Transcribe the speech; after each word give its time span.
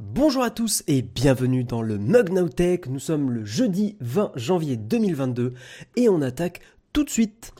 Bonjour 0.00 0.44
à 0.44 0.50
tous 0.50 0.84
et 0.86 1.02
bienvenue 1.02 1.64
dans 1.64 1.82
le 1.82 1.98
Mug 1.98 2.30
Now 2.30 2.48
Tech. 2.48 2.82
Nous 2.88 3.00
sommes 3.00 3.32
le 3.32 3.44
jeudi 3.44 3.96
20 3.98 4.30
janvier 4.36 4.76
2022 4.76 5.54
et 5.96 6.08
on 6.08 6.22
attaque 6.22 6.60
tout 6.92 7.02
de 7.02 7.10
suite. 7.10 7.52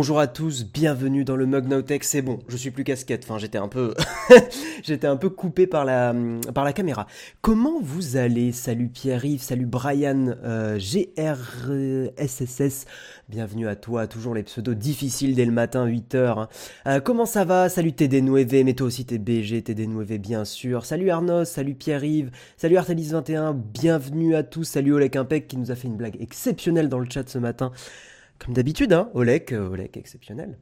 Bonjour 0.00 0.20
à 0.20 0.28
tous, 0.28 0.64
bienvenue 0.64 1.24
dans 1.24 1.34
le 1.34 1.44
Mug. 1.44 1.66
C'est 2.02 2.22
bon, 2.22 2.38
je 2.46 2.56
suis 2.56 2.70
plus 2.70 2.84
casquette. 2.84 3.24
Enfin, 3.24 3.38
j'étais 3.38 3.58
un 3.58 3.66
peu, 3.66 3.94
j'étais 4.84 5.08
un 5.08 5.16
peu 5.16 5.28
coupé 5.28 5.66
par 5.66 5.84
la, 5.84 6.14
par 6.54 6.62
la 6.62 6.72
caméra. 6.72 7.08
Comment 7.40 7.80
vous 7.82 8.16
allez? 8.16 8.52
Salut 8.52 8.86
Pierre-Yves, 8.86 9.42
salut 9.42 9.66
Brian, 9.66 10.36
euh, 10.44 10.78
GRSSS. 10.78 12.86
Bienvenue 13.28 13.66
à 13.66 13.74
toi, 13.74 14.06
toujours 14.06 14.36
les 14.36 14.44
pseudos 14.44 14.76
difficiles 14.76 15.34
dès 15.34 15.44
le 15.44 15.50
matin, 15.50 15.84
8h. 15.84 16.16
Hein. 16.16 16.48
Euh, 16.86 17.00
comment 17.00 17.26
ça 17.26 17.44
va? 17.44 17.68
Salut 17.68 17.90
TD9V, 17.90 18.62
mais 18.62 18.74
toi 18.74 18.86
aussi 18.86 19.04
t'es 19.04 19.18
BG, 19.18 19.62
TD9V 19.62 20.18
bien 20.18 20.44
sûr. 20.44 20.84
Salut 20.84 21.10
Arnos, 21.10 21.46
salut 21.46 21.74
Pierre-Yves, 21.74 22.30
salut 22.56 22.76
Artelis21, 22.76 23.52
bienvenue 23.52 24.36
à 24.36 24.44
tous. 24.44 24.62
Salut 24.62 24.92
Olek 24.92 25.16
Impec 25.16 25.48
qui 25.48 25.56
nous 25.56 25.72
a 25.72 25.74
fait 25.74 25.88
une 25.88 25.96
blague 25.96 26.18
exceptionnelle 26.20 26.88
dans 26.88 27.00
le 27.00 27.10
chat 27.10 27.28
ce 27.28 27.38
matin. 27.38 27.72
Comme 28.38 28.54
d'habitude, 28.54 28.92
hein, 28.92 29.10
Olek, 29.14 29.52
euh, 29.52 29.68
Olek 29.68 29.96
exceptionnel. 29.96 30.58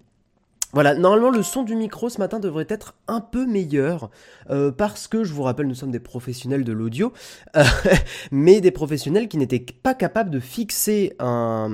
Voilà, 0.73 0.95
normalement 0.95 1.31
le 1.31 1.43
son 1.43 1.63
du 1.63 1.77
micro 1.77 2.09
ce 2.09 2.19
matin 2.19 2.41
devrait 2.41 2.67
être 2.69 2.97
un 3.07 3.21
peu 3.21 3.47
meilleur 3.47 4.11
euh, 4.51 4.73
parce 4.73 5.07
que 5.07 5.23
je 5.23 5.33
vous 5.33 5.43
rappelle 5.43 5.69
nous 5.69 5.75
sommes 5.75 5.93
des 5.93 6.01
professionnels 6.01 6.65
de 6.65 6.73
l'audio, 6.73 7.13
euh, 7.57 7.63
mais 8.33 8.61
des 8.61 8.73
professionnels 8.73 9.29
qui 9.29 9.39
n'étaient 9.39 9.65
pas 9.83 9.95
capables 9.95 10.29
de 10.29 10.41
fixer 10.41 11.15
un, 11.19 11.71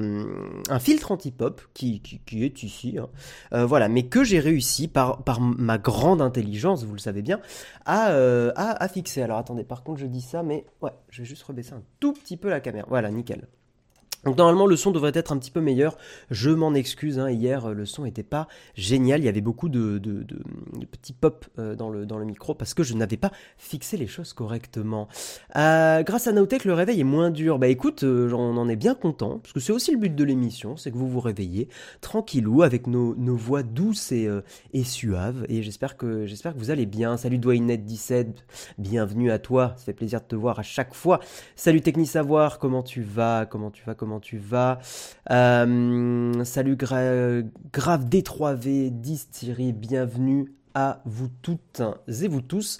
filtre 0.79 1.11
anti-pop 1.11 1.63
qui, 1.75 2.03
est 2.33 2.63
ici, 2.63 2.99
hein. 2.99 3.09
euh, 3.55 3.65
voilà, 3.65 3.89
mais 3.89 4.05
que 4.05 4.25
j'ai 4.25 4.39
réussi 4.39 4.89
par, 4.89 5.23
ma 5.41 5.79
grande 5.79 6.21
intelligence, 6.21 6.85
vous 6.85 6.95
le 6.95 7.01
savez 7.01 7.23
bien, 7.23 7.41
euh, 7.89 8.53
à 8.55 8.87
fixer. 8.89 9.23
Alors 9.23 9.39
attendez, 9.39 9.65
par 9.65 9.83
contre 9.83 10.01
je 10.01 10.07
dis 10.07 10.23
ça, 10.23 10.43
mais 10.43 10.67
ouais, 10.83 10.93
je 11.09 11.23
vais 11.23 11.27
juste 11.27 11.43
rebaisser 11.45 11.73
un 11.73 11.83
tout 11.99 12.13
petit 12.13 12.37
peu 12.37 12.51
la 12.51 12.61
caméra. 12.61 12.87
Voilà, 12.89 13.11
nickel. 13.11 13.49
Donc 14.25 14.39
normalement 14.39 14.67
le 14.67 14.77
son 14.77 14.93
devrait 14.93 15.13
être 15.15 15.33
un 15.33 15.39
petit 15.39 15.51
peu 15.51 15.61
meilleur. 15.61 15.97
Je 16.31 16.51
m'en 16.51 16.75
excuse, 16.75 17.19
hein, 17.19 17.31
hier 17.31 17.73
le 17.75 17.87
son 17.87 18.05
n'était 18.05 18.23
pas 18.23 18.49
génial. 18.75 19.21
Il 19.21 19.25
y 19.25 19.29
avait 19.29 19.41
beaucoup 19.41 19.69
de, 19.69 20.01
petits 20.91 21.13
pop 21.13 21.47
euh, 21.59 21.75
dans, 21.75 21.91
le, 21.91 22.25
micro 22.25 22.55
parce 22.55 22.75
que 22.75 22.83
je 22.83 22.95
n'avais 22.95 23.17
pas 23.17 23.33
fixé 23.57 23.97
les 23.97 24.07
choses 24.07 24.33
correctement. 24.33 25.09
Euh, 25.57 26.03
grâce 26.03 26.27
à 26.27 26.33
Naotech, 26.33 26.65
le 26.65 26.75
réveil 26.75 27.01
est 27.01 27.05
moins 27.05 27.31
dur. 27.31 27.59
Bah 27.59 27.69
écoute, 27.69 28.05
euh, 28.05 28.31
on 28.33 28.57
en 28.57 28.69
est 28.69 28.77
bien 28.77 28.95
content 28.95 29.39
parce 29.39 29.53
que 29.53 29.61
c'est 29.61 29.73
aussi 29.73 29.91
le 29.93 29.99
but 29.99 30.15
de 30.15 30.25
l'émission, 30.25 30.77
c'est 30.77 30.91
que 30.91 30.97
vous 30.97 31.09
vous 31.09 31.21
réveillez 31.21 31.69
tranquillou 32.01 32.63
avec 32.63 32.87
nos, 32.87 33.15
voix 33.37 33.63
douces 33.63 34.13
et, 34.13 34.27
euh, 34.27 34.43
suaves. 34.85 35.47
Et 35.49 35.63
j'espère 35.63 35.97
que 35.97 36.27
que 36.27 36.59
vous 36.59 36.71
allez 36.71 36.87
bien. 36.87 37.17
Salut 37.17 37.39
Dwaynet17, 37.39 38.27
bienvenue 38.79 39.31
à 39.31 39.39
toi. 39.39 39.75
Ça 39.77 39.85
fait 39.87 39.93
plaisir 39.93 40.21
de 40.21 40.27
te 40.27 40.37
voir 40.37 40.59
à 40.59 40.63
chaque 40.63 40.95
fois. 40.95 41.21
Salut 41.57 41.81
Techni 41.81 42.07
Savoir, 42.07 42.59
comment 42.59 42.83
tu 42.83 43.03
vas? 43.03 43.47
Comment 43.47 43.71
tu 43.71 43.83
vas? 43.85 43.95
Comment 43.95 44.12
tu 44.21 44.39
vas 44.39 44.79
euh, 45.31 46.45
Salut 46.45 46.77
Gra 46.77 47.43
Grave 47.73 48.07
D3V, 48.07 48.91
10 48.91 49.31
Thierry, 49.31 49.73
bienvenue 49.73 50.53
à 50.75 51.01
vous 51.05 51.29
toutes 51.43 51.83
et 52.09 52.29
vous 52.29 52.41
tous. 52.41 52.79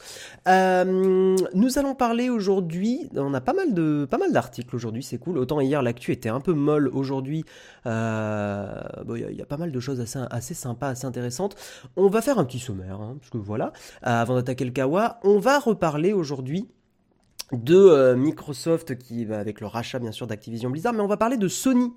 Euh, 0.49 1.37
nous 1.55 1.79
allons 1.79 1.95
parler 1.95 2.31
aujourd'hui, 2.31 3.09
on 3.15 3.35
a 3.35 3.41
pas 3.41 3.53
mal 3.53 3.75
de 3.75 4.07
pas 4.11 4.19
mal 4.19 4.33
d'articles 4.33 4.75
aujourd'hui, 4.75 5.03
c'est 5.03 5.19
cool. 5.19 5.39
Autant 5.39 5.61
hier 5.61 5.83
l'actu 5.83 6.13
était 6.13 6.29
un 6.29 6.41
peu 6.41 6.55
molle, 6.55 6.89
aujourd'hui 6.89 7.45
il 7.85 7.89
euh, 7.89 8.83
a, 8.83 9.31
y, 9.31 9.43
a 9.43 9.47
pas 9.47 9.57
mal 9.57 9.73
de 9.73 9.81
choses 9.81 10.01
assez, 10.01 10.21
assez 10.31 10.55
sympas, 10.55 10.89
assez 10.89 11.07
intéressantes. 11.07 11.57
On 11.97 12.09
va 12.09 12.23
faire 12.23 12.39
un 12.39 12.45
petit 12.45 12.59
sommaire, 12.59 13.01
hein, 13.01 13.17
parce 13.19 13.31
que 13.31 13.39
voilà, 13.39 13.73
avant 14.03 14.37
d'attaquer 14.37 14.65
le 14.65 14.73
Kawa, 14.73 15.21
on 15.25 15.39
va 15.39 15.59
reparler 15.59 16.13
aujourd'hui 16.13 16.69
de 17.53 17.77
euh, 17.77 18.17
Microsoft 18.17 18.97
qui 18.97 19.25
va 19.25 19.39
avec 19.39 19.61
le 19.61 19.67
rachat 19.67 19.99
bien 19.99 20.13
sûr 20.13 20.27
d'Activision 20.27 20.71
Blizzard, 20.71 20.93
mais 20.93 21.01
on 21.01 21.07
va 21.07 21.17
parler 21.17 21.37
de 21.37 21.49
Sony. 21.49 21.93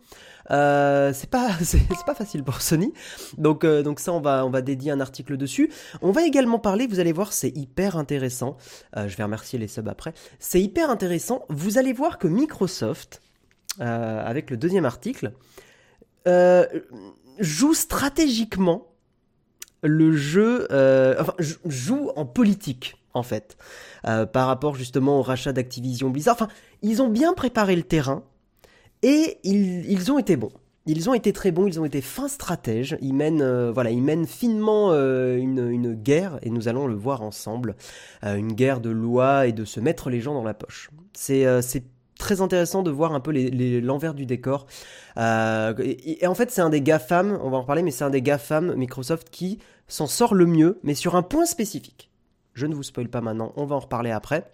Euh, 0.51 1.11
c'est 1.13 1.29
pas 1.29 1.49
c'est 1.63 1.79
pas 2.05 2.13
facile 2.13 2.43
pour 2.43 2.61
Sony, 2.61 2.93
donc 3.37 3.63
euh, 3.63 3.81
donc 3.81 3.99
ça 3.99 4.11
on 4.13 4.19
va 4.19 4.45
on 4.45 4.49
va 4.49 4.61
dédier 4.61 4.91
un 4.91 4.99
article 4.99 5.37
dessus. 5.37 5.71
On 6.01 6.11
va 6.11 6.25
également 6.25 6.59
parler, 6.59 6.87
vous 6.87 6.99
allez 6.99 7.13
voir, 7.13 7.33
c'est 7.33 7.55
hyper 7.55 7.97
intéressant. 7.97 8.57
Je 8.95 9.15
vais 9.15 9.23
remercier 9.23 9.57
les 9.57 9.67
subs 9.67 9.87
après. 9.87 10.13
C'est 10.39 10.61
hyper 10.61 10.89
intéressant. 10.89 11.45
Vous 11.49 11.77
allez 11.77 11.93
voir 11.93 12.17
que 12.17 12.27
Microsoft, 12.27 13.21
avec 13.79 14.49
le 14.49 14.57
deuxième 14.57 14.85
article, 14.85 15.31
joue 17.39 17.73
stratégiquement 17.73 18.94
le 19.85 20.15
jeu, 20.15 20.67
enfin 21.19 21.33
joue 21.65 22.11
en 22.15 22.25
politique 22.25 22.97
en 23.15 23.23
fait, 23.23 23.57
euh, 24.05 24.25
par 24.25 24.47
rapport 24.47 24.75
justement 24.75 25.19
au 25.19 25.21
rachat 25.21 25.53
d'Activision 25.53 26.09
Blizzard. 26.09 26.35
Enfin, 26.35 26.49
ils 26.81 27.01
ont 27.01 27.09
bien 27.09 27.33
préparé 27.33 27.75
le 27.75 27.83
terrain 27.83 28.23
et 29.01 29.39
ils, 29.43 30.11
ont 30.11 30.19
été 30.19 30.35
bons. 30.35 30.51
Ils 30.85 31.09
ont 31.09 31.13
été 31.13 31.33
très 31.33 31.51
bons, 31.51 31.67
ils 31.67 31.79
ont 31.79 31.85
été 31.85 32.01
fins 32.01 32.27
stratèges. 32.27 32.97
Ils 33.01 33.13
mènent, 33.13 33.41
euh, 33.41 33.71
voilà, 33.71 33.89
ils 33.89 34.01
mènent 34.03 34.27
finement 34.27 34.91
euh, 34.91 35.37
une, 35.37 35.69
une, 35.69 35.93
guerre 35.93 36.39
et 36.43 36.49
nous 36.49 36.67
allons 36.67 36.87
le 36.87 36.95
voir 36.95 37.21
ensemble, 37.21 37.75
euh, 38.23 38.35
une 38.35 38.53
guerre 38.53 38.81
de 38.81 38.89
loi 38.89 39.47
et 39.47 39.53
de 39.53 39.65
se 39.65 39.79
mettre 39.79 40.09
les 40.09 40.21
gens 40.21 40.33
dans 40.33 40.43
la 40.43 40.53
poche. 40.53 40.89
C'est 41.13 41.45
très 42.19 42.41
intéressant 42.41 42.81
de 42.81 42.91
voir 42.91 43.13
un 43.13 43.19
peu 43.19 43.31
l'envers 43.81 44.13
du 44.13 44.25
décor. 44.25 44.67
Et, 45.17 46.27
en 46.27 46.33
fait, 46.35 46.49
c'est 46.51 46.61
un 46.61 46.69
des 46.69 46.81
GAFAM, 46.81 47.39
on 47.41 47.49
va 47.49 47.57
en 47.57 47.61
reparler, 47.61 47.83
mais 47.83 47.91
c'est 47.91 48.05
un 48.05 48.09
des 48.09 48.21
GAFAM 48.21 48.73
Microsoft 48.75 49.29
qui 49.29 49.59
s'en 49.87 50.07
sort 50.07 50.33
le 50.33 50.45
mieux, 50.45 50.79
mais 50.83 50.95
sur 50.95 51.15
un 51.15 51.23
point 51.23 51.45
spécifique. 51.45 52.09
Je 52.53 52.65
ne 52.65 52.75
vous 52.75 52.83
spoil 52.83 53.09
pas 53.09 53.21
maintenant, 53.21 53.53
on 53.55 53.65
va 53.65 53.75
en 53.75 53.79
reparler 53.79 54.11
après. 54.11 54.51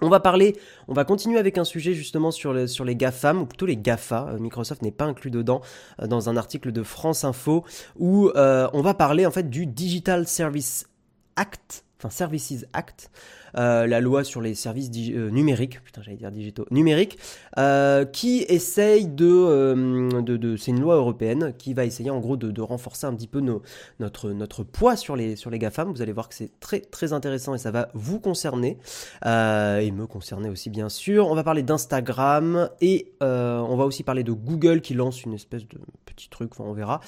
On 0.00 0.08
va 0.08 0.20
parler, 0.20 0.56
on 0.86 0.94
va 0.94 1.04
continuer 1.04 1.40
avec 1.40 1.58
un 1.58 1.64
sujet 1.64 1.92
justement 1.92 2.30
sur, 2.30 2.68
sur 2.68 2.84
les 2.84 2.94
GAFAM, 2.94 3.42
ou 3.42 3.46
plutôt 3.46 3.66
les 3.66 3.76
GAFA. 3.76 4.36
Microsoft 4.38 4.82
n'est 4.82 4.92
pas 4.92 5.06
inclus 5.06 5.32
dedans 5.32 5.60
euh, 6.00 6.06
dans 6.06 6.28
un 6.28 6.36
article 6.36 6.70
de 6.70 6.84
France 6.84 7.24
Info 7.24 7.64
où 7.96 8.28
euh, 8.28 8.68
on 8.72 8.80
va 8.80 8.94
parler 8.94 9.26
en 9.26 9.32
fait 9.32 9.50
du 9.50 9.66
Digital 9.66 10.28
Service 10.28 10.88
Act, 11.34 11.84
enfin 11.98 12.10
Services 12.10 12.64
Act, 12.72 13.10
euh, 13.56 13.86
la 13.86 14.00
loi 14.00 14.24
sur 14.24 14.40
les 14.40 14.54
services 14.54 14.90
euh, 15.10 15.30
numériques, 15.30 15.82
putain 15.84 16.02
j'allais 16.02 16.16
dire 16.16 16.30
digitaux, 16.30 16.66
numériques, 16.70 17.18
euh, 17.58 18.04
qui 18.04 18.44
essaye 18.48 19.06
de, 19.06 20.20
de, 20.20 20.56
c'est 20.56 20.70
une 20.70 20.80
loi 20.80 20.96
européenne 20.96 21.54
qui 21.58 21.74
va 21.74 21.84
essayer 21.84 22.10
en 22.10 22.20
gros 22.20 22.36
de, 22.36 22.60
renforcer 22.60 23.06
un 23.06 23.14
petit 23.14 23.28
peu 23.28 23.40
notre, 23.40 24.30
notre 24.30 24.64
poids 24.64 24.96
sur 24.96 25.16
les, 25.16 25.36
sur 25.36 25.50
les 25.50 25.58
GAFAM. 25.58 25.90
Vous 25.90 26.02
allez 26.02 26.12
voir 26.12 26.28
que 26.28 26.34
c'est 26.34 26.50
très 26.60 26.80
très 26.80 27.12
intéressant 27.12 27.54
et 27.54 27.58
ça 27.58 27.70
va 27.70 27.88
vous 27.94 28.20
concerner 28.20 28.78
et 29.24 29.90
me 29.90 30.06
concerner 30.06 30.50
aussi 30.50 30.70
bien 30.70 30.88
sûr. 30.88 31.28
On 31.28 31.34
va 31.34 31.44
parler 31.44 31.62
d'Instagram 31.62 32.68
et 32.80 33.12
on 33.20 33.76
va 33.76 33.84
aussi 33.84 34.02
parler 34.02 34.24
de 34.24 34.32
Google 34.32 34.80
qui 34.80 34.94
lance 34.94 35.22
une 35.22 35.34
espèce 35.34 35.66
de 35.66 35.78
petit 36.04 36.28
truc, 36.28 36.58
on 36.58 36.72
verra. 36.72 37.00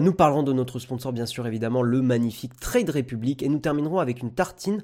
nous 0.00 0.12
parlerons 0.12 0.42
de 0.42 0.52
notre 0.52 0.78
sponsor 0.78 1.12
bien 1.12 1.26
sûr 1.26 1.46
évidemment 1.46 1.82
le 1.82 2.02
magnifique 2.02 2.58
Trade 2.60 2.90
Republic 2.90 3.42
et 3.42 3.48
nous 3.48 3.58
terminerons 3.58 3.98
avec 3.98 4.20
une 4.20 4.32
tartine. 4.32 4.82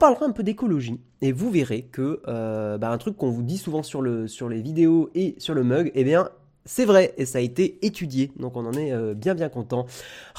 Parlera 0.00 0.26
un 0.26 0.32
peu 0.32 0.42
d'écologie. 0.42 0.98
Et 1.22 1.30
vous 1.30 1.50
verrez 1.50 1.82
que 1.82 2.20
euh, 2.26 2.78
bah, 2.78 2.90
un 2.90 2.98
truc 2.98 3.16
qu'on 3.16 3.30
vous 3.30 3.44
dit 3.44 3.58
souvent 3.58 3.84
sur, 3.84 4.02
le, 4.02 4.26
sur 4.26 4.48
les 4.48 4.60
vidéos 4.60 5.10
et 5.14 5.36
sur 5.38 5.54
le 5.54 5.62
mug, 5.62 5.92
eh 5.94 6.02
bien 6.02 6.28
c'est 6.64 6.84
vrai. 6.84 7.14
Et 7.16 7.26
ça 7.26 7.38
a 7.38 7.40
été 7.40 7.78
étudié, 7.84 8.32
donc 8.36 8.56
on 8.56 8.66
en 8.66 8.72
est 8.72 8.92
euh, 8.92 9.14
bien 9.14 9.34
bien 9.34 9.48
content. 9.48 9.86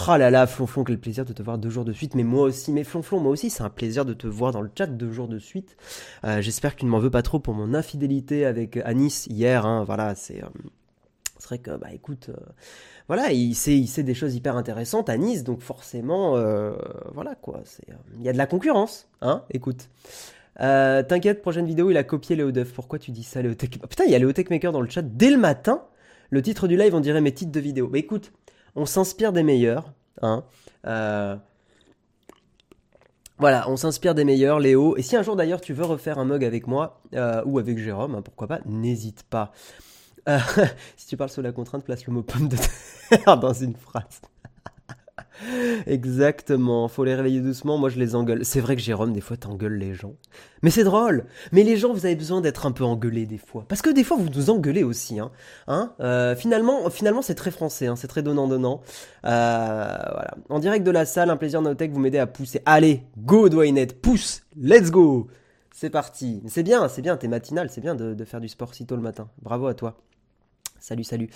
Oh 0.08 0.18
là 0.18 0.30
là, 0.30 0.48
Flonflon, 0.48 0.84
quel 0.84 1.00
plaisir 1.00 1.26
de 1.26 1.34
te 1.34 1.42
voir 1.42 1.58
deux 1.58 1.70
jours 1.70 1.86
de 1.86 1.94
suite, 1.94 2.16
mais 2.16 2.24
moi 2.24 2.44
aussi, 2.44 2.72
mais 2.72 2.84
Flonflon, 2.84 3.20
moi 3.20 3.32
aussi, 3.32 3.50
c'est 3.50 3.64
un 3.64 3.70
plaisir 3.70 4.06
de 4.06 4.14
te 4.14 4.28
voir 4.28 4.52
dans 4.52 4.62
le 4.62 4.70
chat 4.78 4.88
deux 4.88 5.12
jours 5.12 5.28
de 5.28 5.40
suite. 5.40 5.78
Euh, 6.26 6.42
J'espère 6.42 6.76
que 6.76 6.82
tu 6.82 6.86
ne 6.86 6.92
m'en 6.92 7.00
veux 7.00 7.10
pas 7.10 7.22
trop 7.22 7.40
pour 7.40 7.54
mon 7.54 7.74
infidélité 7.74 8.46
avec 8.46 8.78
Anis 8.78 9.28
hier, 9.28 9.66
hein, 9.66 9.84
voilà, 9.86 10.16
c'est... 10.16 10.42
C'est 11.42 11.48
vrai 11.48 11.58
que, 11.58 11.72
bah 11.72 11.88
écoute, 11.92 12.30
euh, 12.30 12.36
voilà, 13.08 13.32
il 13.32 13.56
sait, 13.56 13.76
il 13.76 13.88
sait 13.88 14.04
des 14.04 14.14
choses 14.14 14.36
hyper 14.36 14.56
intéressantes 14.58 15.10
à 15.10 15.18
Nice, 15.18 15.44
donc 15.44 15.62
forcément, 15.62 16.38
euh, 16.38 16.74
voilà 17.16 17.34
quoi, 17.34 17.64
il 17.88 17.94
euh, 17.94 18.24
y 18.24 18.30
a 18.30 18.34
de 18.34 18.38
la 18.38 18.46
concurrence, 18.46 19.10
hein, 19.22 19.44
écoute. 19.50 19.90
T'inquiète, 20.60 21.42
prochaine 21.42 21.66
vidéo, 21.66 21.90
il 21.90 21.98
a 21.98 22.04
copié 22.04 22.36
Léo 22.36 22.52
Duff. 22.52 22.74
Pourquoi 22.74 23.00
tu 23.00 23.10
dis 23.10 23.24
ça, 23.24 23.42
Léo 23.42 23.56
Tech 23.56 23.72
oh, 23.84 23.88
Putain, 23.88 24.04
il 24.04 24.12
y 24.12 24.16
a 24.16 24.20
Léo 24.20 24.32
Maker 24.52 24.72
dans 24.72 24.82
le 24.82 24.90
chat 24.90 25.02
dès 25.02 25.32
le 25.32 25.38
matin. 25.38 25.84
Le 26.30 26.44
titre 26.44 26.68
du 26.68 26.78
live, 26.78 26.94
on 26.94 27.00
dirait 27.00 27.22
mes 27.22 27.34
titres 27.34 27.52
de 27.52 27.60
vidéo. 27.60 27.90
Mais 27.92 28.00
écoute, 28.00 28.32
on 28.76 28.86
s'inspire 28.86 29.34
des 29.34 29.42
meilleurs, 29.42 29.92
hein. 30.22 30.44
Voilà, 33.40 33.68
on 33.68 33.78
s'inspire 33.78 34.14
des 34.14 34.26
meilleurs, 34.26 34.60
Léo. 34.60 34.96
Et 34.98 35.02
si 35.02 35.16
un 35.16 35.24
jour 35.24 35.36
d'ailleurs 35.36 35.62
tu 35.62 35.74
veux 35.74 35.86
refaire 35.86 36.20
un 36.20 36.26
mug 36.26 36.46
avec 36.46 36.68
moi 36.68 37.02
ou 37.46 37.58
avec 37.58 37.80
Jérôme, 37.80 38.14
hein, 38.14 38.22
pourquoi 38.22 38.46
pas, 38.46 38.60
n'hésite 38.68 39.24
pas. 39.24 39.52
Euh, 40.28 40.40
si 40.98 41.08
tu 41.08 41.18
parles 41.18 41.30
sous 41.30 41.42
la 41.42 41.52
contrainte, 41.52 41.84
place 41.84 42.06
le 42.06 42.14
mot 42.14 42.24
pomme 42.24 42.48
de 42.48 42.58
terre 43.10 43.38
dans 43.40 43.54
une 43.54 43.76
phrase. 43.76 44.22
Exactement, 45.88 46.88
faut 46.88 47.04
les 47.04 47.16
réveiller 47.16 47.40
doucement, 47.40 47.78
moi 47.78 47.90
je 47.90 48.00
les 48.00 48.16
engueule. 48.16 48.46
C'est 48.46 48.60
vrai 48.60 48.76
que 48.76 48.82
Jérôme, 48.82 49.14
des 49.14 49.22
fois 49.22 49.38
t'engueules 49.38 49.78
les 49.78 49.94
gens. 49.94 50.14
Mais 50.62 50.70
c'est 50.70 50.84
drôle 50.84 51.26
Mais 51.52 51.64
les 51.64 51.78
gens, 51.78 51.94
vous 51.94 52.06
avez 52.06 52.16
besoin 52.16 52.42
d'être 52.42 52.66
un 52.66 52.72
peu 52.72 52.84
engueulés 52.84 53.26
des 53.26 53.38
fois. 53.38 53.66
Parce 53.68 53.82
que 53.82 53.90
des 53.90 54.04
fois 54.04 54.18
vous 54.18 54.30
nous 54.30 54.50
engueulez 54.50 54.84
aussi. 54.84 55.20
Hein. 55.20 55.32
hein 55.68 55.94
euh, 56.00 56.36
finalement, 56.36 56.90
finalement 56.90 57.22
c'est 57.22 57.36
très 57.36 57.52
français, 57.52 57.88
hein. 57.88 57.96
c'est 57.96 58.08
très 58.08 58.24
donnant-donnant. 58.24 58.82
Euh, 59.26 59.98
voilà. 60.12 60.36
En 60.50 60.60
direct 60.60 60.86
de 60.86 60.92
la 60.92 61.06
salle, 61.06 61.30
un 61.30 61.38
plaisir 61.38 61.62
Notech, 61.62 61.92
vous 61.92 62.00
m'aidez 62.00 62.20
à 62.20 62.28
pousser. 62.28 62.62
Allez, 62.66 63.04
go 63.18 63.50
Dwaynet, 63.50 63.88
pousse 63.88 64.44
Let's 64.58 64.92
go 64.92 65.28
C'est 65.74 65.90
parti 65.90 66.42
C'est 66.48 66.64
bien, 66.64 66.88
c'est 66.88 67.02
bien, 67.02 67.18
t'es 67.18 67.28
matinal, 67.28 67.70
c'est 67.70 67.82
bien 67.82 67.96
de, 67.96 68.14
de 68.14 68.26
faire 68.26 68.42
du 68.42 68.50
sport 68.50 68.74
si 68.74 68.86
tôt 68.86 68.96
le 68.96 69.02
matin. 69.02 69.30
Bravo 69.42 69.68
à 69.68 69.74
toi. 69.74 69.98
Salut, 70.82 71.04
salut. 71.04 71.30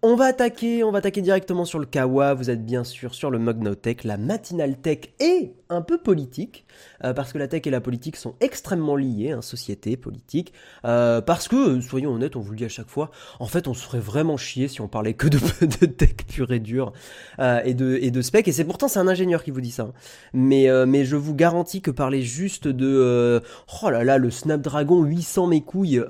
On 0.00 0.16
va 0.16 0.24
attaquer, 0.24 0.82
on 0.82 0.90
va 0.90 0.98
attaquer 0.98 1.20
directement 1.20 1.66
sur 1.66 1.78
le 1.78 1.84
Kawa. 1.84 2.32
Vous 2.32 2.48
êtes 2.48 2.64
bien 2.64 2.82
sûr 2.82 3.14
sur 3.14 3.30
le 3.30 3.38
Mug 3.38 3.78
Tech, 3.78 4.04
la 4.04 4.16
matinale 4.16 4.78
tech 4.78 5.10
et 5.20 5.52
un 5.68 5.82
peu 5.82 5.98
politique, 5.98 6.64
euh, 7.04 7.12
parce 7.12 7.34
que 7.34 7.36
la 7.36 7.46
tech 7.46 7.66
et 7.66 7.70
la 7.70 7.82
politique 7.82 8.16
sont 8.16 8.36
extrêmement 8.40 8.96
liées, 8.96 9.32
hein, 9.32 9.42
société, 9.42 9.98
politique, 9.98 10.54
euh, 10.86 11.20
parce 11.20 11.46
que, 11.46 11.78
soyons 11.82 12.14
honnêtes, 12.14 12.36
on 12.36 12.40
vous 12.40 12.52
le 12.52 12.56
dit 12.56 12.64
à 12.64 12.70
chaque 12.70 12.88
fois, 12.88 13.10
en 13.38 13.46
fait, 13.46 13.68
on 13.68 13.74
se 13.74 13.84
ferait 13.84 14.00
vraiment 14.00 14.38
chier 14.38 14.66
si 14.66 14.80
on 14.80 14.88
parlait 14.88 15.12
que 15.12 15.28
de, 15.28 15.38
de 15.60 15.84
tech 15.84 16.16
pure 16.26 16.50
et 16.50 16.58
dure 16.60 16.94
euh, 17.38 17.60
et 17.66 17.74
de 17.74 17.98
et 18.00 18.10
de 18.10 18.22
spec. 18.22 18.48
Et 18.48 18.52
c'est 18.52 18.64
pourtant 18.64 18.88
c'est 18.88 18.98
un 18.98 19.08
ingénieur 19.08 19.44
qui 19.44 19.50
vous 19.50 19.60
dit 19.60 19.72
ça. 19.72 19.82
Hein. 19.82 19.92
Mais 20.32 20.68
mais 20.86 21.04
je 21.04 21.16
vous 21.16 21.34
garantis 21.34 21.82
que 21.82 21.90
parler 21.90 22.22
juste 22.22 22.66
de 22.66 23.42
oh 23.82 23.90
là 23.90 24.04
là 24.04 24.16
le 24.16 24.30
Snapdragon 24.30 25.02
800 25.02 25.48
mes 25.48 25.60
couilles 25.60 26.02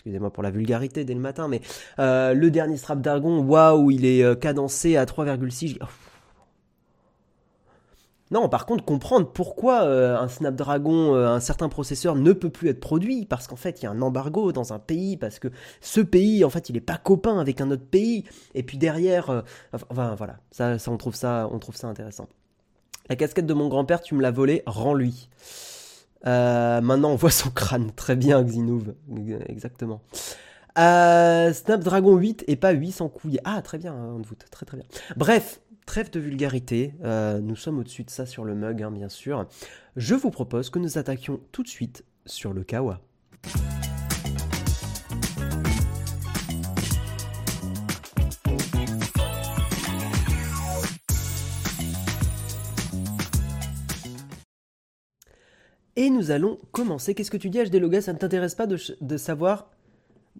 excusez-moi 0.00 0.30
pour 0.30 0.42
la 0.42 0.50
vulgarité 0.50 1.04
dès 1.04 1.12
le 1.12 1.20
matin, 1.20 1.46
mais 1.46 1.60
euh, 1.98 2.32
le 2.32 2.50
dernier 2.50 2.78
Snapdragon, 2.78 3.40
waouh, 3.40 3.90
il 3.90 4.06
est 4.06 4.24
euh, 4.24 4.34
cadencé 4.34 4.96
à 4.96 5.04
3,6 5.04 5.78
non, 8.32 8.48
par 8.48 8.64
contre, 8.64 8.84
comprendre 8.84 9.26
pourquoi 9.32 9.82
euh, 9.82 10.16
un 10.16 10.28
Snapdragon, 10.28 11.16
un 11.16 11.40
certain 11.40 11.68
processeur 11.68 12.14
ne 12.14 12.32
peut 12.32 12.48
plus 12.48 12.68
être 12.68 12.78
produit, 12.78 13.26
parce 13.26 13.48
qu'en 13.48 13.56
fait, 13.56 13.82
il 13.82 13.86
y 13.86 13.88
a 13.88 13.90
un 13.90 14.00
embargo 14.00 14.52
dans 14.52 14.72
un 14.72 14.78
pays, 14.78 15.16
parce 15.16 15.40
que 15.40 15.48
ce 15.80 16.00
pays, 16.00 16.44
en 16.44 16.48
fait, 16.48 16.68
il 16.68 16.74
n'est 16.74 16.80
pas 16.80 16.96
copain 16.96 17.40
avec 17.40 17.60
un 17.60 17.72
autre 17.72 17.84
pays, 17.84 18.22
et 18.54 18.62
puis 18.62 18.78
derrière, 18.78 19.42
voilà, 19.90 20.38
ça, 20.52 20.78
ça, 20.78 20.92
on 20.92 20.96
trouve 20.96 21.16
ça, 21.16 21.48
on 21.50 21.58
trouve 21.58 21.74
ça 21.74 21.88
intéressant. 21.88 22.28
La 23.08 23.16
casquette 23.16 23.46
de 23.46 23.54
mon 23.54 23.66
grand-père, 23.66 24.00
tu 24.00 24.14
me 24.14 24.22
l'as 24.22 24.30
volée, 24.30 24.62
rends-lui. 24.64 25.28
Euh, 26.26 26.80
maintenant, 26.80 27.12
on 27.12 27.16
voit 27.16 27.30
son 27.30 27.50
crâne. 27.50 27.92
Très 27.96 28.16
bien, 28.16 28.42
Xinouv. 28.42 28.94
Exactement. 29.46 30.02
Euh, 30.78 31.52
Snapdragon 31.52 32.16
8 32.16 32.44
et 32.46 32.56
pas 32.56 32.70
800 32.72 33.08
couilles. 33.08 33.40
Ah, 33.44 33.60
très 33.62 33.78
bien, 33.78 33.94
on 33.94 34.18
vote. 34.18 34.44
Très 34.50 34.64
très 34.64 34.76
bien. 34.76 34.86
Bref, 35.16 35.60
trêve 35.84 36.10
de 36.10 36.20
vulgarité. 36.20 36.94
Euh, 37.02 37.40
nous 37.40 37.56
sommes 37.56 37.78
au-dessus 37.78 38.04
de 38.04 38.10
ça 38.10 38.24
sur 38.24 38.44
le 38.44 38.54
mug, 38.54 38.82
hein, 38.82 38.90
bien 38.90 39.08
sûr. 39.08 39.46
Je 39.96 40.14
vous 40.14 40.30
propose 40.30 40.70
que 40.70 40.78
nous 40.78 40.98
attaquions 40.98 41.40
tout 41.52 41.62
de 41.62 41.68
suite 41.68 42.04
sur 42.24 42.52
le 42.52 42.62
Kawa. 42.62 43.00
Et 55.96 56.10
nous 56.10 56.30
allons 56.30 56.58
commencer. 56.72 57.14
Qu'est-ce 57.14 57.30
que 57.30 57.36
tu 57.36 57.50
dis, 57.50 57.58
HD 57.62 57.76
Loga? 57.76 58.00
Ça 58.00 58.12
ne 58.12 58.18
t'intéresse 58.18 58.54
pas 58.54 58.66
de, 58.66 59.16
savoir? 59.16 59.70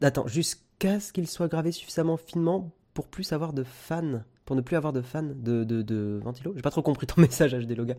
Attends, 0.00 0.26
jusqu'à 0.26 1.00
ce 1.00 1.12
qu'il 1.12 1.26
soit 1.26 1.48
gravé 1.48 1.72
suffisamment 1.72 2.16
finement 2.16 2.70
pour 2.94 3.08
plus 3.08 3.32
avoir 3.32 3.52
de 3.52 3.64
fans. 3.64 4.22
Pour 4.44 4.56
ne 4.56 4.62
plus 4.62 4.76
avoir 4.76 4.92
de 4.92 5.00
fans 5.00 5.22
de, 5.22 5.64
de, 5.64 5.82
de 5.82 6.20
Ventilo? 6.22 6.52
J'ai 6.56 6.62
pas 6.62 6.70
trop 6.70 6.82
compris 6.82 7.06
ton 7.06 7.20
message, 7.20 7.54
HD 7.54 7.76
Loga. 7.76 7.94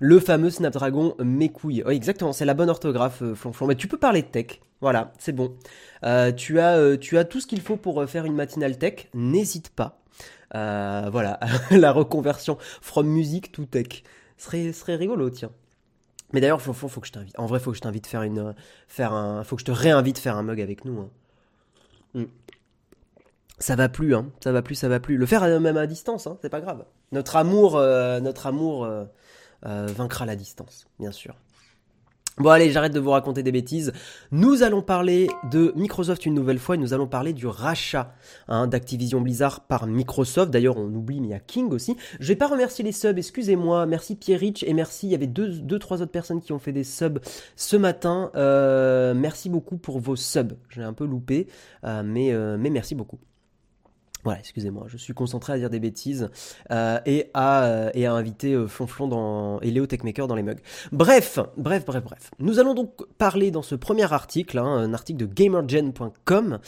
Le 0.00 0.20
fameux 0.20 0.50
Snapdragon 0.50 1.14
mes 1.18 1.48
couilles. 1.48 1.82
Oui, 1.86 1.94
exactement, 1.94 2.32
c'est 2.32 2.44
la 2.44 2.54
bonne 2.54 2.70
orthographe, 2.70 3.22
euh, 3.22 3.34
Flonflon. 3.34 3.66
Mais 3.66 3.76
tu 3.76 3.88
peux 3.88 3.96
parler 3.96 4.22
de 4.22 4.26
tech. 4.26 4.60
Voilà, 4.80 5.12
c'est 5.18 5.32
bon. 5.32 5.56
Euh, 6.04 6.32
tu, 6.32 6.60
as, 6.60 6.76
euh, 6.76 6.96
tu 6.96 7.16
as 7.16 7.24
tout 7.24 7.40
ce 7.40 7.46
qu'il 7.46 7.60
faut 7.62 7.76
pour 7.76 8.04
faire 8.08 8.26
une 8.26 8.34
matinale 8.34 8.78
tech. 8.78 9.08
N'hésite 9.14 9.70
pas. 9.70 10.02
voilà, 10.52 11.40
la 11.70 11.92
reconversion 11.92 12.58
from 12.80 13.06
music 13.06 13.52
to 13.52 13.64
tech. 13.64 14.02
Serait, 14.36 14.72
serait 14.72 14.96
rigolo, 14.96 15.30
tiens. 15.30 15.50
Mais 16.32 16.40
d'ailleurs, 16.40 16.60
faut, 16.60 16.72
faut, 16.72 17.00
que 17.00 17.06
je 17.06 17.12
t'invite. 17.12 17.38
En 17.38 17.46
vrai, 17.46 17.60
faut 17.60 17.70
que 17.70 17.76
je 17.76 17.82
t'invite 17.82 18.06
faire 18.06 18.22
une, 18.22 18.54
faire 18.88 19.12
un, 19.12 19.44
faut 19.44 19.56
que 19.56 19.60
je 19.60 19.66
te 19.66 19.70
réinvite 19.70 20.18
faire 20.18 20.36
un 20.36 20.42
mug 20.42 20.60
avec 20.60 20.84
nous. 20.84 21.00
Hein. 21.00 21.10
Hmm. 22.14 22.24
Ça 23.58 23.76
va 23.76 23.88
plus, 23.88 24.14
hein. 24.14 24.30
Ça 24.42 24.52
va 24.52 24.60
plus, 24.62 24.74
ça 24.74 24.88
va 24.88 25.00
plus. 25.00 25.16
Le 25.16 25.26
faire 25.26 25.42
même 25.60 25.76
à 25.76 25.86
distance, 25.86 26.26
hein, 26.26 26.36
c'est 26.42 26.50
pas 26.50 26.60
grave. 26.60 26.84
Notre 27.12 27.36
amour, 27.36 27.76
euh, 27.76 28.20
notre 28.20 28.46
amour 28.46 28.84
euh, 28.84 29.04
euh, 29.64 29.86
vaincra 29.86 30.26
la 30.26 30.36
distance, 30.36 30.86
bien 30.98 31.12
sûr. 31.12 31.34
Bon 32.38 32.50
allez, 32.50 32.70
j'arrête 32.70 32.92
de 32.92 33.00
vous 33.00 33.12
raconter 33.12 33.42
des 33.42 33.50
bêtises. 33.50 33.94
Nous 34.30 34.62
allons 34.62 34.82
parler 34.82 35.30
de 35.50 35.72
Microsoft 35.74 36.26
une 36.26 36.34
nouvelle 36.34 36.58
fois 36.58 36.74
et 36.74 36.78
nous 36.78 36.92
allons 36.92 37.06
parler 37.06 37.32
du 37.32 37.46
rachat 37.46 38.14
hein, 38.48 38.66
d'Activision 38.66 39.22
Blizzard 39.22 39.60
par 39.66 39.86
Microsoft. 39.86 40.50
D'ailleurs, 40.50 40.76
on 40.76 40.92
oublie, 40.94 41.22
mais 41.22 41.28
il 41.28 41.30
y 41.30 41.34
a 41.34 41.40
King 41.40 41.72
aussi. 41.72 41.96
Je 42.20 42.28
vais 42.28 42.36
pas 42.36 42.46
remercier 42.46 42.84
les 42.84 42.92
subs, 42.92 43.16
excusez-moi. 43.16 43.86
Merci 43.86 44.16
Pierre 44.16 44.40
Rich 44.40 44.64
et 44.64 44.74
merci. 44.74 45.06
Il 45.06 45.12
y 45.12 45.14
avait 45.14 45.26
deux, 45.26 45.48
deux, 45.48 45.78
trois 45.78 46.02
autres 46.02 46.12
personnes 46.12 46.42
qui 46.42 46.52
ont 46.52 46.58
fait 46.58 46.72
des 46.72 46.84
subs 46.84 47.20
ce 47.56 47.76
matin. 47.78 48.30
Euh, 48.34 49.14
merci 49.14 49.48
beaucoup 49.48 49.78
pour 49.78 49.98
vos 49.98 50.16
subs. 50.16 50.58
J'ai 50.68 50.82
un 50.82 50.92
peu 50.92 51.06
loupé, 51.06 51.46
euh, 51.84 52.02
mais, 52.04 52.34
euh, 52.34 52.58
mais 52.60 52.68
merci 52.68 52.94
beaucoup. 52.94 53.18
Voilà, 54.26 54.40
excusez-moi, 54.40 54.86
je 54.88 54.96
suis 54.96 55.14
concentré 55.14 55.52
à 55.52 55.56
dire 55.56 55.70
des 55.70 55.78
bêtises 55.78 56.30
euh, 56.72 56.98
et, 57.06 57.30
à, 57.32 57.62
euh, 57.66 57.90
et 57.94 58.06
à 58.06 58.12
inviter 58.12 58.54
euh, 58.54 58.66
Flonflon 58.66 59.06
dans, 59.06 59.60
et 59.60 59.70
Léo 59.70 59.86
Techmaker 59.86 60.26
dans 60.26 60.34
les 60.34 60.42
mugs. 60.42 60.58
Bref, 60.90 61.38
bref, 61.56 61.84
bref, 61.86 62.02
bref. 62.02 62.30
Nous 62.40 62.58
allons 62.58 62.74
donc 62.74 63.06
parler 63.18 63.52
dans 63.52 63.62
ce 63.62 63.76
premier 63.76 64.12
article, 64.12 64.58
hein, 64.58 64.66
un 64.66 64.94
article 64.94 65.20
de 65.20 65.26
gamergen.com, 65.26 66.58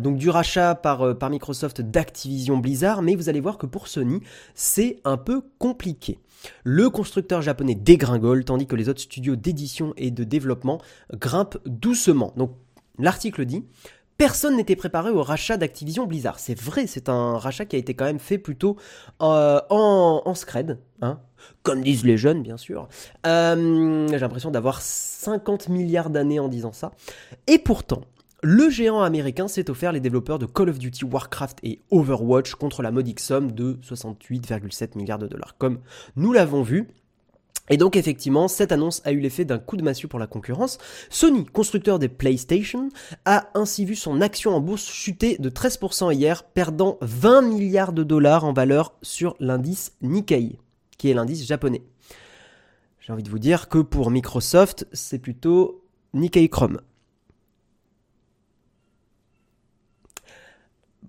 donc 0.00 0.18
du 0.18 0.28
rachat 0.28 0.74
par, 0.74 1.16
par 1.16 1.30
Microsoft 1.30 1.80
d'Activision 1.80 2.58
Blizzard, 2.58 3.00
mais 3.00 3.14
vous 3.14 3.30
allez 3.30 3.40
voir 3.40 3.56
que 3.56 3.64
pour 3.64 3.88
Sony, 3.88 4.20
c'est 4.54 5.00
un 5.06 5.16
peu 5.16 5.40
compliqué. 5.58 6.18
Le 6.62 6.90
constructeur 6.90 7.40
japonais 7.40 7.74
dégringole, 7.74 8.44
tandis 8.44 8.66
que 8.66 8.76
les 8.76 8.90
autres 8.90 9.00
studios 9.00 9.34
d'édition 9.34 9.94
et 9.96 10.10
de 10.10 10.24
développement 10.24 10.78
grimpent 11.14 11.56
doucement. 11.64 12.34
Donc 12.36 12.50
l'article 12.98 13.46
dit 13.46 13.64
personne 14.22 14.56
n'était 14.56 14.76
préparé 14.76 15.10
au 15.10 15.20
rachat 15.20 15.56
d'Activision 15.56 16.06
Blizzard. 16.06 16.38
C'est 16.38 16.56
vrai, 16.56 16.86
c'est 16.86 17.08
un 17.08 17.38
rachat 17.38 17.64
qui 17.64 17.74
a 17.74 17.78
été 17.80 17.94
quand 17.94 18.04
même 18.04 18.20
fait 18.20 18.38
plutôt 18.38 18.76
euh, 19.20 19.60
en, 19.68 20.34
scred, 20.36 20.78
hein, 21.00 21.18
comme 21.64 21.82
disent 21.82 22.04
les 22.04 22.16
jeunes, 22.16 22.40
bien 22.40 22.56
sûr. 22.56 22.86
Euh, 23.26 24.06
j'ai 24.06 24.18
l'impression 24.20 24.52
d'avoir 24.52 24.80
50 24.80 25.70
milliards 25.70 26.08
d'années 26.08 26.38
en 26.38 26.46
disant 26.46 26.70
ça. 26.70 26.92
Et 27.48 27.58
pourtant, 27.58 28.02
le 28.44 28.70
géant 28.70 29.02
américain 29.02 29.48
s'est 29.48 29.68
offert 29.70 29.90
les 29.90 29.98
développeurs 29.98 30.38
de 30.38 30.46
Call 30.46 30.68
of 30.68 30.78
Duty, 30.78 31.04
Warcraft 31.04 31.58
et 31.64 31.80
Overwatch 31.90 32.54
contre 32.54 32.82
la 32.82 32.92
modique 32.92 33.18
somme 33.18 33.50
de 33.50 33.80
68,7 33.82 34.96
milliards 34.96 35.18
de 35.18 35.26
dollars, 35.26 35.56
comme 35.58 35.80
nous 36.14 36.32
l'avons 36.32 36.62
vu. 36.62 36.86
Et 37.68 37.76
donc 37.76 37.96
effectivement, 37.96 38.48
cette 38.48 38.72
annonce 38.72 39.00
a 39.04 39.12
eu 39.12 39.20
l'effet 39.20 39.44
d'un 39.44 39.58
coup 39.58 39.76
de 39.76 39.82
massue 39.82 40.08
pour 40.08 40.18
la 40.18 40.26
concurrence. 40.26 40.78
Sony, 41.10 41.46
constructeur 41.46 41.98
des 41.98 42.08
PlayStation, 42.08 42.88
a 43.24 43.48
ainsi 43.54 43.84
vu 43.84 43.94
son 43.94 44.20
action 44.20 44.54
en 44.54 44.60
bourse 44.60 44.90
chuter 44.90 45.38
de 45.38 45.48
13% 45.48 46.12
hier, 46.12 46.42
perdant 46.42 46.98
20 47.02 47.42
milliards 47.42 47.92
de 47.92 48.02
dollars 48.02 48.44
en 48.44 48.52
valeur 48.52 48.94
sur 49.02 49.36
l'indice 49.38 49.92
Nikkei, 50.02 50.58
qui 50.98 51.10
est 51.10 51.14
l'indice 51.14 51.46
japonais. 51.46 51.82
J'ai 53.00 53.12
envie 53.12 53.22
de 53.22 53.30
vous 53.30 53.38
dire 53.38 53.68
que 53.68 53.78
pour 53.78 54.10
Microsoft, 54.10 54.86
c'est 54.92 55.18
plutôt 55.18 55.84
Nikkei 56.14 56.48
Chrome. 56.48 56.80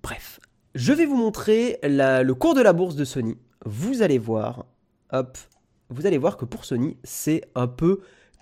Bref, 0.02 0.40
je 0.76 0.94
vais 0.94 1.06
vous 1.06 1.18
montrer 1.18 1.80
le 1.84 2.32
cours 2.34 2.54
de 2.54 2.62
la 2.62 2.74
bourse 2.74 2.96
de 2.96 3.06
Sony. 3.06 3.38
Vous 3.66 4.02
allez 4.02 4.18
voir, 4.18 4.66
hop, 5.12 5.38
vous 5.94 6.06
allez 6.08 6.18
voir 6.18 6.38
que 6.38 6.46
pour 6.46 6.66
Sony, 6.66 6.98
c'est 7.04 7.44
un 7.56 7.68
peu 7.68 8.02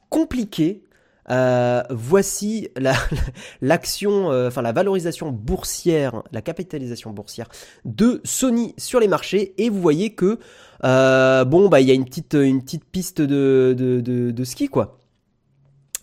compliqué. 0.09 0.83
Euh, 1.29 1.83
voici 1.91 2.69
l'action, 3.61 4.31
euh, 4.31 4.47
enfin 4.47 4.61
la 4.61 4.71
valorisation 4.71 5.31
boursière, 5.31 6.23
la 6.31 6.41
capitalisation 6.41 7.11
boursière 7.11 7.47
de 7.85 8.21
Sony 8.23 8.73
sur 8.77 8.99
les 8.99 9.07
marchés, 9.07 9.53
et 9.57 9.69
vous 9.69 9.79
voyez 9.79 10.15
que 10.15 10.39
euh, 10.83 11.45
bon 11.45 11.69
bah 11.69 11.79
il 11.79 11.87
y 11.87 11.91
a 11.91 11.93
une 11.93 12.05
petite 12.05 12.85
piste 12.91 13.21
de, 13.21 14.43
ski 14.43 14.67
quoi. 14.67 14.97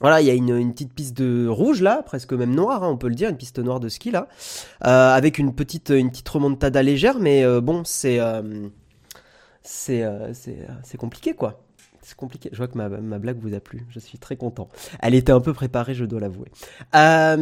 Voilà, 0.00 0.20
il 0.20 0.28
y 0.28 0.30
a 0.30 0.34
une, 0.34 0.72
petite 0.72 0.94
piste 0.94 1.16
de 1.16 1.48
rouge 1.48 1.82
là, 1.82 2.04
presque 2.04 2.32
même 2.32 2.54
noire, 2.54 2.84
hein, 2.84 2.88
on 2.88 2.96
peut 2.96 3.08
le 3.08 3.16
dire, 3.16 3.28
une 3.28 3.36
piste 3.36 3.58
noire 3.58 3.80
de 3.80 3.88
ski 3.88 4.12
là, 4.12 4.28
avec 4.80 5.38
une 5.38 5.52
petite 5.52 5.92
remontada 6.28 6.82
légère, 6.84 7.18
mais 7.18 7.44
bon 7.60 7.82
c'est 7.84 8.20
c'est 9.68 10.96
compliqué 10.98 11.34
quoi. 11.34 11.60
c'est 12.02 12.16
compliqué. 12.16 12.48
Je 12.52 12.56
vois 12.58 12.68
que 12.68 12.78
ma, 12.78 12.88
ma, 12.88 13.18
blague 13.18 13.38
vous 13.38 13.54
a 13.54 13.60
plu. 13.60 13.86
Je 13.90 13.98
suis 13.98 14.18
très 14.18 14.36
content. 14.36 14.68
Elle 15.00 15.14
était 15.14 15.32
un 15.32 15.40
peu 15.40 15.52
préparée, 15.52 15.94
je 15.94 16.04
dois 16.04 16.20
l'avouer. 16.20 16.48
Euh... 16.94 17.38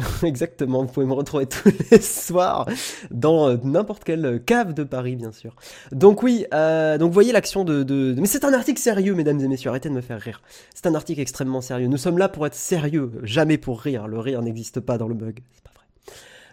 Exactement. 0.22 0.84
Vous 0.84 0.92
pouvez 0.92 1.06
me 1.06 1.12
retrouver 1.12 1.46
tous 1.46 1.72
les 1.90 2.00
soirs 2.00 2.68
dans 3.10 3.48
euh, 3.48 3.56
n'importe 3.64 4.04
quelle 4.04 4.42
cave 4.44 4.74
de 4.74 4.84
Paris, 4.84 5.16
bien 5.16 5.32
sûr. 5.32 5.56
Donc 5.92 6.22
oui, 6.22 6.46
euh, 6.54 6.98
donc 6.98 7.12
voyez 7.12 7.32
l'action 7.32 7.64
de, 7.64 7.82
de... 7.82 8.14
Mais 8.18 8.26
c'est 8.26 8.44
un 8.44 8.54
article 8.54 8.80
sérieux, 8.80 9.14
mesdames 9.14 9.40
et 9.40 9.48
messieurs. 9.48 9.70
Arrêtez 9.70 9.88
de 9.88 9.94
me 9.94 10.00
faire 10.00 10.20
rire. 10.20 10.42
C'est 10.74 10.86
un 10.86 10.94
article 10.94 11.20
extrêmement 11.20 11.60
sérieux. 11.60 11.88
Nous 11.88 11.96
sommes 11.96 12.18
là 12.18 12.28
pour 12.28 12.46
être 12.46 12.54
sérieux, 12.54 13.10
jamais 13.22 13.58
pour 13.58 13.80
rire. 13.80 14.06
Le 14.06 14.18
rire 14.18 14.40
n'existe 14.42 14.78
pas 14.80 14.98
dans 14.98 15.08
le 15.08 15.14
bug. 15.14 15.40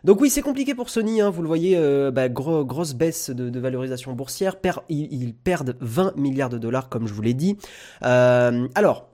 Donc 0.03 0.21
oui, 0.21 0.29
c'est 0.29 0.41
compliqué 0.41 0.75
pour 0.75 0.89
Sony, 0.89 1.21
hein, 1.21 1.29
vous 1.29 1.41
le 1.41 1.47
voyez, 1.47 1.75
euh, 1.77 2.11
bah, 2.11 2.29
grosse 2.29 2.93
baisse 2.93 3.29
de, 3.29 3.59
valorisation 3.59 4.13
boursière, 4.13 4.55
ils, 4.89 5.33
perdent 5.33 5.75
20 5.81 6.15
milliards 6.15 6.49
de 6.49 6.57
dollars 6.57 6.89
comme 6.89 7.07
je 7.07 7.13
vous 7.13 7.21
l'ai 7.21 7.33
dit. 7.33 7.57
Euh, 8.03 8.67
alors, 8.75 9.09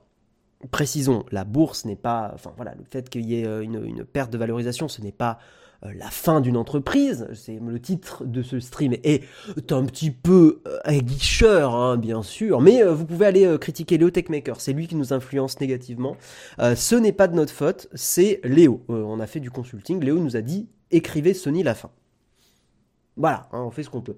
précisons, 0.70 1.24
la 1.30 1.44
bourse 1.44 1.84
n'est 1.84 1.96
pas, 1.96 2.30
enfin 2.34 2.52
voilà, 2.56 2.74
le 2.74 2.84
fait 2.84 3.08
qu'il 3.08 3.24
y 3.26 3.40
ait 3.40 3.46
euh, 3.46 3.62
une, 3.62 4.04
perte 4.04 4.30
de 4.30 4.38
valorisation, 4.38 4.88
ce 4.88 5.00
n'est 5.00 5.12
pas 5.12 5.38
la 5.84 6.10
fin 6.10 6.40
d'une 6.40 6.56
entreprise. 6.56 7.28
C'est 7.34 7.58
le 7.58 7.80
titre 7.80 8.24
de 8.24 8.42
ce 8.42 8.60
stream 8.60 8.94
est 9.02 9.24
un 9.70 9.84
petit 9.84 10.10
peu 10.10 10.62
aguicheur, 10.84 11.74
hein, 11.74 11.96
bien 11.96 12.22
sûr, 12.22 12.60
mais 12.60 12.82
vous 12.82 13.04
pouvez 13.04 13.26
aller 13.26 13.58
critiquer 13.60 13.98
Léo 13.98 14.10
Techmaker. 14.10 14.60
C'est 14.60 14.72
lui 14.72 14.86
qui 14.86 14.96
nous 14.96 15.12
influence 15.12 15.60
négativement. 15.60 16.16
ce 16.58 16.94
n'est 16.94 17.12
pas 17.12 17.28
de 17.28 17.34
notre 17.34 17.52
faute, 17.52 17.88
c'est 17.94 18.40
Léo. 18.44 18.82
on 18.88 19.20
a 19.20 19.26
fait 19.26 19.40
du 19.40 19.50
consulting. 19.50 20.02
Léo 20.02 20.18
nous 20.18 20.36
a 20.36 20.40
dit 20.40 20.68
écrivez 20.90 21.34
Sony 21.34 21.62
la 21.62 21.74
fin. 21.74 21.90
Voilà, 23.16 23.48
hein, 23.52 23.62
on 23.62 23.70
fait 23.70 23.82
ce 23.82 23.90
qu'on 23.90 24.00
peut. 24.00 24.16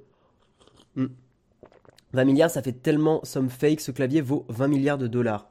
20 0.97 1.05
hmm. 1.05 2.27
milliards, 2.27 2.51
ça 2.51 2.63
fait 2.63 2.73
tellement 2.73 3.21
somme 3.25 3.51
fake, 3.51 3.81
ce 3.81 3.91
clavier 3.91 4.21
vaut 4.21 4.47
20 4.49 4.69
milliards 4.69 4.99
de 4.99 5.07
dollars. 5.07 5.51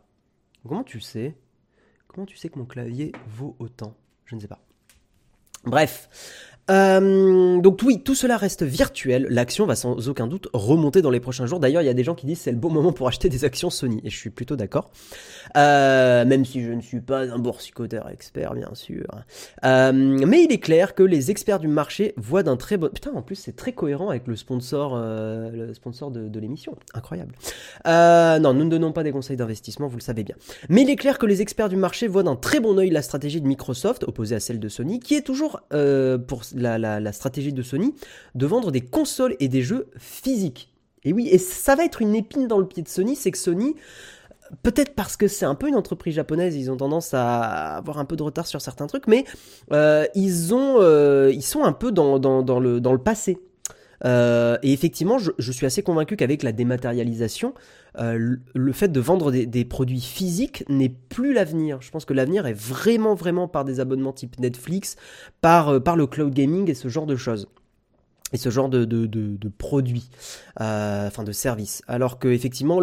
Comment 0.67 0.83
tu 0.83 0.99
sais? 0.99 1.35
Comment 2.07 2.25
tu 2.25 2.37
sais 2.37 2.49
que 2.49 2.57
mon 2.57 2.65
clavier 2.65 3.11
vaut 3.27 3.55
autant? 3.59 3.95
Je 4.25 4.35
ne 4.35 4.39
sais 4.39 4.47
pas. 4.47 4.64
Bref, 5.65 6.07
euh, 6.71 7.59
donc 7.59 7.79
oui, 7.83 8.01
tout 8.01 8.15
cela 8.15 8.37
reste 8.37 8.63
virtuel. 8.63 9.27
L'action 9.29 9.65
va 9.65 9.75
sans 9.75 10.09
aucun 10.09 10.27
doute 10.27 10.47
remonter 10.53 11.01
dans 11.01 11.11
les 11.11 11.19
prochains 11.19 11.45
jours. 11.45 11.59
D'ailleurs, 11.59 11.81
il 11.81 11.85
y 11.85 11.89
a 11.89 11.93
des 11.93 12.03
gens 12.03 12.15
qui 12.15 12.25
disent 12.25 12.39
c'est 12.39 12.51
le 12.51 12.57
bon 12.57 12.69
moment 12.69 12.91
pour 12.91 13.07
acheter 13.07 13.29
des 13.29 13.45
actions 13.45 13.69
Sony, 13.69 14.01
et 14.03 14.09
je 14.09 14.17
suis 14.17 14.29
plutôt 14.29 14.55
d'accord. 14.55 14.91
Euh, 15.57 16.25
même 16.25 16.43
si 16.45 16.63
je 16.63 16.71
ne 16.71 16.81
suis 16.81 17.01
pas 17.01 17.21
un 17.21 17.39
boursicoteur 17.39 18.09
expert, 18.09 18.53
bien 18.53 18.73
sûr. 18.73 19.05
Euh, 19.63 19.91
mais 19.93 20.43
il 20.43 20.51
est 20.51 20.59
clair 20.59 20.95
que 20.95 21.03
les 21.03 21.29
experts 21.29 21.59
du 21.59 21.67
marché 21.67 22.13
voient 22.17 22.43
d'un 22.43 22.57
très 22.57 22.77
bon. 22.77 22.89
Putain, 22.89 23.11
en 23.11 23.21
plus 23.21 23.35
c'est 23.35 23.55
très 23.55 23.73
cohérent 23.73 24.09
avec 24.09 24.27
le 24.27 24.35
sponsor, 24.35 24.97
le 24.97 25.73
sponsor 25.73 26.11
de, 26.11 26.27
de 26.27 26.39
l'émission. 26.39 26.75
Incroyable. 26.93 27.35
non, 27.85 28.53
nous 28.53 28.65
ne 28.65 28.69
donnons 28.69 28.91
pas 28.91 29.03
des 29.03 29.11
conseils 29.11 29.37
d'investissement, 29.37 29.87
vous 29.87 29.97
le 29.97 30.01
savez 30.01 30.23
bien. 30.23 30.35
Mais 30.69 30.81
il 30.81 30.89
est 30.89 30.95
clair 30.95 31.19
que 31.19 31.25
les 31.25 31.41
experts 31.41 31.69
du 31.69 31.75
marché 31.75 32.07
voient 32.07 32.23
d'un 32.23 32.35
très 32.35 32.59
bon 32.59 32.77
œil 32.79 32.89
la 32.89 33.01
stratégie 33.01 33.41
de 33.41 33.47
Microsoft 33.47 34.03
opposée 34.03 34.35
à 34.35 34.39
celle 34.39 34.59
de 34.59 34.69
Sony, 34.69 34.99
qui 34.99 35.15
est 35.15 35.21
toujours 35.21 35.61
pour 36.27 36.43
la, 36.55 37.11
stratégie 37.11 37.53
de 37.53 37.61
Sony 37.61 37.93
de 38.33 38.45
vendre 38.45 38.71
des 38.71 38.81
consoles 38.81 39.35
et 39.39 39.47
des 39.47 39.61
jeux 39.61 39.87
physiques. 39.97 40.73
Et 41.03 41.13
oui, 41.13 41.27
et 41.29 41.37
ça 41.37 41.75
va 41.75 41.85
être 41.85 42.01
une 42.01 42.15
épine 42.15 42.47
dans 42.47 42.57
le 42.57 42.67
pied 42.67 42.81
de 42.81 42.87
Sony, 42.87 43.15
c'est 43.15 43.29
que 43.29 43.37
Sony, 43.37 43.75
peut-être 44.63 44.95
parce 44.95 45.17
que 45.17 45.27
c'est 45.27 45.45
un 45.45 45.55
peu 45.55 45.67
une 45.67 45.75
entreprise 45.75 46.15
japonaise, 46.15 46.55
ils 46.55 46.71
ont 46.71 46.77
tendance 46.77 47.13
à 47.13 47.75
avoir 47.77 47.99
un 47.99 48.05
peu 48.05 48.15
de 48.15 48.23
retard 48.23 48.47
sur 48.47 48.61
certains 48.61 48.87
trucs, 48.87 49.07
mais 49.07 49.25
euh, 49.71 50.05
ils, 50.15 50.53
ont, 50.53 50.77
euh, 50.79 51.31
ils 51.31 51.43
sont 51.43 51.63
un 51.63 51.73
peu 51.73 51.91
dans, 51.91 52.17
dans, 52.19 52.59
le, 52.59 52.79
dans 52.79 52.93
le 52.93 52.99
passé. 52.99 53.37
Euh, 54.03 54.57
et 54.63 54.73
effectivement, 54.73 55.17
je, 55.17 55.51
suis 55.51 55.65
assez 55.65 55.83
convaincu 55.83 56.15
qu'avec 56.15 56.43
la 56.43 56.51
dématérialisation, 56.51 57.53
euh, 57.99 58.35
le 58.53 58.71
fait 58.73 58.89
de 58.89 58.99
vendre 58.99 59.31
des, 59.31 59.65
produits 59.65 60.01
physiques 60.01 60.63
n'est 60.69 60.89
plus 60.89 61.33
l'avenir. 61.33 61.81
Je 61.81 61.91
pense 61.91 62.05
que 62.05 62.13
l'avenir 62.13 62.45
est 62.45 62.53
vraiment, 62.53 63.15
vraiment 63.15 63.47
par 63.47 63.63
des 63.63 63.79
abonnements 63.79 64.13
type 64.13 64.39
Netflix, 64.39 64.95
par, 65.41 65.69
euh, 65.69 65.79
le 65.95 66.07
cloud 66.07 66.33
gaming 66.33 66.69
et 66.69 66.73
ce 66.73 66.89
genre 66.89 67.05
de 67.05 67.15
choses. 67.15 67.47
Et 68.33 68.37
ce 68.37 68.49
genre 68.49 68.67
de, 68.67 69.49
produits, 69.57 70.09
enfin 70.57 71.23
de 71.23 71.31
services. 71.31 71.83
Alors 71.87 72.19
que 72.19 72.27
effectivement, 72.27 72.81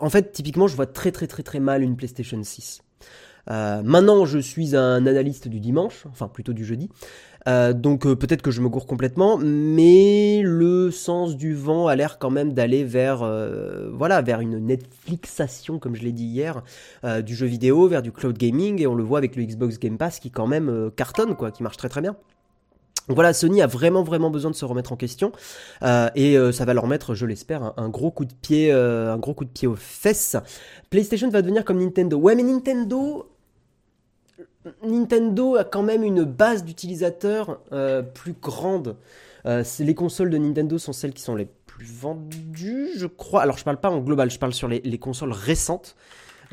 en 0.00 0.10
fait, 0.10 0.32
typiquement, 0.32 0.66
je 0.66 0.74
vois 0.74 0.86
très 0.86 1.12
très 1.12 1.28
très 1.28 1.44
très 1.44 1.60
mal 1.60 1.82
une 1.82 1.96
PlayStation 1.96 2.42
6. 2.42 2.80
maintenant, 3.46 4.24
je 4.24 4.38
suis 4.38 4.74
un 4.74 5.06
analyste 5.06 5.46
du 5.46 5.60
dimanche, 5.60 6.06
enfin 6.10 6.26
plutôt 6.26 6.54
du 6.54 6.64
jeudi, 6.64 6.88
euh, 7.46 7.72
donc 7.72 8.06
euh, 8.06 8.16
peut-être 8.16 8.42
que 8.42 8.50
je 8.50 8.60
me 8.60 8.68
gourre 8.68 8.86
complètement, 8.86 9.38
mais 9.38 10.42
le 10.44 10.90
sens 10.90 11.36
du 11.36 11.54
vent 11.54 11.86
a 11.86 11.96
l'air 11.96 12.18
quand 12.18 12.30
même 12.30 12.52
d'aller 12.52 12.84
vers, 12.84 13.22
euh, 13.22 13.90
voilà, 13.92 14.22
vers 14.22 14.40
une 14.40 14.58
Netflixation, 14.58 15.78
comme 15.78 15.94
je 15.94 16.02
l'ai 16.02 16.12
dit 16.12 16.24
hier, 16.24 16.62
du 17.24 17.34
jeu 17.34 17.46
vidéo, 17.46 17.88
vers 17.88 18.02
du 18.02 18.12
cloud 18.12 18.36
gaming, 18.36 18.80
et 18.82 18.86
on 18.86 18.94
le 18.94 19.04
voit 19.04 19.18
avec 19.18 19.36
le 19.36 19.44
Xbox 19.44 19.78
Game 19.78 19.98
Pass 19.98 20.18
qui 20.18 20.30
quand 20.30 20.46
même 20.46 20.90
cartonne, 20.96 21.34
quoi, 21.36 21.50
qui 21.50 21.62
marche 21.62 21.76
très 21.76 21.88
très 21.88 22.00
bien. 22.00 22.16
Donc 23.08 23.14
voilà, 23.14 23.32
Sony 23.32 23.62
a 23.62 23.66
vraiment 23.66 24.02
vraiment 24.02 24.30
besoin 24.30 24.50
de 24.50 24.56
se 24.56 24.66
remettre 24.66 24.92
en 24.92 24.96
question 24.96 25.32
et 25.82 26.36
ça 26.52 26.64
va 26.64 26.74
leur 26.74 26.86
mettre, 26.86 27.14
je 27.14 27.24
l'espère, 27.24 27.72
un, 27.76 27.88
gros 27.88 28.10
coup 28.10 28.26
de 28.26 28.34
pied, 28.34 28.70
un 28.70 29.16
gros 29.16 29.32
coup 29.32 29.44
de 29.44 29.50
pied 29.50 29.66
aux 29.66 29.76
fesses. 29.76 30.36
PlayStation 30.90 31.30
va 31.30 31.40
devenir 31.40 31.64
comme 31.64 31.78
Nintendo. 31.78 32.18
Ouais, 32.18 32.34
mais 32.34 32.42
Nintendo, 32.42 33.26
Nintendo 34.82 35.56
a 35.56 35.64
quand 35.64 35.82
même 35.82 36.02
une 36.02 36.24
base 36.24 36.64
d'utilisateurs 36.64 37.60
euh, 37.72 38.02
plus 38.02 38.32
grande. 38.32 38.96
Euh, 39.46 39.62
les 39.78 39.94
consoles 39.94 40.30
de 40.30 40.38
Nintendo 40.38 40.78
sont 40.78 40.92
celles 40.92 41.14
qui 41.14 41.22
sont 41.22 41.36
les 41.36 41.48
plus 41.66 41.86
vendues, 41.86 42.90
je 42.96 43.06
crois. 43.06 43.42
Alors 43.42 43.56
je 43.56 43.64
parle 43.64 43.78
pas 43.78 43.90
en 43.90 44.00
global, 44.00 44.30
je 44.30 44.38
parle 44.38 44.52
sur 44.52 44.68
les, 44.68 44.98
consoles 44.98 45.32
récentes. 45.32 45.96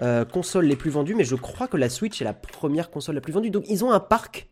Euh, 0.01 0.25
consoles 0.25 0.65
les 0.65 0.75
plus 0.75 0.91
vendues, 0.91 1.15
mais 1.15 1.23
je 1.23 1.35
crois 1.35 1.67
que 1.67 1.77
la 1.77 1.89
Switch 1.89 2.21
est 2.21 2.25
la 2.25 2.33
première 2.33 2.91
console 2.91 3.15
la 3.15 3.21
plus 3.21 3.33
vendue. 3.33 3.49
Donc 3.49 3.65
ils 3.69 3.83
ont 3.83 3.91
un 3.91 3.99
parc 3.99 4.49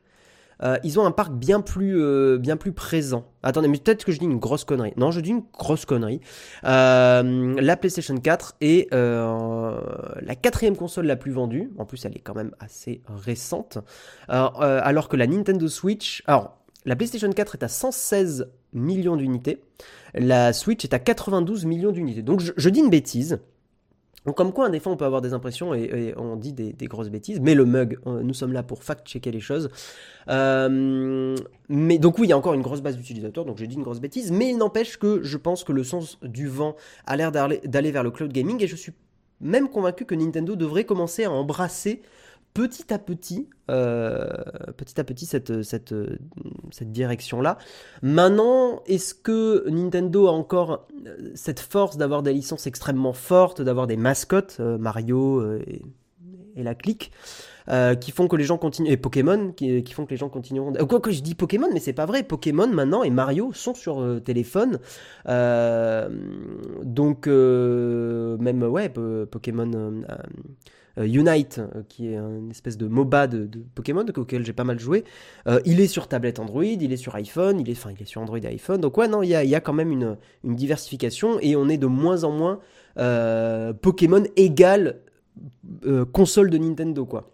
euh, 0.64 0.78
ils 0.84 1.00
ont 1.00 1.06
un 1.06 1.12
parc 1.12 1.34
bien 1.34 1.62
plus, 1.62 2.02
euh, 2.02 2.38
bien 2.38 2.58
plus 2.58 2.72
présent. 2.72 3.26
Attendez, 3.44 3.68
mais 3.68 3.78
peut-être 3.78 4.06
que 4.06 4.12
je 4.12 4.20
dis 4.20 4.26
une 4.26 4.40
grosse 4.40 4.64
connerie. 4.64 4.94
Non, 4.98 5.12
je 5.12 5.20
dis 5.20 5.32
une 5.32 5.44
grosse 5.58 5.86
connerie. 5.86 6.22
Euh, 6.64 7.56
la 7.60 7.78
PlayStation 7.78 8.16
4 8.16 8.56
est 8.62 8.92
la 8.92 10.36
quatrième 10.42 10.76
console 10.76 11.06
la 11.06 11.16
plus 11.16 11.32
vendue. 11.32 11.72
En 11.78 11.86
plus, 11.86 12.06
elle 12.06 12.16
est 12.16 12.22
quand 12.22 12.36
même 12.36 12.56
assez 12.60 13.02
récente. 13.08 13.80
alors 14.28 15.10
que 15.10 15.18
la 15.18 15.28
Nintendo 15.28 15.68
Switch... 15.68 16.24
Alors, 16.28 16.58
la 16.86 16.98
PlayStation 16.98 17.30
4 17.30 17.56
est 17.56 17.64
à 17.64 17.68
116 17.70 18.50
millions 18.74 19.16
d'unités. 19.16 19.64
La 20.14 20.54
Switch 20.54 20.84
est 20.84 20.94
à 20.94 21.00
92 21.00 21.66
millions 21.66 21.92
d'unités. 21.92 22.22
Donc, 22.22 22.42
je 22.56 22.70
dis 22.70 22.80
une 22.80 22.90
bêtise. 22.90 23.40
Donc 24.26 24.38
comme 24.38 24.54
quoi, 24.54 24.70
des 24.70 24.80
fois, 24.80 24.92
on 24.92 24.98
peut 24.98 25.06
avoir 25.06 25.22
des 25.22 25.34
impressions 25.34 25.74
et, 25.74 26.14
on 26.18 26.36
dit 26.36 26.54
des, 26.54 26.88
grosses 26.88 27.10
bêtises, 27.10 27.40
mais 27.40 27.56
le 27.56 27.66
mug, 27.66 28.00
euh, 28.08 28.22
nous 28.24 28.34
sommes 28.34 28.54
là 28.54 28.64
pour 28.64 28.84
fact-checker 28.84 29.32
les 29.32 29.40
choses. 29.40 29.70
Euh, 30.30 31.36
mais 31.70 31.98
donc 31.98 32.18
oui, 32.20 32.28
il 32.28 32.30
y 32.30 32.34
a 32.34 32.38
encore 32.38 32.54
une 32.54 32.62
grosse 32.62 32.82
base 32.82 32.96
d'utilisateurs, 32.96 33.46
donc 33.46 33.58
j'ai 33.58 33.68
dit 33.68 33.76
une 33.76 33.84
grosse 33.84 34.00
bêtise, 34.00 34.32
mais 34.32 34.50
il 34.50 34.58
n'empêche 34.58 34.98
que 34.98 35.22
je 35.24 35.38
pense 35.38 35.64
que 35.64 35.72
le 35.72 35.84
sens 35.84 36.20
du 36.22 36.48
vent 36.48 36.76
a 37.06 37.18
l'air 37.18 37.32
d'aller 37.32 37.92
vers 37.92 38.04
le 38.04 38.12
cloud 38.12 38.32
gaming, 38.32 38.64
et 38.64 38.68
je 38.68 38.76
suis 38.76 38.94
même 39.42 39.68
convaincu 39.68 40.06
que 40.06 40.16
Nintendo 40.16 40.56
devrait 40.56 40.86
commencer 40.86 41.26
à 41.26 41.32
embrasser 41.32 42.02
petit 42.54 42.94
à 42.94 43.00
petit, 43.00 43.50
euh, 43.70 44.28
petit 44.78 45.00
à 45.00 45.04
petit 45.04 45.26
cette, 45.26 45.52
direction-là. 46.82 47.58
Maintenant, 48.02 48.82
est-ce 48.86 49.14
que 49.14 49.68
Nintendo 49.70 50.28
a 50.28 50.32
encore 50.32 50.88
euh, 51.08 51.32
cette 51.36 51.60
force 51.60 51.98
d'avoir 51.98 52.24
des 52.24 52.34
licences 52.34 52.68
extrêmement 52.68 53.14
fortes, 53.14 53.62
d'avoir 53.62 53.88
des 53.88 53.98
mascottes, 53.98 54.58
euh, 54.60 54.78
Mario 54.78 55.58
et, 55.60 55.82
la 56.56 56.76
clique, 56.76 57.12
qui 58.00 58.12
font 58.12 58.28
que 58.28 58.36
les 58.36 58.44
gens 58.44 58.60
continuent, 58.60 58.92
et 58.92 58.98
Pokémon, 58.98 59.54
qui, 59.54 59.84
font 59.92 60.06
que 60.06 60.12
les 60.12 60.18
gens 60.18 60.30
continueront. 60.30 60.72
Quoi 60.86 61.00
que 61.00 61.10
je 61.10 61.22
dis 61.22 61.34
Pokémon, 61.34 61.68
mais 61.74 61.80
c'est 61.80 61.94
pas 61.94 62.06
vrai. 62.06 62.22
Pokémon 62.22 62.68
maintenant 62.68 63.02
et 63.02 63.10
Mario 63.10 63.52
sont 63.54 63.74
sur 63.74 64.22
téléphone. 64.24 64.78
donc, 65.26 67.26
même, 67.26 68.64
ouais, 68.64 68.94
Pokémon 69.32 70.04
Unite, 70.98 71.60
euh, 71.60 71.84
qui 71.90 72.08
est 72.08 72.16
une 72.16 72.52
espèce 72.52 72.78
de 72.78 72.88
MOBA 72.88 73.28
de, 73.28 73.50
Pokémon 73.76 74.06
auquel 74.16 74.46
j'ai 74.46 74.54
pas 74.54 74.64
mal 74.64 74.80
joué. 74.80 75.04
Euh, 75.48 75.60
il 75.66 75.80
est 75.80 75.88
sur 75.88 76.08
tablette 76.08 76.40
Android, 76.40 76.64
il 76.64 76.92
est 76.92 76.98
sur 76.98 77.16
iPhone, 77.16 77.60
il 77.60 77.70
est, 77.70 77.74
enfin, 77.74 77.92
il 77.98 78.02
est 78.02 78.06
sur 78.06 78.22
Android 78.22 78.38
et 78.38 78.48
iPhone. 78.48 78.80
Donc 78.80 78.98
ouais, 78.98 79.08
non, 79.08 79.24
il 79.24 79.30
y 79.30 79.56
a, 79.56 79.60
quand 79.62 79.74
même 79.74 79.92
une, 79.92 80.18
une, 80.44 80.56
diversification 80.56 81.40
et 81.42 81.56
on 81.56 81.68
est 81.70 81.78
de 81.78 81.88
moins 81.88 82.24
en 82.24 82.32
moins 82.32 82.60
Pokémon 83.82 84.24
égale 84.36 85.00
console 86.12 86.52
de 86.52 86.58
Nintendo, 86.60 87.06
quoi. 87.06 87.33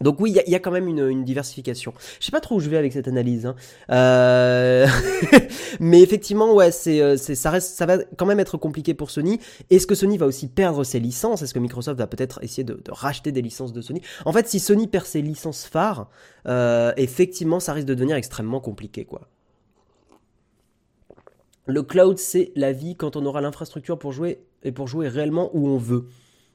Donc 0.00 0.18
oui, 0.18 0.36
il 0.44 0.50
y, 0.50 0.56
a 0.56 0.58
quand 0.58 0.72
même 0.72 0.88
une, 0.88 1.22
diversification. 1.22 1.94
Je 2.18 2.26
sais 2.26 2.32
pas 2.32 2.40
trop 2.40 2.56
où 2.56 2.60
je 2.60 2.68
vais 2.68 2.76
avec 2.76 2.92
cette 2.92 3.06
analyse, 3.06 3.46
hein. 3.46 3.54
euh, 3.92 4.88
mais 5.80 6.02
effectivement, 6.02 6.52
ouais, 6.52 6.70
euh, 6.88 7.16
c'est, 7.16 7.34
ça 7.36 7.50
reste, 7.50 7.76
ça 7.76 7.86
va 7.86 7.98
quand 8.16 8.26
même 8.26 8.40
être 8.40 8.56
compliqué 8.56 8.92
pour 8.92 9.12
Sony. 9.12 9.38
Est-ce 9.70 9.86
que 9.86 9.94
Sony 9.94 10.18
va 10.18 10.26
aussi 10.26 10.48
perdre 10.48 10.82
ses 10.82 10.98
licences? 10.98 11.42
Est-ce 11.42 11.54
que 11.54 11.60
Microsoft 11.60 11.96
va 11.96 12.08
peut-être 12.08 12.42
essayer 12.42 12.64
de, 12.64 12.76
racheter 12.88 13.30
des 13.30 13.40
licences 13.40 13.72
de 13.72 13.80
Sony? 13.80 14.02
En 14.24 14.32
fait, 14.32 14.48
si 14.48 14.58
Sony 14.58 14.88
perd 14.88 15.06
ses 15.06 15.22
licences 15.22 15.64
phares, 15.64 16.10
euh, 16.48 16.92
effectivement, 16.96 17.60
ça 17.60 17.72
risque 17.72 17.86
de 17.86 17.94
devenir 17.94 18.16
extrêmement 18.16 18.60
compliqué, 18.60 19.04
quoi. 19.04 19.28
Le 21.66 21.82
cloud, 21.84 22.18
c'est 22.18 22.50
la 22.56 22.72
vie 22.72 22.96
quand 22.96 23.14
on 23.14 23.24
aura 23.24 23.40
l'infrastructure 23.40 23.98
pour 23.98 24.10
jouer 24.12 24.42
et 24.64 24.72
pour 24.72 24.88
jouer 24.88 25.06
réellement 25.06 25.50
où 25.54 25.68
on 25.68 25.78
veut. 25.78 26.08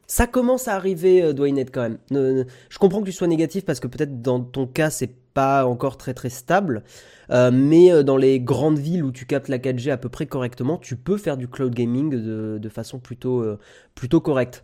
Ça 0.10 0.26
commence 0.26 0.68
à 0.68 0.74
arriver, 0.74 1.22
euh, 1.22 1.34
Dwayne 1.34 1.64
quand 1.72 1.84
même. 1.84 2.00
je 2.10 2.78
comprends 2.80 3.00
que 3.02 3.06
tu 3.06 3.12
sois 3.12 3.28
négatif 3.28 3.64
parce 3.64 3.80
que 3.80 3.86
peut-être 3.86 4.24
dans 4.24 4.40
ton 4.40 4.66
cas, 4.66 4.90
c'est 4.90 5.14
pas 5.36 5.68
encore 5.68 5.98
très 5.98 6.16
très 6.16 6.32
stable. 6.32 6.84
Euh, 7.30 7.52
mais 7.54 7.92
euh, 7.92 8.02
dans 8.02 8.18
les 8.18 8.40
grandes 8.40 8.80
villes 8.80 9.04
où 9.04 9.12
tu 9.12 9.28
captes 9.28 9.50
la 9.50 9.60
4G 9.60 9.92
à 9.92 9.98
peu 9.98 10.10
près 10.10 10.26
correctement, 10.26 10.80
tu 10.80 10.96
peux 10.96 11.16
faire 11.16 11.38
du 11.38 11.48
cloud 11.48 11.76
gaming 11.76 12.10
de, 12.10 12.70
façon 12.70 12.98
plutôt, 12.98 13.46
plutôt 13.94 14.20
correcte. 14.20 14.64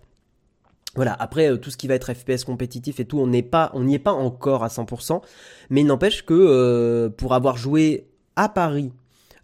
Voilà, 0.95 1.13
après 1.13 1.55
tout 1.59 1.69
ce 1.69 1.77
qui 1.77 1.87
va 1.87 1.93
être 1.93 2.11
FPS 2.11 2.43
compétitif 2.43 2.99
et 2.99 3.05
tout, 3.05 3.19
on 3.19 3.27
n'est 3.27 3.43
pas, 3.43 3.69
on 3.75 3.83
n'y 3.83 3.93
est 3.93 3.99
pas 3.99 4.13
encore 4.13 4.63
à 4.63 4.69
100%, 4.69 5.21
mais 5.69 5.81
il 5.81 5.87
n'empêche 5.87 6.25
que 6.25 7.07
pour 7.17 7.35
avoir 7.35 7.57
joué 7.57 8.07
à 8.35 8.49
Paris 8.49 8.91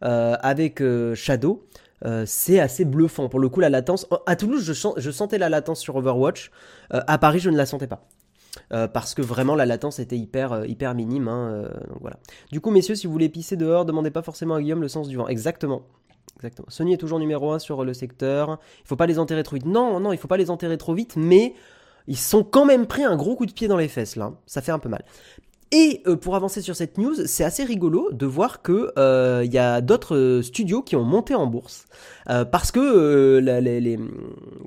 avec 0.01 0.81
Shadow, 1.13 1.63
euh, 2.05 2.23
c'est 2.25 2.59
assez 2.59 2.85
bluffant. 2.85 3.29
Pour 3.29 3.39
le 3.39 3.49
coup, 3.49 3.59
la 3.59 3.69
latence. 3.69 4.07
À 4.25 4.35
Toulouse, 4.35 4.63
je, 4.63 5.11
sentais 5.11 5.37
la 5.37 5.49
latence 5.49 5.79
sur 5.79 5.95
Overwatch. 5.95 6.51
Euh, 6.93 7.01
à 7.07 7.17
Paris, 7.17 7.39
je 7.39 7.49
ne 7.49 7.57
la 7.57 7.65
sentais 7.65 7.87
pas. 7.87 8.07
Euh, 8.73 8.87
parce 8.87 9.13
que 9.13 9.21
vraiment 9.21 9.55
la 9.55 9.65
latence 9.65 9.99
était 9.99 10.17
hyper, 10.17 10.65
hyper 10.65 10.93
minime. 10.93 11.27
Hein, 11.27 11.69
donc 11.89 11.99
voilà. 12.01 12.17
Du 12.51 12.59
coup, 12.59 12.71
messieurs, 12.71 12.95
si 12.95 13.07
vous 13.07 13.13
voulez 13.13 13.29
pisser 13.29 13.55
dehors, 13.55 13.85
demandez 13.85 14.11
pas 14.11 14.21
forcément 14.21 14.55
à 14.55 14.61
Guillaume 14.61 14.81
le 14.81 14.87
sens 14.87 15.07
du 15.07 15.15
vent. 15.15 15.27
Exactement. 15.27 15.83
Exactement. 16.37 16.67
Sony 16.69 16.93
est 16.93 16.97
toujours 16.97 17.19
numéro 17.19 17.51
1 17.51 17.59
sur 17.59 17.85
le 17.85 17.93
secteur. 17.93 18.59
Il 18.83 18.87
faut 18.87 18.95
pas 18.95 19.05
les 19.05 19.19
enterrer 19.19 19.43
trop 19.43 19.55
vite. 19.55 19.65
Non, 19.65 19.99
non, 19.99 20.11
il 20.11 20.17
faut 20.17 20.27
pas 20.27 20.37
les 20.37 20.49
enterrer 20.49 20.77
trop 20.77 20.93
vite, 20.93 21.15
mais 21.15 21.53
ils 22.07 22.17
sont 22.17 22.43
quand 22.43 22.65
même 22.65 22.87
pris 22.87 23.03
un 23.03 23.15
gros 23.15 23.35
coup 23.35 23.45
de 23.45 23.51
pied 23.51 23.67
dans 23.67 23.77
les 23.77 23.87
fesses 23.87 24.15
là. 24.15 24.33
Ça 24.47 24.61
fait 24.61 24.71
un 24.71 24.79
peu 24.79 24.89
mal. 24.89 25.03
Et 25.73 26.03
euh, 26.05 26.17
pour 26.17 26.35
avancer 26.35 26.61
sur 26.61 26.75
cette 26.75 26.97
news, 26.97 27.13
c'est 27.27 27.45
assez 27.45 27.63
rigolo 27.63 28.09
de 28.11 28.25
voir 28.25 28.61
que 28.61 28.91
euh, 28.99 29.43
il 29.45 29.53
y 29.53 29.57
a 29.57 29.79
d'autres 29.79 30.17
euh, 30.17 30.41
studios 30.41 30.81
qui 30.81 30.97
ont 30.97 31.05
monté 31.05 31.33
en 31.33 31.47
bourse 31.47 31.85
parce 32.51 32.71
que 32.71 33.39
les, 33.39 33.99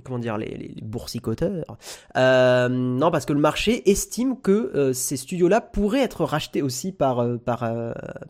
comment 0.02 0.18
dire 0.18 0.36
les, 0.36 0.54
les 0.56 0.82
boursicoteurs 0.82 1.78
non 2.14 3.10
parce 3.10 3.24
que 3.24 3.32
le 3.32 3.40
marché 3.40 3.88
estime 3.90 4.38
que 4.38 4.92
ces 4.92 5.16
studios-là 5.16 5.60
pourraient 5.60 6.02
être 6.02 6.24
rachetés 6.24 6.60
aussi 6.60 6.92
par 6.92 7.24
par 7.38 7.72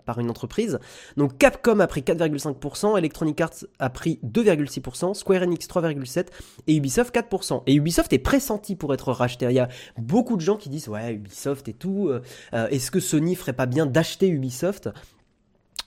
par 0.04 0.20
une 0.20 0.30
entreprise. 0.30 0.78
Donc 1.16 1.38
Capcom 1.38 1.80
a 1.80 1.86
pris 1.86 2.02
4,5%, 2.02 2.96
Electronic 2.96 3.40
Arts 3.40 3.64
a 3.80 3.90
pris 3.90 4.20
2,6%, 4.24 5.14
Square 5.14 5.42
Enix 5.42 5.66
3,7% 5.66 6.26
et 6.68 6.76
Ubisoft 6.76 7.14
4%. 7.14 7.62
Et 7.66 7.74
Ubisoft 7.74 8.12
est 8.12 8.18
pressenti 8.18 8.76
pour 8.76 8.94
être 8.94 9.10
racheté. 9.10 9.46
Il 9.46 9.52
y 9.52 9.58
a 9.58 9.68
beaucoup 9.98 10.36
de 10.36 10.42
gens 10.42 10.56
qui 10.56 10.68
disent 10.68 10.88
ouais 10.88 11.14
Ubisoft 11.14 11.66
et 11.68 11.74
tout. 11.74 12.10
Euh, 12.64 12.68
est-ce 12.68 12.90
que 12.90 13.00
Sony 13.00 13.34
ferait 13.34 13.52
pas 13.52 13.66
bien 13.66 13.86
d'acheter 13.86 14.28
Ubisoft? 14.28 14.90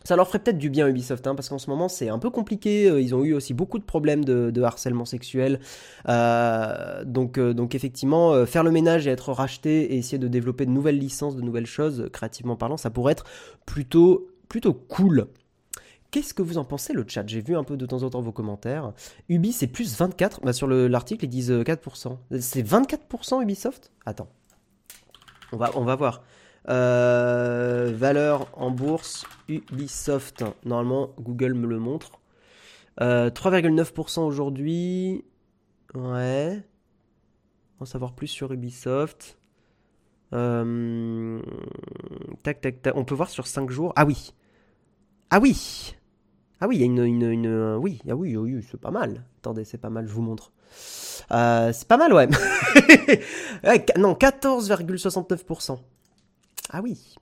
Ça 0.04 0.16
leur 0.16 0.28
ferait 0.28 0.40
peut-être 0.40 0.58
du 0.58 0.70
bien 0.70 0.88
Ubisoft, 0.88 1.28
hein, 1.28 1.36
parce 1.36 1.50
qu'en 1.50 1.58
ce 1.58 1.70
moment 1.70 1.90
c'est 1.90 2.08
un 2.08 2.20
peu 2.20 2.30
compliqué. 2.30 2.90
Euh, 2.90 3.02
ils 3.02 3.14
ont 3.14 3.24
eu 3.26 3.34
aussi 3.34 3.54
beaucoup 3.54 3.78
de 3.78 3.84
problèmes 3.84 4.24
de, 4.24 4.62
harcèlement 4.62 5.06
sexuel. 5.06 5.60
Euh, 6.08 7.04
donc, 7.04 7.40
donc 7.40 7.76
effectivement, 7.76 8.46
faire 8.46 8.64
le 8.64 8.72
ménage 8.72 9.08
et 9.08 9.10
être 9.10 9.34
racheté 9.34 9.94
et 9.94 9.98
essayer 9.98 10.18
de 10.18 10.28
développer 10.28 10.66
de 10.66 10.72
nouvelles 10.72 10.98
licences, 10.98 11.36
de 11.36 11.42
nouvelles 11.42 11.66
choses, 11.66 12.10
créativement 12.14 12.56
parlant, 12.56 12.78
ça 12.78 12.90
pourrait 12.90 13.12
être 13.14 13.26
plutôt, 13.66 14.30
plutôt 14.48 14.74
cool. 14.74 15.28
Qu'est-ce 16.10 16.34
que 16.34 16.42
vous 16.42 16.58
en 16.58 16.64
pensez 16.64 16.94
le 16.94 17.04
chat? 17.06 17.28
J'ai 17.28 17.42
vu 17.42 17.58
un 17.58 17.66
peu 17.66 17.76
de 17.76 17.86
temps 17.86 18.04
en 18.04 18.10
temps 18.10 18.22
vos 18.22 18.32
commentaires. 18.32 18.94
Ubi 19.28 19.52
c'est 19.52 19.68
plus 19.68 19.98
24. 19.98 20.40
Bah, 20.42 20.54
sur 20.54 20.68
l'article 20.68 21.26
ils 21.26 21.30
disent 21.30 21.52
4%. 21.52 22.18
C'est 22.40 22.64
24% 22.64 23.42
Ubisoft? 23.42 23.92
Attends. 24.06 24.30
On 25.52 25.58
va, 25.58 25.72
on 25.76 25.84
va 25.84 25.96
voir. 25.96 26.24
Euh, 26.70 27.94
valeur 27.96 28.48
en 28.54 28.72
bourse, 28.72 29.26
Ubisoft. 29.48 30.44
Normalement, 30.66 31.12
Google 31.20 31.54
me 31.54 31.68
le 31.68 31.80
montre. 31.80 32.20
3,9% 33.00 34.20
euh, 34.20 34.24
aujourd'hui. 34.24 35.24
Ouais. 35.94 36.62
Va 37.80 37.86
savoir 37.86 38.14
plus 38.14 38.28
sur 38.28 38.52
Ubisoft. 38.52 39.38
Euh, 40.34 41.42
tac, 42.44 42.60
tac, 42.60 42.82
tac. 42.82 42.96
On 42.98 43.06
peut 43.06 43.16
voir 43.16 43.30
sur 43.30 43.48
5 43.48 43.70
jours. 43.70 43.94
Ah 43.96 44.06
oui. 44.06 44.34
Ah 45.30 45.40
oui. 45.40 45.96
Ah 46.60 46.68
oui, 46.68 46.78
il 46.78 46.80
y 46.80 46.84
a 46.84 46.86
une, 46.88 47.76
oui, 47.76 48.02
ah 48.10 48.16
oui, 48.16 48.36
oui, 48.36 48.66
c'est 48.70 48.82
pas 48.82 48.90
mal. 48.90 49.24
Attendez, 49.40 49.64
c'est 49.64 49.78
pas 49.78 49.92
mal, 49.92 50.08
je 50.08 50.12
vous 50.12 50.24
montre. 50.24 50.52
c'est 51.30 51.88
pas 51.88 51.98
mal, 51.98 52.12
ouais 52.14 52.28
non, 53.98 54.14
14,69%. 54.14 55.78
Ah 56.70 56.82
oui. 56.84 57.16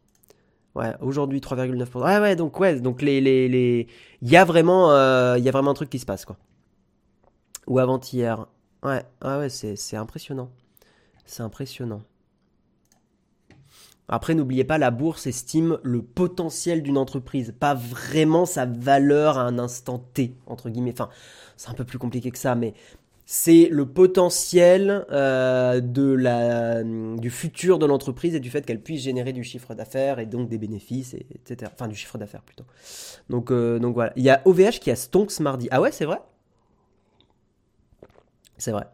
Ouais, 0.75 0.93
aujourd'hui 0.99 1.39
3,9%. 1.39 2.03
Ouais, 2.03 2.19
ouais, 2.19 2.36
donc 2.36 2.60
ouais, 2.60 2.79
donc 2.81 3.01
les 3.01 3.21
les 3.21 3.47
les 3.47 3.88
il 4.21 4.29
y 4.29 4.36
a 4.38 4.43
vraiment 4.43 4.91
euh, 4.91 5.38
vraiment 5.39 5.71
un 5.71 5.73
truc 5.73 5.89
qui 5.89 5.99
se 5.99 6.05
passe 6.05 6.25
quoi. 6.25 6.38
Ou 7.67 7.79
avant-hier. 7.79 8.47
Ouais, 8.84 9.03
ouais, 9.23 9.38
ouais, 9.38 9.49
c'est 9.49 9.75
c'est 9.75 9.97
impressionnant. 9.97 10.51
C'est 11.25 11.43
impressionnant. 11.43 12.01
Après, 14.08 14.36
n'oubliez 14.36 14.63
pas, 14.63 14.77
la 14.77 14.91
bourse 14.91 15.25
estime 15.25 15.79
le 15.81 16.03
potentiel 16.03 16.84
d'une 16.84 16.97
entreprise, 16.97 17.55
pas 17.60 17.73
vraiment 17.73 18.45
sa 18.45 18.65
valeur 18.65 19.39
à 19.39 19.41
un 19.41 19.58
instant 19.58 19.97
T, 19.97 20.36
entre 20.45 20.69
guillemets. 20.69 20.93
Enfin, 20.93 21.10
c'est 21.58 21.69
un 21.69 21.73
peu 21.73 21.86
plus 21.86 21.97
compliqué 21.97 22.29
que 22.29 22.38
ça, 22.38 22.53
mais 22.53 22.75
c'est 23.25 23.69
le 23.71 23.88
potentiel 23.88 25.05
euh, 25.11 25.81
de 25.81 26.11
la, 26.11 26.83
du 26.83 27.31
futur 27.31 27.79
de 27.79 27.88
l'entreprise 27.88 28.35
et 28.35 28.39
du 28.39 28.51
fait 28.51 28.63
qu'elle 28.63 28.81
puisse 28.81 29.01
générer 29.01 29.33
du 29.33 29.43
chiffre 29.43 29.73
d'affaires 29.73 30.19
et 30.19 30.27
donc 30.27 30.47
des 30.47 30.59
bénéfices, 30.59 31.15
et, 31.15 31.25
etc. 31.33 31.71
Enfin, 31.73 31.88
du 31.88 31.95
chiffre 31.95 32.19
d'affaires 32.19 32.43
plutôt. 32.43 32.65
Donc, 33.29 33.49
euh, 33.49 33.79
donc 33.79 33.95
voilà. 33.95 34.13
Il 34.15 34.23
y 34.23 34.29
a 34.29 34.43
OVH 34.45 34.79
qui 34.79 34.91
a 34.91 34.95
Stonks 34.95 35.39
mardi. 35.39 35.67
Ah 35.71 35.81
ouais, 35.81 35.91
c'est 35.91 36.05
vrai? 36.05 36.21
C'est 38.59 38.71
vrai. 38.71 38.85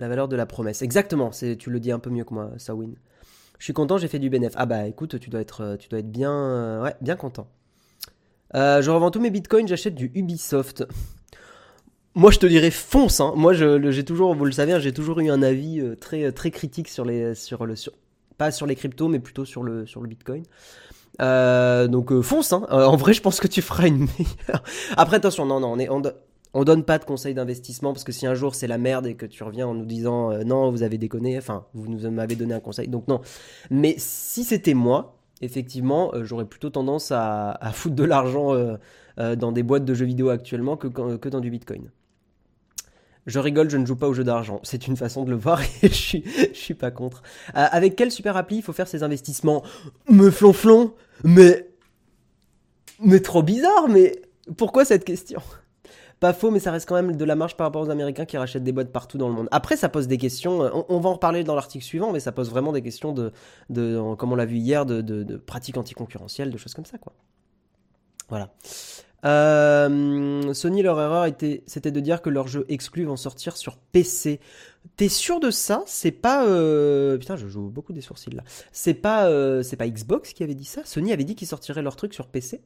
La 0.00 0.08
valeur 0.08 0.26
de 0.26 0.34
la 0.34 0.46
promesse. 0.46 0.82
Exactement, 0.82 1.30
tu 1.30 1.70
le 1.70 1.80
dis 1.80 1.92
un 1.92 1.98
peu 2.00 2.10
mieux 2.10 2.24
que 2.24 2.34
moi, 2.34 2.50
Sawin. 2.56 2.94
Je 3.58 3.64
suis 3.64 3.72
content, 3.72 3.98
j'ai 3.98 4.08
fait 4.08 4.18
du 4.18 4.30
bénéf. 4.30 4.52
Ah 4.56 4.66
bah 4.66 4.86
écoute, 4.86 5.18
tu 5.20 5.30
dois 5.30 5.40
être, 5.40 5.76
tu 5.78 5.88
dois 5.88 6.00
être 6.00 6.10
bien, 6.10 6.32
euh, 6.32 6.82
ouais, 6.82 6.94
bien 7.00 7.16
content. 7.16 7.48
je 8.52 8.90
revends 8.90 9.12
tous 9.12 9.20
mes 9.20 9.30
bitcoins, 9.30 9.68
j'achète 9.68 9.94
du 9.94 10.10
Ubisoft. 10.14 10.84
Moi, 12.18 12.32
je 12.32 12.40
te 12.40 12.46
dirais 12.46 12.72
fonce. 12.72 13.20
Hein. 13.20 13.32
Moi, 13.36 13.52
j'ai 13.52 14.04
toujours, 14.04 14.34
vous 14.34 14.44
le 14.44 14.50
savez, 14.50 14.72
hein, 14.72 14.80
j'ai 14.80 14.92
toujours 14.92 15.20
eu 15.20 15.30
un 15.30 15.40
avis 15.40 15.78
euh, 15.78 15.94
très 15.94 16.32
très 16.32 16.50
critique 16.50 16.88
sur 16.88 17.04
les 17.04 17.36
sur 17.36 17.64
le 17.64 17.76
sur 17.76 17.92
pas 18.36 18.50
sur 18.50 18.66
les 18.66 18.74
cryptos, 18.74 19.06
mais 19.06 19.20
plutôt 19.20 19.44
sur 19.44 19.62
le 19.62 19.86
sur 19.86 20.00
le 20.00 20.08
Bitcoin. 20.08 20.42
Euh, 21.22 21.86
donc 21.86 22.10
euh, 22.10 22.20
fonce. 22.20 22.52
Hein. 22.52 22.66
en 22.70 22.96
vrai, 22.96 23.12
je 23.12 23.22
pense 23.22 23.38
que 23.38 23.46
tu 23.46 23.62
feras 23.62 23.86
une 23.86 23.98
meilleure. 24.18 24.64
Après, 24.96 25.18
attention, 25.18 25.46
non, 25.46 25.60
non, 25.60 25.74
on 25.74 25.78
est 25.78 25.88
on, 26.54 26.64
donne 26.64 26.82
pas 26.82 26.98
de 26.98 27.04
conseils 27.04 27.34
d'investissement 27.34 27.92
parce 27.92 28.02
que 28.02 28.10
si 28.10 28.26
un 28.26 28.34
jour 28.34 28.56
c'est 28.56 28.66
la 28.66 28.78
merde 28.78 29.06
et 29.06 29.14
que 29.14 29.26
tu 29.26 29.44
reviens 29.44 29.68
en 29.68 29.74
nous 29.74 29.86
disant 29.86 30.36
non, 30.44 30.72
vous 30.72 30.82
avez 30.82 30.98
déconné, 30.98 31.38
enfin, 31.38 31.66
vous 31.72 31.88
nous 31.88 32.10
m'avez 32.10 32.34
donné 32.34 32.52
un 32.52 32.58
conseil, 32.58 32.88
donc 32.88 33.06
non. 33.06 33.20
Mais 33.70 33.94
si 33.96 34.42
c'était 34.42 34.74
moi, 34.74 35.20
effectivement, 35.40 36.10
j'aurais 36.22 36.46
plutôt 36.46 36.70
tendance 36.70 37.12
à, 37.12 37.52
à 37.52 37.70
foutre 37.70 37.94
de 37.94 38.02
l'argent 38.02 38.56
dans 39.16 39.52
des 39.52 39.62
boîtes 39.62 39.84
de 39.84 39.94
jeux 39.94 40.06
vidéo 40.06 40.30
actuellement 40.30 40.76
que, 40.76 40.88
que 40.88 41.28
dans 41.28 41.40
du 41.40 41.50
Bitcoin. 41.50 41.92
Je 43.28 43.38
rigole, 43.38 43.68
je 43.68 43.76
ne 43.76 43.84
joue 43.84 43.94
pas 43.94 44.08
au 44.08 44.14
jeu 44.14 44.24
d'argent. 44.24 44.58
C'est 44.62 44.86
une 44.86 44.96
façon 44.96 45.22
de 45.22 45.30
le 45.30 45.36
voir 45.36 45.60
et 45.82 45.88
je 45.88 45.94
suis, 45.94 46.24
suis 46.54 46.74
pas 46.74 46.90
contre. 46.90 47.22
Euh, 47.50 47.66
avec 47.70 47.94
quelle 47.94 48.10
super 48.10 48.36
appli 48.38 48.56
il 48.56 48.62
faut 48.62 48.72
faire 48.72 48.88
ces 48.88 49.02
investissements? 49.02 49.62
Me 50.10 50.30
flonflon? 50.30 50.94
Mais. 51.22 51.68
Mais 53.00 53.20
trop 53.20 53.42
bizarre, 53.42 53.86
mais. 53.88 54.16
Pourquoi 54.56 54.86
cette 54.86 55.04
question? 55.04 55.42
Pas 56.20 56.32
faux, 56.32 56.50
mais 56.50 56.58
ça 56.58 56.72
reste 56.72 56.88
quand 56.88 56.94
même 56.94 57.16
de 57.16 57.24
la 57.26 57.36
marge 57.36 57.54
par 57.54 57.66
rapport 57.66 57.82
aux 57.82 57.90
Américains 57.90 58.24
qui 58.24 58.38
rachètent 58.38 58.64
des 58.64 58.72
boîtes 58.72 58.90
partout 58.90 59.18
dans 59.18 59.28
le 59.28 59.34
monde. 59.34 59.48
Après, 59.50 59.76
ça 59.76 59.90
pose 59.90 60.08
des 60.08 60.16
questions. 60.16 60.62
Euh, 60.62 60.70
on, 60.88 60.98
va 60.98 61.10
en 61.10 61.12
reparler 61.12 61.44
dans 61.44 61.54
l'article 61.54 61.84
suivant, 61.84 62.12
mais 62.12 62.20
ça 62.20 62.32
pose 62.32 62.48
vraiment 62.48 62.72
des 62.72 62.82
questions 62.82 63.12
de, 63.12 63.30
de 63.68 64.00
comme 64.16 64.32
on 64.32 64.36
l'a 64.36 64.46
vu 64.46 64.56
hier, 64.56 64.86
de, 64.86 65.02
de, 65.02 65.22
de 65.22 65.36
pratiques 65.36 65.76
anticoncurrentielles, 65.76 66.50
de 66.50 66.56
choses 66.56 66.72
comme 66.72 66.86
ça, 66.86 66.96
quoi. 66.96 67.12
Voilà. 68.30 68.50
Euh, 69.24 70.52
Sony, 70.52 70.82
leur 70.82 71.00
erreur 71.00 71.24
était, 71.24 71.64
c'était 71.66 71.90
de 71.90 72.00
dire 72.00 72.22
que 72.22 72.30
leurs 72.30 72.48
jeux 72.48 72.64
exclus 72.68 73.04
vont 73.04 73.16
sortir 73.16 73.56
sur 73.56 73.76
PC. 73.76 74.40
T'es 74.96 75.08
sûr 75.08 75.40
de 75.40 75.50
ça? 75.50 75.82
C'est 75.86 76.12
pas 76.12 76.46
euh... 76.46 77.18
putain, 77.18 77.36
je 77.36 77.48
joue 77.48 77.68
beaucoup 77.68 77.92
des 77.92 78.00
sourcils 78.00 78.30
là. 78.30 78.42
C'est 78.72 78.94
pas, 78.94 79.26
euh... 79.28 79.62
c'est 79.62 79.76
pas 79.76 79.88
Xbox 79.88 80.32
qui 80.32 80.42
avait 80.44 80.54
dit 80.54 80.64
ça? 80.64 80.82
Sony 80.84 81.12
avait 81.12 81.24
dit 81.24 81.34
qu'ils 81.34 81.48
sortiraient 81.48 81.82
leurs 81.82 81.96
trucs 81.96 82.14
sur 82.14 82.28
PC. 82.28 82.62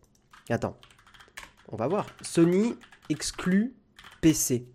Attends, 0.51 0.77
on 1.71 1.77
va 1.77 1.89
voir. 1.89 2.07
Sony 2.21 2.75
exclut 3.09 3.75
PC. 4.21 4.67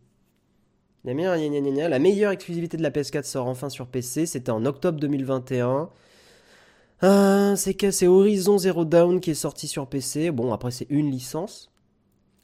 La 1.06 1.13
meilleure, 1.13 1.38
la 1.38 2.00
meilleure 2.00 2.32
exclusivité 2.32 2.76
de 2.76 2.84
la 2.84 2.90
PS4 2.90 3.24
sort 3.24 3.48
enfin 3.48 3.70
sur 3.70 3.88
PC. 3.88 4.26
C'était 4.26 4.52
en 4.52 4.66
octobre 4.66 5.00
2021. 5.00 5.90
Euh, 7.03 7.55
c'est 7.55 7.75
que 7.75 7.91
c'est 7.91 8.07
Horizon 8.07 8.57
Zero 8.57 8.83
Dawn 8.86 9.19
qui 9.19 9.31
est 9.31 9.36
sorti 9.36 9.67
sur 9.67 9.88
PC. 9.88 10.31
Bon, 10.31 10.51
après 10.53 10.71
c'est 10.71 10.88
une 10.89 11.12
licence. 11.12 11.71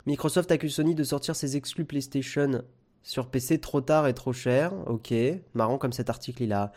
Microsoft 0.05 0.51
accuse 0.51 0.75
Sony 0.75 0.95
de 0.95 1.03
sortir 1.03 1.35
ses 1.35 1.55
exclus 1.55 1.85
PlayStation 1.85 2.63
sur 3.03 3.27
PC 3.27 3.59
trop 3.59 3.81
tard 3.81 4.07
et 4.07 4.13
trop 4.13 4.33
cher. 4.33 4.73
Ok, 4.87 5.13
marrant 5.53 5.77
comme 5.77 5.93
cet 5.93 6.09
article 6.09 6.43
il 6.43 6.53
a, 6.53 6.71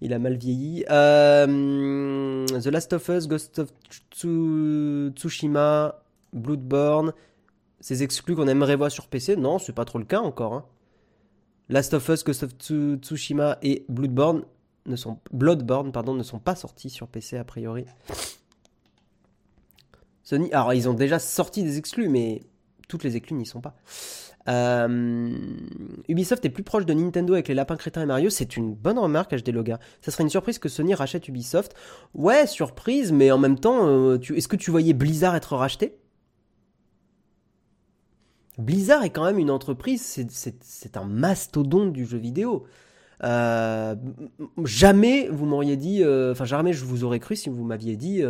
il 0.00 0.12
a 0.12 0.18
mal 0.18 0.36
vieilli. 0.36 0.84
Euh, 0.90 2.46
The 2.46 2.66
Last 2.66 2.92
of 2.92 3.08
Us, 3.08 3.28
Ghost 3.28 3.58
of 3.58 3.72
Tsushima, 5.14 6.02
Bloodborne, 6.32 7.12
ces 7.80 8.02
exclus 8.02 8.34
qu'on 8.34 8.48
aimerait 8.48 8.76
voir 8.76 8.90
sur 8.90 9.08
PC, 9.08 9.36
non, 9.36 9.58
c'est 9.58 9.74
pas 9.74 9.84
trop 9.84 9.98
le 9.98 10.04
cas 10.04 10.20
encore. 10.20 10.54
Hein. 10.54 10.64
Last 11.68 11.94
of 11.94 12.08
Us, 12.08 12.24
Ghost 12.24 12.44
of 12.44 12.52
Tsushima 12.58 13.58
et 13.62 13.84
Bloodborne 13.88 14.44
ne 14.86 14.96
sont, 14.96 15.18
Bloodborne 15.32 15.92
pardon, 15.92 16.14
ne 16.14 16.22
sont 16.22 16.38
pas 16.38 16.54
sortis 16.54 16.90
sur 16.90 17.08
PC 17.08 17.36
a 17.36 17.44
priori. 17.44 17.84
Sony, 20.22 20.52
alors 20.52 20.74
ils 20.74 20.88
ont 20.88 20.94
déjà 20.94 21.18
sorti 21.18 21.62
des 21.62 21.78
exclus, 21.78 22.08
mais 22.08 22.42
toutes 22.88 23.04
les 23.04 23.16
exclus 23.16 23.36
n'y 23.36 23.46
sont 23.46 23.60
pas. 23.60 23.74
Euh, 24.48 25.36
Ubisoft 26.08 26.44
est 26.44 26.50
plus 26.50 26.62
proche 26.62 26.86
de 26.86 26.94
Nintendo 26.94 27.34
avec 27.34 27.48
les 27.48 27.54
lapins 27.54 27.76
crétins 27.76 28.02
et 28.02 28.06
Mario, 28.06 28.30
c'est 28.30 28.56
une 28.56 28.74
bonne 28.74 28.98
remarque 28.98 29.34
HD 29.34 29.50
Loga. 29.50 29.78
Ça 30.00 30.10
serait 30.10 30.24
une 30.24 30.30
surprise 30.30 30.58
que 30.58 30.68
Sony 30.68 30.94
rachète 30.94 31.28
Ubisoft. 31.28 31.74
Ouais, 32.14 32.46
surprise, 32.46 33.12
mais 33.12 33.30
en 33.30 33.38
même 33.38 33.58
temps, 33.58 33.86
euh, 33.86 34.18
est-ce 34.34 34.48
que 34.48 34.56
tu 34.56 34.70
voyais 34.70 34.92
Blizzard 34.92 35.36
être 35.36 35.56
racheté? 35.56 35.98
Blizzard 38.58 39.04
est 39.04 39.10
quand 39.10 39.24
même 39.24 39.38
une 39.38 39.50
entreprise, 39.50 40.02
c'est 40.60 40.96
un 40.96 41.04
mastodonte 41.04 41.92
du 41.92 42.04
jeu 42.04 42.18
vidéo. 42.18 42.66
Euh, 43.22 43.94
jamais 44.64 45.28
vous 45.28 45.46
m'auriez 45.46 45.76
dit, 45.76 46.02
enfin 46.04 46.44
jamais 46.44 46.72
je 46.72 46.84
vous 46.84 47.04
aurais 47.04 47.20
cru 47.20 47.36
si 47.36 47.48
vous 47.48 47.64
m'aviez 47.64 47.96
dit 47.96 48.22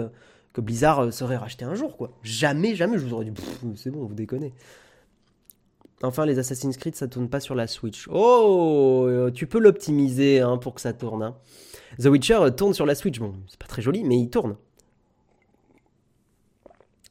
que 0.52 0.60
Blizzard 0.60 1.12
serait 1.12 1.36
racheté 1.36 1.64
un 1.64 1.74
jour, 1.74 1.96
quoi. 1.96 2.12
Jamais, 2.22 2.74
jamais 2.74 2.98
je 2.98 3.06
vous 3.06 3.14
aurais 3.14 3.24
dit, 3.24 3.32
c'est 3.76 3.90
bon, 3.90 4.04
vous 4.04 4.14
déconnez. 4.14 4.52
Enfin, 6.02 6.24
les 6.24 6.38
Assassin's 6.38 6.78
Creed, 6.78 6.96
ça 6.96 7.08
tourne 7.08 7.28
pas 7.28 7.40
sur 7.40 7.54
la 7.54 7.66
Switch. 7.66 8.08
Oh, 8.10 9.04
euh, 9.06 9.30
tu 9.30 9.46
peux 9.46 9.58
l'optimiser 9.58 10.40
hein, 10.40 10.56
pour 10.56 10.74
que 10.74 10.80
ça 10.80 10.94
tourne. 10.94 11.22
Hein. 11.22 11.36
The 11.98 12.06
Witcher 12.06 12.38
euh, 12.40 12.50
tourne 12.50 12.72
sur 12.72 12.86
la 12.86 12.94
Switch. 12.94 13.18
Bon, 13.18 13.34
c'est 13.48 13.58
pas 13.58 13.66
très 13.66 13.82
joli, 13.82 14.02
mais 14.02 14.16
il 14.16 14.30
tourne. 14.30 14.56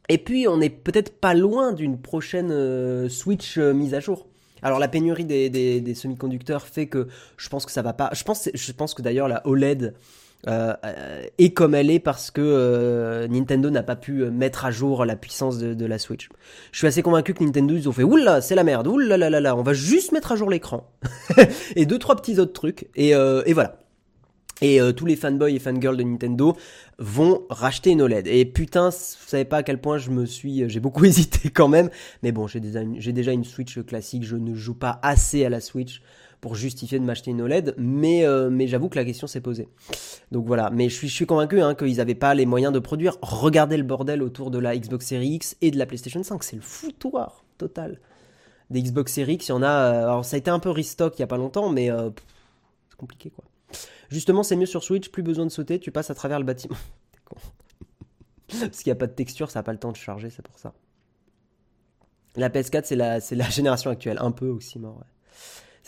Et 0.08 0.18
puis, 0.18 0.48
on 0.48 0.60
est 0.60 0.72
peut-être 0.72 1.20
pas 1.20 1.36
loin 1.36 1.72
d'une 1.72 2.02
prochaine 2.02 2.50
euh, 2.52 3.10
Switch 3.10 3.60
mise 3.60 3.94
à 3.94 4.00
jour. 4.00 4.26
Alors, 4.62 4.80
la 4.80 4.88
pénurie 4.88 5.26
des, 5.26 5.94
semi-conducteurs 5.96 6.66
fait 6.68 6.88
que 6.88 7.08
je 7.38 7.50
pense 7.50 7.66
que 7.66 7.72
ça 7.72 7.82
va 7.82 7.94
pas. 7.94 8.10
Je 8.14 8.24
pense, 8.24 8.50
je 8.54 8.72
pense 8.72 8.94
que 8.94 9.02
d'ailleurs, 9.02 9.28
la 9.28 9.46
OLED 9.48 9.94
euh, 10.48 10.74
est 11.38 11.50
comme 11.50 11.76
elle 11.76 11.92
est 11.92 12.00
parce 12.00 12.32
que 12.32 12.40
euh, 12.42 13.28
Nintendo 13.28 13.70
n'a 13.70 13.84
pas 13.84 13.98
pu 13.98 14.22
euh, 14.22 14.32
mettre 14.32 14.64
à 14.64 14.72
jour 14.72 15.04
la 15.04 15.18
puissance 15.18 15.58
de, 15.58 15.86
la 15.86 16.00
Switch. 16.00 16.30
Je 16.72 16.78
suis 16.78 16.88
assez 16.88 17.02
convaincu 17.02 17.34
que 17.34 17.44
Nintendo 17.44 17.76
ils 17.76 17.90
ont 17.90 17.92
fait 17.92 18.04
oula 18.04 18.40
c'est 18.40 18.56
la 18.56 18.64
merde 18.64 18.88
oula 18.88 19.18
là 19.18 19.30
là 19.30 19.42
là 19.42 19.56
on 19.58 19.64
va 19.64 19.74
juste 19.74 20.14
mettre 20.14 20.32
à 20.32 20.38
jour 20.38 20.50
l'écran 20.50 20.90
et 21.76 21.86
deux 21.86 22.00
trois 22.00 22.16
petits 22.16 22.40
autres 22.40 22.54
trucs 22.54 22.88
et, 22.96 23.10
et 23.10 23.54
voilà. 23.54 23.80
Et 24.62 24.80
tous 24.96 25.06
les 25.06 25.16
fanboys 25.16 25.56
et 25.56 25.60
fangirls 25.60 25.96
de 25.96 26.04
Nintendo 26.04 26.56
vont 26.98 27.44
racheter 27.50 27.92
une 27.92 28.02
OLED. 28.02 28.28
Et 28.28 28.44
putain, 28.46 28.90
vous 28.90 29.28
savez 29.28 29.46
pas 29.46 29.58
à 29.58 29.64
quel 29.64 29.80
point 29.80 29.98
je 29.98 30.10
me 30.10 30.26
suis, 30.26 30.68
j'ai 30.70 30.80
beaucoup 30.80 31.06
hésité 31.06 31.50
quand 31.50 31.70
même. 31.70 31.90
Mais 32.24 32.32
bon, 32.32 32.48
j'ai 32.48 32.60
déjà, 32.60 33.32
une 33.32 33.44
Switch 33.46 33.80
classique. 33.84 34.24
Je 34.24 34.36
ne 34.36 34.54
joue 34.56 34.74
pas 34.76 35.00
assez 35.02 35.46
à 35.46 35.50
la 35.50 35.62
Switch 35.62 36.02
pour 36.42 36.56
justifier 36.56 37.00
de 37.00 37.04
m'acheter 37.04 37.32
une 37.32 37.42
OLED, 37.42 37.76
mais, 37.78 38.26
euh, 38.26 38.50
mais 38.50 38.68
j'avoue 38.68 38.90
que 38.90 38.96
la 38.96 39.06
question 39.06 39.28
s'est 39.28 39.42
posée. 39.42 39.68
Donc 40.32 40.46
voilà, 40.46 40.70
mais 40.70 40.90
je 40.90 41.06
suis, 41.06 41.26
convaincu 41.26 41.62
hein, 41.62 41.76
qu'ils 41.76 41.98
n'avaient 41.98 42.16
pas 42.16 42.34
les 42.34 42.46
moyens 42.46 42.72
de 42.72 42.80
produire. 42.80 43.18
Regardez 43.22 43.78
le 43.78 43.84
bordel 43.84 44.24
autour 44.24 44.52
de 44.52 44.58
la 44.58 44.78
Xbox 44.78 45.06
Series 45.06 45.36
X 45.36 45.58
et 45.62 45.72
de 45.72 45.78
la 45.78 45.86
PlayStation 45.86 46.24
5, 46.24 46.44
c'est 46.44 46.56
le 46.56 46.62
foutoir 46.62 47.44
total. 47.58 48.00
Des 48.70 48.82
Xbox 48.82 49.14
Series 49.14 49.34
X, 49.34 49.48
il 49.48 49.52
y 49.52 49.54
en 49.54 49.64
a. 49.64 49.68
Euh, 49.68 50.04
alors 50.04 50.26
ça 50.26 50.36
a 50.36 50.40
été 50.40 50.52
un 50.52 50.60
peu 50.60 50.70
restock 50.70 51.18
il 51.18 51.22
y 51.22 51.24
a 51.24 51.28
pas 51.28 51.38
longtemps, 51.38 51.70
mais 51.70 51.92
euh, 51.92 52.10
c'est 52.90 52.98
compliqué 52.98 53.32
quoi. 53.32 53.44
Justement, 54.10 54.44
c'est 54.44 54.56
mieux 54.56 54.66
sur 54.66 54.84
Switch, 54.84 55.10
plus 55.10 55.24
besoin 55.24 55.46
de 55.46 55.52
sauter, 55.52 55.80
tu 55.80 55.92
passes 55.92 56.10
à 56.10 56.16
travers 56.16 56.40
le 56.40 56.46
bâtiment. 56.46 56.78
Parce 58.48 58.82
qu'il 58.82 58.90
n'y 58.90 58.98
a 58.98 59.00
pas 59.00 59.08
de 59.08 59.14
texture, 59.14 59.52
ça 59.52 59.60
n'a 59.60 59.64
pas 59.64 59.74
le 59.74 59.80
temps 59.80 59.92
de 59.92 59.98
charger, 59.98 60.30
c'est 60.30 60.42
pour 60.42 60.58
ça. 60.58 60.74
La 62.36 62.50
PS4, 62.50 62.84
c'est 62.86 62.96
la, 62.96 63.20
la 63.20 63.50
génération 63.50 63.92
actuelle, 63.92 64.18
un 64.20 64.32
peu 64.32 64.50
oxymore. 64.50 64.98
Ouais. 64.98 65.06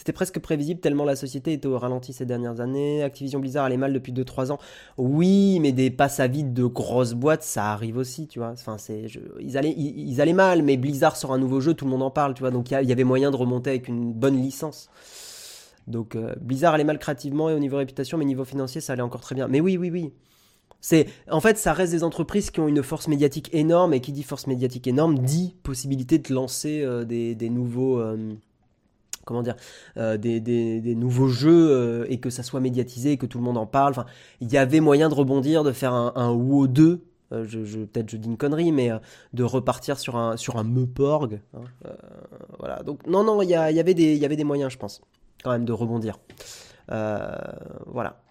C'était 0.02 0.14
presque 0.14 0.40
prévisible 0.40 0.80
tellement 0.80 1.04
la 1.06 1.16
société 1.16 1.54
était 1.54 1.68
au 1.68 1.78
ralenti 1.78 2.12
ces 2.12 2.26
dernières 2.26 2.60
années. 2.60 3.04
Activision 3.04 3.40
Blizzard 3.40 3.66
allait 3.66 3.78
mal 3.78 3.94
depuis 3.94 4.12
2-3 4.12 4.52
ans. 4.52 4.58
Oui, 4.98 5.60
mais 5.60 5.74
des 5.74 5.92
passes 5.92 6.20
à 6.20 6.26
vide 6.26 6.54
de 6.54 6.66
grosses 6.66 7.14
boîtes, 7.14 7.44
ça 7.44 7.72
arrive 7.72 7.98
aussi, 7.98 8.26
tu 8.26 8.40
vois. 8.40 8.50
Enfin, 8.50 8.80
c'est, 8.80 9.06
ils, 9.40 9.60
allaient, 9.60 9.76
ils, 9.78 10.20
allaient 10.20 10.34
mal, 10.34 10.64
mais 10.64 10.76
Blizzard 10.76 11.16
sort 11.16 11.34
un 11.34 11.38
nouveau 11.38 11.62
jeu, 11.62 11.76
tout 11.76 11.86
le 11.86 11.92
monde 11.92 12.02
en 12.02 12.10
parle, 12.10 12.34
tu 12.34 12.40
vois. 12.40 12.50
Donc 12.50 12.72
il 12.72 12.82
y, 12.82 12.92
avait 12.92 13.04
moyen 13.04 13.30
de 13.30 13.36
remonter 13.36 13.70
avec 13.70 13.88
une 13.88 14.12
bonne 14.12 14.42
licence. 14.42 14.90
Donc 15.88 16.15
euh, 16.15 16.34
Blizzard 16.39 16.74
allait 16.74 16.84
mal 16.84 17.00
créativement 17.00 17.50
et 17.50 17.54
au 17.54 17.60
niveau 17.60 17.78
réputation, 17.78 18.17
mais 18.17 18.26
niveau 18.26 18.46
financier, 18.46 18.82
ça 18.82 18.94
allait 18.94 19.02
encore 19.02 19.22
très 19.22 19.36
bien. 19.36 19.48
Mais 19.48 19.62
oui, 19.62 19.78
oui, 19.78 19.89
oui. 19.89 20.12
C'est, 20.82 21.06
en 21.30 21.39
fait, 21.39 21.58
ça 21.60 21.74
reste 21.74 21.91
des 21.91 22.04
entreprises 22.04 22.50
qui 22.50 22.60
ont 22.60 22.67
une 22.67 22.82
force 22.82 23.08
médiatique 23.08 23.50
énorme, 23.54 23.94
et 23.94 24.02
qui 24.02 24.12
dit 24.12 24.24
force 24.24 24.48
médiatique 24.48 24.88
énorme 24.88 25.20
dit 25.20 25.56
possibilité 25.62 26.17
de 26.17 26.34
lancer 26.34 26.82
euh, 26.82 27.06
des, 27.06 27.50
nouveaux. 27.50 28.00
Euh, 28.00 28.34
comment 29.24 29.44
dire, 29.44 29.56
euh, 29.98 30.17
des, 30.17 30.96
nouveaux 30.96 31.28
jeux 31.28 32.08
et 32.10 32.20
que 32.20 32.32
ça 32.32 32.41
soit 32.41 32.60
médiatisé, 32.60 33.17
que 33.17 33.28
tout 33.28 33.38
le 33.38 33.44
monde 33.44 33.58
en 33.58 33.67
parle. 33.67 33.91
Enfin, 33.91 34.08
il 34.41 34.52
y 34.52 34.58
avait 34.58 34.80
moyen 34.80 35.08
de 35.08 35.13
rebondir, 35.13 35.63
de 35.63 35.72
faire 35.72 35.94
un, 35.94 36.13
un 36.15 36.32
WoW 36.32 36.67
2. 36.67 37.06
Euh, 37.32 37.46
je, 37.48 37.60
peut-être 37.86 38.10
je 38.10 38.17
dis 38.17 38.28
une 38.28 38.36
connerie, 38.36 38.72
mais 38.72 38.89
de 39.34 39.44
repartir 39.44 40.00
sur 40.00 40.17
un 40.17 40.36
sur 40.36 40.58
un 40.58 40.63
Meuporg. 40.63 41.39
Hein, 41.54 41.62
voilà. 42.58 42.82
Donc 42.82 43.06
non, 43.06 43.24
non, 43.24 43.39
il 43.44 43.50
y 43.50 43.56
avait 43.56 43.94
des 43.94 44.44
moyens, 44.44 44.72
je 44.72 44.78
pense, 44.80 45.02
quand 45.44 45.52
même 45.52 45.66
de 45.66 45.74
rebondir. 45.74 46.20
voilà. 46.90 48.22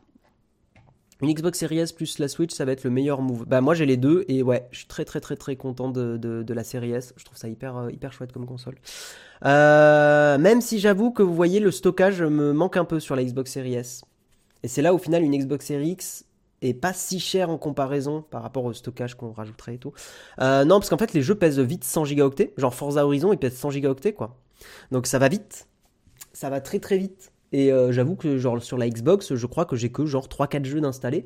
Une 1.23 1.35
Xbox 1.35 1.59
Series 1.59 1.79
S 1.79 1.93
plus 1.93 2.19
la 2.19 2.29
Switch, 2.29 2.55
ça 2.55 2.65
va 2.65 2.73
être 2.73 2.83
le 2.83 2.91
meilleur 2.91 3.21
move. 3.21 3.45
Bah 3.47 3.61
moi 3.61 3.75
j'ai 3.75 3.85
les 3.85 3.99
deux 3.99 4.25
et 4.29 4.43
ouais, 4.43 4.67
je 4.71 4.79
suis 4.79 4.87
très 4.87 5.05
très 5.05 5.21
très 5.21 5.37
très 5.37 5.55
content 5.55 5.91
de, 5.91 6.17
de, 6.17 6.55
la 6.55 6.65
Series 6.65 6.93
S. 6.93 7.13
Je 7.17 7.25
trouve 7.25 7.37
ça 7.37 7.49
hyper 7.49 7.91
hyper 7.91 8.13
chouette 8.13 8.33
comme 8.33 8.47
console. 8.47 8.77
Euh, 9.45 10.39
même 10.39 10.63
si 10.63 10.79
j'avoue 10.79 11.11
que 11.11 11.23
vous 11.23 11.35
voyez, 11.35 11.61
le 11.61 11.71
stockage 11.71 12.23
me 12.23 12.53
manque 12.53 12.79
un 12.79 12.87
peu 12.87 13.01
sur 13.01 13.17
la 13.17 13.25
Xbox 13.25 13.53
Series 13.53 13.75
S. 13.75 14.03
Et 14.63 14.69
c'est 14.69 14.83
là 14.83 14.95
au 14.95 14.99
final 14.99 15.23
une 15.23 15.37
Xbox 15.37 15.67
Series 15.67 15.91
X 15.91 16.25
est 16.63 16.75
pas 16.75 16.93
si 16.93 17.21
cher 17.21 17.51
en 17.51 17.59
comparaison 17.59 18.23
par 18.23 18.43
rapport 18.43 18.65
au 18.65 18.73
stockage 18.73 19.15
qu'on 19.15 19.33
rajouterait 19.33 19.75
et 19.75 19.79
tout. 19.79 19.93
Euh, 20.41 20.65
non, 20.65 20.79
parce 20.79 20.89
qu'en 20.89 20.99
fait 20.99 21.13
les 21.13 21.23
jeux 21.23 21.35
pèsent 21.35 21.61
vite 21.61 21.85
100 21.85 22.07
gigaoctets. 22.07 22.55
Genre 22.57 22.75
Forza 22.75 23.05
Horizon, 23.05 23.33
il 23.33 23.39
pèse 23.39 23.57
100 23.57 23.71
gigaoctets 23.71 24.15
quoi. 24.15 24.39
Donc 24.91 25.07
ça 25.07 25.19
va 25.19 25.29
vite. 25.29 25.67
Ça 26.33 26.51
va 26.51 26.61
très 26.61 26.79
très 26.79 26.99
vite. 26.99 27.33
Et 27.53 27.73
euh, 27.73 27.91
j'avoue 27.91 28.15
que 28.15 28.39
sur 28.61 28.79
la 28.79 28.89
Xbox, 28.89 29.35
je 29.35 29.47
crois 29.47 29.65
que 29.65 29.75
j'ai 29.75 29.91
que 29.91 30.07
genre 30.07 30.29
3-4 30.29 30.65
jeux 30.65 30.81
d'installer. 30.81 31.25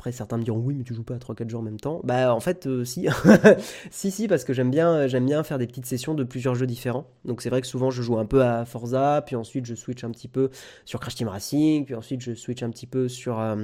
Après, 0.00 0.12
certains 0.12 0.38
me 0.38 0.42
diront 0.42 0.60
oui, 0.60 0.74
mais 0.76 0.84
tu 0.84 0.94
joues 0.94 1.02
pas 1.02 1.16
à 1.16 1.18
3-4 1.18 1.50
jours 1.50 1.60
en 1.60 1.64
même 1.64 1.78
temps. 1.78 2.00
Bah, 2.04 2.34
en 2.34 2.40
fait, 2.40 2.66
euh, 2.66 2.84
si. 2.86 3.06
si, 3.90 4.10
si, 4.10 4.28
parce 4.28 4.44
que 4.44 4.54
j'aime 4.54 4.70
bien, 4.70 5.06
j'aime 5.08 5.26
bien 5.26 5.42
faire 5.42 5.58
des 5.58 5.66
petites 5.66 5.84
sessions 5.84 6.14
de 6.14 6.24
plusieurs 6.24 6.54
jeux 6.54 6.66
différents. 6.66 7.06
Donc, 7.26 7.42
c'est 7.42 7.50
vrai 7.50 7.60
que 7.60 7.66
souvent, 7.66 7.90
je 7.90 8.00
joue 8.00 8.18
un 8.18 8.24
peu 8.24 8.42
à 8.42 8.64
Forza, 8.64 9.22
puis 9.26 9.36
ensuite, 9.36 9.66
je 9.66 9.74
switch 9.74 10.02
un 10.02 10.10
petit 10.10 10.28
peu 10.28 10.48
sur 10.86 11.00
Crash 11.00 11.16
Team 11.16 11.28
Racing, 11.28 11.84
puis 11.84 11.94
ensuite, 11.94 12.22
je 12.22 12.34
switch 12.34 12.62
un 12.62 12.70
petit 12.70 12.86
peu 12.86 13.08
sur, 13.08 13.40
euh, 13.40 13.56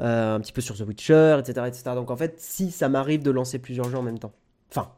euh, 0.00 0.34
un 0.34 0.40
petit 0.40 0.52
peu 0.52 0.60
sur 0.60 0.76
The 0.76 0.82
Witcher, 0.82 1.38
etc., 1.38 1.66
etc. 1.68 1.82
Donc, 1.94 2.10
en 2.10 2.16
fait, 2.16 2.34
si 2.38 2.70
ça 2.70 2.90
m'arrive 2.90 3.22
de 3.22 3.30
lancer 3.30 3.58
plusieurs 3.58 3.88
jeux 3.88 3.98
en 3.98 4.02
même 4.02 4.18
temps. 4.18 4.32
Enfin, 4.70 4.90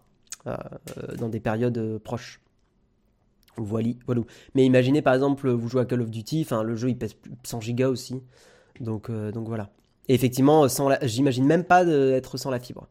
dans 1.18 1.28
des 1.28 1.40
périodes 1.40 1.98
proches. 1.98 2.40
Voilà. 3.56 3.90
Mais 4.54 4.64
imaginez 4.64 5.02
par 5.02 5.14
exemple, 5.14 5.50
vous 5.50 5.68
jouez 5.68 5.82
à 5.82 5.84
Call 5.84 6.02
of 6.02 6.10
Duty, 6.10 6.46
le 6.62 6.76
jeu 6.76 6.90
il 6.90 6.98
pèse 6.98 7.16
100 7.42 7.60
gigas 7.60 7.88
aussi. 7.88 8.22
Donc, 8.80 9.10
donc 9.10 9.46
voilà. 9.46 9.70
Et 10.08 10.14
effectivement, 10.14 10.68
sans 10.68 10.90
j'imagine 11.02 11.46
même 11.46 11.64
pas 11.64 11.84
d'être 11.84 12.36
sans 12.36 12.50
la 12.50 12.60
fibre. 12.60 12.88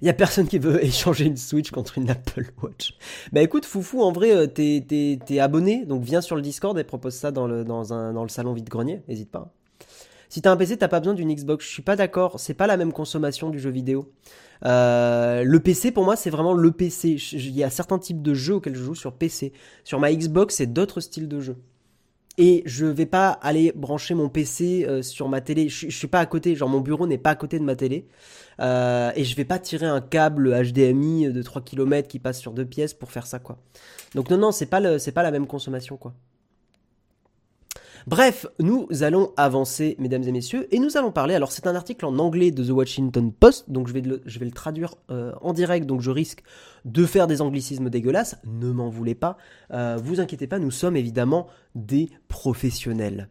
Il 0.00 0.06
y 0.06 0.10
a 0.10 0.14
personne 0.14 0.46
qui 0.46 0.58
veut 0.58 0.82
échanger 0.84 1.26
une 1.26 1.36
Switch 1.36 1.70
contre 1.70 1.98
une 1.98 2.10
Apple 2.10 2.50
Watch. 2.62 2.94
Bah 3.32 3.42
écoute, 3.42 3.64
Foufou, 3.64 4.02
en 4.02 4.12
vrai, 4.12 4.34
euh, 4.34 4.46
t'es, 4.46 5.38
abonné, 5.38 5.84
donc 5.84 6.02
viens 6.02 6.20
sur 6.20 6.36
le 6.36 6.42
Discord 6.42 6.78
et 6.78 6.84
propose 6.84 7.14
ça 7.14 7.30
dans 7.30 7.46
le, 7.46 7.64
dans 7.64 8.22
le 8.22 8.28
salon 8.28 8.52
vide-grenier, 8.52 9.02
n'hésite 9.08 9.30
pas. 9.30 9.52
Si 10.28 10.40
t'as 10.40 10.50
un 10.50 10.56
PC, 10.56 10.78
t'as 10.78 10.88
pas 10.88 11.00
besoin 11.00 11.12
d'une 11.12 11.32
Xbox. 11.34 11.66
Je 11.66 11.70
suis 11.70 11.82
pas 11.82 11.94
d'accord, 11.94 12.40
c'est 12.40 12.54
pas 12.54 12.66
la 12.66 12.78
même 12.78 12.92
consommation 12.92 13.50
du 13.50 13.58
jeu 13.58 13.68
vidéo. 13.68 14.10
Euh, 14.64 15.42
le 15.44 15.60
PC, 15.60 15.90
pour 15.90 16.04
moi, 16.04 16.16
c'est 16.16 16.30
vraiment 16.30 16.54
le 16.54 16.70
PC. 16.70 17.16
Il 17.32 17.50
y 17.50 17.64
a 17.64 17.70
certains 17.70 17.98
types 17.98 18.22
de 18.22 18.34
jeux 18.34 18.54
auxquels 18.54 18.74
je 18.74 18.82
joue 18.82 18.94
sur 18.94 19.12
PC. 19.12 19.52
Sur 19.84 20.00
ma 20.00 20.12
Xbox, 20.12 20.56
c'est 20.56 20.72
d'autres 20.72 21.00
styles 21.00 21.28
de 21.28 21.40
jeux 21.40 21.56
et 22.38 22.62
je 22.64 22.86
vais 22.86 23.06
pas 23.06 23.30
aller 23.30 23.72
brancher 23.74 24.14
mon 24.14 24.28
PC 24.28 24.86
euh, 24.88 25.02
sur 25.02 25.28
ma 25.28 25.40
télé. 25.40 25.68
Je, 25.68 25.90
suis 25.90 26.06
pas 26.06 26.20
à 26.20 26.26
côté, 26.26 26.54
genre 26.54 26.68
mon 26.68 26.80
bureau 26.80 27.06
n'est 27.06 27.18
pas 27.18 27.30
à 27.30 27.34
côté 27.34 27.58
de 27.58 27.64
ma 27.64 27.76
télé. 27.76 28.06
Euh, 28.60 29.10
et 29.16 29.24
je 29.24 29.36
vais 29.36 29.44
pas 29.44 29.58
tirer 29.58 29.86
un 29.86 30.00
câble 30.00 30.50
HDMI 30.62 31.32
de 31.32 31.42
3 31.42 31.62
km 31.62 32.08
qui 32.08 32.18
passe 32.18 32.40
sur 32.40 32.52
deux 32.52 32.64
pièces 32.64 32.94
pour 32.94 33.10
faire 33.10 33.26
ça 33.26 33.38
quoi. 33.38 33.58
Donc 34.14 34.30
non 34.30 34.38
non, 34.38 34.52
c'est 34.52 34.66
pas 34.66 34.98
c'est 34.98 35.12
pas 35.12 35.22
la 35.22 35.30
même 35.30 35.46
consommation 35.46 35.96
quoi. 35.96 36.14
Bref, 38.06 38.46
nous 38.58 38.88
allons 39.02 39.32
avancer, 39.36 39.96
mesdames 39.98 40.22
et 40.24 40.32
messieurs, 40.32 40.66
et 40.74 40.78
nous 40.78 40.96
allons 40.96 41.12
parler. 41.12 41.34
Alors, 41.34 41.52
c'est 41.52 41.66
un 41.66 41.74
article 41.74 42.04
en 42.06 42.18
anglais 42.18 42.50
de 42.50 42.64
The 42.64 42.70
Washington 42.70 43.32
Post, 43.32 43.70
donc 43.70 43.88
je 43.88 43.92
vais 43.92 44.00
le, 44.00 44.50
traduire 44.50 44.94
euh, 45.10 45.32
en 45.40 45.52
direct, 45.52 45.86
donc 45.86 46.00
je 46.00 46.10
risque 46.10 46.42
de 46.84 47.06
faire 47.06 47.26
des 47.26 47.40
anglicismes 47.40 47.90
dégueulasses. 47.90 48.36
Ne 48.44 48.72
m'en 48.72 48.88
voulez 48.88 49.14
pas. 49.14 49.36
Euh, 49.70 49.98
vous 50.02 50.20
inquiétez 50.20 50.46
pas, 50.46 50.58
nous 50.58 50.70
sommes 50.70 50.96
évidemment 50.96 51.46
des 51.74 52.10
professionnels. 52.28 53.28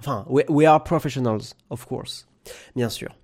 Enfin, 0.00 0.26
we, 0.28 0.66
are 0.66 0.82
professionals, 0.84 1.54
of 1.70 1.84
course. 1.86 2.28
Bien 2.76 2.88
sûr. 2.88 3.16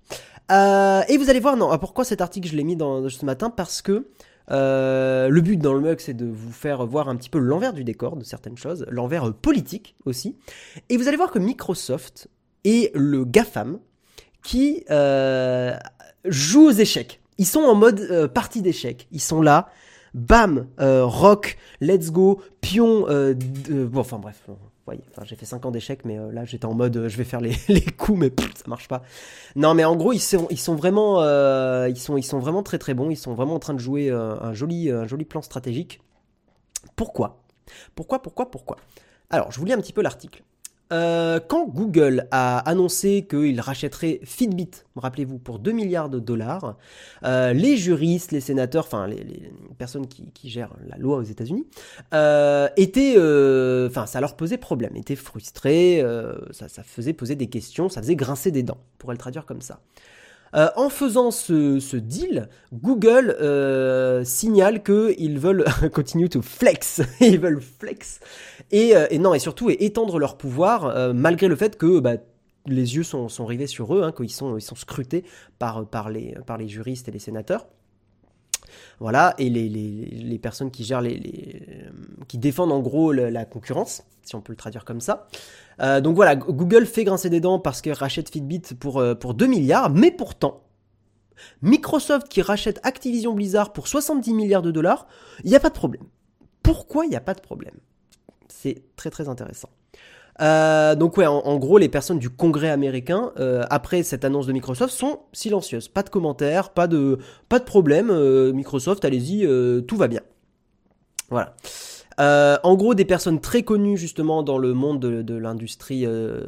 et 0.49 1.17
vous 1.17 1.29
allez 1.29 1.39
voir, 1.39 1.57
non, 1.57 1.77
pourquoi 1.77 2.03
cet 2.03 2.21
article 2.21 2.47
je 2.49 2.55
l'ai 2.55 2.63
mis 2.63 2.77
ce 2.77 3.25
matin 3.25 3.49
Parce 3.49 3.81
que 3.81 4.07
le 4.49 5.39
but 5.41 5.57
dans 5.57 5.73
le 5.73 5.81
mug, 5.81 5.99
c'est 5.99 6.13
de 6.13 6.25
vous 6.25 6.51
faire 6.51 6.85
voir 6.85 7.09
un 7.09 7.15
petit 7.15 7.29
peu 7.29 7.39
l'envers 7.39 7.73
du 7.73 7.83
décor 7.83 8.15
de 8.15 8.23
certaines 8.23 8.57
choses, 8.57 8.85
l'envers 8.89 9.33
politique 9.33 9.95
aussi. 10.05 10.35
Et 10.89 10.97
vous 10.97 11.07
allez 11.07 11.17
voir 11.17 11.31
que 11.31 11.39
Microsoft 11.39 12.27
est 12.63 12.95
le 12.95 13.25
GAFAM 13.25 13.79
qui 14.43 14.85
joue 16.25 16.67
aux 16.67 16.71
échecs. 16.71 17.21
Ils 17.37 17.45
sont 17.45 17.61
en 17.61 17.75
mode 17.75 18.31
partie 18.33 18.61
d'échecs. 18.61 19.07
Ils 19.11 19.21
sont 19.21 19.41
là, 19.41 19.69
bam, 20.15 20.67
euh, 20.79 21.05
rock, 21.05 21.57
let's 21.81 22.11
go, 22.11 22.41
pion, 22.61 23.05
euh, 23.09 23.35
bon, 23.35 23.99
enfin 23.99 24.17
bref, 24.17 24.41
j'ai 25.23 25.35
fait 25.35 25.45
5 25.45 25.65
ans 25.65 25.71
d'échecs, 25.71 26.05
mais 26.05 26.17
euh, 26.17 26.31
là 26.31 26.45
j'étais 26.45 26.65
en 26.65 26.73
mode 26.73 27.07
je 27.07 27.17
vais 27.17 27.23
faire 27.23 27.41
les, 27.41 27.55
coups, 27.97 28.19
mais 28.19 28.31
ça 28.55 28.63
marche 28.67 28.87
pas. 28.87 29.03
Non, 29.55 29.73
mais 29.73 29.83
en 29.85 29.95
gros, 29.95 30.13
ils 30.13 30.19
sont, 30.19 30.47
vraiment, 30.75 31.21
ils 31.87 31.97
sont, 31.97 32.17
ils 32.17 32.23
sont 32.23 32.39
vraiment 32.39 32.63
très 32.63 32.77
très 32.77 32.93
bons. 32.93 33.09
Ils 33.09 33.17
sont 33.17 33.33
vraiment 33.33 33.55
en 33.55 33.59
train 33.59 33.73
de 33.73 33.79
jouer 33.79 34.09
un 34.11 34.53
joli, 34.53 34.91
un 34.91 35.07
joli 35.07 35.25
plan 35.25 35.41
stratégique. 35.41 36.01
Pourquoi? 36.95 37.43
Pourquoi 37.95 38.21
Pourquoi 38.21 38.51
Pourquoi? 38.51 38.77
Alors, 39.29 39.51
je 39.51 39.59
vous 39.59 39.65
lis 39.65 39.73
un 39.73 39.77
petit 39.77 39.93
peu 39.93 40.01
l'article. 40.01 40.43
Euh, 40.93 41.39
quand 41.39 41.67
Google 41.67 42.27
a 42.31 42.59
annoncé 42.59 43.25
qu'il 43.27 43.59
rachèterait 43.59 44.19
Fitbit, 44.23 44.69
rappelez-vous, 44.95 45.39
pour 45.39 45.59
2 45.59 45.71
milliards 45.71 46.09
de 46.09 46.19
dollars, 46.19 46.77
euh, 47.23 47.53
les 47.53 47.75
juristes, 47.75 48.31
les 48.31 48.39
sénateurs, 48.39 48.85
enfin 48.85 49.07
les, 49.07 49.51
personnes 49.77 50.07
qui, 50.07 50.49
gèrent 50.49 50.75
la 50.87 50.97
loi 50.97 51.17
aux 51.17 51.23
États-Unis, 51.23 51.65
euh, 52.13 52.67
étaient, 52.77 53.15
enfin 53.89 54.05
ça 54.05 54.21
leur 54.21 54.35
posait 54.35 54.57
problème, 54.57 54.95
étaient 54.95 55.15
frustrés, 55.15 56.03
ça, 56.51 56.69
ça 56.69 56.83
faisait 56.83 57.13
poser 57.13 57.35
des 57.35 57.47
questions, 57.47 57.89
ça 57.89 58.01
faisait 58.01 58.15
grincer 58.15 58.51
des 58.51 58.63
dents, 58.63 58.77
pourrait 58.99 59.15
le 59.15 59.19
traduire 59.19 59.45
comme 59.45 59.61
ça. 59.61 59.79
Euh, 60.55 60.69
en 60.77 60.89
faisant 60.89 61.31
ce, 61.31 61.97
deal, 61.97 62.47
Google 62.73 63.35
euh, 63.41 64.23
signale 64.23 64.83
qu'ils 64.83 65.37
veulent 65.37 65.65
continue 65.93 66.29
to 66.29 66.41
flex, 66.41 67.01
ils 67.19 67.39
veulent 67.39 67.61
flex 67.61 68.21
euh, 68.73 69.07
et, 69.09 69.19
non 69.19 69.33
et 69.33 69.39
surtout 69.39 69.69
étendre 69.69 70.17
leur 70.17 70.37
pouvoir 70.37 71.13
malgré 71.13 71.47
le 71.47 71.57
fait 71.57 71.77
que 71.77 71.99
bah, 71.99 72.15
les 72.67 72.95
yeux 72.95 73.03
sont, 73.03 73.27
rivés 73.45 73.67
sur 73.67 73.95
eux, 73.95 74.03
hein, 74.03 74.13
qu'ils 74.13 74.31
sont, 74.31 74.57
scrutés 74.59 75.25
par 75.59 76.09
les 76.09 76.67
juristes 76.67 77.09
et 77.09 77.11
les 77.11 77.19
sénateurs. 77.19 77.67
Voilà, 78.99 79.33
et 79.37 79.49
les, 79.49 80.39
personnes 80.39 80.71
qui 80.71 80.83
gèrent 80.83 81.01
les, 81.01 81.89
qui 82.27 82.37
défendent 82.37 82.71
en 82.71 82.79
gros 82.79 83.11
la 83.11 83.45
concurrence, 83.45 84.03
si 84.23 84.35
on 84.35 84.41
peut 84.41 84.53
le 84.53 84.57
traduire 84.57 84.85
comme 84.85 85.01
ça. 85.01 85.27
Euh, 85.81 86.01
donc 86.01 86.15
voilà, 86.15 86.35
Google 86.35 86.85
fait 86.85 87.03
grincer 87.03 87.29
des 87.29 87.39
dents 87.39 87.59
parce 87.59 87.81
qu'il 87.81 87.93
rachète 87.93 88.29
Fitbit 88.29 88.61
pour, 88.79 88.99
euh, 88.99 89.15
pour 89.15 89.33
2 89.33 89.47
milliards, 89.47 89.89
mais 89.89 90.11
pourtant, 90.11 90.63
Microsoft 91.61 92.29
qui 92.29 92.41
rachète 92.41 92.79
Activision 92.83 93.33
Blizzard 93.33 93.73
pour 93.73 93.87
70 93.87 94.33
milliards 94.33 94.61
de 94.61 94.71
dollars, 94.71 95.07
il 95.43 95.49
n'y 95.49 95.55
a 95.55 95.59
pas 95.59 95.69
de 95.69 95.75
problème. 95.75 96.03
Pourquoi 96.63 97.05
il 97.05 97.09
n'y 97.09 97.15
a 97.15 97.21
pas 97.21 97.33
de 97.33 97.41
problème? 97.41 97.75
C'est 98.47 98.83
très 98.95 99.09
très 99.09 99.27
intéressant. 99.27 99.69
Euh, 100.41 100.95
donc 100.95 101.17
ouais, 101.17 101.25
en, 101.25 101.57
gros, 101.57 101.77
les 101.77 101.89
personnes 101.89 102.19
du 102.19 102.29
Congrès 102.29 102.69
américain, 102.69 103.31
après 103.69 104.03
cette 104.03 104.25
annonce 104.25 104.47
de 104.47 104.53
Microsoft, 104.53 104.93
sont 104.93 105.19
silencieuses. 105.33 105.87
Pas 105.87 106.03
de 106.03 106.09
commentaires, 106.09 106.69
pas 106.69 106.87
de, 106.87 107.19
pas 107.49 107.59
de 107.59 107.63
problème. 107.63 108.11
Microsoft, 108.51 109.05
allez-y, 109.05 109.47
tout 109.85 109.97
va 109.97 110.07
bien. 110.07 110.21
Voilà. 111.29 111.55
Euh, 112.19 112.57
en 112.63 112.75
gros, 112.75 112.93
des 112.95 113.05
personnes 113.05 113.41
très 113.41 113.63
connues 113.63 113.97
justement 113.97 114.43
dans 114.43 114.57
le 114.57 114.73
monde 114.73 114.99
de, 114.99 115.35
l'industrie, 115.35 116.05
euh, 116.05 116.45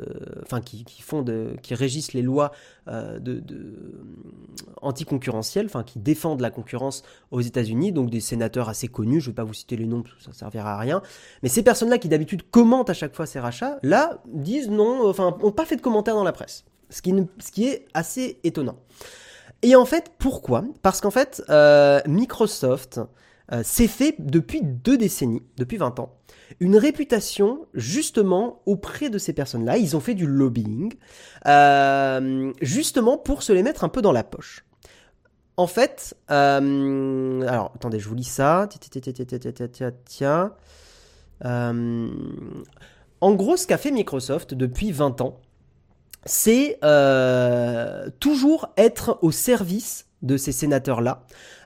qui, 0.63 1.01
font, 1.01 1.25
qui 1.61 1.75
régissent 1.75 2.13
les 2.13 2.21
lois 2.21 2.51
euh, 2.87 3.19
de, 3.19 3.43
anticoncurrentielles, 4.81 5.65
enfin 5.65 5.83
qui 5.83 5.99
défendent 5.99 6.41
la 6.41 6.51
concurrence 6.51 7.03
aux 7.31 7.41
États-Unis, 7.41 7.91
donc 7.91 8.09
des 8.09 8.21
sénateurs 8.21 8.69
assez 8.69 8.87
connus. 8.87 9.19
Je 9.19 9.27
ne 9.27 9.31
vais 9.31 9.35
pas 9.35 9.43
vous 9.43 9.53
citer 9.53 9.75
les 9.75 9.85
noms, 9.85 10.03
parce 10.03 10.15
que 10.15 10.23
ça 10.23 10.33
servira 10.33 10.73
à 10.73 10.77
rien. 10.77 11.01
Mais 11.43 11.49
ces 11.49 11.63
personnes-là 11.63 11.97
qui 11.97 12.07
d'habitude 12.07 12.43
commentent 12.49 12.89
à 12.89 12.93
chaque 12.93 13.15
fois 13.15 13.25
ces 13.25 13.39
rachats, 13.39 13.77
là 13.83 14.21
disent 14.27 14.69
non, 14.69 15.07
enfin 15.07 15.35
n'ont 15.41 15.51
pas 15.51 15.65
fait 15.65 15.75
de 15.75 15.81
commentaires 15.81 16.15
dans 16.15 16.23
la 16.23 16.33
presse, 16.33 16.65
ce 16.89 17.01
qui 17.01 17.67
est 17.67 17.85
assez 17.93 18.39
étonnant. 18.43 18.77
Et 19.63 19.75
en 19.75 19.85
fait, 19.85 20.11
pourquoi? 20.19 20.63
Parce 20.83 21.01
qu'en 21.01 21.09
fait, 21.11 21.43
Microsoft 22.05 23.01
euh, 23.53 23.63
s'est 23.63 23.87
fait 23.87 24.15
depuis 24.19 24.61
deux 24.61 24.97
décennies, 24.97 25.41
depuis 25.55 25.77
20 25.77 26.01
ans, 26.01 26.17
une 26.59 26.75
réputation 26.75 27.65
justement 27.73 28.61
auprès 28.65 29.09
de 29.09 29.17
ces 29.17 29.31
personnes-là. 29.31 29.77
Ils 29.77 29.95
ont 29.95 30.01
fait 30.01 30.15
du 30.15 30.27
lobbying, 30.27 30.93
euh, 31.45 32.51
justement 32.61 33.17
pour 33.17 33.43
se 33.43 33.53
les 33.53 33.63
mettre 33.63 33.85
un 33.85 33.89
peu 33.89 34.01
dans 34.01 34.11
la 34.11 34.25
poche. 34.25 34.65
En 35.55 35.65
fait, 35.65 36.13
euh, 36.29 37.41
alors 37.47 37.71
attendez, 37.73 37.99
je 37.99 38.09
vous 38.09 38.15
lis 38.15 38.25
ça. 38.25 38.67
Tiens. 40.05 40.53
en 41.43 43.33
gros, 43.33 43.55
ce 43.55 43.65
qu'a 43.65 43.77
fait 43.77 43.91
Microsoft 43.91 44.55
depuis 44.55 44.91
20 44.91 45.21
ans, 45.21 45.39
c'est 46.25 46.79
toujours 48.19 48.73
être 48.75 49.19
au 49.21 49.31
service 49.31 50.06
de 50.21 50.37
ces 50.37 50.51
sénateurs-là, 50.51 51.23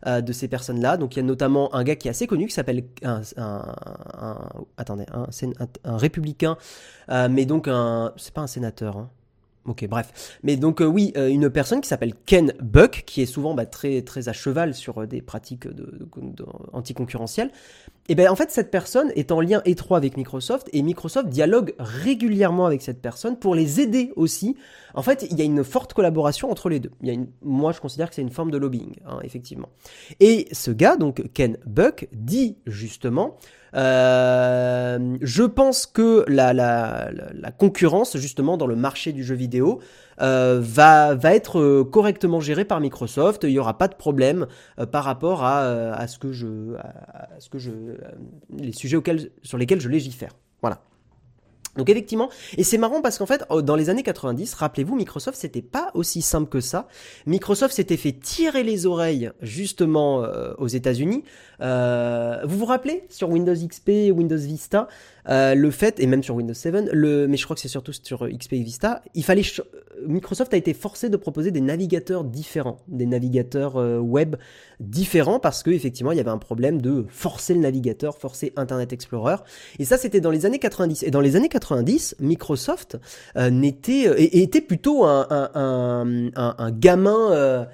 euh, 0.07 0.21
de 0.21 0.33
ces 0.33 0.47
personnes-là. 0.47 0.97
Donc 0.97 1.15
il 1.15 1.19
y 1.19 1.21
a 1.21 1.23
notamment 1.23 1.73
un 1.73 1.83
gars 1.83 1.95
qui 1.95 2.07
est 2.07 2.11
assez 2.11 2.27
connu 2.27 2.47
qui 2.47 2.53
s'appelle 2.53 2.83
un, 3.03 3.21
attendez, 4.77 5.05
un, 5.13 5.97
républicain, 5.97 6.57
euh, 7.09 7.29
mais 7.29 7.45
donc 7.45 7.67
un, 7.67 8.13
c'est 8.17 8.33
pas 8.33 8.41
un 8.41 8.47
sénateur. 8.47 8.97
Hein. 8.97 9.09
Ok, 9.67 9.87
bref. 9.87 10.39
Mais 10.41 10.57
donc 10.57 10.81
euh, 10.81 10.85
oui, 10.85 11.13
euh, 11.17 11.27
une 11.27 11.51
personne 11.51 11.81
qui 11.81 11.87
s'appelle 11.87 12.13
Ken 12.25 12.51
Buck, 12.61 13.03
qui 13.05 13.21
est 13.21 13.27
souvent 13.27 13.53
bah, 13.53 13.67
très 13.67 14.01
très 14.01 14.27
à 14.27 14.33
cheval 14.33 14.73
sur 14.73 15.01
euh, 15.01 15.05
des 15.05 15.21
pratiques 15.21 15.67
de, 15.67 15.99
anticoncurrentielles. 16.73 17.51
Et 18.09 18.15
ben 18.15 18.27
en 18.27 18.35
fait 18.35 18.49
cette 18.49 18.71
personne 18.71 19.11
est 19.15 19.31
en 19.31 19.39
lien 19.39 19.61
étroit 19.65 19.97
avec 19.97 20.17
Microsoft 20.17 20.67
et 20.73 20.81
Microsoft 20.81 21.29
dialogue 21.29 21.75
régulièrement 21.77 22.65
avec 22.65 22.81
cette 22.81 23.03
personne 23.03 23.37
pour 23.37 23.53
les 23.53 23.79
aider 23.79 24.11
aussi. 24.15 24.57
En 24.95 25.03
fait, 25.03 25.27
il 25.29 25.37
y 25.37 25.41
a 25.41 25.45
une 25.45 25.63
forte 25.63 25.93
collaboration 25.93 26.49
entre 26.49 26.67
les 26.67 26.79
deux. 26.79 26.91
Il 27.01 27.07
y 27.07 27.11
a 27.11 27.13
une, 27.13 27.27
moi 27.43 27.71
je 27.71 27.79
considère 27.79 28.09
que 28.09 28.15
c'est 28.15 28.23
une 28.23 28.31
forme 28.31 28.49
de 28.49 28.57
lobbying, 28.57 28.95
hein, 29.05 29.19
effectivement. 29.21 29.69
Et 30.19 30.47
ce 30.53 30.71
gars 30.71 30.97
donc 30.97 31.23
Ken 31.33 31.57
Buck 31.67 32.07
dit 32.11 32.57
justement 32.65 33.37
euh, 33.75 35.17
je 35.21 35.43
pense 35.43 35.85
que 35.85 36.25
la, 36.27 36.53
la, 36.53 37.09
la, 37.33 37.51
concurrence, 37.51 38.17
justement, 38.17 38.57
dans 38.57 38.67
le 38.67 38.75
marché 38.75 39.13
du 39.13 39.23
jeu 39.23 39.35
vidéo, 39.35 39.79
euh, 40.21 40.59
va, 40.61 41.15
va 41.15 41.33
être 41.33 41.59
euh, 41.59 41.83
correctement 41.83 42.39
gérée 42.39 42.65
par 42.65 42.79
Microsoft. 42.79 43.43
Il 43.43 43.51
n'y 43.51 43.59
aura 43.59 43.77
pas 43.77 43.87
de 43.87 43.95
problème 43.95 44.47
euh, 44.79 44.85
par 44.85 45.03
rapport 45.03 45.43
à, 45.43 45.61
à, 45.93 46.07
ce 46.07 46.19
que 46.19 46.31
je, 46.31 46.75
à, 46.77 47.29
ce 47.39 47.49
que 47.49 47.57
je, 47.57 47.71
les 48.57 48.73
sujets 48.73 48.97
auxquels, 48.97 49.31
sur 49.41 49.57
lesquels 49.57 49.81
je 49.81 49.89
légifère. 49.89 50.35
Voilà. 50.61 50.81
Donc 51.77 51.89
effectivement, 51.89 52.29
et 52.57 52.63
c'est 52.63 52.77
marrant 52.77 53.01
parce 53.01 53.17
qu'en 53.17 53.25
fait, 53.25 53.45
dans 53.63 53.75
les 53.75 53.89
années 53.89 54.03
90, 54.03 54.53
rappelez-vous, 54.55 54.95
Microsoft, 54.95 55.37
c'était 55.37 55.61
pas 55.61 55.91
aussi 55.93 56.21
simple 56.21 56.49
que 56.49 56.59
ça. 56.59 56.87
Microsoft 57.25 57.73
s'était 57.73 57.97
fait 57.97 58.11
tirer 58.11 58.63
les 58.63 58.85
oreilles 58.85 59.31
justement 59.41 60.25
aux 60.57 60.67
États-Unis. 60.67 61.23
Euh, 61.61 62.41
vous 62.45 62.57
vous 62.57 62.65
rappelez 62.65 63.03
sur 63.09 63.29
Windows 63.29 63.53
XP, 63.53 64.11
Windows 64.11 64.37
Vista, 64.37 64.87
euh, 65.29 65.55
le 65.55 65.71
fait, 65.71 65.99
et 65.99 66.07
même 66.07 66.23
sur 66.23 66.35
Windows 66.35 66.53
7, 66.53 66.89
le, 66.91 67.27
mais 67.27 67.37
je 67.37 67.43
crois 67.43 67.55
que 67.55 67.61
c'est 67.61 67.67
surtout 67.67 67.93
sur 67.93 68.27
XP 68.27 68.53
et 68.53 68.63
Vista, 68.63 69.01
il 69.13 69.23
fallait 69.23 69.43
Microsoft 70.07 70.53
a 70.53 70.57
été 70.57 70.73
forcé 70.73 71.09
de 71.09 71.17
proposer 71.17 71.51
des 71.51 71.61
navigateurs 71.61 72.23
différents, 72.23 72.79
des 72.87 73.05
navigateurs 73.05 73.77
euh, 73.77 73.99
web 73.99 74.35
différents 74.79 75.39
parce 75.39 75.61
que 75.61 75.69
effectivement 75.69 76.11
il 76.11 76.17
y 76.17 76.19
avait 76.19 76.31
un 76.31 76.39
problème 76.39 76.81
de 76.81 77.05
forcer 77.09 77.53
le 77.53 77.59
navigateur, 77.59 78.17
forcer 78.17 78.51
Internet 78.55 78.93
Explorer. 78.93 79.35
Et 79.77 79.85
ça 79.85 79.97
c'était 79.97 80.19
dans 80.19 80.31
les 80.31 80.45
années 80.45 80.59
90. 80.59 81.03
Et 81.03 81.11
dans 81.11 81.21
les 81.21 81.35
années 81.35 81.49
90, 81.49 82.15
Microsoft 82.19 82.97
euh, 83.37 83.51
n'était 83.51 84.41
était 84.41 84.61
plutôt 84.61 85.05
un, 85.05 85.27
un, 85.29 86.31
un, 86.35 86.55
un 86.57 86.71
gamin 86.71 87.67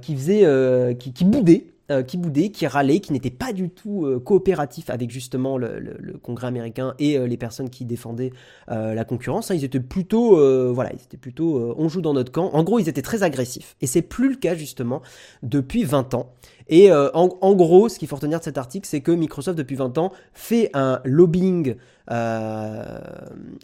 qui 0.00 0.16
faisait 0.16 0.96
qui, 0.98 1.12
qui 1.12 1.24
boudait 1.24 1.66
euh, 1.88 2.02
qui 2.02 2.16
boudait, 2.16 2.48
qui 2.48 2.66
râlait, 2.66 2.98
qui 2.98 3.12
n'était 3.12 3.30
pas 3.30 3.52
du 3.52 3.70
tout 3.70 4.06
euh, 4.06 4.18
coopératif 4.18 4.90
avec 4.90 5.08
justement 5.08 5.56
le, 5.56 6.18
Congrès 6.20 6.48
américain 6.48 6.94
et 6.98 7.16
euh, 7.16 7.28
les 7.28 7.36
personnes 7.36 7.70
qui 7.70 7.84
défendaient 7.84 8.32
la 8.66 9.04
concurrence. 9.04 9.52
Hein. 9.52 9.54
ils 9.54 9.62
étaient 9.62 9.78
plutôt, 9.78 10.36
voilà, 10.72 10.92
ils 10.92 11.02
étaient 11.02 11.16
plutôt, 11.16 11.74
on 11.78 11.88
joue 11.88 12.00
dans 12.00 12.12
notre 12.12 12.32
camp. 12.32 12.50
En 12.52 12.64
gros, 12.64 12.80
ils 12.80 12.88
étaient 12.88 13.02
très 13.02 13.22
agressifs. 13.22 13.76
Et 13.80 13.86
c'est 13.86 14.02
plus 14.02 14.30
le 14.30 14.36
cas 14.36 14.56
justement 14.56 15.02
depuis 15.44 15.84
20 15.84 16.14
ans. 16.14 16.32
Et 16.68 16.92
en, 16.92 17.54
gros, 17.54 17.88
ce 17.88 17.98
qu'il 17.98 18.08
faut 18.08 18.16
retenir 18.16 18.40
de 18.40 18.44
cet 18.44 18.58
article, 18.58 18.88
c'est 18.88 19.00
que 19.00 19.12
Microsoft 19.12 19.56
depuis 19.56 19.76
20 19.76 19.98
ans 19.98 20.12
fait 20.32 20.70
un 20.74 21.00
lobbying 21.04 21.76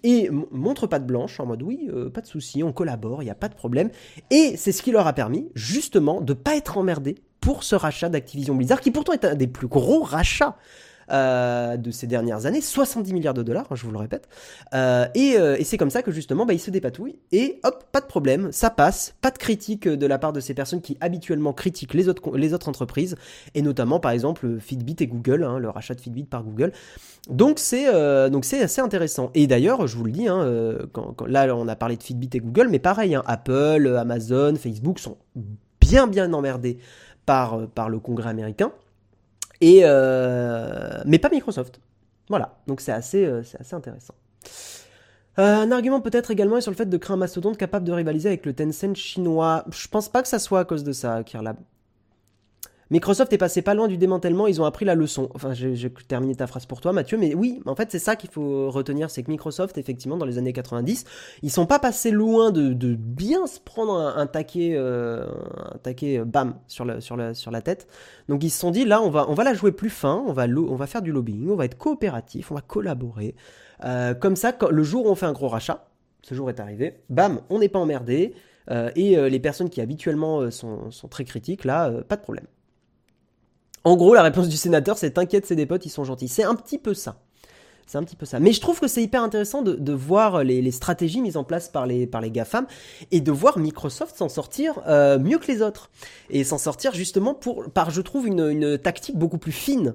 et 0.04 0.30
montre 0.52 0.86
pas 0.86 1.00
de 1.00 1.06
blanche 1.06 1.40
en 1.40 1.46
mode 1.46 1.62
oui, 1.62 1.90
pas 2.14 2.20
de 2.20 2.26
souci, 2.28 2.62
on 2.62 2.72
collabore, 2.72 3.22
il 3.22 3.26
n'y 3.26 3.32
a 3.32 3.36
pas 3.36 3.48
de 3.48 3.54
problème. 3.54 3.90
Et 4.30 4.54
c'est 4.56 4.72
ce 4.72 4.82
qui 4.82 4.92
leur 4.92 5.06
a 5.08 5.12
permis 5.12 5.48
justement 5.54 6.20
de 6.20 6.32
pas 6.32 6.56
être 6.56 6.78
emmerdés 6.78 7.16
pour 7.42 7.64
ce 7.64 7.74
rachat 7.74 8.08
d'Activision 8.08 8.54
Blizzard, 8.54 8.80
qui 8.80 8.92
pourtant 8.92 9.12
est 9.12 9.26
un 9.26 9.34
des 9.34 9.48
plus 9.48 9.66
gros 9.66 10.02
rachats 10.02 10.56
euh, 11.10 11.76
de 11.76 11.90
ces 11.90 12.06
dernières 12.06 12.46
années, 12.46 12.60
70 12.60 13.12
milliards 13.12 13.34
de 13.34 13.42
dollars, 13.42 13.66
hein, 13.68 13.74
je 13.74 13.84
vous 13.84 13.90
le 13.90 13.98
répète. 13.98 14.28
Euh, 14.72 15.06
et, 15.16 15.32
et 15.32 15.64
c'est 15.64 15.76
comme 15.76 15.90
ça 15.90 16.02
que 16.02 16.12
justement, 16.12 16.46
bah, 16.46 16.54
il 16.54 16.60
se 16.60 16.70
dépatouille 16.70 17.16
et 17.32 17.58
hop, 17.64 17.84
pas 17.90 18.00
de 18.00 18.06
problème, 18.06 18.52
ça 18.52 18.70
passe, 18.70 19.16
pas 19.20 19.32
de 19.32 19.38
critique 19.38 19.88
de 19.88 20.06
la 20.06 20.18
part 20.18 20.32
de 20.32 20.38
ces 20.38 20.54
personnes 20.54 20.80
qui 20.80 20.96
habituellement 21.00 21.52
critiquent 21.52 21.94
les 21.94 22.08
autres, 22.08 22.68
entreprises, 22.68 23.16
et 23.54 23.62
notamment 23.62 23.98
par 23.98 24.12
exemple 24.12 24.60
Fitbit 24.60 24.96
et 25.00 25.08
Google, 25.08 25.42
hein, 25.42 25.58
le 25.58 25.68
rachat 25.68 25.94
de 25.94 26.00
Fitbit 26.00 26.24
par 26.24 26.44
Google. 26.44 26.72
Donc 27.28 27.58
c'est 27.58 27.88
assez 27.88 28.80
intéressant. 28.80 29.32
Et 29.34 29.48
d'ailleurs, 29.48 29.88
je 29.88 29.96
vous 29.96 30.04
le 30.04 30.12
dis, 30.12 30.28
hein, 30.28 30.78
quand, 30.92 31.26
là 31.26 31.54
on 31.56 31.66
a 31.66 31.74
parlé 31.74 31.96
de 31.96 32.02
Fitbit 32.04 32.30
et 32.34 32.40
Google, 32.40 32.68
mais 32.70 32.78
pareil, 32.78 33.18
Apple, 33.26 33.96
Amazon, 33.98 34.54
Facebook 34.54 35.00
sont 35.00 35.16
bien 35.80 36.06
bien 36.06 36.32
emmerdés 36.32 36.78
par, 37.26 37.54
euh, 37.54 37.66
par 37.66 37.88
le 37.88 37.98
Congrès 37.98 38.30
américain, 38.30 38.72
et, 39.60 39.80
euh, 39.84 41.00
mais 41.06 41.18
pas 41.18 41.28
Microsoft. 41.30 41.80
Voilà, 42.28 42.56
donc 42.66 42.80
c'est 42.80 42.92
assez, 42.92 43.24
euh, 43.24 43.42
intéressant. 43.72 44.14
un 45.36 45.70
argument 45.70 46.00
peut-être 46.00 46.30
également 46.30 46.58
est 46.58 46.60
sur 46.60 46.70
le 46.70 46.76
fait 46.76 46.86
de 46.86 46.96
créer 46.96 47.14
un 47.14 47.18
mastodonte 47.18 47.56
capable 47.56 47.86
de 47.86 47.92
rivaliser 47.92 48.28
avec 48.28 48.44
le 48.46 48.52
Tencent 48.52 48.94
chinois. 48.94 49.64
Je 49.70 49.88
pense 49.88 50.08
pas 50.08 50.22
que 50.22 50.28
ça 50.28 50.38
soit 50.38 50.60
à 50.60 50.64
cause 50.64 50.84
de 50.84 50.92
ça, 50.92 51.22
Kirlab. 51.24 51.56
Microsoft 52.92 53.32
est 53.32 53.38
passé 53.38 53.62
pas 53.62 53.72
loin 53.72 53.88
du 53.88 53.96
démantèlement, 53.96 54.46
ils 54.46 54.60
ont 54.60 54.66
appris 54.66 54.84
la 54.84 54.94
leçon. 54.94 55.30
Enfin, 55.34 55.54
j'ai 55.54 55.90
terminé 56.06 56.34
ta 56.34 56.46
phrase 56.46 56.66
pour 56.66 56.82
toi, 56.82 56.92
Mathieu, 56.92 57.16
mais 57.16 57.34
oui, 57.34 57.62
en 57.64 57.74
fait, 57.74 57.90
c'est 57.90 57.98
ça 57.98 58.16
qu'il 58.16 58.28
faut 58.28 58.70
retenir, 58.70 59.08
c'est 59.08 59.22
que 59.22 59.30
Microsoft, 59.30 59.78
effectivement, 59.78 60.18
dans 60.18 60.26
les 60.26 60.36
années 60.36 60.52
90, 60.52 61.06
ils 61.42 61.50
sont 61.50 61.64
pas 61.64 61.78
passés 61.78 62.10
loin 62.10 62.50
de, 62.50 62.94
bien 62.94 63.46
se 63.46 63.60
prendre 63.60 63.94
un, 63.94 64.26
taquet, 64.26 64.74
euh, 64.74 65.24
un 65.72 65.78
taquet, 65.78 66.18
euh, 66.18 66.26
bam, 66.26 66.56
sur 66.68 66.84
la, 66.84 67.62
tête. 67.62 67.86
Donc 68.28 68.44
ils 68.44 68.50
se 68.50 68.60
sont 68.60 68.70
dit, 68.70 68.84
là, 68.84 69.00
on 69.00 69.08
va, 69.08 69.42
la 69.42 69.54
jouer 69.54 69.72
plus 69.72 69.88
fin, 69.88 70.22
on 70.26 70.34
va, 70.34 70.86
faire 70.86 71.00
du 71.00 71.12
lobbying, 71.12 71.48
on 71.48 71.56
va 71.56 71.64
être 71.64 71.78
coopératif, 71.78 72.52
on 72.52 72.56
va 72.56 72.60
collaborer. 72.60 73.34
Euh, 73.86 74.12
comme 74.12 74.36
ça, 74.36 74.54
le 74.70 74.82
jour 74.82 75.06
où 75.06 75.08
on 75.08 75.14
fait 75.14 75.24
un 75.24 75.32
gros 75.32 75.48
rachat, 75.48 75.88
ce 76.20 76.34
jour 76.34 76.50
est 76.50 76.60
arrivé, 76.60 76.98
bam, 77.08 77.40
on 77.48 77.60
n'est 77.60 77.70
pas 77.70 77.78
emmerdé. 77.78 78.34
et 78.70 79.30
les 79.30 79.40
personnes 79.40 79.70
qui 79.70 79.80
habituellement 79.80 80.50
sont 80.50 81.08
très 81.08 81.24
critiques, 81.24 81.64
là, 81.64 81.90
pas 82.06 82.16
de 82.16 82.22
problème. 82.22 82.44
En 83.84 83.96
gros, 83.96 84.14
la 84.14 84.22
réponse 84.22 84.48
du 84.48 84.56
sénateur, 84.56 84.96
c'est 84.96 85.12
t'inquiète, 85.12 85.46
c'est 85.46 85.56
des 85.56 85.66
potes, 85.66 85.84
ils 85.86 85.90
sont 85.90 86.04
gentils. 86.04 86.28
C'est 86.28 86.44
un 86.44 86.54
petit 86.54 86.78
peu 86.78 86.94
ça. 86.94 87.16
C'est 87.86 87.98
un 87.98 88.04
petit 88.04 88.16
peu 88.16 88.26
ça. 88.26 88.38
Mais 88.38 88.52
je 88.52 88.60
trouve 88.60 88.80
que 88.80 88.86
c'est 88.86 89.02
hyper 89.02 89.22
intéressant 89.22 89.60
de, 89.62 89.92
voir 89.92 90.44
les, 90.44 90.70
stratégies 90.70 91.20
mises 91.20 91.36
en 91.36 91.44
place 91.44 91.68
par 91.68 91.86
les, 91.86 92.06
par 92.06 92.20
les 92.20 92.30
GAFAM 92.30 92.66
et 93.10 93.20
de 93.20 93.32
voir 93.32 93.58
Microsoft 93.58 94.16
s'en 94.16 94.28
sortir 94.28 94.80
euh, 94.86 95.18
mieux 95.18 95.38
que 95.38 95.48
les 95.48 95.62
autres. 95.62 95.90
Et 96.30 96.44
s'en 96.44 96.58
sortir 96.58 96.94
justement 96.94 97.34
pour, 97.34 97.70
par, 97.70 97.90
je 97.90 98.00
trouve, 98.00 98.26
une, 98.26 98.78
tactique 98.78 99.18
beaucoup 99.18 99.38
plus 99.38 99.52
fine. 99.52 99.94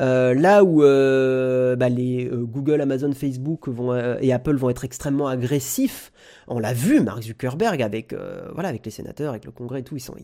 Euh, 0.00 0.34
là 0.34 0.64
où 0.64 0.82
euh, 0.82 1.76
bah, 1.76 1.88
les 1.88 2.28
Google, 2.30 2.80
Amazon, 2.80 3.12
Facebook 3.12 3.68
vont, 3.68 3.94
et 4.20 4.32
Apple 4.32 4.56
vont 4.56 4.70
être 4.70 4.84
extrêmement 4.84 5.28
agressifs, 5.28 6.12
on 6.48 6.58
l'a 6.58 6.74
vu, 6.74 7.00
Mark 7.00 7.22
Zuckerberg 7.22 7.80
avec, 7.80 8.14
voilà, 8.52 8.68
avec 8.68 8.84
les 8.84 8.90
sénateurs, 8.90 9.30
avec 9.30 9.44
le 9.44 9.52
Congrès 9.52 9.80
et 9.80 9.84
tout, 9.84 9.96
ils 9.96 10.00
sont, 10.00 10.14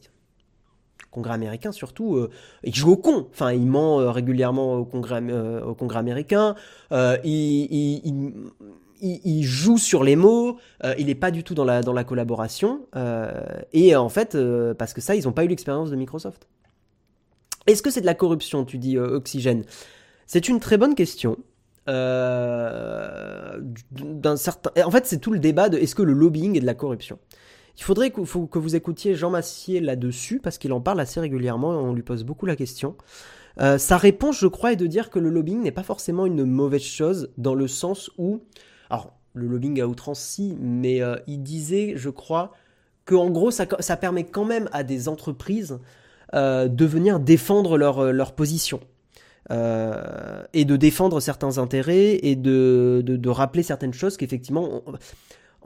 Congrès 1.16 1.32
américain 1.32 1.72
surtout, 1.72 2.16
euh, 2.16 2.28
il 2.62 2.74
joue 2.74 2.92
au 2.92 2.98
con. 2.98 3.26
Enfin, 3.32 3.52
il 3.52 3.64
ment 3.66 4.00
euh, 4.00 4.10
régulièrement 4.10 4.74
au 4.74 4.84
Congrès, 4.84 5.22
euh, 5.22 5.64
au 5.64 5.74
Congrès 5.74 5.98
américain. 5.98 6.54
Il, 9.02 9.42
joue 9.42 9.78
sur 9.78 10.04
les 10.04 10.14
mots. 10.14 10.58
il 10.98 11.06
n'est 11.06 11.14
pas 11.14 11.30
du 11.30 11.42
tout 11.42 11.54
dans 11.54 11.64
la, 11.64 11.80
dans 11.80 11.94
la 11.94 12.04
collaboration. 12.04 12.82
et 13.72 13.96
en 13.96 14.10
fait, 14.10 14.36
parce 14.78 14.92
que 14.92 15.00
ça, 15.00 15.14
ils 15.14 15.24
n'ont 15.24 15.32
pas 15.32 15.44
eu 15.44 15.48
l'expérience 15.48 15.90
de 15.90 15.96
Microsoft. 15.96 16.46
Est-ce 17.66 17.82
que 17.82 17.90
c'est 17.90 18.02
de 18.02 18.06
la 18.06 18.14
corruption, 18.14 18.66
tu 18.66 18.76
dis, 18.78 18.98
Oxygène? 18.98 19.64
C'est 20.26 20.48
une 20.48 20.60
très 20.60 20.76
bonne 20.76 20.94
question. 20.94 21.38
d'un 21.86 21.96
certain... 24.36 24.70
En 24.84 24.90
fait, 24.90 25.06
c'est 25.06 25.18
tout 25.18 25.32
le 25.32 25.38
débat 25.38 25.70
de 25.70 25.78
est-ce 25.78 25.94
que 25.94 26.02
le 26.02 26.12
lobbying 26.12 26.56
est 26.56 26.60
de 26.60 26.66
la 26.66 26.74
corruption? 26.74 27.18
Il 27.78 27.82
faudrait 27.82 28.10
que, 28.10 28.20
vous 28.58 28.76
écoutiez 28.76 29.14
Jean 29.14 29.30
Massier 29.30 29.80
là-dessus, 29.80 30.40
parce 30.40 30.58
qu'il 30.58 30.72
en 30.72 30.80
parle 30.80 31.00
assez 31.00 31.20
régulièrement 31.20 31.70
on 31.70 31.92
lui 31.92 32.02
pose 32.02 32.24
beaucoup 32.24 32.46
la 32.46 32.56
question. 32.56 32.96
Euh, 33.60 33.78
sa 33.78 33.96
réponse, 33.96 34.38
je 34.38 34.46
crois, 34.46 34.72
est 34.72 34.76
de 34.76 34.86
dire 34.86 35.10
que 35.10 35.18
le 35.18 35.30
lobbying 35.30 35.62
n'est 35.62 35.72
pas 35.72 35.82
forcément 35.82 36.26
une 36.26 36.44
mauvaise 36.44 36.82
chose, 36.82 37.30
dans 37.38 37.54
le 37.54 37.68
sens 37.68 38.10
où... 38.18 38.42
Alors, 38.90 39.14
le 39.34 39.46
lobbying 39.46 39.80
à 39.80 39.86
outrance, 39.86 40.40
mais 40.58 41.02
euh, 41.02 41.16
il 41.26 41.42
disait, 41.42 41.94
je 41.96 42.08
crois, 42.08 42.52
qu'en 43.04 43.30
gros, 43.30 43.50
ça, 43.50 43.66
permet 43.96 44.24
quand 44.24 44.44
même 44.44 44.68
à 44.72 44.82
des 44.82 45.08
entreprises 45.08 45.78
euh, 46.34 46.68
de 46.68 46.84
venir 46.86 47.20
défendre 47.20 47.76
leur, 47.76 48.34
position. 48.34 48.80
et 49.50 50.64
de 50.64 50.76
défendre 50.76 51.20
certains 51.20 51.58
intérêts 51.58 52.18
et 52.22 52.36
de 52.36 53.28
rappeler 53.28 53.62
certaines 53.62 53.94
choses 53.94 54.16
qu'effectivement 54.16 54.82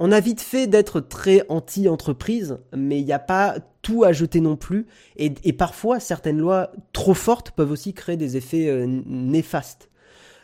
on 0.03 0.13
a 0.13 0.21
vite 0.21 0.41
fait 0.41 0.67
d'être 0.67 1.01
très 1.01 1.45
anti-entreprise, 1.51 2.59
mais 2.75 2.99
il 2.99 3.05
n'y 3.05 3.13
a 3.13 3.19
pas 3.19 3.57
tout 3.83 4.03
à 4.03 4.13
jeter 4.13 4.41
non 4.41 4.57
plus. 4.57 4.87
Et, 5.17 5.53
parfois, 5.53 6.01
certaines 6.01 6.39
lois 6.39 6.73
trop 6.95 7.13
fortes 7.13 7.51
peuvent 7.51 7.71
aussi 7.71 7.93
créer 7.93 8.17
des 8.17 8.39
effets 8.39 8.69
euh, 8.69 8.87
néfastes. 8.87 9.91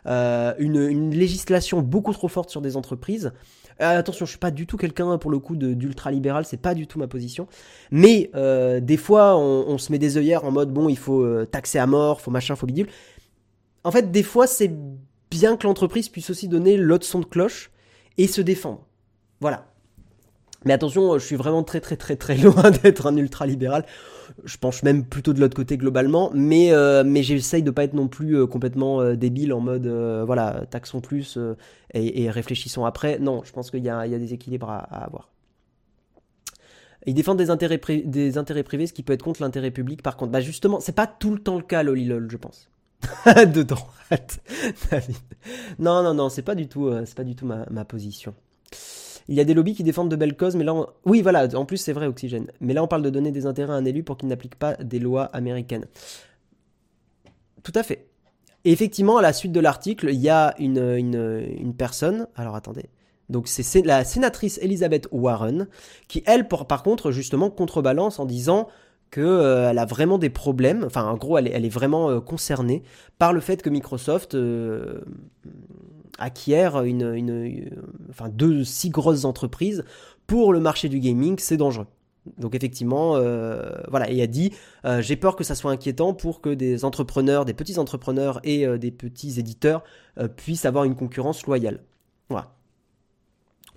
Euh, 0.05 0.53
une, 0.59 1.11
législation 1.11 1.81
beaucoup 1.81 2.13
trop 2.13 2.29
forte 2.29 2.51
sur 2.51 2.61
des 2.61 2.77
entreprises. 2.77 3.33
Euh, 3.81 3.99
attention, 3.99 4.27
je 4.27 4.31
suis 4.31 4.39
pas 4.39 4.51
du 4.51 4.67
tout 4.67 4.77
quelqu'un 4.77 5.17
pour 5.17 5.31
le 5.31 5.39
coup 5.39 5.57
d'ultra 5.57 6.11
libéral, 6.11 6.45
c'est 6.45 6.61
pas 6.61 6.75
du 6.75 6.87
tout 6.87 6.99
ma 6.99 7.09
position. 7.09 7.49
Mais 7.91 8.31
des 8.83 8.97
fois, 8.99 9.39
on, 9.39 9.79
se 9.79 9.91
met 9.91 9.99
des 9.99 10.19
œillères 10.19 10.45
en 10.45 10.51
mode 10.51 10.71
bon, 10.71 10.91
il 10.91 10.99
faut 10.99 11.47
taxer 11.47 11.79
à 11.79 11.87
mort, 11.87 12.21
faut 12.21 12.31
machin, 12.31 12.57
faut 12.57 12.67
bidule. 12.67 12.89
En 13.85 13.91
fait, 13.91 14.11
des 14.11 14.23
fois, 14.23 14.47
c'est 14.47 14.71
bien 15.31 15.57
que 15.57 15.67
l'entreprise 15.67 16.11
puisse 16.11 16.29
aussi 16.29 16.47
donner 16.47 16.77
l'autre 16.77 17.07
son 17.07 17.21
de 17.21 17.25
cloche 17.25 17.71
et 18.19 18.27
se 18.27 18.43
défendre. 18.43 18.87
Voilà. 19.41 19.67
Mais 20.67 20.73
attention, 20.73 21.17
je 21.19 21.25
suis 21.25 21.37
vraiment 21.37 21.63
très 21.63 21.81
très 21.81 21.97
très 21.97 22.17
très 22.17 22.37
loin 22.43 22.71
d'être 22.71 23.07
un 23.07 23.17
ultra-libéral. 23.17 23.85
Je 24.45 24.57
penche 24.59 24.83
même 24.83 25.05
plutôt 25.05 25.33
de 25.33 25.41
l'autre 25.41 25.55
côté 25.55 25.77
globalement, 25.77 26.31
mais, 26.35 26.73
euh, 26.73 27.05
mais 27.07 27.23
j'essaye 27.23 27.63
de 27.63 27.71
pas 27.71 27.85
être 27.85 27.95
non 27.95 28.09
plus 28.09 28.37
euh, 28.37 28.47
complètement 28.47 29.01
euh, 29.01 29.15
débile 29.15 29.53
en 29.53 29.61
mode 29.61 29.87
voilà, 29.87 30.65
taxons 30.69 31.01
plus 31.01 31.39
et, 31.95 32.29
réfléchissons 32.31 32.85
après. 32.85 33.21
Non, 33.21 33.43
je 33.45 33.53
pense 33.53 33.71
qu'il 33.71 33.85
y, 33.85 33.89
a 33.89 34.07
des 34.09 34.35
équilibres 34.35 34.69
à, 34.69 34.79
avoir. 34.79 35.31
Ils 37.07 37.15
défendent 37.15 37.39
des 37.39 37.51
intérêts, 37.51 37.81
des 38.05 38.37
intérêts 38.37 38.65
privés, 38.65 38.89
ce 38.89 38.93
qui 38.93 39.05
peut 39.05 39.13
être 39.13 39.23
contre 39.23 39.41
l'intérêt 39.41 39.71
public 39.71 40.03
par 40.03 40.17
contre. 40.17 40.33
Bah 40.33 40.41
justement, 40.41 40.81
c'est 40.81 40.97
pas 40.97 41.07
tout 41.07 41.31
le 41.33 41.39
temps 41.39 41.57
le 41.57 41.63
cas, 41.63 41.85
Lolilol, 41.85 42.29
je 42.29 42.37
pense. 42.37 42.69
de 43.27 43.63
droite. 43.63 44.41
Non, 45.79 46.03
non, 46.03 46.15
non, 46.15 46.29
c'est 46.29 46.43
pas 46.43 46.57
du 46.57 46.67
tout, 46.67 46.91
c'est 47.05 47.15
pas 47.15 47.23
du 47.23 47.37
tout 47.37 47.47
ma, 47.47 47.67
ma 47.71 47.85
position. 47.85 48.35
Il 49.29 49.35
y 49.35 49.41
a 49.41 49.45
des 49.45 49.55
lobbies 49.55 49.75
qui 49.75 49.83
défendent 49.83 50.11
de 50.11 50.17
belles 50.17 50.37
causes, 50.37 50.57
mais 50.57 50.65
là, 50.65 50.75
oui, 51.05 51.23
voilà, 51.23 51.49
en 51.57 51.65
plus 51.65 51.79
c'est 51.79 51.93
vrai, 51.93 52.07
Oxygène. 52.07 52.47
Mais 52.61 52.75
là, 52.75 52.83
on 52.83 52.87
parle 52.87 53.03
de 53.03 53.11
donner 53.11 53.33
des 53.33 53.47
intérêts 53.47 53.73
à 53.73 53.77
un 53.77 53.85
élu 53.85 54.03
pour 54.03 54.17
qu'il 54.17 54.29
n'applique 54.29 54.55
pas 54.55 54.75
des 54.75 54.99
lois 54.99 55.25
américaines. 55.25 55.87
Tout 57.63 57.73
à 57.75 57.83
fait. 57.83 58.07
Et 58.65 58.73
effectivement, 58.73 59.17
à 59.17 59.23
la 59.23 59.33
suite 59.33 59.53
de 59.53 59.61
l'article, 59.61 60.09
il 60.11 60.21
y 60.21 60.29
a 60.29 60.55
une, 60.59 60.79
une, 60.79 61.75
personne, 61.75 62.27
alors 62.35 62.57
attendez, 62.57 62.87
donc 63.29 63.49
c'est 63.49 63.85
la 63.85 64.05
sénatrice 64.05 64.59
Elizabeth 64.63 65.09
Warren, 65.13 65.69
qui 66.09 66.23
elle, 66.27 66.49
par 66.49 66.83
contre, 66.83 67.13
justement, 67.13 67.51
contrebalance 67.51 68.19
en 68.19 68.25
disant 68.25 68.69
qu'elle 69.11 69.25
euh, 69.25 69.77
a 69.77 69.85
vraiment 69.85 70.19
des 70.19 70.31
problèmes, 70.31 70.85
enfin 70.85 71.05
en 71.05 71.17
gros 71.17 71.39
elle 71.39 71.47
est, 71.47 71.69
vraiment 71.69 72.11
euh, 72.11 72.21
concernée 72.21 72.83
par 73.19 73.33
le 73.33 73.41
fait 73.41 73.63
que 73.63 73.71
Microsoft 73.71 74.35
euh, 74.35 75.01
acquiert 76.19 76.83
une, 76.83 77.71
enfin 78.11 78.29
deux 78.29 78.65
si 78.65 78.91
grosses 78.91 79.25
entreprises 79.25 79.85
pour 80.27 80.53
le 80.53 80.61
marché 80.61 80.89
du 80.89 81.01
gaming, 81.01 81.39
c'est 81.39 81.57
dangereux. 81.57 81.87
Donc 82.39 82.55
effectivement, 82.57 83.13
voilà, 83.89 84.11
et 84.11 84.21
a 84.21 84.27
dit, 84.27 84.53
j'ai 84.99 85.17
peur 85.17 85.37
que 85.37 85.45
ça 85.45 85.55
soit 85.55 85.71
inquiétant 85.71 86.15
pour 86.15 86.41
que 86.41 86.49
des 86.49 86.85
entrepreneurs, 86.85 87.45
des 87.45 87.55
petits 87.55 87.79
entrepreneurs 87.79 88.41
et 88.43 88.67
des 88.79 88.91
petits 88.91 89.39
éditeurs 89.39 89.85
puissent 90.37 90.65
avoir 90.65 90.85
une 90.85 90.97
concurrence 90.97 91.47
loyale. 91.47 91.85
Voilà. 92.29 92.53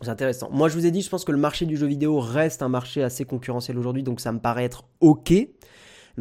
C'est 0.01 0.09
intéressant. 0.09 0.49
Moi, 0.49 0.69
je 0.69 0.75
vous 0.75 0.85
ai 0.85 0.91
dit, 0.91 1.01
je 1.01 1.09
pense 1.09 1.25
que 1.25 1.31
le 1.33 1.37
marché 1.37 1.65
du 1.65 1.75
jeu 1.75 1.85
vidéo 1.85 2.19
reste 2.19 2.63
un 2.63 2.69
marché 2.69 3.03
assez 3.03 3.25
concurrentiel 3.25 3.77
aujourd'hui, 3.77 4.01
donc 4.01 4.21
ça 4.21 4.31
me 4.31 4.39
paraît 4.39 4.63
être 4.63 4.85
ok. 5.01 5.33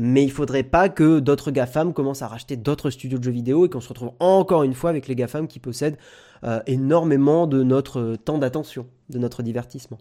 Mais 0.00 0.22
il 0.22 0.30
faudrait 0.30 0.62
pas 0.62 0.88
que 0.88 1.18
d'autres 1.18 1.50
GAFAM 1.50 1.92
commencent 1.92 2.22
à 2.22 2.28
racheter 2.28 2.56
d'autres 2.56 2.88
studios 2.88 3.18
de 3.18 3.24
jeux 3.24 3.32
vidéo 3.32 3.66
et 3.66 3.68
qu'on 3.68 3.80
se 3.80 3.88
retrouve 3.88 4.12
encore 4.20 4.62
une 4.62 4.74
fois 4.74 4.90
avec 4.90 5.08
les 5.08 5.16
GAFAM 5.16 5.48
qui 5.48 5.58
possèdent 5.58 5.98
euh, 6.44 6.60
énormément 6.68 7.48
de 7.48 7.64
notre 7.64 8.14
temps 8.14 8.38
d'attention, 8.38 8.86
de 9.10 9.18
notre 9.18 9.42
divertissement. 9.42 9.98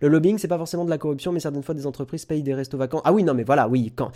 Le 0.00 0.08
lobbying, 0.08 0.38
c'est 0.38 0.48
pas 0.48 0.58
forcément 0.58 0.84
de 0.84 0.90
la 0.90 0.98
corruption, 0.98 1.30
mais 1.30 1.38
certaines 1.38 1.62
fois 1.62 1.76
des 1.76 1.86
entreprises 1.86 2.24
payent 2.24 2.42
des 2.42 2.52
restos 2.52 2.78
vacants. 2.78 3.00
Ah 3.04 3.12
oui, 3.12 3.22
non, 3.22 3.32
mais 3.32 3.44
voilà, 3.44 3.68
oui, 3.68 3.92
quand, 3.94 4.10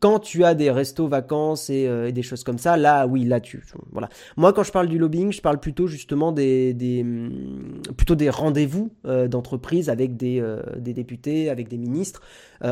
quand 0.00 0.18
tu 0.18 0.44
as 0.44 0.54
des 0.54 0.70
restos 0.70 1.08
vacances 1.08 1.68
euh, 1.70 2.06
et, 2.06 2.12
des 2.12 2.22
choses 2.22 2.44
comme 2.44 2.58
ça, 2.58 2.76
là, 2.76 3.06
oui, 3.06 3.24
là, 3.24 3.40
tu, 3.40 3.64
voilà. 3.90 4.08
Moi, 4.36 4.52
quand 4.52 4.62
je 4.62 4.72
parle 4.72 4.88
du 4.88 4.98
lobbying, 4.98 5.32
je 5.32 5.40
parle 5.40 5.58
plutôt 5.58 5.86
justement 5.86 6.32
des, 6.32 7.00
hum, 7.00 7.80
plutôt 7.96 8.14
des 8.14 8.28
rendez-vous 8.28 8.90
euh, 9.06 9.28
d'entreprises 9.28 9.88
avec 9.88 10.16
des, 10.16 10.40
euh, 10.40 10.62
des, 10.76 10.92
députés, 10.92 11.48
avec 11.48 11.68
des 11.68 11.78
ministres, 11.78 12.20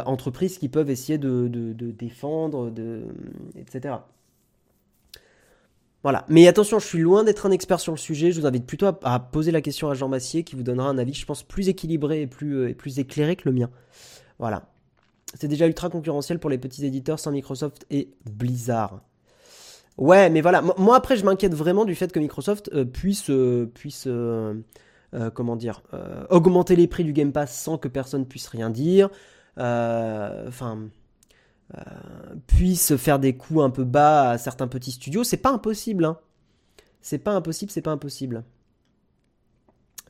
entreprises 0.06 0.58
qui 0.58 0.68
peuvent 0.68 0.88
essayer 0.88 1.18
de, 1.18 1.48
défendre, 1.92 2.70
de, 2.70 3.02
etc. 3.58 3.96
Voilà. 6.02 6.24
Mais 6.28 6.48
attention, 6.48 6.78
je 6.78 6.86
suis 6.86 6.98
loin 6.98 7.24
d'être 7.24 7.46
un 7.46 7.50
expert 7.50 7.78
sur 7.78 7.92
le 7.92 7.98
sujet. 7.98 8.32
Je 8.32 8.40
vous 8.40 8.46
invite 8.46 8.66
plutôt 8.66 8.86
à, 8.86 9.20
poser 9.20 9.52
la 9.52 9.60
question 9.60 9.88
à 9.88 9.94
Jean 9.94 10.08
Massier 10.08 10.42
qui 10.44 10.56
vous 10.56 10.62
donnera 10.62 10.88
un 10.88 10.98
avis, 10.98 11.14
je 11.14 11.24
pense, 11.26 11.42
plus 11.42 11.68
équilibré 11.68 12.28
euh, 12.42 12.68
et 12.68 12.74
plus 12.74 12.98
éclairé 12.98 13.36
que 13.36 13.48
le 13.48 13.54
mien. 13.54 13.70
Voilà. 14.38 14.71
C'est 15.34 15.48
déjà 15.48 15.66
ultra 15.66 15.88
concurrentiel 15.88 16.38
pour 16.38 16.50
les 16.50 16.58
petits 16.58 16.84
éditeurs 16.84 17.18
sans 17.18 17.30
Microsoft 17.30 17.86
et 17.90 18.10
Blizzard. 18.30 19.00
Ouais, 19.98 20.30
mais 20.30 20.40
voilà. 20.40 20.62
Moi, 20.78 20.96
après, 20.96 21.16
je 21.16 21.24
m'inquiète 21.24 21.54
vraiment 21.54 21.84
du 21.84 21.94
fait 21.94 22.12
que 22.12 22.18
Microsoft 22.18 22.70
euh, 22.72 22.84
puisse, 22.84 23.30
euh, 23.30 23.66
puisse 23.66 24.08
comment 25.34 25.56
dire, 25.56 25.82
augmenter 26.30 26.74
les 26.74 26.86
prix 26.86 27.04
du 27.04 27.12
Game 27.12 27.32
Pass 27.32 27.54
sans 27.54 27.76
que 27.76 27.88
personne 27.88 28.26
puisse 28.26 28.48
rien 28.48 28.70
dire. 28.70 29.10
Enfin 29.58 30.88
euh, 31.74 32.34
puisse 32.46 32.96
faire 32.96 33.18
des 33.18 33.34
coups 33.34 33.60
un 33.60 33.70
peu 33.70 33.84
bas 33.84 34.30
à 34.30 34.38
certains 34.38 34.68
petits 34.68 34.92
studios, 34.92 35.24
c'est 35.24 35.38
pas 35.38 35.50
impossible. 35.50 36.04
Hein. 36.04 36.18
C'est 37.00 37.18
pas 37.18 37.32
impossible, 37.32 37.70
c'est 37.70 37.82
pas 37.82 37.92
impossible. 37.92 38.44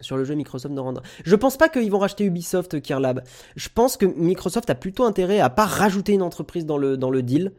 Sur 0.02 0.16
le 0.16 0.24
jeu 0.24 0.34
Microsoft 0.34 0.74
ne 0.74 0.80
rendra. 0.80 1.02
Je 1.24 1.36
pense 1.36 1.56
pas 1.56 1.68
qu'ils 1.68 1.90
vont 1.90 1.98
racheter 1.98 2.24
Ubisoft 2.24 2.80
Kirlab. 2.80 3.22
Je 3.56 3.68
pense 3.74 3.96
que 3.96 4.06
Microsoft 4.06 4.68
a 4.70 4.74
plutôt 4.74 5.04
intérêt 5.04 5.40
à 5.40 5.50
pas 5.50 5.64
rajouter 5.64 6.12
une 6.12 6.22
entreprise 6.22 6.66
dans 6.66 6.76
le, 6.76 7.22
deal. 7.22 7.52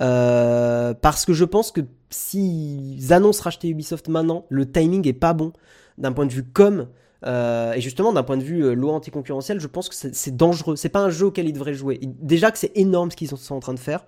Euh, 0.00 0.94
parce 0.94 1.24
que 1.24 1.32
je 1.32 1.44
pense 1.44 1.72
que 1.72 1.82
s'ils 2.10 3.12
annoncent 3.12 3.42
racheter 3.42 3.68
Ubisoft 3.68 4.08
maintenant, 4.08 4.46
le 4.48 4.70
timing 4.70 5.06
est 5.06 5.12
pas 5.12 5.34
bon 5.34 5.52
d'un 5.98 6.12
point 6.12 6.26
de 6.26 6.32
vue 6.32 6.44
com. 6.44 6.86
Euh, 7.26 7.74
et 7.74 7.80
justement, 7.80 8.12
d'un 8.12 8.22
point 8.22 8.38
de 8.38 8.42
vue 8.42 8.64
euh, 8.64 8.74
loi 8.74 8.94
anticoncurrentielle, 8.94 9.60
je 9.60 9.66
pense 9.66 9.88
que 9.88 9.94
c'est 9.94 10.36
dangereux. 10.36 10.76
C'est 10.76 10.88
pas 10.88 11.00
un 11.00 11.10
jeu 11.10 11.26
auquel 11.26 11.46
ils 11.46 11.52
devraient 11.52 11.74
jouer. 11.74 12.00
déjà 12.02 12.50
que 12.50 12.58
c'est 12.58 12.72
énorme 12.76 13.10
ce 13.10 13.16
qu'ils 13.16 13.28
sont 13.28 13.54
en 13.54 13.60
train 13.60 13.74
de 13.74 13.78
faire, 13.78 14.06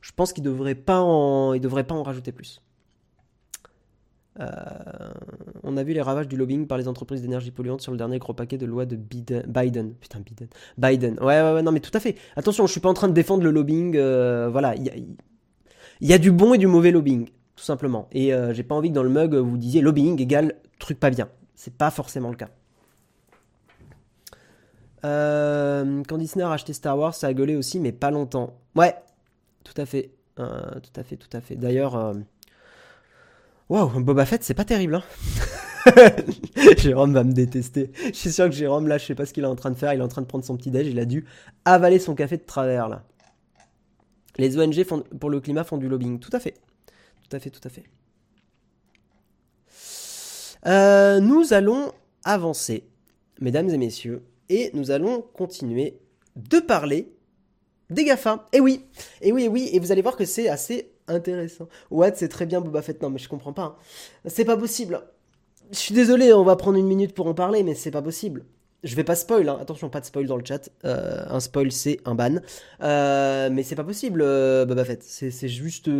je 0.00 0.10
pense 0.12 0.32
qu'ils 0.32 0.44
devraient 0.44 0.74
pas 0.74 1.00
devraient 1.58 1.84
pas 1.84 1.94
en 1.94 2.02
rajouter 2.02 2.32
plus. 2.32 2.62
Euh, 4.40 4.46
on 5.64 5.76
a 5.76 5.82
vu 5.82 5.92
les 5.92 6.02
ravages 6.02 6.28
du 6.28 6.36
lobbying 6.36 6.66
par 6.66 6.78
les 6.78 6.88
entreprises 6.88 7.22
d'énergie 7.22 7.50
polluante 7.50 7.80
sur 7.80 7.92
le 7.92 7.98
dernier 7.98 8.18
gros 8.18 8.34
paquet 8.34 8.58
de 8.58 8.66
loi 8.66 8.86
de 8.86 8.96
Biden. 8.96 9.42
Biden. 9.46 9.94
Putain, 9.94 10.20
Biden. 10.20 10.48
Biden. 10.78 11.18
Ouais, 11.20 11.42
ouais, 11.42 11.52
ouais, 11.54 11.62
non, 11.62 11.72
mais 11.72 11.80
tout 11.80 11.90
à 11.94 12.00
fait. 12.00 12.16
Attention, 12.36 12.66
je 12.66 12.72
suis 12.72 12.80
pas 12.80 12.88
en 12.88 12.94
train 12.94 13.08
de 13.08 13.14
défendre 13.14 13.42
le 13.42 13.50
lobbying. 13.50 13.92
voilà, 14.50 14.74
il 14.76 15.16
y 16.00 16.12
a, 16.12 16.18
du 16.18 16.30
bon 16.30 16.54
et 16.54 16.58
du 16.58 16.66
mauvais 16.66 16.90
lobbying, 16.90 17.26
tout 17.56 17.64
simplement. 17.64 18.08
Et 18.12 18.32
j'ai 18.52 18.62
pas 18.62 18.74
envie 18.74 18.90
que 18.90 18.94
dans 18.94 19.02
le 19.02 19.10
mug 19.10 19.34
vous 19.34 19.56
disiez 19.56 19.80
lobbying 19.80 20.20
égale 20.20 20.54
truc 20.78 20.98
pas 20.98 21.10
bien. 21.10 21.28
C'est 21.54 21.74
pas 21.74 21.90
forcément 21.90 22.30
le 22.30 22.36
cas. 22.36 22.48
Euh, 25.04 26.02
quand 26.08 26.18
Disney 26.18 26.44
a 26.44 26.48
racheté 26.48 26.72
Star 26.72 26.98
Wars, 26.98 27.14
ça 27.14 27.28
a 27.28 27.34
gueulé 27.34 27.56
aussi, 27.56 27.78
mais 27.80 27.92
pas 27.92 28.10
longtemps. 28.10 28.58
Ouais, 28.74 28.94
tout 29.64 29.74
à 29.76 29.86
fait. 29.86 30.10
Euh, 30.38 30.80
tout 30.80 31.00
à 31.00 31.02
fait, 31.02 31.16
tout 31.16 31.28
à 31.32 31.40
fait. 31.40 31.56
D'ailleurs, 31.56 31.96
euh, 31.96 32.14
waouh, 33.68 34.00
Boba 34.00 34.26
Fett, 34.26 34.42
c'est 34.42 34.54
pas 34.54 34.64
terrible. 34.64 34.96
Hein 34.96 35.02
Jérôme 36.78 37.12
va 37.12 37.24
me 37.24 37.32
détester. 37.32 37.90
Je 38.06 38.12
suis 38.12 38.32
sûr 38.32 38.46
que 38.46 38.54
Jérôme, 38.54 38.88
là, 38.88 38.98
je 38.98 39.06
sais 39.06 39.14
pas 39.14 39.26
ce 39.26 39.32
qu'il 39.32 39.44
est 39.44 39.48
en 39.48 39.56
train 39.56 39.70
de 39.70 39.76
faire. 39.76 39.92
Il 39.94 40.00
est 40.00 40.02
en 40.02 40.08
train 40.08 40.22
de 40.22 40.26
prendre 40.26 40.44
son 40.44 40.56
petit 40.56 40.70
déj. 40.70 40.86
Il 40.88 40.98
a 40.98 41.04
dû 41.04 41.24
avaler 41.64 41.98
son 41.98 42.14
café 42.14 42.36
de 42.36 42.42
travers, 42.42 42.88
là. 42.88 43.04
Les 44.36 44.56
ONG 44.56 44.84
pour 45.18 45.30
le 45.30 45.40
climat 45.40 45.64
font 45.64 45.78
du 45.78 45.88
lobbying. 45.88 46.20
Tout 46.20 46.30
à 46.32 46.40
fait. 46.40 46.54
Tout 47.28 47.36
à 47.36 47.40
fait, 47.40 47.50
tout 47.50 47.60
à 47.64 47.68
fait. 47.68 47.84
Euh, 50.66 51.20
nous 51.20 51.52
allons 51.52 51.92
avancer, 52.24 52.84
mesdames 53.40 53.68
et 53.70 53.78
messieurs, 53.78 54.24
et 54.48 54.70
nous 54.74 54.90
allons 54.90 55.22
continuer 55.22 55.98
de 56.36 56.58
parler 56.58 57.12
des 57.90 58.04
GAFA. 58.04 58.46
Et 58.52 58.60
oui, 58.60 58.84
et 59.20 59.32
oui, 59.32 59.44
et 59.44 59.48
oui, 59.48 59.70
et 59.72 59.78
vous 59.78 59.92
allez 59.92 60.02
voir 60.02 60.16
que 60.16 60.24
c'est 60.24 60.48
assez 60.48 60.92
intéressant. 61.08 61.68
What, 61.90 62.12
c'est 62.16 62.28
très 62.28 62.46
bien 62.46 62.60
Boba 62.60 62.82
Fett. 62.82 63.00
Non, 63.02 63.10
mais 63.10 63.18
je 63.18 63.28
comprends 63.28 63.52
pas. 63.52 63.62
Hein. 63.62 63.76
C'est 64.26 64.44
pas 64.44 64.56
possible. 64.56 65.02
Je 65.70 65.76
suis 65.76 65.94
désolé, 65.94 66.32
on 66.32 66.44
va 66.44 66.56
prendre 66.56 66.78
une 66.78 66.86
minute 66.86 67.14
pour 67.14 67.26
en 67.26 67.34
parler, 67.34 67.62
mais 67.62 67.74
c'est 67.74 67.90
pas 67.90 68.02
possible. 68.02 68.44
Je 68.84 68.94
vais 68.94 69.04
pas 69.04 69.16
spoil, 69.16 69.48
hein. 69.48 69.58
attention, 69.60 69.90
pas 69.90 70.00
de 70.00 70.06
spoil 70.06 70.26
dans 70.26 70.36
le 70.36 70.44
chat. 70.44 70.70
Euh, 70.84 71.24
un 71.28 71.40
spoil, 71.40 71.72
c'est 71.72 71.98
un 72.04 72.14
ban. 72.14 72.36
Euh, 72.80 73.50
mais 73.50 73.62
c'est 73.64 73.74
pas 73.74 73.84
possible, 73.84 74.22
euh, 74.22 74.64
Boba 74.64 74.84
Fett. 74.84 75.02
C'est 75.02 75.48
juste. 75.48 75.90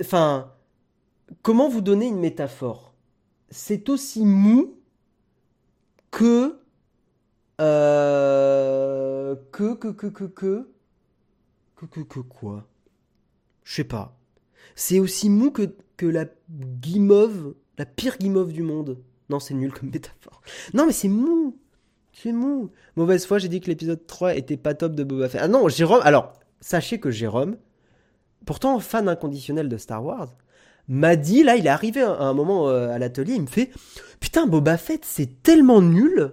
Enfin. 0.00 0.52
Comment 1.42 1.68
vous 1.68 1.82
donner 1.82 2.06
une 2.06 2.18
métaphore? 2.18 2.94
C'est 3.50 3.90
aussi 3.90 4.24
mou 4.24 4.78
que. 6.10 6.58
que, 7.58 9.34
que, 9.52 9.88
que, 9.92 10.06
que, 10.06 10.24
que. 10.24 10.68
Que, 11.76 11.86
que, 11.86 12.00
que 12.00 12.20
quoi? 12.20 12.66
Je 13.68 13.74
sais 13.74 13.84
pas. 13.84 14.16
C'est 14.76 14.98
aussi 14.98 15.28
mou 15.28 15.50
que, 15.50 15.74
que 15.98 16.06
la 16.06 16.24
guimauve, 16.50 17.54
la 17.76 17.84
pire 17.84 18.16
guimauve 18.16 18.50
du 18.50 18.62
monde. 18.62 18.96
Non, 19.28 19.40
c'est 19.40 19.52
nul 19.52 19.72
comme 19.72 19.90
métaphore. 19.90 20.40
Non, 20.72 20.86
mais 20.86 20.92
c'est 20.92 21.08
mou. 21.08 21.58
C'est 22.14 22.32
mou. 22.32 22.70
Mauvaise 22.96 23.26
fois, 23.26 23.36
j'ai 23.38 23.48
dit 23.48 23.60
que 23.60 23.66
l'épisode 23.66 24.06
3 24.06 24.36
était 24.36 24.56
pas 24.56 24.72
top 24.72 24.94
de 24.94 25.04
Boba 25.04 25.28
Fett. 25.28 25.42
Ah 25.44 25.48
non, 25.48 25.68
Jérôme. 25.68 26.00
Alors, 26.02 26.32
sachez 26.62 26.98
que 26.98 27.10
Jérôme, 27.10 27.58
pourtant 28.46 28.80
fan 28.80 29.06
inconditionnel 29.06 29.68
de 29.68 29.76
Star 29.76 30.02
Wars, 30.02 30.34
m'a 30.88 31.16
dit, 31.16 31.42
là, 31.42 31.56
il 31.56 31.66
est 31.66 31.70
arrivé 31.70 32.00
à 32.00 32.22
un 32.22 32.32
moment 32.32 32.70
euh, 32.70 32.88
à 32.88 32.98
l'atelier, 32.98 33.34
il 33.34 33.42
me 33.42 33.46
fait 33.46 33.70
Putain, 34.18 34.46
Boba 34.46 34.78
Fett, 34.78 35.04
c'est 35.04 35.42
tellement 35.42 35.82
nul. 35.82 36.32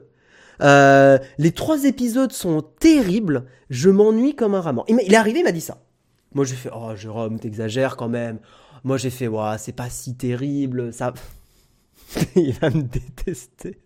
Euh, 0.61 1.17
les 1.37 1.51
trois 1.51 1.83
épisodes 1.83 2.31
sont 2.31 2.61
terribles. 2.61 3.43
Je 3.69 3.89
m'ennuie 3.89 4.35
comme 4.35 4.55
un 4.55 4.61
ramen. 4.61 4.85
Il, 4.87 4.97
est 5.01 5.17
arrivé, 5.17 5.39
il 5.39 5.43
m'a 5.43 5.51
dit 5.51 5.59
ça. 5.59 5.84
Moi, 6.35 6.45
j'ai 6.45 6.55
fait 6.55 6.69
Oh, 6.73 6.95
Jérôme, 6.95 7.39
t'exagères 7.39 7.97
quand 7.97 8.09
même. 8.09 8.39
Moi, 8.83 8.97
j'ai 8.97 9.09
fait 9.09 9.27
Ouais, 9.27 9.57
c'est 9.57 9.75
pas 9.75 9.89
si 9.89 10.15
terrible. 10.15 10.93
Ça. 10.93 11.13
il 12.35 12.53
va 12.53 12.69
me 12.69 12.83
détester. 12.83 13.79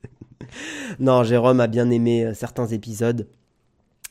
non, 0.99 1.23
Jérôme 1.23 1.61
a 1.61 1.67
bien 1.67 1.89
aimé 1.89 2.25
euh, 2.25 2.33
certains 2.33 2.67
épisodes. 2.67 3.27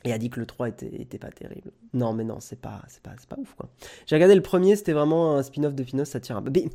Et 0.04 0.12
a 0.12 0.18
dit 0.18 0.30
que 0.30 0.40
le 0.40 0.46
3 0.46 0.68
était, 0.68 1.18
pas 1.18 1.30
terrible. 1.30 1.72
Non, 1.92 2.12
mais 2.12 2.24
non, 2.24 2.38
c'est 2.40 2.60
pas, 2.60 2.82
c'est 2.88 3.02
pas, 3.02 3.14
pas 3.28 3.36
ouf, 3.40 3.54
quoi. 3.54 3.68
J'ai 4.06 4.14
regardé 4.14 4.34
le 4.34 4.42
premier, 4.42 4.76
c'était 4.76 4.92
vraiment 4.92 5.36
un 5.36 5.42
spin-off 5.42 5.74
de 5.74 5.82
Finos, 5.82 6.08
ça 6.08 6.20
tire 6.20 6.36
un 6.36 6.42
peu. 6.42 6.52
Mais 6.54 6.66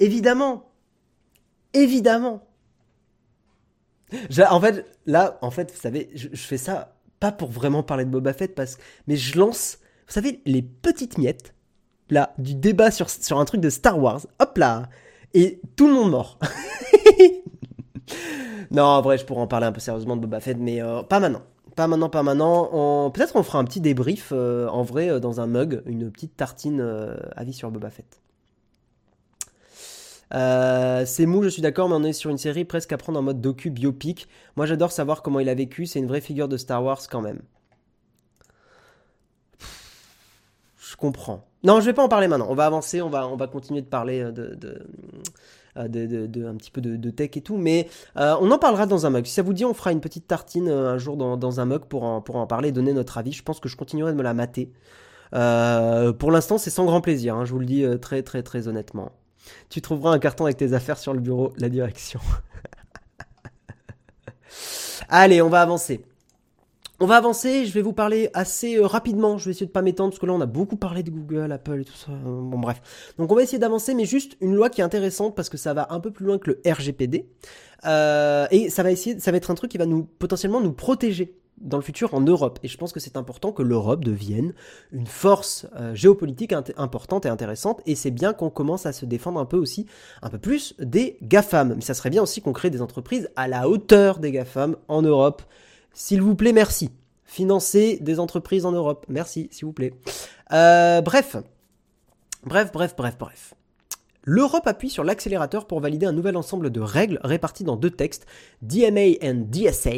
évidemment 0.00 0.68
Évidemment 1.72 2.46
En 4.38 4.60
fait, 4.60 4.84
là, 5.06 5.38
en 5.40 5.50
fait, 5.50 5.72
vous 5.72 5.80
savez, 5.80 6.10
je, 6.14 6.28
fais 6.34 6.58
ça 6.58 6.96
pas 7.20 7.32
pour 7.32 7.50
vraiment 7.50 7.82
parler 7.82 8.04
de 8.04 8.10
Boba 8.10 8.32
Fett, 8.32 8.54
parce, 8.54 8.78
mais 9.06 9.16
je 9.16 9.38
lance, 9.38 9.78
savez, 10.14 10.40
les 10.46 10.62
petites 10.62 11.18
miettes, 11.18 11.54
là, 12.10 12.34
du 12.38 12.54
débat 12.54 12.90
sur, 12.90 13.08
un 13.38 13.44
truc 13.44 13.60
de 13.60 13.70
Star 13.70 13.98
Wars. 13.98 14.20
Hop 14.38 14.56
là 14.58 14.88
Et 15.34 15.60
tout 15.76 15.88
le 15.88 15.94
monde 15.94 16.10
mort. 16.10 16.38
non, 18.70 18.84
en 18.84 19.02
vrai, 19.02 19.18
je 19.18 19.24
pourrais 19.24 19.40
en 19.40 19.46
parler 19.46 19.66
un 19.66 19.72
peu 19.72 19.80
sérieusement 19.80 20.16
de 20.16 20.22
Boba 20.22 20.40
Fett, 20.40 20.58
mais 20.58 20.82
euh, 20.82 21.02
pas 21.02 21.20
maintenant. 21.20 21.42
Pas 21.74 21.88
maintenant, 21.88 22.08
pas 22.08 22.22
maintenant. 22.22 23.10
Peut-être 23.10 23.34
on 23.34 23.42
fera 23.42 23.58
un 23.58 23.64
petit 23.64 23.80
débrief 23.80 24.30
euh, 24.32 24.68
en 24.68 24.84
vrai 24.84 25.10
euh, 25.10 25.18
dans 25.18 25.40
un 25.40 25.48
mug, 25.48 25.82
une 25.86 26.10
petite 26.12 26.36
tartine 26.36 26.80
avis 27.34 27.52
sur 27.52 27.72
Boba 27.72 27.90
Fett. 27.90 28.20
c'est 30.30 31.26
mou, 31.26 31.42
je 31.42 31.48
suis 31.48 31.62
d'accord, 31.62 31.88
mais 31.88 31.96
on 31.96 32.04
est 32.04 32.12
sur 32.12 32.30
une 32.30 32.38
série 32.38 32.64
presque 32.64 32.92
à 32.92 32.96
prendre 32.96 33.18
en 33.18 33.22
mode 33.22 33.40
docu 33.40 33.70
biopic. 33.70 34.28
Moi 34.54 34.66
j'adore 34.66 34.92
savoir 34.92 35.22
comment 35.22 35.40
il 35.40 35.48
a 35.48 35.54
vécu, 35.54 35.86
c'est 35.86 35.98
une 35.98 36.06
vraie 36.06 36.20
figure 36.20 36.46
de 36.46 36.56
Star 36.56 36.84
Wars 36.84 37.00
quand 37.10 37.20
même. 37.20 37.40
Je 40.94 40.96
comprends. 40.96 41.44
Non, 41.64 41.80
je 41.80 41.86
vais 41.86 41.92
pas 41.92 42.04
en 42.04 42.08
parler 42.08 42.28
maintenant. 42.28 42.46
On 42.48 42.54
va 42.54 42.66
avancer, 42.66 43.02
on 43.02 43.10
va, 43.10 43.26
on 43.26 43.34
va 43.34 43.48
continuer 43.48 43.82
de 43.82 43.86
parler 43.86 44.22
de, 44.22 44.56
euh, 45.76 45.88
de, 45.88 46.46
un 46.46 46.54
petit 46.54 46.70
peu 46.70 46.80
de, 46.80 47.10
tech 47.10 47.30
et 47.34 47.40
tout. 47.40 47.56
Mais 47.56 47.88
euh, 48.16 48.36
on 48.40 48.48
en 48.52 48.58
parlera 48.58 48.86
dans 48.86 49.06
un 49.06 49.10
mug. 49.10 49.26
Si 49.26 49.32
ça 49.32 49.42
vous 49.42 49.52
dit, 49.52 49.64
on 49.64 49.74
fera 49.74 49.90
une 49.90 50.00
petite 50.00 50.28
tartine 50.28 50.68
euh, 50.68 50.92
un 50.92 50.98
jour 50.98 51.16
dans, 51.16 51.60
un 51.60 51.64
mug 51.64 51.86
pour 51.86 52.04
en, 52.04 52.20
pour 52.20 52.36
en 52.36 52.46
parler, 52.46 52.70
donner 52.70 52.92
notre 52.92 53.18
avis. 53.18 53.32
Je 53.32 53.42
pense 53.42 53.58
que 53.58 53.68
je 53.68 53.76
continuerai 53.76 54.12
de 54.12 54.16
me 54.16 54.22
la 54.22 54.34
mater. 54.34 54.70
pour 55.32 56.30
l'instant, 56.30 56.58
c'est 56.58 56.70
sans 56.70 56.84
grand 56.84 57.00
plaisir. 57.00 57.34
Hein, 57.34 57.44
je 57.44 57.52
vous 57.52 57.58
le 57.58 57.66
dis 57.66 57.84
très 58.00 58.22
très 58.22 58.44
très 58.44 58.68
honnêtement. 58.68 59.10
Tu 59.68 59.82
trouveras 59.82 60.12
un 60.12 60.20
carton 60.20 60.44
avec 60.44 60.58
tes 60.58 60.74
affaires 60.74 60.98
sur 60.98 61.12
le 61.12 61.18
bureau, 61.18 61.52
la 61.58 61.68
direction. 61.68 62.20
Allez, 65.08 65.42
on 65.42 65.48
va 65.48 65.60
avancer. 65.60 66.04
On 67.00 67.06
va 67.06 67.16
avancer, 67.16 67.66
je 67.66 67.72
vais 67.72 67.82
vous 67.82 67.92
parler 67.92 68.30
assez 68.34 68.76
euh, 68.76 68.86
rapidement, 68.86 69.36
je 69.36 69.46
vais 69.46 69.50
essayer 69.50 69.66
de 69.66 69.72
pas 69.72 69.82
m'étendre 69.82 70.10
parce 70.10 70.20
que 70.20 70.26
là 70.26 70.32
on 70.32 70.40
a 70.40 70.46
beaucoup 70.46 70.76
parlé 70.76 71.02
de 71.02 71.10
Google, 71.10 71.50
Apple 71.50 71.80
et 71.80 71.84
tout 71.84 71.96
ça. 71.96 72.12
Euh, 72.12 72.40
bon 72.40 72.58
bref. 72.60 73.12
Donc 73.18 73.32
on 73.32 73.34
va 73.34 73.42
essayer 73.42 73.58
d'avancer, 73.58 73.94
mais 73.94 74.04
juste 74.04 74.36
une 74.40 74.54
loi 74.54 74.70
qui 74.70 74.80
est 74.80 74.84
intéressante 74.84 75.34
parce 75.34 75.48
que 75.48 75.56
ça 75.56 75.74
va 75.74 75.88
un 75.90 75.98
peu 75.98 76.12
plus 76.12 76.24
loin 76.24 76.38
que 76.38 76.52
le 76.52 76.62
RGPD. 76.64 77.26
Euh, 77.84 78.46
et 78.52 78.70
ça 78.70 78.84
va 78.84 78.92
essayer, 78.92 79.18
ça 79.18 79.32
va 79.32 79.38
être 79.38 79.50
un 79.50 79.56
truc 79.56 79.72
qui 79.72 79.78
va 79.78 79.86
nous 79.86 80.04
potentiellement 80.04 80.60
nous 80.60 80.72
protéger 80.72 81.34
dans 81.58 81.78
le 81.78 81.82
futur 81.82 82.14
en 82.14 82.20
Europe. 82.20 82.60
Et 82.62 82.68
je 82.68 82.78
pense 82.78 82.92
que 82.92 83.00
c'est 83.00 83.16
important 83.16 83.50
que 83.50 83.62
l'Europe 83.62 84.04
devienne 84.04 84.54
une 84.92 85.06
force 85.06 85.66
géopolitique 85.94 86.52
importante 86.76 87.26
et 87.26 87.28
intéressante. 87.28 87.80
Et 87.86 87.94
c'est 87.94 88.10
bien 88.10 88.32
qu'on 88.32 88.50
commence 88.50 88.86
à 88.86 88.92
se 88.92 89.04
défendre 89.04 89.40
un 89.40 89.44
peu 89.44 89.56
aussi, 89.56 89.86
un 90.22 90.30
peu 90.30 90.38
plus 90.38 90.74
des 90.78 91.16
GAFAM. 91.22 91.74
Mais 91.74 91.80
ça 91.80 91.94
serait 91.94 92.10
bien 92.10 92.22
aussi 92.22 92.40
qu'on 92.40 92.52
crée 92.52 92.70
des 92.70 92.82
entreprises 92.82 93.30
à 93.36 93.46
la 93.46 93.68
hauteur 93.68 94.18
des 94.18 94.32
GAFAM 94.32 94.76
en 94.88 95.02
Europe. 95.02 95.42
S'il 95.94 96.20
vous 96.20 96.34
plaît, 96.34 96.52
merci. 96.52 96.90
Financer 97.24 97.98
des 98.00 98.20
entreprises 98.20 98.66
en 98.66 98.72
Europe. 98.72 99.06
Merci, 99.08 99.48
s'il 99.50 99.64
vous 99.64 99.72
plaît. 99.72 99.94
Euh, 100.52 101.00
bref. 101.00 101.36
Bref, 102.44 102.70
bref, 102.72 102.94
bref, 102.96 103.16
bref. 103.18 103.54
L'Europe 104.26 104.66
appuie 104.66 104.88
sur 104.88 105.04
l'accélérateur 105.04 105.66
pour 105.66 105.80
valider 105.80 106.06
un 106.06 106.12
nouvel 106.12 106.36
ensemble 106.36 106.70
de 106.70 106.80
règles 106.80 107.20
réparties 107.22 107.64
dans 107.64 107.76
deux 107.76 107.90
textes, 107.90 108.26
DMA 108.62 109.00
et 109.00 109.34
DSA, 109.34 109.90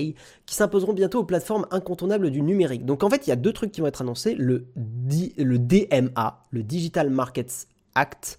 qui 0.47 0.55
s'imposeront 0.55 0.95
bientôt 0.95 1.21
aux 1.21 1.25
plateformes 1.25 1.67
incontournables 1.71 2.31
du 2.31 2.43
numérique. 2.43 2.85
Donc 2.85 3.05
en 3.05 3.11
fait, 3.11 3.27
il 3.27 3.31
y 3.31 3.33
a 3.33 3.37
deux 3.37 3.53
trucs 3.53 3.71
qui 3.71 3.81
vont 3.81 3.87
être 3.87 4.03
annoncés, 4.03 4.35
le, 4.35 4.67
le 4.77 5.59
DMA, 5.59 6.43
le 6.51 6.63
Digital 6.65 7.09
Markets 7.11 7.69
Act, 7.95 8.39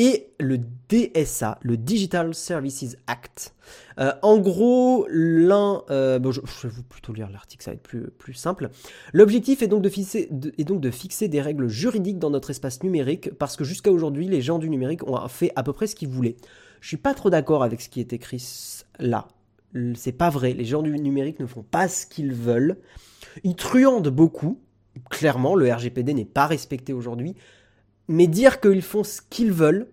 et 0.00 0.32
le 0.40 0.58
DSA, 0.88 1.58
le 1.60 1.76
Digital 1.76 2.34
Services 2.34 2.96
Act. 3.06 3.54
Euh, 3.98 4.12
en 4.22 4.38
gros, 4.38 5.06
l'un, 5.10 5.82
euh, 5.90 6.18
bon, 6.18 6.32
je, 6.32 6.40
vais 6.40 6.72
vous 6.72 6.82
plutôt 6.82 7.12
lire 7.12 7.28
l'article, 7.28 7.62
ça 7.62 7.72
va 7.72 7.74
être 7.74 7.82
plus, 7.82 8.10
plus 8.10 8.32
simple. 8.32 8.70
L'objectif 9.12 9.60
est, 9.60 9.66
donc 9.66 9.82
de 9.82 9.90
fixer, 9.90 11.28
des 11.28 11.40
règles 11.42 11.68
juridiques 11.68 12.18
dans 12.18 12.30
notre 12.30 12.48
espace 12.48 12.82
numérique, 12.82 13.34
parce 13.34 13.58
que 13.58 13.64
jusqu'à 13.64 13.92
aujourd'hui, 13.92 14.26
les 14.26 14.40
gens 14.40 14.58
du 14.58 14.70
numérique 14.70 15.06
ont 15.06 15.28
fait 15.28 15.52
à 15.54 15.62
peu 15.62 15.74
près 15.74 15.86
ce 15.86 15.94
qu'ils 15.94 16.08
voulaient. 16.08 16.36
Je 16.80 16.88
suis 16.88 16.96
pas 16.96 17.12
trop 17.12 17.28
d'accord 17.28 17.62
avec 17.62 17.82
ce 17.82 17.90
qui 17.90 18.00
est 18.00 18.14
écrit 18.14 18.42
là. 18.98 19.28
C'est 19.94 20.12
pas 20.12 20.30
vrai. 20.30 20.54
Les 20.54 20.64
gens 20.64 20.80
du 20.80 20.98
numérique 20.98 21.40
ne 21.40 21.46
font 21.46 21.62
pas 21.62 21.88
ce 21.88 22.06
qu'ils 22.06 22.32
veulent. 22.32 22.78
Ils 23.44 23.54
truandent 23.54 24.08
beaucoup. 24.08 24.58
Clairement, 25.10 25.54
le 25.54 25.70
RGPD 25.70 26.14
n'est 26.14 26.24
pas 26.24 26.46
respecté 26.46 26.94
aujourd'hui. 26.94 27.36
Mais 28.12 28.26
dire 28.26 28.58
qu'ils 28.60 28.82
font 28.82 29.04
ce 29.04 29.20
qu'ils 29.30 29.52
veulent, 29.52 29.86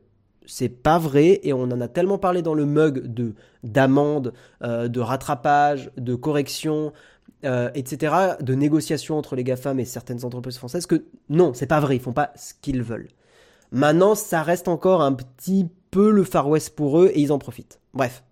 c'est 0.47 0.69
pas 0.69 0.97
vrai 0.97 1.39
et 1.43 1.53
on 1.53 1.61
en 1.61 1.79
a 1.79 1.87
tellement 1.87 2.17
parlé 2.17 2.41
dans 2.41 2.55
le 2.55 2.65
mug 2.65 3.05
de 3.05 3.35
d'amende, 3.63 4.33
euh, 4.63 4.87
de 4.87 4.99
rattrapage, 4.99 5.91
de 5.97 6.15
correction, 6.15 6.93
euh, 7.45 7.69
etc., 7.75 8.15
de 8.41 8.55
négociation 8.55 9.19
entre 9.19 9.35
les 9.35 9.43
GAFAM 9.43 9.79
et 9.79 9.85
certaines 9.85 10.25
entreprises 10.25 10.57
françaises 10.57 10.87
que 10.87 11.05
non, 11.29 11.53
c'est 11.53 11.67
pas 11.67 11.79
vrai, 11.79 11.97
ils 11.97 12.01
font 12.01 12.11
pas 12.11 12.31
ce 12.35 12.55
qu'ils 12.59 12.81
veulent. 12.81 13.09
Maintenant, 13.71 14.15
ça 14.15 14.41
reste 14.41 14.67
encore 14.67 15.03
un 15.03 15.13
petit 15.13 15.69
peu 15.91 16.09
le 16.09 16.23
Far 16.23 16.49
West 16.49 16.75
pour 16.75 16.99
eux 16.99 17.11
et 17.13 17.21
ils 17.21 17.31
en 17.31 17.37
profitent. 17.37 17.79
Bref. 17.93 18.23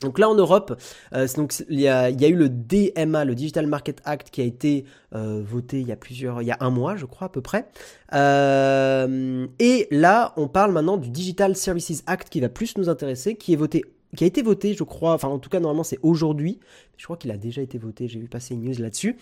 Donc 0.00 0.18
là 0.18 0.28
en 0.28 0.34
Europe, 0.34 0.78
euh, 1.14 1.26
donc, 1.36 1.54
il, 1.70 1.80
y 1.80 1.88
a, 1.88 2.10
eu 2.10 2.36
le 2.36 2.48
DMA, 2.48 3.24
le 3.24 3.34
Digital 3.34 3.66
Market 3.66 4.02
Act, 4.04 4.30
qui 4.30 4.42
a 4.42 4.44
été 4.44 4.84
euh, 5.14 5.42
voté 5.44 5.80
il 5.80 5.88
y 5.88 5.92
a 5.92 5.96
plusieurs, 5.96 6.42
il 6.42 6.46
y 6.46 6.50
a 6.50 6.58
un 6.60 6.70
mois, 6.70 6.96
je 6.96 7.06
crois 7.06 7.26
à 7.26 7.30
peu 7.30 7.40
près. 7.40 7.66
Euh, 8.12 9.46
et 9.58 9.88
là, 9.90 10.34
on 10.36 10.48
parle 10.48 10.72
maintenant 10.72 10.98
du 10.98 11.08
Digital 11.08 11.56
Services 11.56 12.02
Act 12.06 12.28
qui 12.28 12.40
va 12.40 12.50
plus 12.50 12.76
nous 12.76 12.90
intéresser, 12.90 13.36
qui 13.36 13.54
est 13.54 13.56
voté, 13.56 13.84
qui 14.16 14.24
a 14.24 14.26
été 14.26 14.42
voté, 14.42 14.74
je 14.74 14.84
crois, 14.84 15.14
enfin 15.14 15.28
en 15.28 15.38
tout 15.38 15.48
cas 15.48 15.60
normalement 15.60 15.84
c'est 15.84 15.98
aujourd'hui. 16.02 16.60
Je 16.98 17.04
crois 17.04 17.16
qu'il 17.16 17.30
a 17.30 17.38
déjà 17.38 17.62
été 17.62 17.78
voté. 17.78 18.06
J'ai 18.06 18.20
vu 18.20 18.28
passer 18.28 18.54
une 18.54 18.64
news 18.64 18.78
là-dessus. 18.78 19.16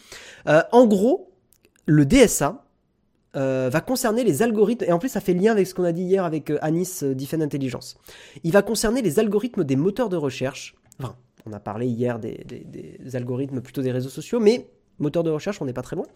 en 0.46 0.86
gros, 0.86 1.30
le 1.86 2.04
DSA, 2.04 2.64
va 3.34 3.80
concerner 3.80 4.24
les 4.24 4.42
algorithmes, 4.42 4.84
et 4.84 4.92
en 4.92 4.98
plus 4.98 5.08
ça 5.08 5.20
fait 5.20 5.34
lien 5.34 5.52
avec 5.52 5.66
ce 5.66 5.74
qu'on 5.74 5.84
a 5.84 5.92
dit 5.92 6.02
hier 6.02 6.24
avec 6.24 6.52
Anis 6.60 7.02
Defend 7.02 7.40
Intelligence. 7.40 7.96
Il 8.42 8.52
va 8.52 8.62
concerner 8.62 9.02
les 9.02 9.18
algorithmes 9.18 9.64
des 9.64 9.76
moteurs 9.76 10.08
de 10.08 10.16
recherche. 10.16 10.74
Enfin, 11.00 11.16
on 11.46 11.52
a 11.52 11.60
parlé 11.60 11.86
hier 11.86 12.18
des, 12.18 12.44
algorithmes 13.14 13.60
plutôt 13.60 13.82
des 13.82 13.92
réseaux 13.92 14.08
sociaux, 14.08 14.40
mais 14.40 14.68
moteurs 14.98 15.24
de 15.24 15.30
recherche, 15.30 15.60
on 15.60 15.64
n'est 15.64 15.72
pas 15.72 15.82
très 15.82 15.96
loin. 15.96 16.06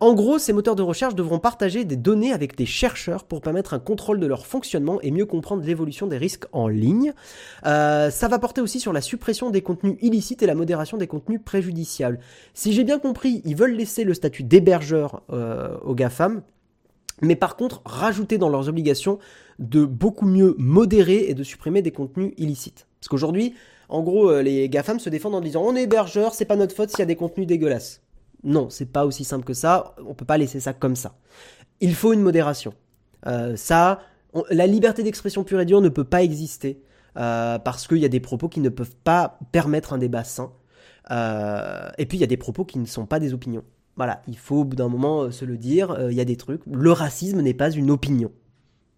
En 0.00 0.14
gros, 0.14 0.38
ces 0.38 0.52
moteurs 0.52 0.76
de 0.76 0.82
recherche 0.82 1.14
devront 1.14 1.38
partager 1.38 1.84
des 1.84 1.96
données 1.96 2.32
avec 2.32 2.56
des 2.56 2.66
chercheurs 2.66 3.24
pour 3.24 3.40
permettre 3.40 3.74
un 3.74 3.78
contrôle 3.78 4.18
de 4.18 4.26
leur 4.26 4.46
fonctionnement 4.46 5.00
et 5.02 5.10
mieux 5.10 5.26
comprendre 5.26 5.62
l'évolution 5.62 6.06
des 6.06 6.16
risques 6.16 6.46
en 6.52 6.66
ligne. 6.66 7.12
Euh, 7.66 8.10
ça 8.10 8.28
va 8.28 8.38
porter 8.38 8.60
aussi 8.60 8.80
sur 8.80 8.92
la 8.92 9.02
suppression 9.02 9.50
des 9.50 9.60
contenus 9.60 9.96
illicites 10.00 10.42
et 10.42 10.46
la 10.46 10.54
modération 10.54 10.96
des 10.96 11.06
contenus 11.06 11.40
préjudiciables. 11.44 12.18
Si 12.54 12.72
j'ai 12.72 12.84
bien 12.84 12.98
compris, 12.98 13.42
ils 13.44 13.56
veulent 13.56 13.74
laisser 13.74 14.04
le 14.04 14.14
statut 14.14 14.42
d'hébergeur 14.42 15.22
euh, 15.30 15.76
aux 15.84 15.94
GAFAM, 15.94 16.42
mais 17.22 17.36
par 17.36 17.56
contre 17.56 17.82
rajouter 17.84 18.38
dans 18.38 18.48
leurs 18.48 18.68
obligations 18.68 19.18
de 19.58 19.84
beaucoup 19.84 20.26
mieux 20.26 20.54
modérer 20.58 21.28
et 21.28 21.34
de 21.34 21.42
supprimer 21.42 21.82
des 21.82 21.92
contenus 21.92 22.32
illicites. 22.36 22.86
Parce 23.00 23.08
qu'aujourd'hui, 23.08 23.54
en 23.88 24.02
gros, 24.02 24.30
euh, 24.30 24.42
les 24.42 24.68
GAFAM 24.68 24.98
se 24.98 25.08
défendent 25.08 25.34
en 25.34 25.40
disant 25.40 25.62
on 25.64 25.76
est 25.76 25.82
hébergeur, 25.82 26.34
c'est 26.34 26.44
pas 26.44 26.56
notre 26.56 26.74
faute 26.74 26.90
s'il 26.90 27.00
y 27.00 27.02
a 27.02 27.06
des 27.06 27.16
contenus 27.16 27.46
dégueulasses. 27.46 28.02
Non, 28.42 28.68
c'est 28.70 28.90
pas 28.90 29.06
aussi 29.06 29.24
simple 29.24 29.44
que 29.44 29.54
ça. 29.54 29.94
On 30.06 30.14
peut 30.14 30.24
pas 30.24 30.38
laisser 30.38 30.60
ça 30.60 30.72
comme 30.72 30.96
ça. 30.96 31.16
Il 31.80 31.94
faut 31.94 32.12
une 32.12 32.20
modération. 32.20 32.74
Euh, 33.26 33.56
ça, 33.56 34.00
la 34.50 34.66
liberté 34.66 35.02
d'expression 35.02 35.44
pure 35.44 35.60
et 35.60 35.64
dure 35.64 35.80
ne 35.80 35.88
peut 35.88 36.04
pas 36.04 36.22
exister 36.22 36.82
euh, 37.16 37.58
parce 37.58 37.86
qu'il 37.86 37.98
y 37.98 38.04
a 38.04 38.08
des 38.08 38.20
propos 38.20 38.48
qui 38.48 38.60
ne 38.60 38.68
peuvent 38.68 38.96
pas 39.04 39.38
permettre 39.52 39.92
un 39.92 39.98
débat 39.98 40.24
sain. 40.24 40.52
Et 41.10 42.06
puis 42.06 42.18
il 42.18 42.20
y 42.20 42.24
a 42.24 42.26
des 42.26 42.36
propos 42.36 42.64
qui 42.64 42.78
ne 42.78 42.86
sont 42.86 43.06
pas 43.06 43.20
des 43.20 43.34
opinions. 43.34 43.64
Voilà, 43.96 44.22
il 44.26 44.36
faut 44.36 44.56
au 44.56 44.64
bout 44.64 44.76
d'un 44.76 44.88
moment 44.88 45.30
se 45.30 45.44
le 45.44 45.56
dire. 45.56 45.96
Il 46.10 46.16
y 46.16 46.20
a 46.20 46.24
des 46.24 46.36
trucs. 46.36 46.62
Le 46.66 46.90
racisme 46.90 47.40
n'est 47.40 47.54
pas 47.54 47.70
une 47.70 47.90
opinion. 47.90 48.32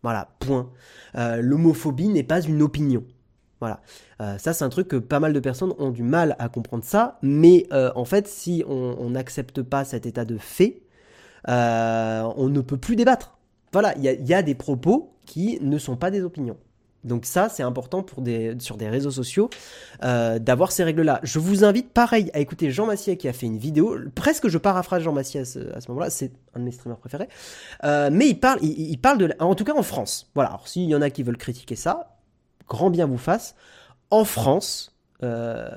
Voilà, 0.03 0.31
point. 0.39 0.71
L'homophobie 1.15 2.09
n'est 2.09 2.23
pas 2.23 2.41
une 2.41 2.63
opinion. 2.63 3.05
Voilà. 3.61 3.81
Euh, 4.21 4.39
ça, 4.39 4.53
c'est 4.53 4.65
un 4.65 4.69
truc 4.69 4.89
que 4.89 4.97
pas 4.97 5.21
mal 5.21 5.33
de 5.33 5.41
personnes 5.41 5.73
ont 5.79 5.91
du 5.91 6.03
mal 6.03 6.37
à 6.39 6.49
comprendre 6.49 6.85
ça, 6.85 7.19
mais 7.23 7.67
euh, 7.73 7.91
en 7.95 8.05
fait, 8.05 8.29
si 8.29 8.65
on 8.69 9.11
n'accepte 9.11 9.63
pas 9.63 9.85
cet 9.85 10.07
état 10.07 10.25
de 10.25 10.37
fait, 10.37 10.83
euh, 11.49 12.23
on 12.37 12.49
ne 12.49 12.61
peut 12.61 12.77
plus 12.77 12.97
débattre. 12.97 13.39
Voilà, 13.73 13.95
il 13.97 14.03
y, 14.03 14.35
a 14.35 14.43
des 14.43 14.55
propos 14.55 15.15
qui 15.27 15.59
ne 15.61 15.77
sont 15.77 15.97
pas 15.97 16.11
des 16.11 16.23
opinions. 16.23 16.57
Donc 17.07 17.25
ça, 17.25 17.49
c'est 17.49 17.63
important 17.63 18.03
pour 18.03 18.23
des, 18.23 18.55
sur 18.59 18.77
des 18.77 18.89
réseaux 18.89 19.11
sociaux 19.11 19.49
d'avoir 20.03 20.73
ces 20.73 20.85
règles-là. 20.85 21.21
Je 21.23 21.39
vous 21.39 21.65
invite, 21.65 21.93
pareil, 21.93 22.31
à 22.35 22.41
écouter 22.41 22.71
Jean 22.71 22.87
Massier 22.87 23.17
qui 23.17 23.29
a 23.29 23.33
fait 23.33 23.47
une 23.47 23.59
vidéo. 23.59 23.97
Presque, 24.15 24.49
je 24.49 24.59
paraphrase 24.59 25.03
Jean 25.03 25.13
Massier 25.13 25.41
à 25.41 25.45
ce, 25.45 25.89
moment-là. 25.89 26.11
C'est 26.11 26.33
un 26.55 26.61
de 26.61 26.65
mes 26.65 26.73
streamers 26.73 26.99
préférés. 26.99 27.29
mais 27.83 28.29
il 28.29 28.39
parle, 28.39 28.59
il, 28.63 28.99
parle 28.99 29.19
de, 29.19 29.33
en 29.39 29.55
tout 29.55 29.65
cas 29.65 29.75
en 29.75 29.83
France. 29.83 30.31
Voilà. 30.35 30.51
Alors 30.51 30.69
s'il 30.69 30.85
y 30.85 30.95
en 30.95 31.03
a 31.03 31.11
qui 31.11 31.23
veulent 31.23 31.39
critiquer 31.39 31.77
ça, 31.77 32.17
grand 32.69 32.91
bien 32.91 33.07
vous 33.07 33.19
fasse, 33.19 33.55
en 34.11 34.25
France, 34.25 34.97
euh, 35.23 35.69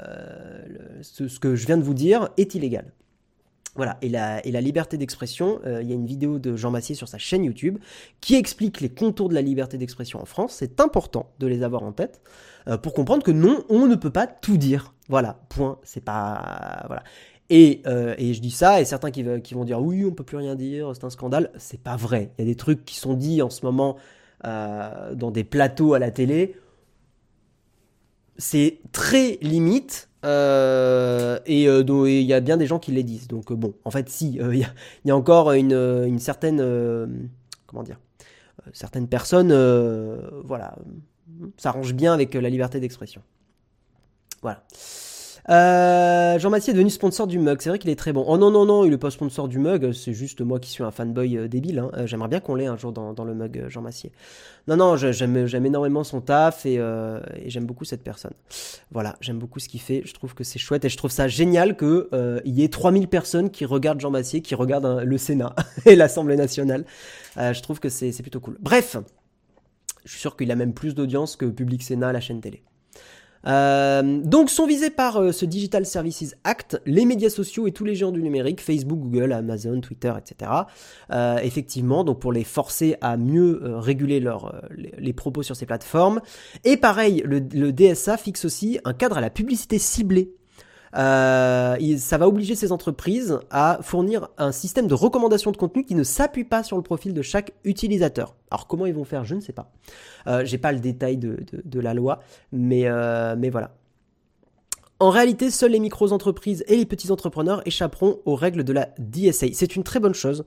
ce, 1.02 1.40
que 1.40 1.56
je 1.56 1.66
viens 1.66 1.78
de 1.78 1.84
vous 1.84 1.94
dire 1.94 2.30
est 2.38 2.56
illégal. 2.56 2.92
Voilà, 3.80 3.98
et 4.02 4.10
la, 4.10 4.62
liberté 4.62 4.98
d'expression, 4.98 5.60
euh, 5.66 5.82
il 5.82 5.90
y 5.90 5.94
a 5.94 5.96
une 5.96 6.06
vidéo 6.06 6.38
de 6.38 6.56
Jean 6.56 6.70
Massier 6.70 6.96
sur 6.96 7.08
sa 7.08 7.18
chaîne 7.18 7.46
YouTube 7.46 7.78
qui 8.20 8.36
explique 8.36 8.82
les 8.82 8.90
contours 8.90 9.30
de 9.30 9.34
la 9.34 9.42
liberté 9.42 9.78
d'expression 9.78 10.22
en 10.22 10.26
France. 10.26 10.56
C'est 10.60 10.82
important 10.82 11.32
de 11.40 11.48
les 11.48 11.64
avoir 11.64 11.84
en 11.84 11.92
tête 11.92 12.22
euh, 12.68 12.78
pour 12.78 12.94
comprendre 12.94 13.24
que 13.24 13.32
non, 13.32 13.64
on 13.70 13.88
ne 13.88 13.96
peut 13.96 14.10
pas 14.10 14.28
tout 14.28 14.58
dire. 14.58 14.94
Voilà, 15.08 15.40
point. 15.50 15.80
C'est 15.84 16.04
pas. 16.04 16.84
Voilà. 16.88 17.04
Et, 17.50 17.82
et, 18.20 18.34
je 18.36 18.42
dis 18.42 18.52
ça, 18.52 18.80
et 18.80 18.86
certains 18.86 19.10
qui, 19.10 19.26
qui, 19.44 19.56
vont 19.56 19.66
dire 19.66 19.82
oui, 19.82 20.06
on 20.06 20.12
peut 20.12 20.24
plus 20.24 20.38
rien 20.38 20.56
dire, 20.56 20.92
c'est 20.94 21.06
un 21.06 21.10
scandale. 21.10 21.50
C'est 21.58 21.82
pas 21.82 21.96
vrai. 21.96 22.32
Il 22.38 22.46
y 22.46 22.48
a 22.48 22.52
des 22.52 22.56
trucs 22.56 22.86
qui 22.86 22.96
sont 22.96 23.16
dits 23.16 23.42
en 23.42 23.50
ce 23.50 23.66
moment 23.66 23.96
dans 24.44 25.32
des 25.32 25.44
plateaux 25.44 25.94
à 25.94 26.00
la 26.00 26.12
télé 26.12 26.56
c'est 28.40 28.80
très 28.92 29.38
limite. 29.42 30.09
Euh, 30.26 31.40
et 31.46 31.64
il 31.64 31.70
euh, 31.70 32.10
y 32.10 32.34
a 32.34 32.40
bien 32.42 32.58
des 32.58 32.68
gens 32.68 32.80
qui 32.80 32.92
les 32.92 33.04
disent. 33.04 33.28
Donc 33.28 33.52
euh, 33.52 33.56
bon, 33.56 33.74
en 33.86 33.92
fait, 33.92 34.10
si, 34.10 34.34
il 34.52 34.68
y, 35.06 35.12
a 35.12 35.16
encore 35.16 35.52
une, 35.54 36.20
certaine, 36.20 36.60
comment 37.68 37.84
dire, 37.84 38.00
certaines 38.74 39.08
personnes, 39.08 39.54
voilà, 40.44 40.76
s'arrangent 41.58 41.94
bien 41.94 42.14
avec 42.14 42.34
la 42.34 42.50
liberté 42.50 42.80
d'expression. 42.80 43.22
Voilà. 44.42 44.64
Euh, 45.50 46.38
Jean 46.38 46.52
Massier 46.52 46.72
est 46.72 46.74
devenu 46.74 46.90
sponsor 46.92 47.26
du 47.26 47.40
mug. 47.40 47.60
C'est 47.62 47.70
vrai 47.70 47.80
qu'il 47.80 47.90
est 47.90 47.96
très 47.96 48.14
bon. 48.14 48.24
Oh 48.28 48.38
non, 48.38 48.52
non, 48.52 48.66
non, 48.66 48.86
il 48.86 48.94
est 48.94 48.98
pas 48.98 49.10
sponsor 49.10 49.48
du 49.48 49.58
mug. 49.58 49.92
C'est 49.94 50.14
juste 50.14 50.42
moi 50.42 50.60
qui 50.60 50.70
suis 50.70 50.84
un 50.84 50.92
fanboy 50.92 51.38
euh, 51.38 51.48
débile. 51.48 51.80
Hein. 51.80 51.92
Euh, 51.96 52.08
j'aimerais 52.08 52.28
bien 52.28 52.40
qu'on 52.40 52.54
l'ait 52.54 52.68
un 52.68 52.78
jour 52.78 52.92
dans, 52.92 53.24
le 53.24 53.34
mug, 53.34 53.66
Jean 53.68 53.82
Massier. 53.82 54.12
Non, 54.68 54.78
non, 54.78 54.96
j'aime 54.96 55.66
énormément 55.66 56.04
son 56.04 56.22
taf 56.22 56.66
et, 56.66 56.80
j'aime 57.48 57.66
beaucoup 57.66 57.86
cette 57.86 58.04
personne. 58.04 58.34
Voilà, 58.92 59.16
j'aime 59.22 59.40
beaucoup 59.40 59.60
ce 59.60 59.68
qu'il 59.68 59.82
fait. 59.82 60.04
Je 60.06 60.14
trouve 60.14 60.36
que 60.36 60.44
c'est 60.44 60.60
chouette 60.60 60.86
et 60.86 60.90
je 60.90 60.98
trouve 60.98 61.12
ça 61.12 61.28
génial 61.28 61.76
qu'il 61.76 62.42
y 62.46 62.64
ait 62.64 62.70
3000 62.70 63.08
personnes 63.08 63.50
qui 63.50 63.66
regardent 63.66 64.00
Jean 64.00 64.12
Massier, 64.12 64.42
qui 64.42 64.54
regardent 64.54 64.86
hein, 64.86 65.04
le 65.04 65.18
Sénat 65.18 65.56
et 65.86 65.96
l'Assemblée 65.96 66.36
nationale. 66.36 66.86
je 67.36 67.62
trouve 67.62 67.80
que 67.80 67.90
c'est 67.90 68.22
plutôt 68.22 68.40
cool. 68.40 68.58
Bref, 68.60 68.98
je 70.06 70.12
suis 70.12 70.20
sûr 70.20 70.38
qu'il 70.38 70.52
a 70.52 70.56
même 70.56 70.74
plus 70.74 70.94
d'audience 70.94 71.36
que 71.36 71.46
Public 71.46 71.82
Sénat, 71.82 72.14
la 72.14 72.20
chaîne 72.20 72.42
télé. 72.42 72.62
Euh, 73.48 74.22
donc 74.24 74.50
sont 74.50 74.68
visés 74.68 74.90
par 74.90 75.18
euh, 75.18 75.32
ce 75.32 75.46
Digital 75.46 75.86
Services 75.86 76.36
Act 76.44 76.82
les 76.86 77.06
médias 77.06 77.30
sociaux 77.30 77.68
et 77.68 77.72
tous 77.72 77.86
les 77.86 77.96
géants 77.96 78.12
du 78.12 78.22
numérique, 78.22 78.62
Facebook, 78.62 79.00
Google, 79.00 79.32
Amazon, 79.32 79.80
Twitter, 79.80 80.14
etc. 80.18 80.52
Euh, 81.12 81.38
effectivement, 81.38 82.04
donc 82.04 82.20
pour 82.20 82.34
les 82.34 82.44
forcer 82.44 82.96
à 83.02 83.18
mieux 83.18 83.62
réguler 83.64 84.24
les, 84.98 85.14
propos 85.14 85.44
sur 85.44 85.56
ces 85.56 85.66
plateformes. 85.66 86.22
Et 86.64 86.78
pareil, 86.78 87.24
le 87.26 87.72
DSA 87.72 88.18
fixe 88.18 88.46
aussi 88.46 88.80
un 88.86 88.94
cadre 88.94 89.18
à 89.18 89.22
la 89.22 89.30
publicité 89.30 89.80
ciblée 89.80 90.34
euh, 90.96 91.98
ça 91.98 92.18
va 92.18 92.28
obliger 92.28 92.56
ces 92.56 92.72
entreprises 92.72 93.40
à 93.52 93.80
fournir 93.82 94.30
un 94.38 94.52
système 94.52 94.88
de 94.88 94.94
recommandation 94.94 95.52
de 95.52 95.58
contenu 95.58 95.86
qui 95.86 95.96
ne 95.96 96.04
s'appuie 96.04 96.44
pas 96.44 96.64
sur 96.64 96.78
le 96.78 96.84
profil 96.84 97.14
de 97.14 97.22
chaque 97.22 97.54
utilisateur. 97.64 98.36
Alors 98.52 98.68
comment 98.68 98.86
ils 98.86 98.96
vont 98.96 99.04
faire, 99.04 99.26
je 99.26 99.36
ne 99.36 99.42
sais 99.42 99.54
pas. 99.54 99.72
Euh, 100.28 100.44
J'ai 100.46 100.58
pas 100.58 100.72
le 100.72 100.80
détail 100.80 101.18
de, 101.18 101.80
la 101.80 101.94
loi, 101.94 102.20
mais, 102.52 102.84
euh, 102.86 103.36
mais 103.38 103.50
voilà. 103.50 103.72
En 105.02 105.12
réalité, 105.12 105.50
seules 105.50 105.72
les 105.72 105.80
micro-entreprises 105.80 106.66
et 106.68 106.76
les 106.76 106.86
petits 106.86 107.10
entrepreneurs 107.10 107.66
échapperont 107.66 108.20
aux 108.26 108.36
règles 108.36 108.66
de 108.66 108.74
la 108.74 108.90
DSA. 108.98 109.48
C'est 109.54 109.78
une 109.78 109.84
très 109.84 110.02
bonne 110.02 110.14
chose. 110.14 110.44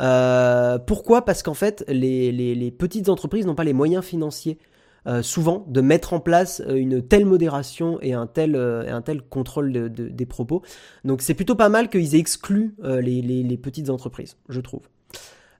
Euh, 0.00 0.78
pourquoi? 0.78 1.24
Parce 1.24 1.42
qu'en 1.42 1.54
fait, 1.54 1.84
les, 1.88 2.70
petites 2.70 3.08
entreprises 3.08 3.44
n'ont 3.44 3.56
pas 3.56 3.64
les 3.64 3.72
moyens 3.72 4.04
financiers 4.04 4.58
euh, 5.06 5.22
souvent 5.22 5.64
de 5.68 5.80
mettre 5.80 6.12
en 6.12 6.20
place 6.20 6.60
euh, 6.66 6.74
une 6.74 7.02
telle 7.02 7.24
modération 7.24 7.98
et 8.02 8.12
un 8.12 8.26
tel, 8.26 8.56
un 8.56 9.02
tel 9.02 9.22
contrôle 9.22 9.90
des 9.90 10.26
propos. 10.26 10.62
Donc 11.04 11.22
c'est 11.22 11.34
plutôt 11.34 11.54
pas 11.54 11.68
mal 11.68 11.88
qu'ils 11.88 12.14
aient 12.14 12.18
exclu 12.18 12.74
les, 12.82 13.22
les, 13.22 13.56
petites 13.56 13.90
entreprises, 13.90 14.36
je 14.48 14.60
trouve. 14.60 14.82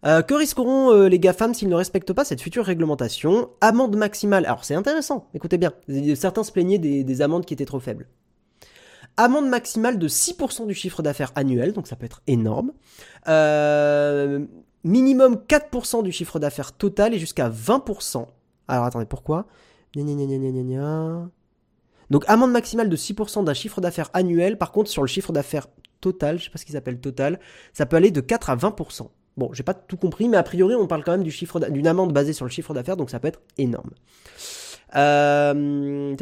Euh, 0.06 0.22
que 0.22 0.34
risqueront 0.34 0.92
euh, 0.92 1.08
les 1.08 1.18
GAFAM 1.18 1.54
s'ils 1.54 1.68
ne 1.68 1.74
respectent 1.74 2.12
pas 2.12 2.24
cette 2.24 2.40
future 2.40 2.64
réglementation? 2.64 3.50
Amende 3.60 3.96
maximale. 3.96 4.46
Alors 4.46 4.64
c'est 4.64 4.74
intéressant, 4.74 5.28
écoutez 5.34 5.58
bien. 5.58 5.72
Certains 6.14 6.44
se 6.44 6.52
plaignaient 6.52 6.78
des, 6.78 7.22
amendes 7.22 7.44
qui 7.44 7.54
étaient 7.54 7.64
trop 7.64 7.80
faibles. 7.80 8.06
Amende 9.16 9.48
maximale 9.48 9.98
de 9.98 10.06
6% 10.06 10.66
du 10.66 10.74
chiffre 10.74 11.02
d'affaires 11.02 11.32
annuel, 11.34 11.72
donc 11.72 11.88
ça 11.88 11.96
peut 11.96 12.06
être 12.06 12.22
énorme. 12.28 12.72
Euh, 13.26 14.46
minimum 14.84 15.40
4% 15.48 16.04
du 16.04 16.12
chiffre 16.12 16.38
d'affaires 16.38 16.72
total 16.72 17.14
et 17.14 17.18
jusqu'à 17.18 17.48
20%. 17.48 18.26
Alors 18.68 18.84
attendez, 18.84 19.06
pourquoi? 19.06 19.46
Donc 22.10 22.24
amende 22.26 22.52
maximale 22.52 22.88
de 22.88 22.96
6% 22.96 23.44
d'un 23.44 23.54
chiffre 23.54 23.80
d'affaires 23.80 24.10
annuel. 24.12 24.58
Par 24.58 24.72
contre, 24.72 24.90
sur 24.90 25.02
le 25.02 25.08
chiffre 25.08 25.32
d'affaires 25.32 25.66
total, 26.00 26.38
je 26.38 26.44
sais 26.44 26.50
pas 26.50 26.58
ce 26.58 26.64
qu'ils 26.64 26.76
appellent 26.76 27.00
total, 27.00 27.40
ça 27.72 27.86
peut 27.86 27.96
aller 27.96 28.10
de 28.10 28.20
4 28.20 28.50
à 28.50 28.56
20%. 28.56 29.08
Bon, 29.36 29.50
j'ai 29.52 29.62
pas 29.62 29.74
tout 29.74 29.96
compris, 29.96 30.28
mais 30.28 30.36
a 30.36 30.42
priori, 30.42 30.74
on 30.74 30.86
parle 30.86 31.04
quand 31.04 31.12
même 31.12 31.22
du 31.22 31.30
chiffre 31.30 31.60
d'une 31.70 31.86
amende 31.86 32.12
basée 32.12 32.32
sur 32.32 32.44
le 32.44 32.50
chiffre 32.50 32.74
d'affaires, 32.74 32.96
donc 32.96 33.10
ça 33.10 33.20
peut 33.20 33.28
être 33.28 33.40
énorme. 33.56 33.90
Euh, 34.96 36.14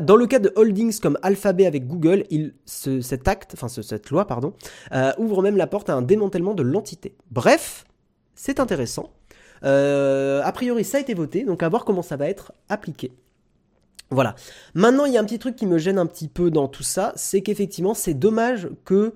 dans 0.00 0.16
le 0.16 0.26
cas 0.26 0.38
de 0.38 0.52
holdings 0.56 0.98
comme 0.98 1.18
Alphabet 1.22 1.66
avec 1.66 1.86
Google, 1.86 2.24
cette 2.64 4.10
loi, 4.10 4.26
euh, 4.92 5.12
ouvre 5.18 5.42
même 5.42 5.56
la 5.56 5.66
porte 5.66 5.90
à 5.90 5.94
un 5.94 6.02
démantèlement 6.02 6.54
de 6.54 6.62
l'entité. 6.62 7.14
Bref, 7.30 7.84
c'est 8.34 8.60
intéressant. 8.60 9.10
Euh, 9.64 10.42
a 10.42 10.52
priori, 10.52 10.84
ça 10.84 10.98
a 10.98 11.00
été 11.00 11.14
voté, 11.14 11.44
donc 11.44 11.62
à 11.62 11.68
voir 11.68 11.84
comment 11.84 12.02
ça 12.02 12.16
va 12.16 12.28
être 12.28 12.52
appliqué. 12.68 13.12
Voilà. 14.10 14.34
Maintenant, 14.74 15.04
il 15.06 15.12
y 15.12 15.16
a 15.16 15.20
un 15.20 15.24
petit 15.24 15.38
truc 15.38 15.56
qui 15.56 15.66
me 15.66 15.78
gêne 15.78 15.98
un 15.98 16.06
petit 16.06 16.28
peu 16.28 16.50
dans 16.50 16.68
tout 16.68 16.82
ça, 16.82 17.12
c'est 17.16 17.40
qu'effectivement, 17.40 17.94
c'est 17.94 18.14
dommage 18.14 18.68
que 18.84 19.14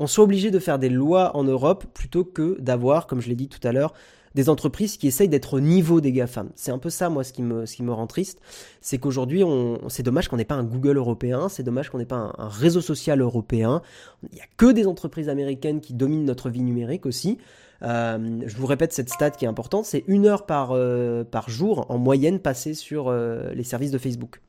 on 0.00 0.06
soit 0.06 0.24
obligé 0.24 0.50
de 0.50 0.58
faire 0.58 0.78
des 0.78 0.88
lois 0.88 1.36
en 1.36 1.44
Europe 1.44 1.84
plutôt 1.92 2.24
que 2.24 2.58
d'avoir, 2.58 3.06
comme 3.06 3.20
je 3.20 3.28
l'ai 3.28 3.34
dit 3.34 3.48
tout 3.48 3.60
à 3.68 3.70
l'heure, 3.70 3.92
des 4.34 4.48
entreprises 4.48 4.96
qui 4.96 5.06
essayent 5.06 5.28
d'être 5.28 5.54
au 5.54 5.60
niveau 5.60 6.00
des 6.00 6.12
GAFAM. 6.12 6.50
C'est 6.54 6.70
un 6.70 6.78
peu 6.78 6.88
ça, 6.88 7.10
moi, 7.10 7.24
ce 7.24 7.32
qui 7.32 7.42
me, 7.42 7.66
ce 7.66 7.76
qui 7.76 7.82
me 7.82 7.92
rend 7.92 8.06
triste. 8.06 8.40
C'est 8.80 8.98
qu'aujourd'hui, 8.98 9.42
c'est 9.88 10.02
dommage 10.02 10.28
qu'on 10.28 10.36
n'ait 10.36 10.44
pas 10.44 10.54
un 10.54 10.64
Google 10.64 10.96
européen, 10.96 11.48
c'est 11.48 11.62
dommage 11.62 11.90
qu'on 11.90 11.98
n'ait 11.98 12.06
pas 12.06 12.32
un, 12.38 12.48
réseau 12.48 12.80
social 12.80 13.20
européen. 13.20 13.82
Il 14.22 14.36
n'y 14.36 14.40
a 14.40 14.46
que 14.56 14.72
des 14.72 14.86
entreprises 14.86 15.28
américaines 15.28 15.80
qui 15.80 15.94
dominent 15.94 16.24
notre 16.24 16.48
vie 16.48 16.62
numérique 16.62 17.06
aussi. 17.06 17.38
Euh, 17.82 18.40
je 18.44 18.56
vous 18.56 18.66
répète 18.66 18.92
cette 18.92 19.08
stat 19.08 19.30
qui 19.30 19.44
est 19.44 19.48
importante, 19.48 19.86
c'est 19.86 20.04
une 20.06 20.26
heure 20.26 20.44
par, 20.44 20.72
euh, 20.72 21.24
jour 21.46 21.86
en 21.88 21.98
moyenne 21.98 22.38
passée 22.38 22.74
sur 22.74 23.08
euh, 23.08 23.52
les 23.54 23.64
services 23.64 23.90
de 23.90 23.98
Facebook. 23.98 24.40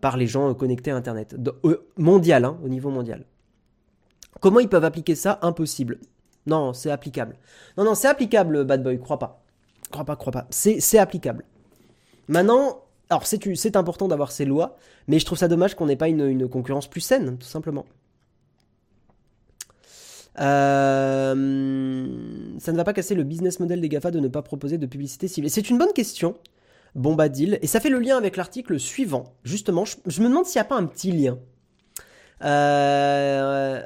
par 0.00 0.16
les 0.16 0.26
gens 0.26 0.52
connectés 0.54 0.90
à 0.90 0.96
Internet. 0.96 1.36
mondial, 1.96 2.44
hein, 2.44 2.58
au 2.64 2.68
niveau 2.68 2.90
mondial. 2.90 3.24
Comment 4.40 4.58
ils 4.58 4.68
peuvent 4.68 4.84
appliquer 4.84 5.14
ça? 5.14 5.38
Impossible. 5.42 5.98
Non, 6.46 6.72
c'est 6.72 6.90
applicable. 6.90 7.36
Non, 7.76 7.84
non, 7.84 7.94
c'est 7.94 8.08
applicable, 8.08 8.64
Bad 8.64 8.82
Boy, 8.82 8.98
crois 8.98 9.20
pas. 9.20 9.44
Crois 9.92 10.04
pas, 10.04 10.16
crois 10.16 10.32
pas. 10.32 10.46
C'est 10.50 10.98
applicable. 10.98 11.44
Maintenant, 12.26 12.82
alors 13.10 13.26
c'est 13.26 13.76
important 13.76 14.08
d'avoir 14.08 14.30
ces 14.32 14.44
lois, 14.44 14.76
mais 15.08 15.18
je 15.18 15.26
trouve 15.26 15.38
ça 15.38 15.48
dommage 15.48 15.74
qu'on 15.74 15.86
n'ait 15.86 15.96
pas 15.96 16.08
une, 16.08 16.48
concurrence 16.48 16.88
plus 16.88 17.00
saine, 17.00 17.36
tout 17.38 17.46
simplement. 17.46 17.84
Euh, 20.40 22.06
ça 22.58 22.72
ne 22.72 22.76
va 22.76 22.84
pas 22.84 22.92
casser 22.92 23.14
le 23.14 23.24
business 23.24 23.60
model 23.60 23.80
des 23.80 23.88
GAFA 23.88 24.10
de 24.10 24.20
ne 24.20 24.28
pas 24.28 24.42
proposer 24.42 24.78
de 24.78 24.86
publicité 24.86 25.28
ciblée. 25.28 25.50
C'est 25.50 25.68
une 25.68 25.78
bonne 25.78 25.92
question, 25.92 26.36
Bombadil, 26.94 27.58
et 27.60 27.66
ça 27.66 27.80
fait 27.80 27.90
le 27.90 27.98
lien 27.98 28.16
avec 28.16 28.36
l'article 28.36 28.78
suivant. 28.78 29.34
Justement, 29.44 29.84
je, 29.84 30.22
me 30.22 30.28
demande 30.28 30.46
s'il 30.46 30.58
n'y 30.58 30.66
a 30.66 30.68
pas 30.68 30.76
un 30.76 30.86
petit 30.86 31.12
lien. 31.12 31.38
Euh, 32.42 33.82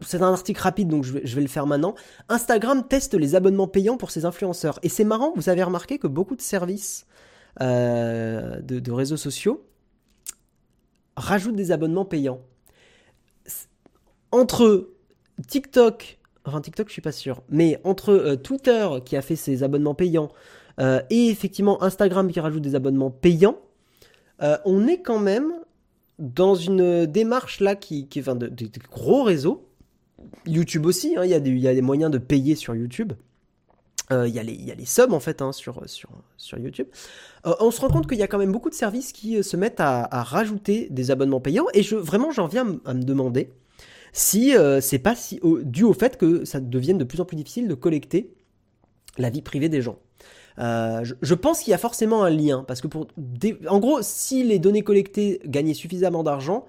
c'est 0.00 0.22
un 0.22 0.32
article 0.32 0.60
rapide, 0.60 0.88
donc 0.88 1.04
je 1.04 1.12
vais, 1.12 1.42
le 1.42 1.48
faire 1.48 1.66
maintenant. 1.66 1.94
Instagram 2.28 2.86
teste 2.88 3.14
les 3.14 3.34
abonnements 3.34 3.68
payants 3.68 3.98
pour 3.98 4.10
ses 4.10 4.24
influenceurs. 4.24 4.78
Et 4.82 4.88
c'est 4.88 5.04
marrant, 5.04 5.32
vous 5.36 5.48
avez 5.50 5.62
remarqué 5.62 5.98
que 5.98 6.06
beaucoup 6.06 6.36
de 6.36 6.40
services 6.40 7.06
euh, 7.60 8.60
de, 8.62 8.92
réseaux 8.92 9.18
sociaux 9.18 9.66
rajoutent 11.16 11.56
des 11.56 11.72
abonnements 11.72 12.06
payants. 12.06 12.40
Entre 14.32 14.88
TikTok, 15.46 16.18
enfin 16.44 16.60
TikTok 16.60 16.88
je 16.88 16.92
suis 16.92 17.02
pas 17.02 17.12
sûr, 17.12 17.42
mais 17.48 17.80
entre 17.84 18.10
euh, 18.10 18.36
Twitter 18.36 18.88
qui 19.04 19.16
a 19.16 19.22
fait 19.22 19.36
ses 19.36 19.62
abonnements 19.62 19.94
payants 19.94 20.30
euh, 20.78 21.00
et 21.10 21.28
effectivement 21.28 21.82
Instagram 21.82 22.30
qui 22.30 22.40
rajoute 22.40 22.62
des 22.62 22.74
abonnements 22.74 23.10
payants, 23.10 23.58
on 24.64 24.86
est 24.86 25.02
quand 25.02 25.18
même 25.18 25.52
dans 26.18 26.54
une 26.54 27.04
démarche 27.04 27.60
là 27.60 27.76
qui, 27.76 28.08
qui 28.08 28.20
enfin, 28.20 28.36
de, 28.36 28.50
gros 28.90 29.22
réseaux 29.22 29.68
YouTube 30.46 30.86
aussi, 30.86 31.14
hein, 31.16 31.24
il 31.24 31.30
y, 31.30 31.34
a 31.68 31.74
des 31.74 31.82
moyens 31.82 32.10
de 32.10 32.18
payer 32.18 32.54
sur 32.54 32.74
YouTube. 32.74 33.12
Euh, 34.12 34.26
il 34.26 34.34
y, 34.34 34.40
a 34.40 34.42
les 34.42 34.84
subs 34.86 35.12
en 35.12 35.20
fait 35.20 35.40
hein, 35.40 35.52
sur, 35.52 35.80
YouTube. 36.58 36.88
Euh, 37.46 37.54
on 37.60 37.70
se 37.70 37.80
rend 37.80 37.88
compte 37.88 38.08
qu'il 38.08 38.18
y 38.18 38.22
a 38.22 38.26
quand 38.26 38.38
même 38.38 38.50
beaucoup 38.50 38.70
de 38.70 38.74
services 38.74 39.12
qui 39.12 39.36
euh, 39.36 39.42
se 39.42 39.56
mettent 39.56 39.78
à, 39.78 40.08
rajouter 40.10 40.88
des 40.90 41.12
abonnements 41.12 41.40
payants 41.40 41.66
et 41.74 41.82
je, 41.82 41.94
vraiment 41.94 42.32
j'en 42.32 42.48
viens 42.48 42.80
à 42.84 42.94
me 42.94 43.02
demander 43.02 43.52
si 44.12 44.52
c'est 44.80 44.98
pas 44.98 45.14
si, 45.14 45.40
dû 45.62 45.84
au 45.84 45.92
fait 45.92 46.16
que 46.16 46.44
ça 46.44 46.60
devienne 46.60 46.98
de 46.98 47.04
plus 47.04 47.20
en 47.20 47.24
plus 47.24 47.36
difficile 47.36 47.68
de 47.68 47.74
collecter 47.74 48.34
la 49.18 49.30
vie 49.30 49.42
privée 49.42 49.68
des 49.68 49.82
gens. 49.82 49.98
Je, 50.58 51.14
je, 51.20 51.34
pense 51.34 51.60
qu'il 51.60 51.70
y 51.70 51.74
a 51.74 51.78
forcément 51.78 52.22
un 52.22 52.30
lien 52.30 52.64
parce 52.66 52.80
que 52.80 52.86
pour 52.88 53.06
en 53.68 53.78
gros 53.78 54.00
si 54.02 54.42
les 54.42 54.58
données 54.58 54.82
collectées 54.82 55.40
gagnaient 55.46 55.74
suffisamment 55.74 56.22
d'argent, 56.22 56.66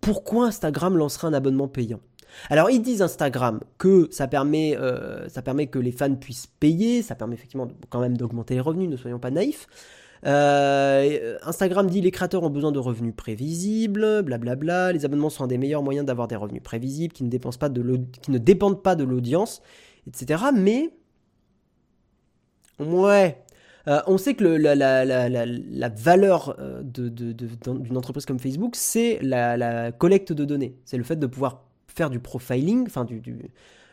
pourquoi 0.00 0.46
Instagram 0.46 0.96
lancerait 0.96 1.26
un 1.26 1.34
abonnement 1.34 1.68
payant? 1.68 2.00
Alors 2.50 2.70
ils 2.70 2.82
disent 2.82 3.02
Instagram 3.02 3.60
que 3.78 4.08
ça 4.10 4.28
permet, 4.28 4.76
euh, 4.76 5.28
ça 5.28 5.42
permet 5.42 5.66
que 5.66 5.78
les 5.78 5.92
fans 5.92 6.14
puissent 6.14 6.46
payer, 6.46 7.02
ça 7.02 7.14
permet 7.14 7.34
effectivement 7.34 7.68
quand 7.90 8.00
même 8.00 8.16
d'augmenter 8.16 8.54
les 8.54 8.60
revenus, 8.60 8.88
ne 8.88 8.96
soyons 8.96 9.18
pas 9.18 9.30
naïfs. 9.30 9.66
Euh, 10.26 11.38
Instagram 11.42 11.88
dit 11.88 12.00
les 12.00 12.10
créateurs 12.10 12.42
ont 12.42 12.50
besoin 12.50 12.72
de 12.72 12.78
revenus 12.78 13.14
prévisibles, 13.14 14.22
blablabla. 14.22 14.92
Les 14.92 15.04
abonnements 15.04 15.30
sont 15.30 15.44
un 15.44 15.48
des 15.48 15.58
meilleurs 15.58 15.82
moyens 15.82 16.06
d'avoir 16.06 16.28
des 16.28 16.36
revenus 16.36 16.62
prévisibles 16.62 17.12
qui 17.12 17.24
ne, 17.24 17.28
dépendent 17.28 17.58
pas 17.58 17.68
de 17.68 18.00
qui 18.22 18.30
ne 18.30 18.38
dépendent 18.38 18.82
pas 18.82 18.94
de 18.94 19.04
l'audience, 19.04 19.60
etc. 20.06 20.44
Mais 20.54 20.90
ouais, 22.78 23.44
euh, 23.88 24.00
on 24.06 24.16
sait 24.16 24.34
que 24.34 24.44
la, 24.44 25.88
valeur 25.90 26.56
d'une 26.82 27.96
entreprise 27.96 28.24
comme 28.24 28.38
Facebook, 28.38 28.76
c'est 28.76 29.18
la, 29.20 29.92
collecte 29.92 30.32
de 30.32 30.44
données. 30.44 30.76
C'est 30.84 30.96
le 30.96 31.04
fait 31.04 31.16
de 31.16 31.26
pouvoir 31.26 31.64
faire 31.86 32.10
du 32.10 32.18
profiling, 32.18 32.86
enfin 32.86 33.04
du, 33.04 33.22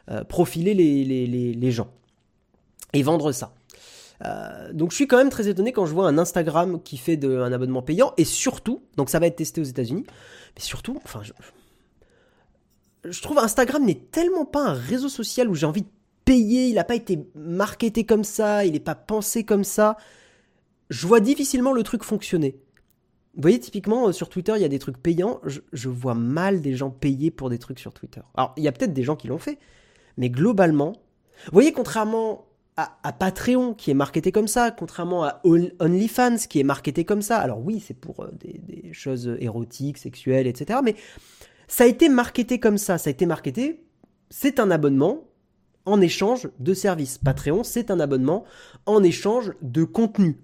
euh, 0.09 0.23
profiler 0.23 0.73
les, 0.73 1.71
gens 1.71 1.89
et 2.93 3.03
vendre 3.03 3.31
ça. 3.31 3.53
Euh, 4.23 4.71
donc 4.73 4.91
je 4.91 4.95
suis 4.95 5.07
quand 5.07 5.17
même 5.17 5.29
très 5.29 5.47
étonné 5.47 5.71
quand 5.71 5.85
je 5.85 5.93
vois 5.93 6.07
un 6.07 6.17
Instagram 6.17 6.81
qui 6.83 6.97
fait 6.97 7.17
de, 7.17 7.37
un 7.39 7.51
abonnement 7.51 7.81
payant 7.81 8.13
et 8.17 8.25
surtout, 8.25 8.83
donc 8.97 9.09
ça 9.09 9.19
va 9.19 9.27
être 9.27 9.35
testé 9.35 9.61
aux 9.61 9.65
États-Unis, 9.65 10.05
mais 10.55 10.61
surtout, 10.61 10.99
enfin, 11.03 11.21
je, 11.23 11.33
je 13.09 13.21
trouve 13.21 13.39
Instagram 13.39 13.83
n'est 13.83 13.95
tellement 14.11 14.45
pas 14.45 14.63
un 14.63 14.73
réseau 14.73 15.09
social 15.09 15.49
où 15.49 15.55
j'ai 15.55 15.65
envie 15.65 15.81
de 15.81 15.89
payer, 16.25 16.67
il 16.67 16.75
n'a 16.75 16.83
pas 16.83 16.95
été 16.95 17.19
marketé 17.35 18.05
comme 18.05 18.23
ça, 18.23 18.65
il 18.65 18.73
n'est 18.73 18.79
pas 18.79 18.95
pensé 18.95 19.43
comme 19.43 19.63
ça. 19.63 19.97
Je 20.89 21.07
vois 21.07 21.19
difficilement 21.19 21.73
le 21.73 21.83
truc 21.83 22.03
fonctionner. 22.03 22.59
Vous 23.35 23.41
voyez, 23.41 23.59
typiquement, 23.59 24.09
euh, 24.09 24.11
sur 24.11 24.27
Twitter, 24.27 24.53
il 24.57 24.61
y 24.61 24.65
a 24.65 24.69
des 24.69 24.79
trucs 24.79 24.97
payants. 24.97 25.39
Je, 25.45 25.89
vois 25.89 26.15
mal 26.15 26.61
des 26.61 26.75
gens 26.75 26.89
payer 26.89 27.31
pour 27.31 27.49
des 27.49 27.59
trucs 27.59 27.79
sur 27.79 27.93
Twitter. 27.93 28.21
Alors, 28.35 28.53
il 28.57 28.63
y 28.63 28.67
a 28.67 28.71
peut-être 28.71 28.93
des 28.93 29.03
gens 29.03 29.15
qui 29.15 29.27
l'ont 29.27 29.37
fait, 29.37 29.57
mais 30.17 30.29
globalement, 30.29 30.91
vous 31.45 31.53
voyez, 31.53 31.71
contrairement 31.71 32.45
à, 32.77 33.13
Patreon, 33.13 33.73
qui 33.73 33.91
est 33.91 33.93
marketé 33.93 34.31
comme 34.31 34.47
ça, 34.47 34.71
contrairement 34.71 35.23
à 35.23 35.41
OnlyFans, 35.43 36.37
qui 36.49 36.59
est 36.59 36.63
marketé 36.63 37.05
comme 37.05 37.21
ça, 37.21 37.37
alors 37.37 37.59
oui, 37.59 37.83
c'est 37.85 37.93
pour 37.93 38.21
euh, 38.21 38.31
des, 38.39 38.91
choses 38.93 39.35
érotiques, 39.39 39.97
sexuelles, 39.97 40.47
etc., 40.47 40.79
mais 40.83 40.95
ça 41.67 41.83
a 41.83 41.87
été 41.87 42.09
marketé 42.09 42.59
comme 42.59 42.77
ça. 42.77 42.97
Ça 42.97 43.09
a 43.09 43.11
été 43.11 43.25
marketé, 43.25 43.83
c'est 44.29 44.59
un 44.59 44.71
abonnement 44.71 45.27
en 45.85 46.01
échange 46.01 46.49
de 46.59 46.73
services. 46.73 47.17
Patreon, 47.17 47.63
c'est 47.63 47.91
un 47.91 47.99
abonnement 47.99 48.45
en 48.85 49.03
échange 49.03 49.53
de 49.61 49.83
contenu. 49.83 50.37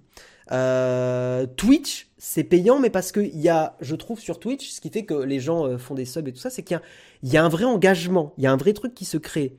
Euh, 0.50 1.46
Twitch, 1.56 2.08
c'est 2.16 2.44
payant, 2.44 2.80
mais 2.80 2.90
parce 2.90 3.12
qu'il 3.12 3.38
y 3.38 3.48
a, 3.48 3.76
je 3.80 3.94
trouve, 3.94 4.18
sur 4.20 4.40
Twitch, 4.40 4.70
ce 4.70 4.80
qui 4.80 4.90
fait 4.90 5.04
que 5.04 5.14
les 5.14 5.40
gens 5.40 5.66
euh, 5.66 5.78
font 5.78 5.94
des 5.94 6.04
subs 6.04 6.26
et 6.26 6.32
tout 6.32 6.40
ça, 6.40 6.50
c'est 6.50 6.62
qu'il 6.62 6.80
y, 7.22 7.36
a 7.36 7.44
un 7.44 7.48
vrai 7.48 7.64
engagement, 7.64 8.32
il 8.38 8.44
y 8.44 8.46
a 8.46 8.52
un 8.52 8.56
vrai 8.56 8.72
truc 8.72 8.94
qui 8.94 9.04
se 9.04 9.18
crée. 9.18 9.58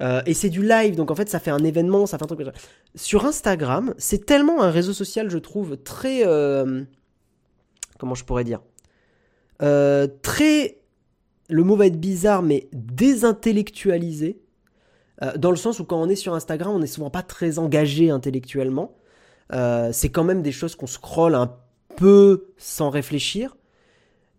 Euh, 0.00 0.22
et 0.26 0.34
c'est 0.34 0.48
du 0.48 0.66
live, 0.66 0.96
donc 0.96 1.10
en 1.10 1.14
fait, 1.14 1.28
ça 1.28 1.38
fait 1.40 1.50
un 1.50 1.62
événement, 1.62 2.06
ça 2.06 2.16
fait 2.18 2.24
un 2.24 2.26
truc. 2.26 2.48
Sur 2.94 3.26
Instagram, 3.26 3.94
c'est 3.98 4.24
tellement 4.24 4.62
un 4.62 4.70
réseau 4.70 4.92
social, 4.92 5.28
je 5.28 5.38
trouve, 5.38 5.76
très. 5.76 6.22
comment 7.98 8.14
je 8.14 8.24
pourrais 8.24 8.44
dire 8.44 8.60
euh, 9.62 10.06
très, 10.22 10.78
le 11.48 11.64
mot 11.64 11.76
va 11.76 11.86
être 11.86 12.00
bizarre, 12.00 12.42
mais 12.42 12.68
désintellectualisé, 12.72 14.40
euh, 15.22 15.36
dans 15.36 15.50
le 15.50 15.56
sens 15.56 15.80
où 15.80 15.84
quand 15.84 16.00
on 16.00 16.08
est 16.08 16.16
sur 16.16 16.34
Instagram, 16.34 16.72
on 16.74 16.78
n'est 16.78 16.86
souvent 16.86 17.10
pas 17.10 17.22
très 17.22 17.58
engagé 17.58 18.10
intellectuellement. 18.10 18.96
Euh, 19.52 19.90
c'est 19.92 20.08
quand 20.08 20.24
même 20.24 20.42
des 20.42 20.52
choses 20.52 20.76
qu'on 20.76 20.86
scrolle 20.86 21.34
un 21.34 21.56
peu 21.96 22.52
sans 22.56 22.88
réfléchir. 22.90 23.56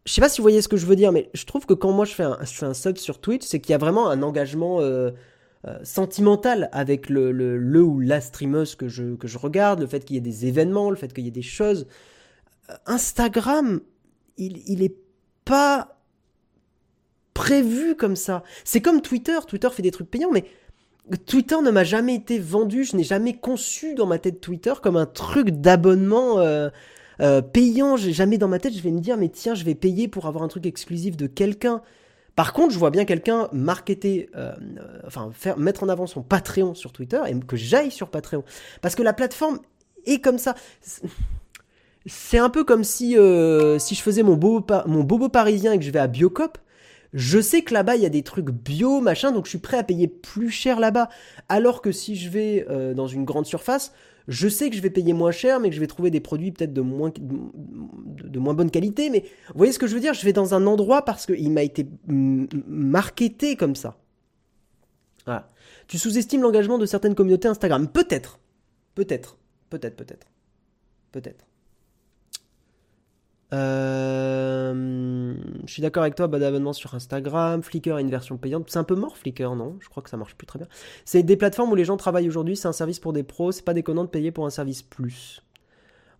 Je 0.05 0.13
sais 0.13 0.21
pas 0.21 0.29
si 0.29 0.39
vous 0.39 0.43
voyez 0.43 0.63
ce 0.63 0.67
que 0.67 0.77
je 0.77 0.87
veux 0.87 0.95
dire, 0.95 1.11
mais 1.11 1.29
je 1.33 1.45
trouve 1.45 1.67
que 1.67 1.75
quand 1.75 1.91
moi 1.91 2.05
je 2.05 2.13
fais 2.13 2.23
un, 2.23 2.39
je 2.41 2.53
fais 2.53 2.65
un 2.65 2.73
sub 2.73 2.97
sur 2.97 3.19
Twitch, 3.19 3.45
c'est 3.45 3.59
qu'il 3.59 3.71
y 3.71 3.75
a 3.75 3.77
vraiment 3.77 4.09
un 4.09 4.23
engagement 4.23 4.79
sentimental 5.83 6.69
avec 6.71 7.09
le, 7.09 7.31
le, 7.31 7.83
ou 7.83 7.99
la 7.99 8.19
streameuse 8.19 8.75
que 8.75 8.87
je, 8.87 9.15
que 9.15 9.27
je 9.27 9.37
regarde, 9.37 9.79
le 9.79 9.87
fait 9.87 10.03
qu'il 10.03 10.15
y 10.15 10.17
ait 10.17 10.21
des 10.21 10.47
événements, 10.47 10.89
le 10.89 10.95
fait 10.95 11.13
qu'il 11.13 11.23
y 11.23 11.27
ait 11.27 11.31
des 11.31 11.41
choses. 11.41 11.87
Instagram, 12.85 13.79
il, 14.37 14.63
il 14.67 14.81
est 14.81 14.95
pas 15.45 16.01
prévu 17.33 17.95
comme 17.95 18.15
ça. 18.15 18.43
C'est 18.63 18.81
comme 18.81 19.01
Twitter. 19.01 19.37
Twitter 19.47 19.69
fait 19.71 19.81
des 19.81 19.91
trucs 19.91 20.09
payants, 20.09 20.31
mais 20.31 20.45
Twitter 21.25 21.57
ne 21.63 21.71
m'a 21.71 21.83
jamais 21.83 22.15
été 22.15 22.39
vendu. 22.39 22.83
Je 22.83 22.95
n'ai 22.95 23.03
jamais 23.03 23.33
conçu 23.33 23.95
dans 23.95 24.05
ma 24.05 24.19
tête 24.19 24.41
Twitter 24.41 24.73
comme 24.81 24.97
un 24.97 25.05
truc 25.05 25.49
d'abonnement 25.49 26.39
euh, 26.39 26.69
euh, 27.19 27.41
payant. 27.41 27.97
J'ai 27.97 28.13
jamais 28.13 28.37
dans 28.37 28.47
ma 28.47 28.59
tête, 28.59 28.73
je 28.73 28.81
vais 28.81 28.91
me 28.91 28.99
dire, 28.99 29.17
mais 29.17 29.29
tiens, 29.29 29.55
je 29.55 29.63
vais 29.63 29.75
payer 29.75 30.07
pour 30.07 30.27
avoir 30.27 30.43
un 30.43 30.47
truc 30.47 30.65
exclusif 30.65 31.17
de 31.17 31.27
quelqu'un. 31.27 31.81
Par 32.41 32.53
contre, 32.53 32.73
je 32.73 32.79
vois 32.79 32.89
bien 32.89 33.05
quelqu'un 33.05 33.49
marketer, 33.51 34.31
euh, 34.35 34.51
enfin 35.05 35.29
mettre 35.57 35.83
en 35.83 35.89
avant 35.89 36.07
son 36.07 36.23
Patreon 36.23 36.73
sur 36.73 36.91
Twitter 36.91 37.21
et 37.27 37.39
que 37.39 37.55
j'aille 37.55 37.91
sur 37.91 38.09
Patreon 38.09 38.43
parce 38.81 38.95
que 38.95 39.03
la 39.03 39.13
plateforme 39.13 39.59
est 40.07 40.21
comme 40.21 40.39
ça. 40.39 40.55
C'est 42.07 42.39
un 42.39 42.49
peu 42.49 42.63
comme 42.63 42.83
si, 42.83 43.15
euh, 43.15 43.77
si 43.77 43.93
je 43.93 44.01
faisais 44.01 44.23
mon 44.23 44.37
bobo, 44.37 44.65
mon 44.87 45.29
parisien 45.29 45.73
et 45.73 45.77
que 45.77 45.85
je 45.85 45.91
vais 45.91 45.99
à 45.99 46.07
Biocop. 46.07 46.57
Je 47.13 47.39
sais 47.39 47.61
que 47.61 47.75
là-bas, 47.75 47.95
il 47.95 48.01
y 48.01 48.07
a 48.07 48.09
des 48.09 48.23
trucs 48.23 48.49
bio, 48.49 49.01
machin, 49.01 49.31
donc 49.31 49.45
je 49.45 49.49
suis 49.49 49.59
prêt 49.59 49.77
à 49.77 49.83
payer 49.83 50.07
plus 50.07 50.49
cher 50.49 50.79
là-bas. 50.79 51.09
Alors 51.47 51.83
que 51.83 51.91
si 51.91 52.15
je 52.15 52.27
vais 52.27 52.65
euh, 52.71 52.95
dans 52.95 53.05
une 53.05 53.23
grande 53.23 53.45
surface, 53.45 53.93
je 54.27 54.47
sais 54.47 54.69
que 54.69 54.75
je 54.75 54.81
vais 54.81 54.89
payer 54.89 55.13
moins 55.13 55.31
cher, 55.31 55.59
mais 55.59 55.69
que 55.69 55.75
je 55.75 55.79
vais 55.79 55.87
trouver 55.87 56.11
des 56.11 56.19
produits 56.19 56.51
peut-être 56.51 56.73
de 56.73 56.81
moins, 56.81 57.11
de, 57.17 58.39
moins 58.39 58.53
bonne 58.53 58.71
qualité. 58.71 59.09
Mais 59.09 59.25
vous 59.47 59.57
voyez 59.57 59.71
ce 59.71 59.79
que 59.79 59.87
je 59.87 59.93
veux 59.93 59.99
dire? 59.99 60.13
Je 60.13 60.23
vais 60.25 60.33
dans 60.33 60.53
un 60.53 60.67
endroit 60.67 61.03
parce 61.03 61.25
qu'il 61.25 61.51
m'a 61.51 61.63
été 61.63 61.87
marketé 62.07 63.55
comme 63.55 63.75
ça. 63.75 63.97
Voilà. 65.25 65.49
Tu 65.87 65.97
sous-estimes 65.97 66.41
l'engagement 66.41 66.77
de 66.77 66.85
certaines 66.85 67.15
communautés 67.15 67.47
Instagram? 67.47 67.87
Peut-être. 67.87 68.39
Peut-être. 68.95 69.37
Peut-être, 69.69 69.95
peut-être. 69.95 70.27
Peut-être. 71.11 71.45
Euh, 73.53 75.33
je 75.65 75.71
suis 75.71 75.81
d'accord 75.81 76.03
avec 76.03 76.15
toi, 76.15 76.27
bas 76.27 76.39
d'abonnement 76.39 76.73
sur 76.73 76.95
Instagram, 76.95 77.61
Flickr 77.61 77.95
a 77.95 78.01
une 78.01 78.09
version 78.09 78.37
payante. 78.37 78.69
C'est 78.69 78.79
un 78.79 78.83
peu 78.83 78.95
mort 78.95 79.17
Flickr, 79.17 79.55
non? 79.55 79.77
Je 79.79 79.89
crois 79.89 80.01
que 80.01 80.09
ça 80.09 80.17
marche 80.17 80.35
plus 80.35 80.47
très 80.47 80.59
bien. 80.59 80.67
C'est 81.05 81.23
des 81.23 81.35
plateformes 81.35 81.71
où 81.71 81.75
les 81.75 81.85
gens 81.85 81.97
travaillent 81.97 82.27
aujourd'hui, 82.27 82.55
c'est 82.55 82.67
un 82.67 82.73
service 82.73 82.99
pour 82.99 83.13
des 83.13 83.23
pros, 83.23 83.51
c'est 83.51 83.65
pas 83.65 83.73
déconnant 83.73 84.03
de 84.03 84.09
payer 84.09 84.31
pour 84.31 84.45
un 84.45 84.49
service 84.49 84.81
plus. 84.81 85.43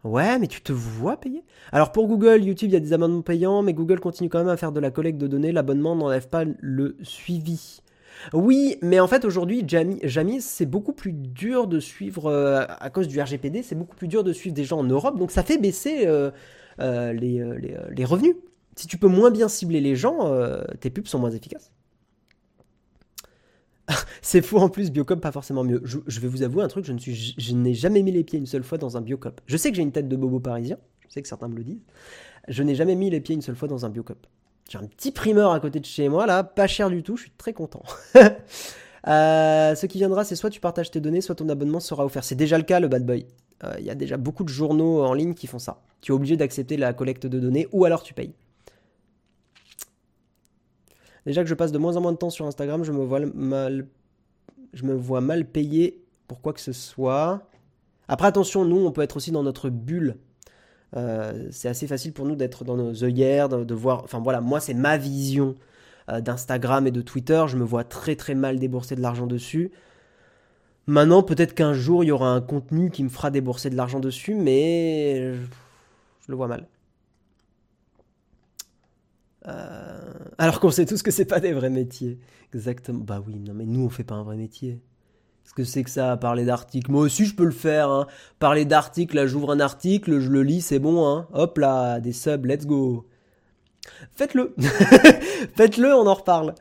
Ouais, 0.03 0.39
mais 0.39 0.47
tu 0.47 0.61
te 0.61 0.73
vois 0.73 1.17
payer? 1.17 1.43
Alors 1.71 1.91
pour 1.91 2.07
Google, 2.07 2.43
YouTube, 2.43 2.69
il 2.69 2.73
y 2.73 2.77
a 2.77 2.79
des 2.79 2.91
abonnements 2.91 3.21
payants, 3.21 3.61
mais 3.61 3.73
Google 3.73 3.99
continue 3.99 4.29
quand 4.29 4.39
même 4.39 4.49
à 4.49 4.57
faire 4.57 4.71
de 4.71 4.79
la 4.79 4.89
collecte 4.89 5.19
de 5.19 5.27
données. 5.27 5.51
L'abonnement 5.51 5.95
n'enlève 5.95 6.27
pas 6.27 6.43
le 6.59 6.97
suivi. 7.03 7.81
Oui, 8.33 8.77
mais 8.81 8.99
en 8.99 9.07
fait 9.07 9.25
aujourd'hui, 9.25 9.63
Jamis, 9.67 10.41
c'est 10.41 10.65
beaucoup 10.65 10.93
plus 10.93 11.13
dur 11.13 11.67
de 11.67 11.79
suivre, 11.79 12.27
euh, 12.27 12.65
à 12.67 12.89
cause 12.89 13.07
du 13.07 13.19
RGPD, 13.21 13.63
c'est 13.63 13.75
beaucoup 13.75 13.95
plus 13.95 14.07
dur 14.07 14.23
de 14.23 14.33
suivre 14.33 14.53
des 14.53 14.63
gens 14.63 14.79
en 14.79 14.83
Europe, 14.83 15.17
donc 15.17 15.31
ça 15.31 15.43
fait 15.43 15.57
baisser... 15.57 16.07
Euh, 16.07 16.31
euh, 16.79 17.13
les, 17.13 17.39
euh, 17.39 17.57
euh, 17.63 17.89
les, 17.91 18.05
revenus. 18.05 18.35
Si 18.75 18.87
tu 18.87 18.97
peux 18.97 19.07
moins 19.07 19.31
bien 19.31 19.47
cibler 19.47 19.81
les 19.81 19.95
gens, 19.95 20.33
tes 20.79 20.89
pubs 20.89 21.07
sont 21.07 21.19
moins 21.19 21.31
efficaces. 21.31 21.71
C'est 24.21 24.41
fou 24.41 24.57
en 24.57 24.69
plus, 24.69 24.91
Biocop 24.91 25.19
pas 25.19 25.31
forcément 25.31 25.63
mieux. 25.63 25.81
Je, 25.83 26.19
vais 26.19 26.27
vous 26.27 26.41
avouer 26.41 26.63
un 26.63 26.69
truc, 26.69 26.85
je, 26.85 26.93
ne 26.93 26.97
suis, 26.97 27.35
je 27.37 27.53
n'ai 27.53 27.73
jamais 27.73 28.01
mis 28.01 28.11
les 28.11 28.23
pieds 28.23 28.39
une 28.39 28.45
seule 28.45 28.63
fois 28.63 28.77
dans 28.77 28.95
un 28.95 29.01
Biocop. 29.01 29.41
Je 29.45 29.57
sais 29.57 29.69
que 29.71 29.75
j'ai 29.75 29.81
une 29.81 29.91
tête 29.91 30.07
de 30.07 30.15
bobo 30.15 30.39
parisien, 30.39 30.77
je 31.01 31.13
sais 31.13 31.21
que 31.21 31.27
certains 31.27 31.49
me 31.49 31.57
le 31.57 31.63
disent. 31.63 31.81
Je 32.47 32.63
n'ai 32.63 32.75
jamais 32.75 32.95
mis 32.95 33.09
les 33.09 33.19
pieds 33.19 33.35
une 33.35 33.41
seule 33.41 33.57
fois 33.57 33.67
dans 33.67 33.85
un 33.85 33.89
Biocop. 33.89 34.25
J'ai 34.69 34.77
un 34.77 34.85
petit 34.85 35.11
primeur 35.11 35.51
à 35.51 35.59
côté 35.59 35.81
de 35.81 35.85
chez 35.85 36.07
moi, 36.07 36.25
là, 36.25 36.45
pas 36.45 36.67
cher 36.67 36.89
du 36.89 37.03
tout, 37.03 37.17
je 37.17 37.23
suis 37.23 37.31
très 37.31 37.51
content. 37.51 37.83
ce 39.05 39.85
qui 39.85 39.97
viendra, 39.97 40.23
c'est 40.23 40.37
soit 40.37 40.49
tu 40.49 40.61
partages 40.61 40.91
tes 40.91 41.01
données, 41.01 41.21
soit 41.21 41.35
ton 41.35 41.49
abonnement 41.49 41.81
sera 41.81 42.05
offert. 42.05 42.23
C'est 42.23 42.35
déjà 42.35 42.57
le 42.57 42.63
cas, 42.63 42.79
le 42.79 42.87
bad 42.87 43.05
boy. 43.05 43.25
Il 43.77 43.85
y 43.85 43.89
a 43.91 43.95
déjà 43.95 44.17
beaucoup 44.17 44.43
de 44.43 44.49
journaux 44.49 45.03
en 45.03 45.13
ligne 45.13 45.33
qui 45.33 45.45
font 45.45 45.59
ça. 45.59 45.81
Tu 46.01 46.11
es 46.11 46.15
obligé 46.15 46.35
d'accepter 46.35 46.77
la 46.77 46.93
collecte 46.93 47.27
de 47.27 47.39
données 47.39 47.67
ou 47.71 47.85
alors 47.85 48.01
tu 48.01 48.13
payes. 48.13 48.33
Déjà 51.25 51.43
que 51.43 51.49
je 51.49 51.53
passe 51.53 51.71
de 51.71 51.77
moins 51.77 51.95
en 51.95 52.01
moins 52.01 52.11
de 52.11 52.17
temps 52.17 52.29
sur 52.29 52.45
Instagram, 52.45 52.83
je 52.83 52.91
me 52.91 53.03
vois 53.03 53.19
mal, 53.19 53.87
je 54.73 54.83
me 54.83 54.93
vois 54.93 55.21
mal 55.21 55.45
payé 55.45 56.03
pour 56.27 56.41
quoi 56.41 56.53
que 56.53 56.61
ce 56.61 56.73
soit. 56.73 57.47
Après, 58.07 58.27
attention, 58.27 58.65
nous, 58.65 58.85
on 58.85 58.91
peut 58.91 59.01
être 59.01 59.17
aussi 59.17 59.31
dans 59.31 59.43
notre 59.43 59.69
bulle. 59.69 60.17
Euh, 60.97 61.47
c'est 61.51 61.69
assez 61.69 61.87
facile 61.87 62.11
pour 62.11 62.25
nous 62.25 62.35
d'être 62.35 62.65
dans 62.65 62.75
nos 62.75 63.03
œillères, 63.03 63.49
de, 63.49 63.73
voir. 63.73 64.03
Enfin 64.03 64.19
voilà, 64.19 64.41
moi, 64.41 64.59
c'est 64.59 64.73
ma 64.73 64.97
vision 64.97 65.55
euh, 66.09 66.21
d'Instagram 66.21 66.87
et 66.87 66.91
de 66.91 67.01
Twitter. 67.01 67.43
Je 67.47 67.57
me 67.57 67.63
vois 67.63 67.83
très 67.83 68.15
très 68.15 68.33
mal 68.35 68.59
débourser 68.59 68.95
de 68.95 69.01
l'argent 69.01 69.27
dessus. 69.27 69.71
Maintenant, 70.91 71.23
peut-être 71.23 71.53
qu'un 71.55 71.73
jour, 71.73 72.03
il 72.03 72.07
y 72.07 72.11
aura 72.11 72.31
un 72.31 72.41
contenu 72.41 72.91
qui 72.91 73.01
me 73.05 73.07
fera 73.07 73.31
débourser 73.31 73.69
de 73.69 73.77
l'argent 73.77 74.01
dessus, 74.01 74.35
mais 74.35 75.35
je 75.35 76.27
le 76.27 76.35
vois 76.35 76.47
mal. 76.47 76.67
Euh, 79.47 80.13
alors 80.37 80.59
qu'on 80.59 80.69
sait 80.69 80.85
tous 80.85 81.01
que 81.01 81.09
c'est 81.09 81.23
pas 81.23 81.39
des 81.39 81.53
vrais 81.53 81.69
métiers. 81.69 82.19
Exactement. 82.53 83.05
Bah 83.05 83.23
oui, 83.25 83.39
non 83.39 83.53
mais 83.53 83.65
nous 83.65 83.85
on 83.85 83.89
fait 83.89 84.03
pas 84.03 84.15
un 84.15 84.23
vrai 84.23 84.35
métier. 84.35 84.81
Qu'est-ce 85.45 85.53
que 85.53 85.63
c'est 85.63 85.83
que 85.83 85.89
ça, 85.89 86.17
parler 86.17 86.43
d'articles? 86.43 86.91
Moi 86.91 87.03
aussi 87.03 87.25
je 87.25 87.35
peux 87.35 87.45
le 87.45 87.51
faire. 87.51 87.89
Hein. 87.89 88.07
Parler 88.39 88.65
d'articles, 88.65 89.15
là 89.15 89.27
j'ouvre 89.27 89.51
un 89.51 89.61
article, 89.61 90.19
je 90.19 90.29
le 90.29 90.43
lis, 90.43 90.59
c'est 90.59 90.79
bon. 90.79 91.07
Hein. 91.07 91.25
Hop 91.31 91.57
là, 91.57 92.01
des 92.01 92.11
subs, 92.11 92.45
let's 92.45 92.65
go. 92.65 93.07
Faites-le. 94.13 94.53
Faites-le, 95.55 95.95
on 95.95 96.05
en 96.05 96.15
reparle. 96.15 96.53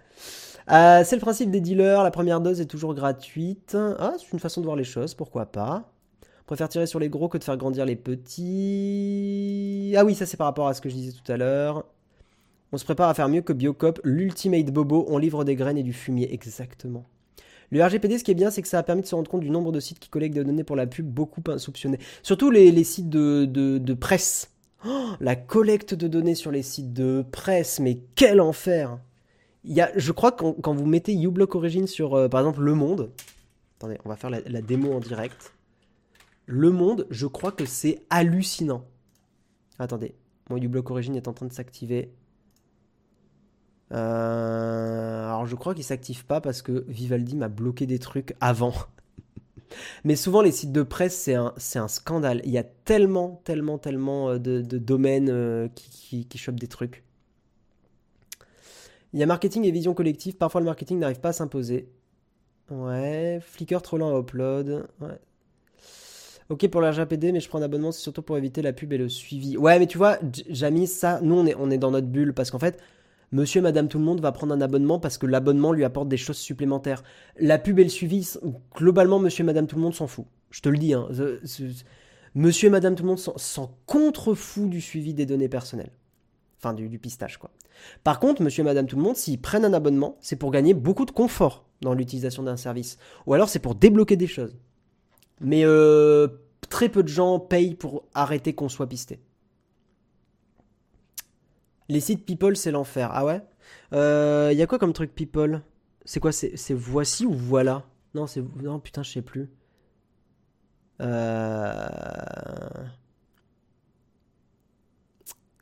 Euh, 0.71 1.03
c'est 1.05 1.17
le 1.17 1.21
principe 1.21 1.51
des 1.51 1.61
dealers, 1.61 2.03
la 2.03 2.11
première 2.11 2.41
dose 2.41 2.61
est 2.61 2.67
toujours 2.67 2.95
gratuite. 2.95 3.77
Ah, 3.77 4.15
c'est 4.19 4.33
une 4.33 4.39
façon 4.39 4.61
de 4.61 4.67
voir 4.67 4.77
les 4.77 4.85
choses, 4.85 5.15
pourquoi 5.15 5.47
pas 5.47 5.91
préfère 6.51 6.69
tirer 6.69 6.87
sur 6.87 6.99
les 6.99 7.09
gros 7.09 7.29
que 7.29 7.39
de 7.39 7.45
faire 7.45 7.57
grandir 7.57 7.87
les 7.87 7.95
petits. 7.95 9.95
Ah 9.97 10.05
oui, 10.05 10.17
ça 10.17 10.27
c'est 10.27 10.37
par 10.37 10.49
rapport 10.49 10.67
à 10.67 10.75
ce 10.75 10.81
que 10.81 10.89
je 10.89 10.97
disais 10.97 11.13
tout 11.13 11.31
à 11.31 11.37
l'heure. 11.37 11.85
On 12.73 12.77
se 12.77 12.85
prépare 12.85 13.09
à 13.09 13.15
faire 13.15 13.29
mieux 13.29 13.41
que 13.41 13.53
Biocop, 13.53 14.01
l'ultimate 14.03 14.73
bobo, 14.73 15.07
on 15.09 15.19
livre 15.19 15.45
des 15.45 15.55
graines 15.55 15.79
et 15.79 15.85
du 15.85 15.93
fumier, 15.93 16.35
exactement. 16.35 17.05
Le 17.71 17.85
RGPD, 17.85 18.19
ce 18.19 18.25
qui 18.25 18.33
est 18.33 18.35
bien, 18.35 18.51
c'est 18.51 18.63
que 18.63 18.69
ça 18.69 18.81
a 18.81 18.83
permis 18.83 19.03
de 19.03 19.07
se 19.07 19.15
rendre 19.15 19.31
compte 19.31 19.43
du 19.43 19.51
nombre 19.51 19.71
de 19.71 19.79
sites 19.79 20.01
qui 20.01 20.09
collectent 20.09 20.35
des 20.35 20.43
données 20.43 20.65
pour 20.65 20.75
la 20.75 20.89
pub, 20.89 21.07
beaucoup 21.07 21.41
insoupçonnés. 21.47 22.01
Surtout 22.25 22.51
les, 22.51 22.83
sites 22.83 23.09
de, 23.09 23.95
presse. 23.95 24.51
Oh, 24.85 25.11
la 25.21 25.37
collecte 25.37 25.95
de 25.95 26.09
données 26.09 26.35
sur 26.35 26.51
les 26.51 26.63
sites 26.63 26.93
de 26.93 27.25
presse, 27.31 27.79
mais 27.79 28.01
quel 28.17 28.41
enfer 28.41 28.99
y 29.65 29.81
a, 29.81 29.91
Je 29.97 30.13
crois 30.13 30.33
que 30.33 30.61
quand, 30.61 30.75
vous 30.75 30.87
mettez 30.87 31.15
uBlock 31.15 31.55
Origin 31.55 31.87
sur, 31.87 32.15
euh, 32.15 32.29
par 32.29 32.41
exemple, 32.41 32.61
Le 32.61 32.75
Monde, 32.75 33.11
attendez, 33.79 33.99
on 34.05 34.09
va 34.09 34.17
faire 34.17 34.31
la 34.31 34.63
démo 34.63 34.93
en 34.93 35.01
direct. 35.01 35.53
Le 36.47 36.71
Monde, 36.71 37.07
je 37.11 37.27
crois 37.27 37.53
que 37.53 37.65
c'est 37.65 38.03
hallucinant. 38.11 38.85
Attendez, 39.79 40.15
mon 40.51 40.57
uBlock 40.57 40.91
Origin 40.91 41.15
est 41.15 41.29
en 41.29 41.33
train 41.33 41.47
de 41.47 41.53
s'activer. 41.53 42.13
Euh, 43.93 45.25
alors 45.27 45.47
je 45.47 45.57
crois 45.57 45.75
qu'il 45.75 45.85
s'active 45.85 46.25
pas 46.25 46.41
parce 46.41 46.63
que 46.63 46.85
Vivaldi 46.87 47.37
m'a 47.37 47.49
bloqué 47.49 47.87
des 47.87 47.99
trucs 47.99 48.35
avant. 48.41 48.75
Mais 50.05 50.17
souvent 50.17 50.43
les 50.43 50.53
sites 50.53 50.73
de 50.73 50.83
presse 50.83 51.17
c'est 51.17 51.35
un, 51.35 51.89
scandale. 51.89 52.41
Il 52.45 52.51
y 52.51 52.59
a 52.59 52.65
tellement, 52.65 53.41
tellement, 53.45 53.79
tellement 53.79 54.31
euh, 54.31 54.39
de, 54.39 54.61
domaines 54.79 55.31
euh, 55.31 55.69
qui, 55.75 56.27
qui, 56.27 56.39
chopent 56.39 56.61
des 56.61 56.69
trucs. 56.69 57.05
Il 59.13 59.21
y 59.21 59.23
a 59.23 59.27
marketing 59.27 59.65
et 59.65 59.71
vision 59.71 59.95
collective. 59.95 60.37
Parfois 60.37 60.61
le 60.61 60.67
marketing 60.67 60.99
n'arrive 60.99 61.21
pas 61.21 61.31
à 61.31 61.33
s'imposer. 61.33 61.89
Ouais, 62.71 63.41
Flickr 63.43 63.83
trop 63.83 63.99
lent 63.99 64.15
à 64.15 64.21
upload. 64.21 64.87
Ouais, 65.01 65.19
Ok 66.51 66.67
pour 66.67 66.81
l'RGPD, 66.81 67.31
mais 67.31 67.39
je 67.39 67.49
prends 67.49 67.61
un 67.61 67.63
abonnement, 67.63 67.93
c'est 67.93 68.01
surtout 68.01 68.23
pour 68.23 68.37
éviter 68.37 68.61
la 68.61 68.73
pub 68.73 68.93
et 68.93 68.99
le 68.99 69.09
suivi. 69.09 69.57
Ouais, 69.57 69.79
mais 69.79 69.87
tu 69.87 69.99
vois, 69.99 70.19
Jamie, 70.49 70.89
ça, 70.89 71.21
nous, 71.23 71.37
on 71.37 71.47
est, 71.47 71.55
on 71.55 71.71
est 71.71 71.79
dans 71.79 71.93
notre 71.93 72.09
bulle 72.09 72.35
parce 72.35 72.51
qu'en 72.51 72.59
fait, 72.59 72.77
monsieur, 73.31 73.61
madame, 73.61 73.87
tout 73.87 73.99
le 73.99 74.05
monde 74.05 74.21
va 74.21 74.33
prendre 74.33 74.53
un 74.53 74.61
abonnement 74.61 74.99
parce 74.99 75.17
que 75.17 75.27
l'abonnement 75.27 75.73
lui 75.73 75.85
apporte 75.85 76.09
des 76.09 76.17
choses 76.17 76.39
supplémentaires. 76.39 77.05
La 77.39 77.59
pub 77.59 77.79
et 77.79 77.85
le 77.85 77.89
suivi, 77.89 78.29
globalement, 78.75 79.21
monsieur, 79.21 79.45
madame, 79.45 79.69
tout 79.69 79.77
le 79.77 79.83
monde 79.83 79.95
s'en 79.95 80.09
fout. 80.09 80.27
Je 80.51 80.61
te 80.61 80.69
le 80.69 80.79
dis, 80.79 80.93
hein. 80.93 81.09
Monsieur 82.35 82.67
et 82.67 82.71
madame, 82.71 82.97
tout 82.97 83.05
le 83.05 83.09
monde 83.09 83.19
s'en 83.19 83.77
contrefout 83.87 84.69
du 84.69 84.81
suivi 84.81 85.15
des 85.15 85.27
données 85.27 85.49
personnelles. 85.49 85.93
Enfin, 86.63 86.75
du, 86.75 86.99
pistage, 86.99 87.39
quoi. 87.39 87.51
Par 88.05 88.21
contre, 88.21 88.43
monsieur 88.43 88.61
et 88.61 88.65
madame, 88.65 88.87
tout 88.87 88.97
le 88.97 89.03
monde, 89.03 89.17
s'ils 89.17 89.41
prennent 89.41 89.65
un 89.65 89.73
abonnement, 89.73 90.19
c'est 90.21 90.37
pour 90.37 90.51
gagner 90.51 90.75
beaucoup 90.75 91.07
de 91.07 91.11
confort 91.11 91.65
dans 91.81 91.95
l'utilisation 91.95 92.43
d'un 92.43 92.59
service. 92.59 92.99
Ou 93.27 93.33
alors, 93.33 93.49
c'est 93.49 93.59
pour 93.61 93.75
débloquer 93.75 94.17
des 94.17 94.27
choses. 94.27 94.59
Mais 95.41 95.65
euh, 95.65 96.29
très 96.69 96.91
peu 96.91 97.03
de 97.03 97.09
gens 97.09 97.39
payent 97.39 97.75
pour 97.75 98.05
arrêter 98.13 98.53
qu'on 98.53 98.69
soit 98.69 98.87
pisté. 98.87 99.21
Les 101.89 102.01
sites 102.01 102.27
People, 102.27 102.57
c'est 102.57 102.71
l'enfer. 102.71 103.11
Ah 103.13 103.25
ouais? 103.25 103.41
Il 103.93 103.99
euh, 103.99 104.53
y 104.53 104.61
a 104.61 104.67
quoi 104.67 104.79
comme 104.79 104.93
truc 104.93 105.15
People? 105.15 105.63
C'est 106.05 106.21
quoi 106.21 106.33
C'est 106.33 106.75
voici 106.75 107.25
ou 107.25 107.33
voilà? 107.33 107.85
Non, 108.15 108.27
c'est. 108.27 108.45
Non, 108.63 108.81
putain, 108.81 109.03
je 109.03 109.11
sais 109.13 109.23
plus. 109.23 109.51
Euh... 111.01 111.89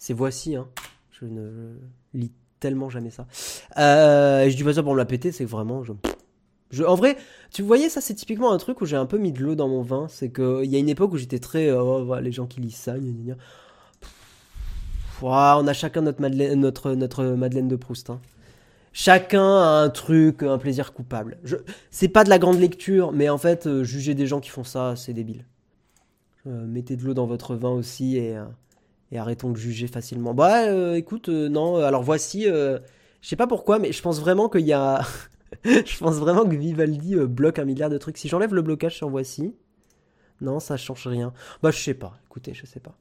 C'est 0.09 0.15
voici, 0.15 0.57
hein. 0.57 0.67
Je 1.11 1.27
ne 1.27 1.75
lis 2.15 2.33
tellement 2.61 2.89
jamais 2.89 3.11
ça. 3.11 3.27
Euh, 3.77 4.49
je 4.49 4.57
dis 4.57 4.65
pas 4.65 4.73
ça 4.73 4.83
pour 4.83 4.95
me 4.95 4.97
la 4.97 5.05
péter, 5.05 5.33
c'est 5.33 5.45
vraiment. 5.45 5.85
Je... 5.85 6.83
en 6.83 6.95
vrai, 6.95 7.19
tu 7.53 7.61
voyais, 7.61 7.91
ça 7.91 8.01
c'est 8.01 8.15
typiquement 8.15 8.51
un 8.51 8.57
truc 8.57 8.81
où 8.81 8.87
j'ai 8.87 8.97
un 8.97 9.05
peu 9.05 9.19
mis 9.19 9.33
de 9.33 9.41
l'eau 9.43 9.55
dans 9.55 9.69
mon 9.69 9.83
vin. 9.83 10.07
C'est 10.09 10.33
qu'il 10.33 10.65
y 10.65 10.77
a 10.77 10.79
une 10.79 10.89
époque 10.89 11.13
où 11.13 11.19
j'étais 11.19 11.41
très. 11.41 11.71
Oh, 11.73 12.19
les 12.21 12.33
gens 12.33 12.47
qui 12.47 12.63
lisent 12.63 12.77
ça, 12.77 12.95
on 15.21 15.67
a 15.67 15.73
chacun 15.75 16.01
notre 16.01 16.23
Madeleine, 16.23 16.59
notre, 16.59 17.25
Madeleine 17.35 17.69
de 17.69 17.77
Proust. 17.77 18.09
Hein. 18.09 18.23
Chacun 18.95 19.59
a 19.59 19.83
un 19.83 19.91
truc, 19.91 20.43
un 20.43 20.57
plaisir 20.57 20.95
coupable. 20.95 21.37
C'est 21.91 22.09
pas 22.09 22.25
de 22.25 22.31
la 22.31 22.39
grande 22.39 22.59
lecture, 22.59 23.13
mais 23.13 23.29
en 23.29 23.37
fait, 23.37 23.67
euh, 23.67 23.85
juger 23.85 24.15
des 24.15 24.27
gens 24.27 24.41
qui 24.41 24.49
font 24.49 24.65
ça, 24.65 24.97
c'est 24.97 25.13
débile. 25.13 25.45
Euh, 26.47 26.65
mettez 26.67 26.97
de 26.97 27.05
l'eau 27.05 27.13
dans 27.13 27.27
votre 27.27 27.57
vin 27.57 27.73
aussi 27.73 28.17
et, 28.17 28.39
euh, 28.39 28.47
et 29.13 29.19
arrêtons 29.19 29.51
de 29.51 29.57
juger 29.57 29.87
facilement. 29.87 30.35
Bah 30.35 30.97
écoute, 30.97 31.29
non, 31.29 31.77
alors 31.77 32.03
voici, 32.03 32.45
je 32.45 32.79
sais 33.23 33.37
pas 33.37 33.47
pourquoi, 33.47 33.79
mais 33.79 33.93
je 33.93 34.03
pense 34.03 34.21
vraiment 34.21 34.49
qu'il 34.49 34.67
y 34.67 34.73
a... 34.73 35.03
je 35.65 35.99
pense 35.99 36.17
vraiment 36.17 36.45
que 36.45 36.55
Vivaldi 36.55 37.17
bloque 37.17 37.59
un 37.59 37.65
milliard 37.65 37.91
de 37.91 37.99
trucs. 37.99 38.19
Si 38.19 38.29
j'enlève 38.29 38.55
le 38.55 38.63
blocage 38.63 38.97
sur 38.97 39.09
voici, 39.09 39.55
non, 40.41 40.61
ça 40.61 40.77
change 40.77 41.07
rien. 41.07 41.33
Bah 41.63 41.71
je 41.71 41.79
sais 41.79 41.95
pas, 41.95 42.19
écoutez, 42.27 42.55
je 42.55 42.67
sais 42.67 42.81
pas. 42.81 42.97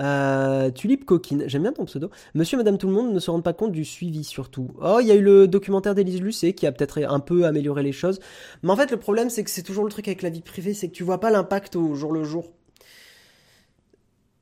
Euh, 0.00 0.70
Tulipe 0.70 1.04
Coquine, 1.04 1.44
j'aime 1.46 1.62
bien 1.62 1.72
ton 1.72 1.84
pseudo. 1.84 2.10
Monsieur 2.34 2.56
Madame 2.56 2.78
Tout 2.78 2.86
le 2.86 2.92
Monde 2.92 3.12
ne 3.12 3.18
se 3.18 3.30
rendent 3.30 3.42
pas 3.42 3.52
compte 3.52 3.72
du 3.72 3.84
suivi 3.84 4.24
surtout. 4.24 4.70
Oh, 4.80 4.98
il 5.00 5.06
y 5.06 5.10
a 5.10 5.14
eu 5.14 5.22
le 5.22 5.48
documentaire 5.48 5.94
d'Élise 5.94 6.20
Lucet 6.20 6.52
qui 6.52 6.66
a 6.66 6.72
peut-être 6.72 7.02
un 7.02 7.20
peu 7.20 7.44
amélioré 7.46 7.82
les 7.82 7.92
choses. 7.92 8.20
Mais 8.62 8.70
en 8.70 8.76
fait, 8.76 8.90
le 8.90 8.96
problème, 8.96 9.30
c'est 9.30 9.44
que 9.44 9.50
c'est 9.50 9.62
toujours 9.62 9.84
le 9.84 9.90
truc 9.90 10.06
avec 10.08 10.22
la 10.22 10.30
vie 10.30 10.42
privée, 10.42 10.74
c'est 10.74 10.88
que 10.88 10.94
tu 10.94 11.02
vois 11.02 11.20
pas 11.20 11.30
l'impact 11.30 11.76
au 11.76 11.94
jour 11.94 12.12
le 12.12 12.24
jour. 12.24 12.52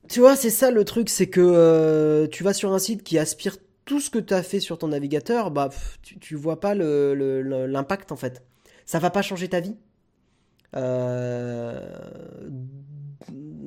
Tu 0.08 0.20
vois, 0.20 0.36
c'est 0.36 0.50
ça 0.50 0.70
le 0.70 0.84
truc, 0.84 1.08
c'est 1.08 1.28
que 1.28 1.40
euh, 1.40 2.26
tu 2.28 2.44
vas 2.44 2.52
sur 2.52 2.72
un 2.72 2.78
site 2.78 3.02
qui 3.02 3.18
aspire 3.18 3.56
tout 3.84 4.00
ce 4.00 4.10
que 4.10 4.18
tu 4.18 4.34
as 4.34 4.42
fait 4.42 4.60
sur 4.60 4.78
ton 4.78 4.88
navigateur, 4.88 5.50
bah 5.50 5.70
tu, 6.02 6.18
tu 6.18 6.34
vois 6.34 6.60
pas 6.60 6.74
l'impact 6.74 8.12
en 8.12 8.16
fait. 8.16 8.42
Ça 8.84 8.98
va 8.98 9.10
pas 9.10 9.22
changer 9.22 9.48
ta 9.48 9.60
vie. 9.60 9.76
Euh, 10.76 11.80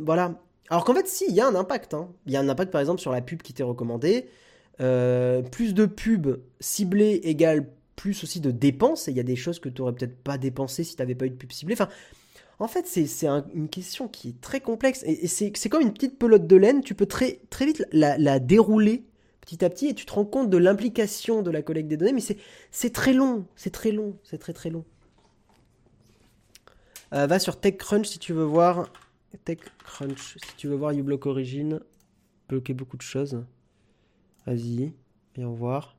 voilà. 0.03 0.39
Alors 0.69 0.85
qu'en 0.85 0.93
fait, 0.93 1.07
si, 1.07 1.25
il 1.27 1.35
y 1.35 1.41
a 1.41 1.47
un 1.47 1.55
impact. 1.55 1.93
Hein. 1.93 2.09
Il 2.25 2.33
y 2.33 2.37
a 2.37 2.39
un 2.39 2.49
impact, 2.49 2.71
par 2.71 2.81
exemple, 2.81 3.01
sur 3.01 3.11
la 3.11 3.21
pub 3.21 3.41
qui 3.41 3.53
t'est 3.53 3.63
recommandée. 3.63 4.29
Euh, 4.81 5.41
plus 5.41 5.73
de 5.73 5.85
pubs 5.85 6.39
ciblées 6.59 7.19
égale 7.23 7.67
plus 7.95 8.23
aussi 8.23 8.39
de 8.39 8.51
dépenses. 8.51 9.07
Et 9.07 9.11
il 9.11 9.17
y 9.17 9.19
a 9.19 9.23
des 9.23 9.35
choses 9.35 9.59
que 9.59 9.67
tu 9.67 9.81
n'aurais 9.81 9.93
peut-être 9.93 10.17
pas 10.17 10.37
dépensées 10.37 10.83
si 10.83 10.95
tu 10.95 11.01
n'avais 11.01 11.15
pas 11.15 11.25
eu 11.25 11.31
de 11.31 11.35
pub 11.35 11.51
ciblée. 11.51 11.73
Enfin, 11.73 11.89
en 12.59 12.67
fait, 12.67 12.85
c'est 12.85 13.25
une 13.53 13.69
question 13.69 14.07
qui 14.07 14.29
est 14.29 14.41
très 14.41 14.61
complexe. 14.61 15.03
Et, 15.05 15.27
c'est 15.27 15.69
comme 15.69 15.81
une 15.81 15.93
petite 15.93 16.19
pelote 16.19 16.45
de 16.45 16.55
laine. 16.55 16.81
Tu 16.81 16.93
peux 16.93 17.07
très, 17.07 17.39
très 17.49 17.65
vite 17.65 17.83
la, 17.91 18.39
dérouler 18.39 19.05
petit 19.41 19.65
à 19.65 19.69
petit 19.71 19.87
et 19.87 19.95
tu 19.95 20.05
te 20.05 20.13
rends 20.13 20.25
compte 20.25 20.51
de 20.51 20.57
l'implication 20.57 21.41
de 21.41 21.49
la 21.49 21.63
collecte 21.63 21.87
des 21.87 21.97
données. 21.97 22.13
Mais 22.13 22.37
c'est 22.71 22.93
très 22.93 23.13
long. 23.13 23.45
C'est 23.55 23.71
très 23.71 23.91
long. 23.91 24.17
C'est 24.23 24.37
très 24.37 24.53
très 24.53 24.69
long. 24.69 24.85
Euh, 27.13 27.25
va 27.25 27.39
sur 27.39 27.59
TechCrunch 27.59 28.07
si 28.07 28.19
tu 28.19 28.33
veux 28.33 28.43
voir 28.43 28.91
TechCrunch. 29.37 30.37
Si 30.37 30.55
tu 30.57 30.67
veux 30.67 30.75
voir 30.75 30.91
uBlock 30.91 31.25
Origin, 31.25 31.79
bloquer 32.47 32.73
beaucoup 32.73 32.97
de 32.97 33.01
choses. 33.01 33.43
Vas-y, 34.45 34.93
viens 35.35 35.47
voir. 35.47 35.95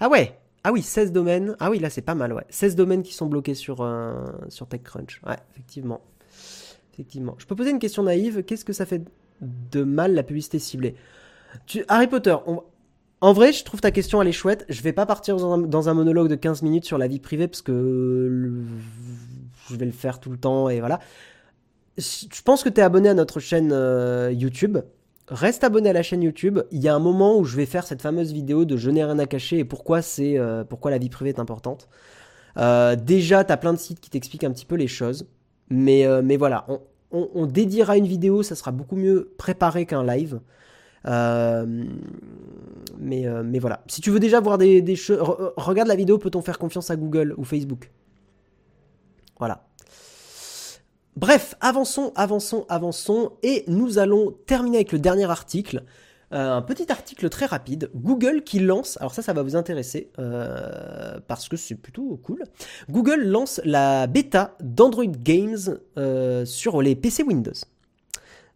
Ah 0.00 0.08
ouais 0.08 0.38
Ah 0.62 0.72
oui, 0.72 0.82
16 0.82 1.12
domaines. 1.12 1.56
Ah 1.60 1.70
oui, 1.70 1.78
là 1.78 1.90
c'est 1.90 2.02
pas 2.02 2.14
mal, 2.14 2.32
ouais. 2.32 2.44
16 2.50 2.76
domaines 2.76 3.02
qui 3.02 3.14
sont 3.14 3.26
bloqués 3.26 3.54
sur, 3.54 3.80
euh, 3.80 4.26
sur 4.48 4.66
TechCrunch. 4.66 5.20
Ouais, 5.26 5.36
effectivement. 5.50 6.00
Effectivement. 6.92 7.34
Je 7.38 7.46
peux 7.46 7.56
poser 7.56 7.70
une 7.70 7.78
question 7.78 8.02
naïve. 8.02 8.44
Qu'est-ce 8.44 8.64
que 8.64 8.72
ça 8.72 8.86
fait 8.86 9.02
de 9.40 9.82
mal 9.82 10.14
la 10.14 10.22
publicité 10.22 10.58
ciblée? 10.58 10.94
Harry 11.88 12.06
Potter, 12.06 12.36
En 13.20 13.32
vrai, 13.32 13.52
je 13.52 13.64
trouve 13.64 13.80
ta 13.80 13.90
question 13.90 14.20
elle 14.20 14.28
est 14.28 14.32
chouette. 14.32 14.64
Je 14.68 14.82
vais 14.82 14.92
pas 14.92 15.06
partir 15.06 15.36
dans 15.36 15.54
un, 15.54 15.58
dans 15.58 15.88
un, 15.88 15.94
monologue 15.94 16.28
de 16.28 16.34
15 16.34 16.62
minutes 16.62 16.84
sur 16.84 16.98
la 16.98 17.08
vie 17.08 17.20
privée 17.20 17.48
parce 17.48 17.62
que 17.62 18.62
je 19.70 19.76
vais 19.76 19.86
le 19.86 19.92
faire 19.92 20.20
tout 20.20 20.30
le 20.30 20.36
temps 20.36 20.68
et 20.68 20.80
voilà 20.80 21.00
je 21.96 22.42
pense 22.42 22.62
que 22.62 22.68
tu 22.68 22.80
es 22.80 22.82
abonné 22.82 23.08
à 23.08 23.14
notre 23.14 23.40
chaîne 23.40 23.70
euh, 23.72 24.30
YouTube. 24.32 24.78
Reste 25.28 25.64
abonné 25.64 25.90
à 25.90 25.92
la 25.92 26.02
chaîne 26.02 26.22
YouTube. 26.22 26.60
Il 26.70 26.82
y 26.82 26.88
a 26.88 26.94
un 26.94 26.98
moment 26.98 27.38
où 27.38 27.44
je 27.44 27.56
vais 27.56 27.66
faire 27.66 27.86
cette 27.86 28.02
fameuse 28.02 28.32
vidéo 28.32 28.64
de 28.64 28.76
je 28.76 28.90
n'ai 28.90 29.04
rien 29.04 29.18
à 29.18 29.26
cacher 29.26 29.58
et 29.58 29.64
pourquoi 29.64 30.02
c'est 30.02 30.38
euh, 30.38 30.64
pourquoi 30.64 30.90
la 30.90 30.98
vie 30.98 31.08
privée 31.08 31.30
est 31.30 31.38
importante. 31.38 31.88
Euh, 32.56 32.96
déjà, 32.96 33.44
tu 33.44 33.52
as 33.52 33.56
plein 33.56 33.72
de 33.72 33.78
sites 33.78 34.00
qui 34.00 34.10
t'expliquent 34.10 34.44
un 34.44 34.50
petit 34.50 34.66
peu 34.66 34.74
les 34.74 34.88
choses. 34.88 35.26
Mais, 35.70 36.06
voilà, 36.36 36.66
on, 37.10 37.46
dédiera 37.46 37.96
une 37.96 38.06
vidéo, 38.06 38.42
ça 38.42 38.54
sera 38.54 38.70
beaucoup 38.70 38.96
mieux 38.96 39.32
préparé 39.38 39.86
qu'un 39.86 40.04
live. 40.04 40.40
mais, 41.06 41.68
voilà. 43.58 43.82
Si 43.86 44.02
tu 44.02 44.10
veux 44.10 44.20
déjà 44.20 44.40
voir 44.40 44.58
des 44.58 44.96
choses, 44.96 45.18
regarde 45.56 45.88
la 45.88 45.96
vidéo, 45.96 46.18
peut-on 46.18 46.42
faire 46.42 46.58
confiance 46.58 46.90
à 46.90 46.96
Google 46.96 47.34
ou 47.38 47.44
Facebook? 47.44 47.90
Voilà. 49.38 49.64
Bref, 51.16 51.54
avançons, 51.60 52.12
avançons, 52.16 52.66
avançons, 52.68 53.32
et 53.44 53.64
nous 53.68 53.98
allons 53.98 54.34
terminer 54.46 54.78
avec 54.78 54.90
le 54.90 54.98
dernier 54.98 55.30
article. 55.30 55.84
Euh, 56.32 56.56
un 56.56 56.62
petit 56.62 56.90
article 56.90 57.28
très 57.28 57.46
rapide. 57.46 57.88
Google 57.94 58.42
qui 58.42 58.58
lance, 58.58 58.96
alors 58.98 59.14
ça, 59.14 59.22
ça 59.22 59.32
va 59.32 59.44
vous 59.44 59.54
intéresser 59.54 60.10
euh, 60.18 61.20
parce 61.28 61.48
que 61.48 61.56
c'est 61.56 61.76
plutôt 61.76 62.18
cool. 62.24 62.42
Google 62.90 63.22
lance 63.22 63.60
la 63.64 64.08
bêta 64.08 64.56
d'Android 64.60 65.04
Games 65.06 65.78
euh, 65.98 66.44
sur 66.44 66.82
les 66.82 66.96
PC 66.96 67.22
Windows. 67.22 67.52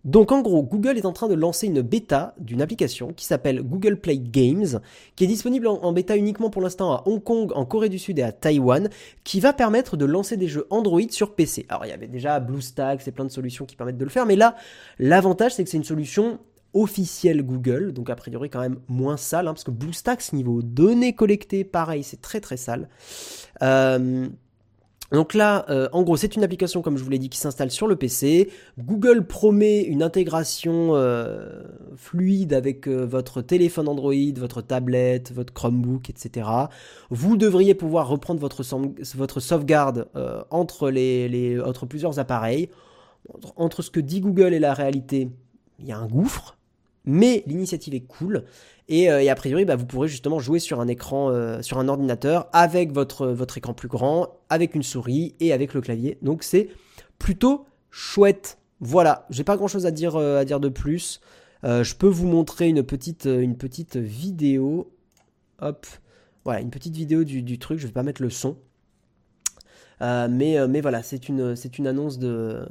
Donc 0.05 0.33
en 0.33 0.41
gros, 0.43 0.63
Google 0.63 0.97
est 0.97 1.07
en 1.07 1.13
train 1.13 1.29
de 1.29 1.35
lancer 1.35 1.67
une 1.67 1.83
bêta 1.83 2.35
d'une 2.39 2.63
application 2.63 3.13
qui 3.13 3.25
s'appelle 3.25 3.63
Google 3.63 3.97
Play 3.97 4.19
Games, 4.19 4.81
qui 5.17 5.25
est 5.25 5.27
disponible 5.27 5.67
en, 5.67 5.93
bêta 5.93 6.17
uniquement 6.17 6.51
pour 6.51 6.63
l'instant 6.63 6.93
à 6.93 7.03
Hong 7.07 7.23
Kong, 7.23 7.53
en 7.55 7.65
Corée 7.65 7.89
du 7.89 7.99
Sud 7.99 8.19
et 8.19 8.23
à 8.23 8.33
Taïwan, 8.33 8.89
qui 9.25 9.41
va 9.41 9.53
permettre 9.53 9.97
de 9.97 10.05
lancer 10.05 10.37
des 10.37 10.49
jeux 10.49 10.67
Android 10.71 11.01
sur 11.11 11.35
PC. 11.35 11.67
Alors 11.69 11.85
il 11.85 11.89
y 11.89 11.93
avait 11.93 12.07
déjà 12.07 12.39
BlueStacks 12.41 13.07
et 13.07 13.13
plein 13.13 13.25
de 13.25 13.31
solutions 13.31 13.67
qui 13.67 13.77
permettent 13.77 13.99
de 13.99 14.05
le 14.05 14.11
faire, 14.11 14.27
mais 14.27 14.37
là, 14.37 14.57
l'avantage 14.99 15.55
c'est 15.55 15.65
que 15.65 15.71
c'est 15.71 15.77
une 15.77 15.85
solution 15.85 16.39
officielle 16.75 17.43
Google, 17.43 17.93
donc 17.93 18.11
a 18.11 18.15
priori 18.15 18.51
quand 18.51 18.61
même 18.61 18.79
moins 18.89 19.17
sale, 19.17 19.49
hein, 19.49 19.53
parce 19.53 19.65
que 19.65 19.71
BlueStacks 19.71 20.33
niveau 20.33 20.63
données 20.63 21.15
collectées, 21.15 21.65
pareil, 21.65 22.03
c'est 22.03 22.21
très 22.21 22.41
très 22.41 22.57
sale. 22.57 22.89
Euh, 23.63 24.29
donc 25.11 25.33
là, 25.33 25.65
euh, 25.71 25.89
en 25.93 26.03
gros, 26.03 26.17
c'est 26.17 26.37
une 26.37 26.45
application, 26.45 26.83
comme 26.83 26.99
je 26.99 27.05
vous 27.05 27.09
l'ai 27.09 27.19
dit, 27.19 27.31
qui 27.31 27.39
s'installe 27.39 27.71
sur 27.71 27.87
le 27.87 27.97
PC. 27.97 28.51
Google 28.79 29.27
promet 29.27 29.81
une 29.81 30.03
intégration 30.03 30.91
euh, 30.95 31.63
fluide 31.97 32.53
avec 32.53 32.87
euh, 32.87 33.07
votre 33.07 33.41
téléphone 33.41 33.89
Android, 33.89 34.13
votre 34.37 34.61
tablette, 34.61 35.33
votre 35.33 35.53
Chromebook, 35.53 36.11
etc. 36.11 36.49
Vous 37.11 37.39
devriez 37.39 37.75
pouvoir 37.75 38.09
reprendre 38.09 38.41
votre, 38.41 38.63
votre 39.17 39.41
sauvegarde 39.41 40.09
entre, 40.51 40.91
les, 40.91 41.29
les, 41.29 41.61
entre 41.61 41.87
plusieurs 41.87 42.19
appareils. 42.19 42.69
Entre 43.57 43.83
ce 43.83 43.91
que 43.91 44.01
dit 44.01 44.21
Google 44.21 44.53
et 44.55 44.59
la 44.59 44.75
réalité, 44.75 45.31
il 45.79 45.87
y 45.87 45.93
a 45.93 45.99
un 45.99 46.07
gouffre 46.07 46.58
mais 47.09 47.43
l'initiative 47.47 47.95
est 47.95 48.07
cool. 48.07 48.45
Et, 48.89 49.11
euh, 49.11 49.31
a 49.31 49.35
priori, 49.35 49.65
bah, 49.65 49.77
vous 49.77 49.87
pourrez 49.87 50.09
justement 50.09 50.39
jouer 50.39 50.59
sur 50.59 50.79
un 50.79 50.89
écran, 50.89 51.31
euh, 51.31 51.63
sur 51.63 51.79
un 51.79 51.89
ordinateur, 51.89 52.49
avec 52.53 52.93
votre, 52.93 53.35
écran 53.57 53.73
plus 53.73 53.89
grand, 53.89 54.39
avec 54.51 54.75
une 54.75 54.83
souris 54.83 55.35
et 55.41 55.53
avec 55.53 55.75
le 55.75 55.81
clavier. 55.81 56.19
Donc 56.23 56.43
c'est 56.43 56.69
plutôt 57.19 57.65
chouette. 57.91 58.59
Voilà, 58.81 59.27
j'ai 59.31 59.43
pas 59.43 59.57
grand 59.57 59.69
chose 59.69 59.87
à 59.87 59.91
dire, 59.91 60.17
euh, 60.17 60.39
à 60.39 60.45
dire 60.45 60.61
de 60.61 60.69
plus. 60.69 61.21
je 61.65 61.95
peux 61.95 62.07
vous 62.07 62.27
montrer 62.27 62.69
une 62.69 62.83
petite, 62.83 63.25
une 63.25 63.57
petite 63.57 63.97
vidéo. 63.97 64.93
Hop, 65.61 65.87
voilà, 66.45 66.61
une 66.61 66.71
petite 66.71 66.95
vidéo 66.95 67.25
du, 67.25 67.59
truc. 67.59 67.79
Je 67.81 67.87
vais 67.87 67.93
pas 67.93 68.03
mettre 68.03 68.23
le 68.23 68.31
son. 68.31 68.57
Mais, 70.01 70.57
mais 70.69 70.81
voilà, 70.81 71.03
c'est 71.03 71.29
une, 71.29 71.57
c'est 71.57 71.79
une 71.79 71.87
annonce 71.87 72.19
de, 72.19 72.65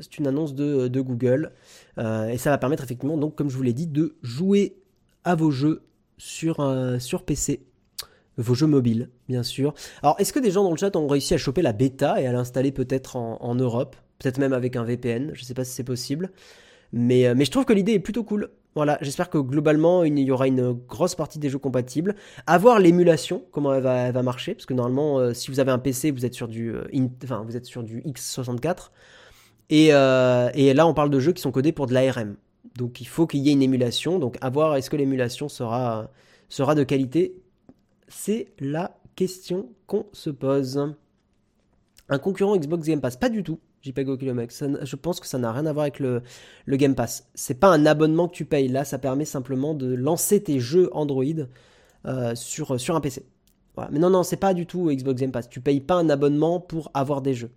c'est 0.00 0.18
une 0.18 0.26
annonce 0.26 0.54
de, 0.54 0.88
de 0.88 1.00
Google. 1.00 1.52
Euh, 1.98 2.28
et 2.28 2.38
ça 2.38 2.50
va 2.50 2.58
permettre 2.58 2.82
effectivement, 2.82 3.16
donc, 3.16 3.36
comme 3.36 3.50
je 3.50 3.56
vous 3.56 3.62
l'ai 3.62 3.72
dit, 3.72 3.86
de 3.86 4.16
jouer 4.22 4.76
à 5.24 5.34
vos 5.34 5.50
jeux 5.50 5.82
sur, 6.18 6.60
euh, 6.60 6.98
sur 6.98 7.24
PC. 7.24 7.66
Vos 8.36 8.54
jeux 8.54 8.66
mobiles, 8.66 9.10
bien 9.28 9.42
sûr. 9.42 9.74
Alors, 10.02 10.16
est-ce 10.18 10.32
que 10.32 10.38
des 10.38 10.50
gens 10.50 10.64
dans 10.64 10.70
le 10.70 10.76
chat 10.76 10.96
ont 10.96 11.06
réussi 11.06 11.34
à 11.34 11.38
choper 11.38 11.60
la 11.60 11.72
bêta 11.72 12.20
et 12.22 12.26
à 12.26 12.32
l'installer 12.32 12.72
peut-être 12.72 13.16
en, 13.16 13.54
Europe? 13.54 13.96
Peut-être 14.18 14.38
même 14.38 14.54
avec 14.54 14.76
un 14.76 14.84
VPN, 14.84 15.32
je 15.34 15.40
ne 15.40 15.44
sais 15.44 15.52
pas 15.52 15.64
si 15.64 15.72
c'est 15.72 15.84
possible. 15.84 16.30
Mais, 16.92 17.26
euh, 17.26 17.34
mais 17.36 17.44
je 17.44 17.50
trouve 17.50 17.66
que 17.66 17.72
l'idée 17.72 17.92
est 17.92 18.00
plutôt 18.00 18.24
cool. 18.24 18.50
Voilà, 18.76 18.98
j'espère 19.00 19.30
que 19.30 19.38
globalement, 19.38 20.04
il 20.04 20.18
y 20.18 20.30
aura 20.30 20.46
une 20.46 20.72
grosse 20.72 21.16
partie 21.16 21.38
des 21.38 21.48
jeux 21.48 21.58
compatibles. 21.58 22.14
À 22.46 22.56
voir 22.56 22.78
l'émulation, 22.78 23.44
comment 23.50 23.74
elle 23.74 23.82
va, 23.82 24.22
marcher, 24.22 24.54
parce 24.54 24.66
que 24.66 24.74
normalement, 24.74 25.34
si 25.34 25.50
vous 25.50 25.58
avez 25.58 25.72
un 25.72 25.80
PC, 25.80 26.12
vous 26.12 26.24
êtes 26.24 26.34
sur 26.34 26.46
du, 26.46 26.72
du 26.92 26.98
X64. 26.98 28.90
Et, 29.70 29.86
et 29.88 30.74
là, 30.74 30.86
on 30.86 30.94
parle 30.94 31.10
de 31.10 31.18
jeux 31.18 31.32
qui 31.32 31.42
sont 31.42 31.50
codés 31.50 31.72
pour 31.72 31.88
de 31.88 31.94
l'ARM. 31.94 32.36
Donc 32.76 33.00
il 33.00 33.06
faut 33.06 33.26
qu'il 33.26 33.40
y 33.40 33.50
ait 33.50 33.52
une 33.52 33.62
émulation. 33.62 34.18
Donc 34.18 34.38
à 34.40 34.50
voir 34.50 34.76
est-ce 34.76 34.90
que 34.90 34.96
l'émulation 34.96 35.48
sera, 35.48 36.10
sera 36.48 36.74
de 36.74 36.84
qualité? 36.84 37.34
C'est 38.08 38.52
la 38.58 38.98
question 39.16 39.70
qu'on 39.86 40.06
se 40.12 40.30
pose. 40.30 40.94
Un 42.08 42.18
concurrent 42.18 42.56
Xbox 42.56 42.86
Game 42.86 43.00
Pass 43.00 43.16
Pas 43.16 43.28
du 43.28 43.42
tout. 43.42 43.60
JPEG 43.82 44.18
Kilomex. 44.18 44.64
Je 44.82 44.96
pense 44.96 45.20
que 45.20 45.26
ça 45.26 45.38
n'a 45.38 45.52
rien 45.52 45.66
à 45.66 45.72
voir 45.72 45.84
avec 45.84 45.98
le, 46.00 46.22
Game 46.68 46.94
Pass. 46.94 47.28
C'est 47.34 47.58
pas 47.58 47.68
un 47.68 47.86
abonnement 47.86 48.28
que 48.28 48.34
tu 48.34 48.44
payes. 48.44 48.68
Là, 48.68 48.84
ça 48.84 48.98
permet 48.98 49.24
simplement 49.24 49.74
de 49.74 49.94
lancer 49.94 50.42
tes 50.42 50.60
jeux 50.60 50.90
Android 50.92 51.24
euh, 52.06 52.34
sur, 52.34 52.78
sur 52.80 52.96
un 52.96 53.00
PC. 53.00 53.24
Mais 53.90 53.98
non, 53.98 54.10
non, 54.10 54.22
c'est 54.22 54.36
pas 54.36 54.52
du 54.52 54.66
tout 54.66 54.90
Xbox 54.90 55.20
Game 55.20 55.32
Pass. 55.32 55.48
Tu 55.48 55.60
payes 55.60 55.80
pas 55.80 55.94
un 55.94 56.10
abonnement 56.10 56.60
pour 56.60 56.90
avoir 56.94 57.22
des 57.22 57.34
jeux. 57.34 57.50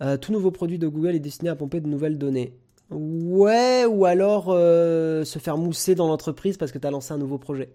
Euh, 0.00 0.16
tout 0.16 0.32
nouveau 0.32 0.50
produit 0.50 0.78
de 0.78 0.86
Google 0.86 1.14
est 1.14 1.20
destiné 1.20 1.50
à 1.50 1.56
pomper 1.56 1.80
de 1.80 1.88
nouvelles 1.88 2.18
données. 2.18 2.56
Ouais, 2.90 3.84
ou 3.84 4.06
alors 4.06 4.46
euh, 4.48 5.24
se 5.24 5.38
faire 5.38 5.58
mousser 5.58 5.94
dans 5.94 6.06
l'entreprise 6.06 6.56
parce 6.56 6.72
que 6.72 6.78
tu 6.78 6.86
as 6.86 6.90
lancé 6.90 7.12
un 7.12 7.18
nouveau 7.18 7.38
projet. 7.38 7.70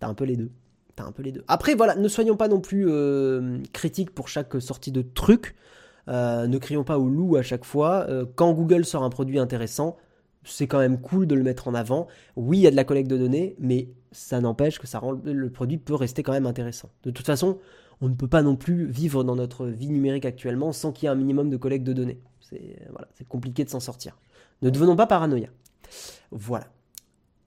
T'as 0.00 0.08
un 0.08 0.14
peu 0.14 0.24
les 0.24 0.36
deux. 0.36 0.50
Un 1.06 1.12
peu 1.12 1.22
les 1.22 1.32
deux. 1.32 1.44
Après, 1.48 1.74
voilà, 1.74 1.94
ne 1.94 2.08
soyons 2.08 2.36
pas 2.36 2.48
non 2.48 2.60
plus 2.60 2.86
euh, 2.88 3.58
critiques 3.72 4.10
pour 4.10 4.28
chaque 4.28 4.60
sortie 4.60 4.92
de 4.92 5.02
truc. 5.02 5.54
Euh, 6.08 6.46
ne 6.46 6.58
crions 6.58 6.84
pas 6.84 6.98
au 6.98 7.08
loup 7.08 7.36
à 7.36 7.42
chaque 7.42 7.64
fois. 7.64 8.06
quand 8.34 8.52
Google 8.52 8.84
sort 8.84 9.02
un 9.02 9.10
produit 9.10 9.38
intéressant, 9.38 9.96
c'est 10.44 10.66
quand 10.66 10.78
même 10.78 11.00
cool 11.00 11.26
de 11.26 11.34
le 11.34 11.42
mettre 11.42 11.68
en 11.68 11.74
avant. 11.74 12.06
Oui, 12.36 12.58
il 12.58 12.62
y 12.62 12.66
a 12.66 12.70
de 12.70 12.76
la 12.76 12.84
collecte 12.84 13.10
de 13.10 13.18
données, 13.18 13.56
mais 13.58 13.88
ça 14.12 14.40
n'empêche 14.40 14.78
que 14.78 14.86
ça 14.86 14.98
rend, 14.98 15.12
le 15.12 15.50
produit 15.50 15.78
peut 15.78 15.94
rester 15.94 16.22
quand 16.22 16.32
même 16.32 16.46
intéressant. 16.46 16.88
De 17.04 17.10
toute 17.10 17.26
façon, 17.26 17.58
on 18.00 18.08
ne 18.08 18.14
peut 18.14 18.28
pas 18.28 18.42
non 18.42 18.56
plus 18.56 18.86
vivre 18.86 19.24
dans 19.24 19.36
notre 19.36 19.66
vie 19.66 19.90
numérique 19.90 20.24
actuellement 20.24 20.72
sans 20.72 20.92
qu'il 20.92 21.04
y 21.04 21.06
ait 21.06 21.12
un 21.12 21.16
minimum 21.16 21.50
de 21.50 21.56
collecte 21.56 21.84
de 21.84 21.92
données. 21.92 22.20
C'est 22.40 23.28
compliqué 23.28 23.64
de 23.64 23.70
s'en 23.70 23.80
sortir. 23.80 24.16
Ne 24.62 24.70
devenons 24.70 24.96
pas 24.96 25.06
paranoïa. 25.06 25.48
Voilà. 26.30 26.66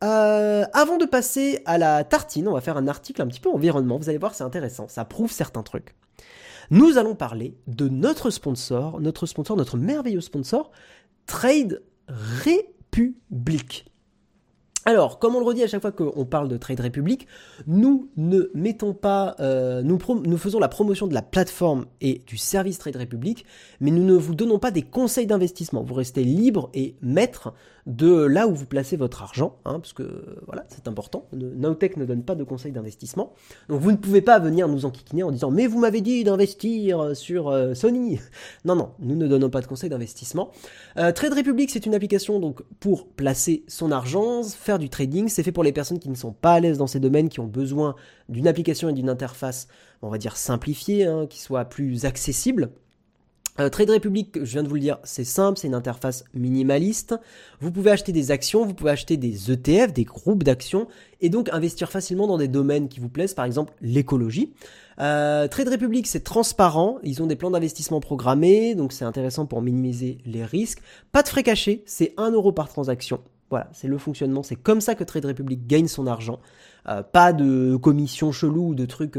Euh, 0.04 0.66
avant 0.74 0.98
de 0.98 1.06
passer 1.06 1.62
à 1.66 1.78
la 1.78 2.04
tartine, 2.04 2.48
on 2.48 2.54
va 2.54 2.62
faire 2.62 2.78
un 2.78 2.88
article 2.88 3.22
un 3.22 3.28
petit 3.28 3.40
peu 3.40 3.50
environnement. 3.50 3.98
Vous 3.98 4.10
allez 4.10 4.18
voir, 4.18 4.36
c'est 4.36 4.44
intéressant. 4.44 4.88
Ça 4.90 5.06
prouve 5.06 5.32
certains 5.32 5.64
trucs. 5.64 5.96
Nous 6.72 6.98
allons 6.98 7.16
parler 7.16 7.56
de 7.68 7.88
notre 7.88 8.30
sponsor, 8.30 9.00
notre 9.00 9.26
sponsor, 9.26 9.56
notre 9.56 9.78
merveilleux 9.78 10.22
sponsor, 10.22 10.72
Trade 11.26 11.82
Republic. 12.10 13.86
Alors, 14.86 15.20
comme 15.20 15.36
on 15.36 15.40
le 15.40 15.46
redit 15.46 15.64
à 15.64 15.68
chaque 15.68 15.82
fois 15.82 15.94
qu'on 15.94 16.26
parle 16.26 16.50
de 16.50 16.58
Trade 16.58 16.82
Republic, 16.82 17.28
nous 17.68 18.10
ne 18.18 18.50
mettons 18.54 18.94
pas, 18.94 19.36
euh, 19.40 19.82
nous, 19.82 19.98
nous, 20.26 20.38
faisons 20.38 20.60
la 20.60 20.68
promotion 20.68 21.08
de 21.08 21.14
la 21.14 21.22
plateforme 21.22 21.86
et 22.02 22.22
du 22.28 22.36
service 22.36 22.80
Trade 22.80 22.98
Republic, 22.98 23.46
mais 23.80 23.92
nous 23.92 24.04
ne 24.04 24.14
vous 24.14 24.36
donnons 24.36 24.60
pas 24.60 24.72
des 24.72 24.82
conseils 24.82 25.28
d'investissement. 25.28 25.84
Vous 25.84 25.94
restez 25.94 26.26
libre 26.26 26.70
et 26.74 26.96
maître 27.02 27.54
de 27.86 28.26
là 28.26 28.48
où 28.48 28.54
vous 28.54 28.66
placez 28.66 28.96
votre 28.96 29.24
argent, 29.24 29.58
hein, 29.66 29.80
parce 29.80 29.94
que 29.94 30.38
voilà, 30.46 30.64
c'est 30.70 30.88
important. 30.88 31.28
Nowtech 31.34 31.98
ne 31.98 32.06
donne 32.06 32.24
pas 32.24 32.36
de 32.36 32.44
conseils 32.44 32.72
d'investissement, 32.72 33.34
donc 33.68 33.82
vous 33.82 33.92
ne 33.92 33.98
pouvez 33.98 34.22
pas 34.22 34.40
venir 34.40 34.68
nous 34.68 34.86
enquiquiner 34.86 35.24
en 35.24 35.32
disant 35.32 35.52
mais 35.52 35.68
vous 35.68 35.80
m'avez 35.80 36.02
dit 36.02 36.24
d'investir 36.24 37.16
sur 37.16 37.50
euh, 37.50 37.74
Sony. 37.74 38.20
Non, 38.66 38.76
non, 38.76 38.92
nous 39.00 39.16
ne 39.16 39.28
donnons 39.28 39.50
pas 39.50 39.62
de 39.62 39.68
conseils 39.68 39.90
d'investissement. 39.90 40.52
Euh, 40.98 41.12
Trade 41.12 41.34
Republic, 41.34 41.70
c'est 41.70 41.86
une 41.86 41.96
application 41.96 42.40
donc 42.40 42.62
pour 42.80 43.08
placer 43.08 43.64
son 43.68 43.92
argent, 43.92 44.44
faire 44.44 44.80
du 44.80 44.90
trading. 44.90 45.28
C'est 45.28 45.44
fait 45.44 45.52
pour 45.52 45.64
les 45.64 45.74
personnes 45.74 46.00
qui 46.00 46.10
ne 46.10 46.16
sont 46.16 46.32
pas 46.32 46.54
à 46.54 46.60
l'aise 46.60 46.78
dans 46.78 46.88
ces 46.88 47.00
domaines, 47.00 47.30
qui 47.30 47.40
ont 47.40 47.48
besoin 47.48 47.96
d'une 48.30 48.48
application 48.48 48.90
et 48.90 48.94
d'une 48.94 49.10
interface, 49.10 49.68
on 50.02 50.10
va 50.10 50.18
dire 50.18 50.38
simplifiée, 50.38 51.06
hein, 51.06 51.28
qui 51.28 51.42
soit 51.42 51.66
plus 51.66 52.06
accessible. 52.06 52.72
Euh, 53.60 53.70
Trade 53.70 53.92
Republic, 53.92 54.44
je 54.44 54.52
viens 54.52 54.64
de 54.64 54.68
vous 54.68 54.76
le 54.76 54.82
dire, 54.82 54.98
c'est 55.04 55.24
simple, 55.24 55.60
c'est 55.60 55.68
une 55.68 55.76
interface 55.76 56.24
minimaliste. 56.34 57.16
Vous 57.60 57.72
pouvez 57.72 57.92
acheter 57.92 58.12
des 58.12 58.32
actions, 58.32 58.66
vous 58.66 58.74
pouvez 58.74 58.92
acheter 58.92 59.16
des 59.16 59.52
ETF, 59.52 59.94
des 59.94 60.06
groupes 60.06 60.44
d'actions, 60.44 60.88
et 61.22 61.30
donc 61.30 61.50
investir 61.54 61.92
facilement 61.92 62.26
dans 62.26 62.40
des 62.40 62.48
domaines 62.48 62.90
qui 62.90 63.00
vous 63.00 63.10
plaisent, 63.10 63.36
par 63.36 63.46
exemple 63.46 63.74
l'écologie. 63.82 64.54
Euh, 65.00 65.48
Trade 65.48 65.70
Republic, 65.70 66.08
c'est 66.08 66.24
transparent, 66.24 66.98
ils 67.04 67.22
ont 67.22 67.28
des 67.28 67.36
plans 67.36 67.52
d'investissement 67.52 68.00
programmés, 68.00 68.74
donc 68.74 68.92
c'est 68.92 69.06
intéressant 69.06 69.46
pour 69.46 69.62
minimiser 69.62 70.18
les 70.26 70.46
risques. 70.46 70.82
Pas 71.12 71.22
de 71.22 71.28
frais 71.28 71.44
cachés, 71.44 71.84
c'est 71.86 72.14
1 72.18 72.32
euro 72.32 72.52
par 72.52 72.70
transaction. 72.70 73.22
Voilà, 73.54 73.70
c'est 73.72 73.88
le 73.88 74.00
fonctionnement, 74.00 74.42
c'est 74.42 74.56
comme 74.56 74.82
ça 74.82 74.96
que 74.96 75.04
Trade 75.04 75.26
Republic 75.26 75.68
gagne 75.68 75.88
son 75.88 76.08
argent. 76.08 76.40
Euh, 76.90 77.04
pas 77.04 77.34
de 77.34 77.76
commission 77.76 78.32
chelou 78.32 78.70
ou 78.70 78.76
de 78.76 78.86
trucs 78.86 79.18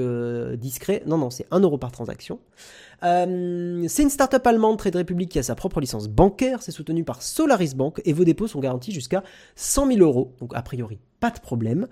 discrets, 0.58 1.04
non, 1.06 1.18
non, 1.18 1.30
c'est 1.30 1.46
1 1.52 1.60
euro 1.60 1.78
par 1.78 1.92
transaction. 1.92 2.40
Euh, 3.04 3.84
c'est 3.88 4.02
une 4.02 4.10
startup 4.10 4.46
allemande, 4.46 4.78
Trade 4.78 4.96
Republic, 4.96 5.30
qui 5.30 5.38
a 5.38 5.42
sa 5.42 5.54
propre 5.54 5.80
licence 5.80 6.08
bancaire. 6.08 6.62
C'est 6.62 6.72
soutenu 6.72 7.04
par 7.04 7.22
Solaris 7.22 7.74
Bank 7.74 8.00
et 8.04 8.12
vos 8.12 8.24
dépôts 8.24 8.46
sont 8.46 8.60
garantis 8.60 8.92
jusqu'à 8.92 9.22
100 9.56 9.92
000 9.92 9.98
euros. 10.00 10.34
Donc, 10.40 10.52
a 10.54 10.62
priori, 10.62 10.98
pas 11.20 11.30
de 11.30 11.40
problème. 11.40 11.86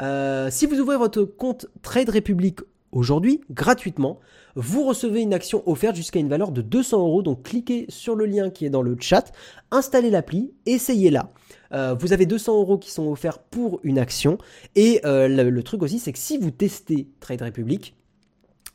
Euh, 0.00 0.48
si 0.50 0.66
vous 0.66 0.80
ouvrez 0.80 0.96
votre 0.96 1.22
compte 1.22 1.66
Trade 1.82 2.10
Republic 2.10 2.60
aujourd'hui, 2.94 3.40
gratuitement, 3.50 4.20
vous 4.56 4.84
recevez 4.84 5.20
une 5.20 5.34
action 5.34 5.62
offerte 5.68 5.96
jusqu'à 5.96 6.20
une 6.20 6.28
valeur 6.28 6.52
de 6.52 6.62
200 6.62 7.00
euros. 7.00 7.22
Donc, 7.22 7.42
cliquez 7.42 7.86
sur 7.88 8.14
le 8.14 8.24
lien 8.24 8.50
qui 8.50 8.64
est 8.64 8.70
dans 8.70 8.82
le 8.82 8.96
chat, 8.98 9.32
installez 9.70 10.10
l'appli, 10.10 10.52
essayez-la. 10.64 11.30
Euh, 11.72 11.94
vous 11.94 12.12
avez 12.12 12.24
200 12.24 12.54
euros 12.54 12.78
qui 12.78 12.90
sont 12.90 13.10
offerts 13.10 13.40
pour 13.40 13.80
une 13.82 13.98
action. 13.98 14.38
Et 14.76 15.00
le, 15.04 15.60
truc 15.62 15.82
aussi, 15.82 15.98
c'est 15.98 16.12
que 16.12 16.18
si 16.18 16.38
vous 16.38 16.50
testez 16.50 17.08
Trade 17.20 17.42
Republic, 17.42 17.94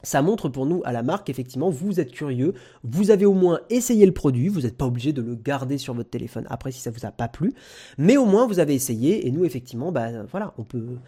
ça 0.04 0.22
montre 0.22 0.50
pour 0.50 0.66
nous 0.66 0.82
à 0.86 0.92
la 0.92 1.04
marque 1.04 1.30
effectivement 1.30 1.70
vous 1.70 2.00
êtes 2.00 2.12
curieux, 2.12 2.54
vous 2.84 3.12
avez 3.12 3.26
au 3.26 3.34
moins 3.34 3.60
essayé 3.70 4.06
le 4.06 4.14
produit, 4.14 4.48
vous 4.48 4.62
n'êtes 4.62 4.78
pas 4.78 4.86
obligé 4.86 5.14
de 5.14 5.22
le 5.22 5.36
garder 5.36 5.78
sur 5.78 5.94
votre 5.94 6.10
téléphone 6.10 6.46
après 6.50 6.72
si 6.72 6.80
ça 6.80 6.92
vous 6.92 7.06
a 7.06 7.12
pas 7.12 7.28
plu, 7.28 7.54
mais 7.98 8.18
au 8.18 8.26
moins 8.26 8.48
vous 8.48 8.60
avez 8.60 8.76
essayé 8.76 9.28
et 9.28 9.32
nous 9.32 9.46
effectivement 9.46 9.92
bah 9.92 10.24
voilà 10.32 10.54
on 10.58 10.64
peut 10.64 11.00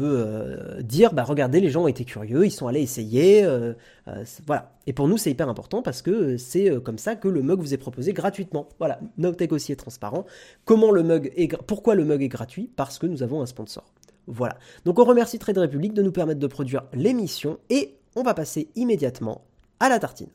euh, 0.00 0.82
dire 0.82 1.12
bah 1.12 1.24
regardez 1.24 1.60
les 1.60 1.70
gens 1.70 1.84
ont 1.84 1.88
été 1.88 2.04
curieux, 2.04 2.44
ils 2.44 2.50
sont 2.50 2.66
allés 2.66 2.82
essayer, 2.82 3.44
euh, 3.44 3.72
euh, 4.08 4.24
voilà. 4.46 4.72
Et 4.86 4.92
pour 4.92 5.08
nous 5.08 5.16
c'est 5.16 5.30
hyper 5.30 5.48
important 5.48 5.82
parce 5.82 6.02
que 6.02 6.36
c'est 6.36 6.70
comme 6.82 6.98
ça 6.98 7.16
que 7.16 7.28
le 7.28 7.42
mug 7.42 7.60
vous 7.60 7.72
est 7.72 7.78
proposé 7.78 8.12
gratuitement. 8.12 8.68
Voilà. 8.78 9.00
Nowtech 9.16 9.52
aussi 9.52 9.72
est 9.72 9.76
transparent. 9.76 10.26
Comment 10.66 10.90
le 10.90 11.02
mug 11.02 11.32
est 11.36 11.56
pourquoi 11.62 11.94
le 11.94 12.04
mug 12.04 12.22
est 12.22 12.28
gratuit? 12.28 12.70
Parce 12.76 12.98
que 12.98 13.06
nous 13.06 13.22
avons 13.22 13.40
un 13.40 13.46
sponsor. 13.46 13.84
Voilà. 14.26 14.58
Donc 14.84 14.98
on 14.98 15.04
remercie 15.04 15.38
Trade 15.38 15.58
Republic 15.58 15.94
de 15.94 16.02
nous 16.02 16.12
permettre 16.12 16.40
de 16.40 16.46
produire 16.46 16.84
l'émission 16.92 17.58
et 17.70 17.94
on 18.16 18.22
va 18.22 18.34
passer 18.34 18.70
immédiatement 18.74 19.44
à 19.80 19.88
la 19.88 19.98
tartine. 19.98 20.30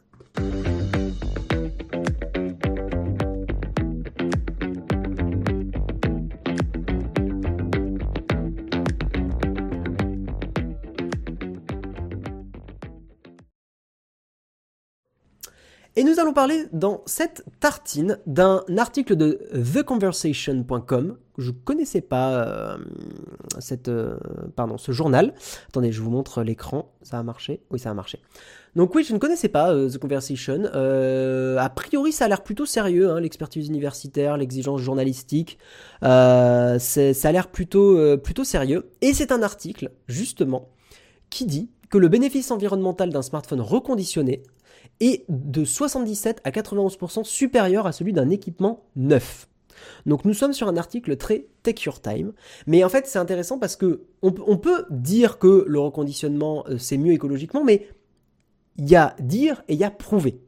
Et 15.96 16.04
nous 16.06 16.18
allons 16.18 16.32
parler 16.32 16.66
dans 16.72 17.02
cette 17.06 17.44
tartine 17.60 18.20
d'un 18.26 18.64
article 18.78 19.18
de 19.18 19.50
theconversation.com. 19.74 21.18
Je 21.40 21.52
ne 21.52 21.56
connaissais 21.56 22.02
pas 22.02 22.44
euh, 22.46 22.78
euh, 23.88 24.18
ce 24.78 24.92
journal. 24.92 25.34
Attendez, 25.70 25.92
je 25.92 26.02
vous 26.02 26.12
montre 26.12 26.44
l'écran. 26.44 26.92
Ça 27.02 27.18
a 27.18 27.24
marché? 27.24 27.62
Oui, 27.72 27.80
ça 27.80 27.90
a 27.90 27.94
marché. 27.94 28.20
Donc 28.76 28.94
oui, 28.94 29.04
je 29.04 29.14
ne 29.14 29.20
connaissais 29.20 29.48
pas 29.48 29.74
euh, 29.74 29.90
The 29.90 29.98
Conversation. 29.98 30.66
a 30.66 31.70
priori, 31.70 32.12
ça 32.12 32.26
a 32.26 32.28
l'air 32.28 32.44
plutôt 32.44 32.66
sérieux, 32.66 33.10
hein, 33.10 33.20
l'expertise 33.20 33.68
universitaire, 33.68 34.38
l'exigence 34.38 34.82
journalistique. 34.82 35.58
ça 36.02 36.08
a 36.08 37.32
l'air 37.32 37.48
plutôt, 37.48 38.18
plutôt 38.18 38.44
sérieux. 38.44 38.92
Et 39.02 39.14
c'est 39.14 39.32
un 39.32 39.42
article, 39.42 39.92
justement, 40.08 40.70
qui 41.30 41.46
dit 41.46 41.70
que 41.90 41.98
le 41.98 42.10
bénéfice 42.10 42.52
environnemental 42.52 43.10
d'un 43.12 43.22
smartphone 43.22 43.62
reconditionné 43.62 44.44
est 45.00 45.24
de 45.30 45.64
77 45.64 46.42
à 46.44 46.52
91% 46.52 47.24
supérieur 47.24 47.88
à 47.88 47.92
celui 47.92 48.14
d'un 48.14 48.30
équipement 48.30 48.84
neuf. 48.96 49.49
Donc 50.06 50.26
nous 50.26 50.34
sommes 50.34 50.54
sur 50.54 50.68
un 50.68 50.78
article 50.78 51.18
très 51.18 51.48
Take 51.64 51.84
Your 51.86 52.02
Time, 52.02 52.34
mais 52.68 52.84
en 52.84 52.90
fait 52.90 53.08
c'est 53.08 53.20
intéressant 53.20 53.60
parce 53.60 53.76
que 53.76 54.04
on, 54.22 54.32
peut 54.58 54.86
dire 54.90 55.40
que 55.40 55.66
le 55.68 55.80
reconditionnement 55.80 56.66
euh, 56.70 56.78
c'est 56.78 56.98
mieux 56.98 57.14
écologiquement, 57.14 57.64
mais 57.64 57.88
il 58.78 58.90
y 58.90 58.96
a 58.96 59.16
dire 59.20 59.64
et 59.68 59.74
il 59.74 59.80
y 59.80 59.84
a 59.84 59.92
prouver. 59.92 60.42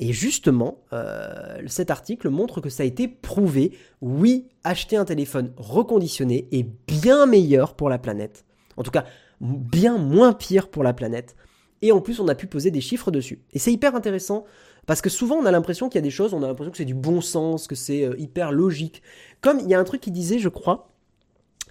Et 0.00 0.12
justement, 0.12 0.84
euh, 0.92 1.60
cet 1.66 1.90
article 1.90 2.28
montre 2.28 2.60
que 2.60 2.70
ça 2.70 2.84
a 2.84 2.86
été 2.86 3.08
prouvé. 3.08 3.76
Oui, 4.00 4.46
acheter 4.62 4.96
un 4.96 5.04
téléphone 5.04 5.52
reconditionné 5.56 6.46
est 6.52 6.68
bien 6.86 7.26
meilleur 7.26 7.74
pour 7.74 7.88
la 7.88 7.98
planète. 7.98 8.44
En 8.76 8.84
tout 8.84 8.92
cas, 8.92 9.04
bien 9.40 9.98
moins 9.98 10.32
pire 10.32 10.68
pour 10.68 10.84
la 10.84 10.92
planète 10.92 11.34
et 11.82 11.92
en 11.92 12.00
plus 12.00 12.20
on 12.20 12.28
a 12.28 12.34
pu 12.34 12.46
poser 12.46 12.70
des 12.70 12.80
chiffres 12.80 13.10
dessus. 13.10 13.42
Et 13.52 13.58
c'est 13.58 13.72
hyper 13.72 13.94
intéressant 13.94 14.44
parce 14.88 15.02
que 15.02 15.10
souvent 15.10 15.36
on 15.36 15.44
a 15.44 15.50
l'impression 15.50 15.90
qu'il 15.90 15.98
y 15.98 16.02
a 16.02 16.02
des 16.02 16.10
choses, 16.10 16.32
on 16.32 16.42
a 16.42 16.46
l'impression 16.46 16.70
que 16.72 16.78
c'est 16.78 16.86
du 16.86 16.94
bon 16.94 17.20
sens, 17.20 17.66
que 17.66 17.74
c'est 17.74 18.04
euh, 18.04 18.14
hyper 18.18 18.52
logique. 18.52 19.02
Comme 19.42 19.60
il 19.60 19.68
y 19.68 19.74
a 19.74 19.78
un 19.78 19.84
truc 19.84 20.00
qui 20.00 20.10
disait, 20.10 20.38
je 20.38 20.48
crois, 20.48 20.88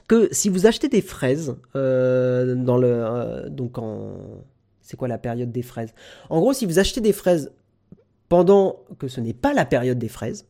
que 0.07 0.29
si 0.31 0.49
vous 0.49 0.67
achetez 0.67 0.87
des 0.87 1.01
fraises 1.01 1.57
euh, 1.75 2.53
dans 2.53 2.77
le 2.77 2.87
euh, 2.87 3.49
donc 3.49 3.79
en 3.79 4.13
c'est 4.83 4.97
quoi 4.97 5.07
la 5.07 5.17
période 5.17 5.51
des 5.51 5.63
fraises? 5.63 5.95
En 6.29 6.39
gros, 6.39 6.53
si 6.53 6.67
vous 6.67 6.77
achetez 6.77 7.01
des 7.01 7.11
fraises 7.11 7.51
pendant 8.29 8.81
que 8.99 9.07
ce 9.07 9.19
n'est 9.19 9.33
pas 9.33 9.51
la 9.51 9.65
période 9.65 9.97
des 9.97 10.09
fraises, 10.09 10.45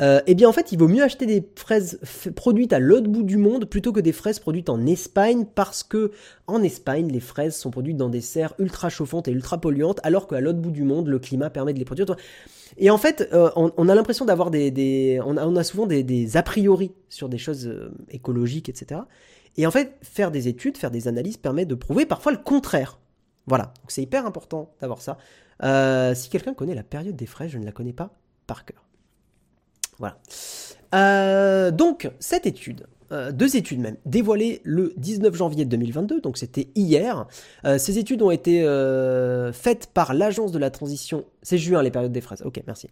euh, 0.00 0.20
eh 0.26 0.34
bien 0.34 0.48
en 0.48 0.52
fait 0.52 0.72
il 0.72 0.78
vaut 0.78 0.88
mieux 0.88 1.02
acheter 1.02 1.24
des 1.24 1.48
fraises 1.56 1.98
produites 2.34 2.72
à 2.74 2.78
l'autre 2.78 3.08
bout 3.08 3.22
du 3.22 3.38
monde 3.38 3.64
plutôt 3.64 3.92
que 3.92 4.00
des 4.00 4.12
fraises 4.12 4.38
produites 4.38 4.68
en 4.68 4.84
Espagne 4.84 5.46
parce 5.54 5.82
que 5.82 6.10
en 6.46 6.62
Espagne 6.62 7.10
les 7.10 7.20
fraises 7.20 7.56
sont 7.56 7.70
produites 7.70 7.96
dans 7.96 8.10
des 8.10 8.20
serres 8.20 8.52
ultra 8.58 8.90
chauffantes 8.90 9.26
et 9.28 9.30
ultra 9.30 9.58
polluantes 9.58 10.00
alors 10.02 10.28
qu'à 10.28 10.40
l'autre 10.40 10.58
bout 10.58 10.70
du 10.70 10.82
monde 10.82 11.08
le 11.08 11.18
climat 11.18 11.48
permet 11.48 11.72
de 11.72 11.78
les 11.78 11.86
produire. 11.86 12.14
Et 12.76 12.90
en 12.90 12.98
fait 12.98 13.28
euh, 13.32 13.50
on, 13.56 13.88
a 13.88 13.94
l'impression 13.94 14.26
d'avoir 14.26 14.50
des, 14.50 15.18
on, 15.24 15.56
a, 15.56 15.64
souvent 15.64 15.86
des, 15.86 16.36
a 16.36 16.42
priori 16.42 16.92
sur 17.08 17.30
des 17.30 17.38
choses 17.38 17.66
euh, 17.66 17.90
écologiques 18.10 18.68
etc. 18.68 19.00
Et 19.56 19.66
en 19.66 19.70
fait 19.70 19.94
faire 20.02 20.30
des 20.30 20.48
études, 20.48 20.76
faire 20.76 20.90
des 20.90 21.08
analyses 21.08 21.38
permet 21.38 21.64
de 21.64 21.74
prouver 21.74 22.04
parfois 22.04 22.32
le 22.32 22.38
contraire. 22.38 22.98
Voilà, 23.46 23.72
donc 23.80 23.90
c'est 23.90 24.02
hyper 24.02 24.26
important 24.26 24.74
d'avoir 24.80 25.00
ça. 25.00 25.16
si 26.14 26.28
quelqu'un 26.28 26.52
connaît 26.52 26.74
la 26.74 26.82
période 26.82 27.16
des 27.16 27.26
fraises, 27.26 27.52
je 27.52 27.58
ne 27.58 27.64
la 27.64 27.72
connais 27.72 27.94
pas 27.94 28.10
par 28.46 28.64
cœur. 28.64 28.85
Voilà. 29.98 30.18
Euh, 30.94 31.70
donc, 31.70 32.10
cette 32.20 32.46
étude, 32.46 32.86
euh, 33.12 33.30
deux 33.30 33.56
études 33.56 33.80
même, 33.80 33.96
dévoilées 34.04 34.60
le 34.64 34.92
19 34.96 35.34
janvier 35.34 35.64
2022, 35.64 36.20
donc 36.20 36.38
c'était 36.38 36.68
hier. 36.74 37.26
Euh, 37.64 37.78
ces 37.78 37.98
études 37.98 38.22
ont 38.22 38.30
été 38.30 38.62
faites 39.52 39.88
par 39.92 40.14
l'agence 40.14 40.52
de 40.52 40.58
la 40.58 40.70
transition. 40.70 41.24
C'est 41.42 41.58
juin 41.58 41.82
les 41.82 41.90
périodes 41.90 42.12
des 42.12 42.20
fraises. 42.20 42.42
Ok, 42.44 42.62
merci. 42.66 42.88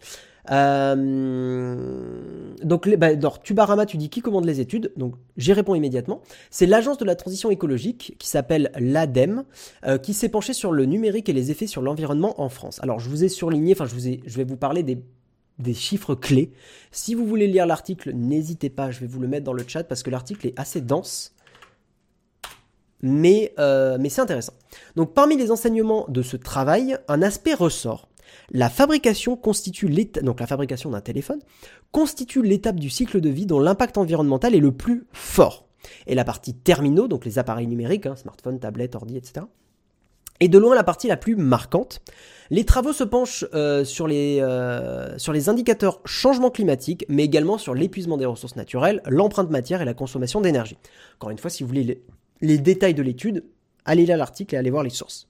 donc, 2.63 2.87
les, 2.87 2.97
bah, 2.97 3.17
Tubarama, 3.43 3.87
tu 3.87 3.97
dis 3.97 4.09
qui 4.09 4.21
commande 4.21 4.45
les 4.45 4.61
études? 4.61 4.93
Donc, 4.97 5.15
j'y 5.37 5.53
réponds 5.53 5.75
immédiatement. 5.75 6.23
C'est 6.51 6.67
l'agence 6.67 6.99
de 6.99 7.05
la 7.05 7.17
transition 7.17 7.51
écologique 7.51 8.17
qui 8.19 8.29
s'appelle 8.29 8.71
l'ADEME, 8.79 9.45
qui 10.03 10.15
s'est 10.15 10.29
penchée 10.29 10.53
sur 10.53 10.73
le 10.73 10.85
numérique 10.85 11.29
et 11.29 11.33
les 11.33 11.51
effets 11.51 11.67
sur 11.67 11.83
l'environnement 11.83 12.41
en 12.41 12.49
France. 12.49 12.79
Alors, 12.83 13.01
je 13.01 13.09
vous 13.09 13.25
ai 13.25 13.29
surligné, 13.29 13.73
enfin, 13.73 13.87
je, 13.87 13.95
je 14.25 14.37
vais 14.37 14.45
vous 14.45 14.57
parler 14.57 14.83
des 14.83 14.99
des 15.59 15.75
chiffres 15.75 16.15
clés. 16.15 16.53
Si 16.91 17.15
vous 17.15 17.27
voulez 17.27 17.47
lire 17.47 17.67
l'article, 17.67 18.13
n'hésitez 18.13 18.71
pas, 18.71 18.91
je 18.91 19.01
vais 19.01 19.07
vous 19.07 19.21
le 19.21 19.29
mettre 19.29 19.45
dans 19.45 19.53
le 19.53 19.65
chat 19.67 19.85
parce 19.85 20.03
que 20.03 20.11
l'article 20.11 20.47
est 20.49 20.59
assez 20.59 20.81
dense. 20.81 21.35
Mais, 23.03 23.53
euh, 23.59 23.99
mais 24.01 24.09
c'est 24.09 24.23
intéressant. 24.23 24.55
Donc 24.97 25.13
parmi 25.13 25.37
les 25.37 25.51
enseignements 25.51 26.07
de 26.09 26.23
ce 26.23 26.37
travail, 26.37 26.99
un 27.09 27.23
aspect 27.23 27.55
ressort. 27.55 28.09
La 28.51 28.69
fabrication 28.71 29.37
constitue 29.37 29.89
l'étape, 29.89 30.25
donc 30.25 30.41
la 30.41 30.47
fabrication 30.47 30.91
d'un 30.91 31.01
téléphone 31.01 31.41
constitue 31.93 32.43
l'étape 32.43 32.81
du 32.81 32.91
cycle 32.91 33.21
de 33.21 33.29
vie 33.29 33.47
dont 33.47 33.61
l'impact 33.61 33.99
environnemental 33.99 34.55
est 34.55 34.61
le 34.61 34.73
plus 34.73 35.07
fort. 35.13 35.69
Et 36.07 36.15
la 36.15 36.25
partie 36.25 36.55
terminaux, 36.55 37.09
donc 37.09 37.25
les 37.25 37.39
appareils 37.39 37.67
numériques, 37.67 38.07
hein, 38.07 38.17
smartphone, 38.17 38.59
tablette, 38.59 38.95
ordi, 38.95 39.17
etc., 39.17 39.47
est 40.41 40.49
de 40.49 40.59
loin 40.59 40.75
la 40.75 40.85
partie 40.85 41.09
la 41.09 41.17
plus 41.17 41.37
marquante. 41.37 42.01
Les 42.51 42.65
travaux 42.65 42.93
se 42.93 43.05
penchent 43.05 43.45
euh, 43.55 43.85
sur, 43.85 44.07
les, 44.07 44.39
euh, 44.41 45.17
sur 45.19 45.33
les 45.33 45.49
indicateurs 45.49 46.01
changement 46.05 46.51
climatique, 46.51 47.05
mais 47.09 47.25
également 47.25 47.59
sur 47.59 47.75
l'épuisement 47.75 48.17
des 48.17 48.27
ressources 48.27 48.57
naturelles, 48.57 49.01
l'empreinte 49.07 49.51
matière 49.51 49.81
et 49.81 49.85
la 49.85 49.95
consommation 49.95 50.41
d'énergie. 50.41 50.77
Encore 51.17 51.31
une 51.31 51.39
fois, 51.39 51.51
si 51.51 51.63
vous 51.63 51.69
voulez 51.69 52.03
les, 52.41 52.59
détails 52.59 52.95
de 52.95 53.03
l'étude, 53.03 53.45
allez 53.85 54.05
lire 54.05 54.19
l'article 54.19 54.55
et 54.55 54.59
allez 54.59 54.71
voir 54.71 54.83
les 54.83 54.91
sources. 54.91 55.29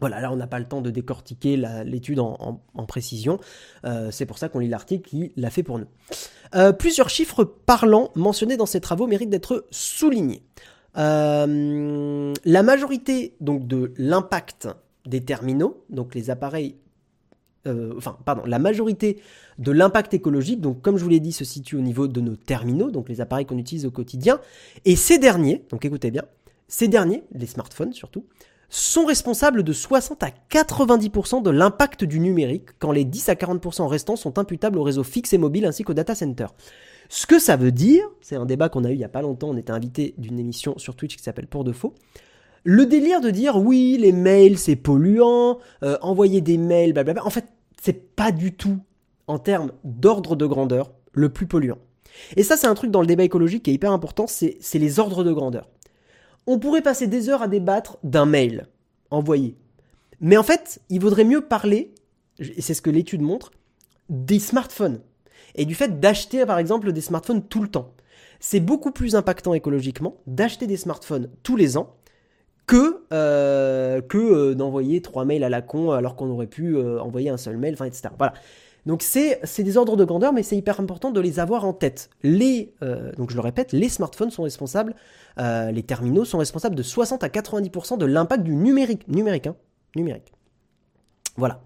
Voilà, 0.00 0.20
là 0.20 0.30
on 0.30 0.36
n'a 0.36 0.46
pas 0.46 0.58
le 0.58 0.66
temps 0.66 0.82
de 0.82 0.90
décortiquer 0.90 1.56
l'étude 1.84 2.20
en, 2.20 2.60
précision, 2.86 3.38
euh, 3.86 4.10
c'est 4.10 4.26
pour 4.26 4.36
ça 4.36 4.50
qu'on 4.50 4.58
lit 4.58 4.68
l'article 4.68 5.08
qui 5.08 5.32
l'a 5.36 5.48
fait 5.48 5.62
pour 5.62 5.78
nous. 5.78 5.86
plusieurs 6.78 7.08
chiffres 7.08 7.44
parlants 7.44 8.10
mentionnés 8.14 8.58
dans 8.58 8.66
ces 8.66 8.80
travaux 8.80 9.06
méritent 9.06 9.30
d'être 9.30 9.66
soulignés. 9.70 10.42
La 10.96 12.62
majorité 12.62 13.34
donc 13.40 13.66
de 13.66 13.92
l'impact 13.98 14.68
des 15.06 15.24
terminaux, 15.24 15.84
donc 15.90 16.14
les 16.14 16.30
appareils, 16.30 16.76
euh, 17.66 17.94
enfin, 17.96 18.18
pardon, 18.24 18.42
la 18.46 18.58
majorité 18.58 19.20
de 19.58 19.72
l'impact 19.72 20.14
écologique, 20.14 20.60
donc 20.60 20.82
comme 20.82 20.98
je 20.98 21.04
vous 21.04 21.10
l'ai 21.10 21.20
dit, 21.20 21.32
se 21.32 21.44
situe 21.44 21.76
au 21.76 21.80
niveau 21.80 22.08
de 22.08 22.20
nos 22.20 22.36
terminaux, 22.36 22.90
donc 22.90 23.08
les 23.08 23.20
appareils 23.20 23.46
qu'on 23.46 23.58
utilise 23.58 23.86
au 23.86 23.90
quotidien. 23.90 24.40
Et 24.84 24.96
ces 24.96 25.18
derniers, 25.18 25.64
donc 25.70 25.84
écoutez 25.84 26.10
bien, 26.10 26.24
ces 26.68 26.88
derniers, 26.88 27.22
les 27.32 27.46
smartphones 27.46 27.92
surtout, 27.92 28.24
sont 28.68 29.04
responsables 29.04 29.62
de 29.62 29.72
60 29.72 30.22
à 30.24 30.30
90% 30.50 31.42
de 31.42 31.50
l'impact 31.50 32.04
du 32.04 32.18
numérique, 32.18 32.70
quand 32.80 32.90
les 32.90 33.04
10 33.04 33.28
à 33.28 33.34
40% 33.34 33.86
restants 33.86 34.16
sont 34.16 34.38
imputables 34.38 34.78
au 34.78 34.82
réseau 34.82 35.04
fixe 35.04 35.32
et 35.32 35.38
mobile 35.38 35.66
ainsi 35.66 35.84
qu'au 35.84 35.94
data 35.94 36.16
center. 36.16 36.46
Ce 37.08 37.26
que 37.26 37.38
ça 37.38 37.56
veut 37.56 37.72
dire, 37.72 38.04
c'est 38.20 38.36
un 38.36 38.46
débat 38.46 38.68
qu'on 38.68 38.84
a 38.84 38.90
eu 38.90 38.94
il 38.94 39.00
y 39.00 39.04
a 39.04 39.08
pas 39.08 39.22
longtemps, 39.22 39.50
on 39.50 39.56
était 39.56 39.72
invité 39.72 40.14
d'une 40.18 40.38
émission 40.38 40.78
sur 40.78 40.96
Twitch 40.96 41.16
qui 41.16 41.22
s'appelle 41.22 41.46
Pour 41.46 41.64
de 41.64 41.72
faux. 41.72 41.94
Le 42.64 42.84
délire 42.86 43.20
de 43.20 43.30
dire 43.30 43.56
oui, 43.56 43.96
les 43.98 44.12
mails 44.12 44.58
c'est 44.58 44.76
polluant, 44.76 45.58
euh, 45.82 45.96
envoyer 46.00 46.40
des 46.40 46.58
mails, 46.58 46.92
blablabla, 46.92 47.24
en 47.24 47.30
fait, 47.30 47.46
c'est 47.80 48.14
pas 48.16 48.32
du 48.32 48.54
tout, 48.54 48.78
en 49.28 49.38
termes 49.38 49.72
d'ordre 49.84 50.34
de 50.36 50.46
grandeur, 50.46 50.90
le 51.12 51.28
plus 51.28 51.46
polluant. 51.46 51.78
Et 52.36 52.42
ça, 52.42 52.56
c'est 52.56 52.66
un 52.66 52.74
truc 52.74 52.90
dans 52.90 53.00
le 53.00 53.06
débat 53.06 53.24
écologique 53.24 53.64
qui 53.64 53.70
est 53.70 53.74
hyper 53.74 53.92
important, 53.92 54.26
c'est 54.26 54.58
les 54.74 54.98
ordres 54.98 55.22
de 55.22 55.32
grandeur. 55.32 55.68
On 56.46 56.58
pourrait 56.58 56.82
passer 56.82 57.06
des 57.06 57.28
heures 57.28 57.42
à 57.42 57.48
débattre 57.48 57.98
d'un 58.02 58.26
mail 58.26 58.66
envoyé. 59.10 59.56
Mais 60.20 60.36
en 60.36 60.42
fait, 60.42 60.80
il 60.88 61.00
vaudrait 61.00 61.24
mieux 61.24 61.42
parler, 61.42 61.92
et 62.38 62.62
c'est 62.62 62.74
ce 62.74 62.82
que 62.82 62.90
l'étude 62.90 63.22
montre, 63.22 63.50
des 64.08 64.38
smartphones. 64.38 65.00
Et 65.56 65.64
du 65.64 65.74
fait 65.74 66.00
d'acheter, 66.00 66.44
par 66.46 66.58
exemple, 66.58 66.92
des 66.92 67.00
smartphones 67.00 67.42
tout 67.42 67.62
le 67.62 67.68
temps. 67.68 67.92
C'est 68.40 68.60
beaucoup 68.60 68.92
plus 68.92 69.16
impactant 69.16 69.54
écologiquement 69.54 70.16
d'acheter 70.26 70.66
des 70.66 70.76
smartphones 70.76 71.30
tous 71.42 71.56
les 71.56 71.76
ans 71.76 71.96
que, 72.66 73.04
euh, 73.12 74.00
que 74.00 74.18
euh, 74.18 74.54
d'envoyer 74.54 75.00
trois 75.00 75.24
mails 75.24 75.44
à 75.44 75.48
la 75.48 75.62
con 75.62 75.92
alors 75.92 76.16
qu'on 76.16 76.28
aurait 76.30 76.48
pu 76.48 76.76
euh, 76.76 77.00
envoyer 77.00 77.30
un 77.30 77.36
seul 77.36 77.56
mail, 77.56 77.74
enfin, 77.74 77.86
etc. 77.86 78.08
Voilà. 78.18 78.34
Donc 78.84 79.02
c'est 79.02 79.40
des 79.58 79.76
ordres 79.76 79.96
de 79.96 80.04
grandeur, 80.04 80.32
mais 80.32 80.44
c'est 80.44 80.56
hyper 80.56 80.78
important 80.78 81.10
de 81.10 81.18
les 81.18 81.40
avoir 81.40 81.64
en 81.64 81.72
tête. 81.72 82.08
Les, 82.22 82.72
donc 83.16 83.30
je 83.30 83.34
le 83.34 83.40
répète, 83.40 83.72
les 83.72 83.88
smartphones 83.88 84.30
sont 84.30 84.44
responsables, 84.44 84.94
les 85.38 85.82
terminaux 85.82 86.24
sont 86.24 86.38
responsables 86.38 86.76
de 86.76 86.84
60 86.84 87.24
à 87.24 87.28
90% 87.28 87.98
de 87.98 88.06
l'impact 88.06 88.44
du 88.44 88.54
numérique, 88.54 89.08
numérique, 89.08 89.48
hein, 89.48 89.56
numérique. 89.96 90.32
Voilà. 91.36 91.62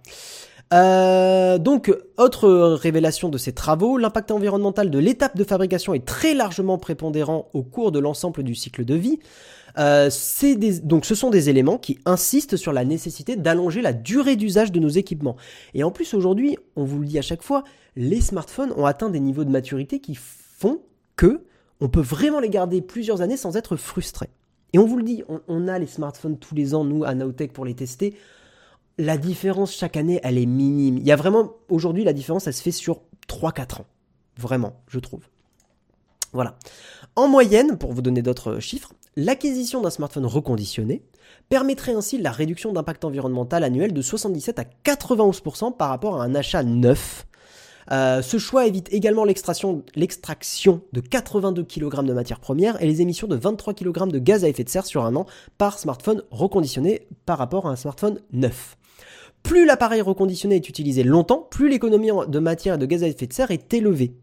Donc, 0.70 1.92
autre 2.16 2.48
révélation 2.74 3.28
de 3.28 3.38
ces 3.38 3.52
travaux, 3.52 3.98
l'impact 3.98 4.30
environnemental 4.30 4.90
de 4.90 4.98
l'étape 4.98 5.36
de 5.36 5.44
fabrication 5.44 5.94
est 5.94 6.04
très 6.04 6.34
largement 6.34 6.78
prépondérant 6.78 7.48
au 7.54 7.62
cours 7.62 7.92
de 7.92 7.98
l'ensemble 7.98 8.42
du 8.42 8.54
cycle 8.54 8.84
de 8.84 8.94
vie. 8.94 9.18
Euh, 9.78 10.10
donc 10.82 11.04
ce 11.04 11.14
sont 11.14 11.30
des 11.30 11.48
éléments 11.48 11.78
qui 11.78 11.98
insistent 12.04 12.56
sur 12.56 12.72
la 12.72 12.84
nécessité 12.84 13.36
d'allonger 13.36 13.82
la 13.82 13.92
durée 13.92 14.36
d'usage 14.36 14.72
de 14.72 14.80
nos 14.80 14.88
équipements. 14.88 15.36
Et 15.74 15.84
en 15.84 15.90
plus 15.90 16.14
aujourd'hui, 16.14 16.56
on 16.76 16.84
vous 16.84 17.00
le 17.00 17.06
dit 17.06 17.18
à 17.18 17.22
chaque 17.22 17.42
fois, 17.42 17.64
les 17.96 18.20
smartphones 18.20 18.72
ont 18.76 18.86
atteint 18.86 19.10
des 19.10 19.20
niveaux 19.20 19.44
de 19.44 19.50
maturité 19.50 20.00
qui 20.00 20.16
font 20.16 20.80
que 21.16 21.44
on 21.80 21.88
peut 21.88 22.00
vraiment 22.00 22.40
les 22.40 22.50
garder 22.50 22.82
plusieurs 22.82 23.22
années 23.22 23.36
sans 23.36 23.56
être 23.56 23.76
frustré. 23.76 24.28
Et 24.72 24.78
on 24.78 24.84
vous 24.84 24.98
le 24.98 25.02
dit, 25.02 25.24
on, 25.48 25.66
a 25.66 25.78
les 25.78 25.86
smartphones 25.86 26.38
tous 26.38 26.54
les 26.54 26.74
ans, 26.74 26.84
nous, 26.84 27.02
à 27.04 27.14
Naotech, 27.14 27.52
pour 27.52 27.64
les 27.64 27.74
tester. 27.74 28.14
La 29.00 29.16
différence 29.16 29.72
chaque 29.72 29.96
année, 29.96 30.20
elle 30.22 30.38
est 30.38 30.46
minime. 30.46 30.98
Il 30.98 31.06
y 31.06 31.12
a 31.12 31.16
vraiment, 31.16 31.54
aujourd'hui, 31.68 32.04
la 32.04 32.12
différence, 32.12 32.46
elle 32.46 32.54
se 32.54 32.62
fait 32.62 32.70
sur 32.70 33.00
3-4 33.28 33.80
ans. 33.80 33.86
Vraiment, 34.36 34.74
je 34.88 34.98
trouve. 34.98 35.22
Voilà. 36.32 36.56
En 37.16 37.26
moyenne, 37.26 37.78
pour 37.78 37.92
vous 37.92 38.02
donner 38.02 38.22
d'autres 38.22 38.60
chiffres, 38.60 38.92
L'acquisition 39.16 39.80
d'un 39.80 39.90
smartphone 39.90 40.24
reconditionné 40.24 41.02
permettrait 41.48 41.94
ainsi 41.94 42.16
la 42.16 42.30
réduction 42.30 42.72
d'impact 42.72 43.04
environnemental 43.04 43.64
annuel 43.64 43.92
de 43.92 44.02
77 44.02 44.60
à 44.60 44.64
91% 44.84 45.76
par 45.76 45.88
rapport 45.88 46.20
à 46.20 46.24
un 46.24 46.34
achat 46.36 46.62
neuf. 46.62 47.26
Euh, 47.90 48.22
ce 48.22 48.38
choix 48.38 48.66
évite 48.66 48.92
également 48.92 49.24
l'extraction 49.24 49.82
de 50.92 51.00
82 51.00 51.64
kg 51.64 52.04
de 52.04 52.12
matières 52.12 52.38
premières 52.38 52.80
et 52.80 52.86
les 52.86 53.02
émissions 53.02 53.26
de 53.26 53.34
23 53.34 53.74
kg 53.74 54.06
de 54.06 54.20
gaz 54.20 54.44
à 54.44 54.48
effet 54.48 54.62
de 54.62 54.68
serre 54.68 54.86
sur 54.86 55.04
un 55.04 55.16
an 55.16 55.26
par 55.58 55.80
smartphone 55.80 56.22
reconditionné 56.30 57.08
par 57.26 57.36
rapport 57.36 57.66
à 57.66 57.70
un 57.70 57.76
smartphone 57.76 58.20
neuf. 58.32 58.76
Plus 59.42 59.66
l'appareil 59.66 60.00
reconditionné 60.00 60.56
est 60.56 60.68
utilisé 60.68 61.02
longtemps, 61.02 61.46
plus 61.50 61.68
l'économie 61.68 62.10
de 62.28 62.38
matière 62.38 62.74
et 62.74 62.78
de 62.78 62.86
gaz 62.86 63.02
à 63.02 63.08
effet 63.08 63.26
de 63.26 63.32
serre 63.32 63.50
est 63.50 63.72
élevée. 63.74 64.14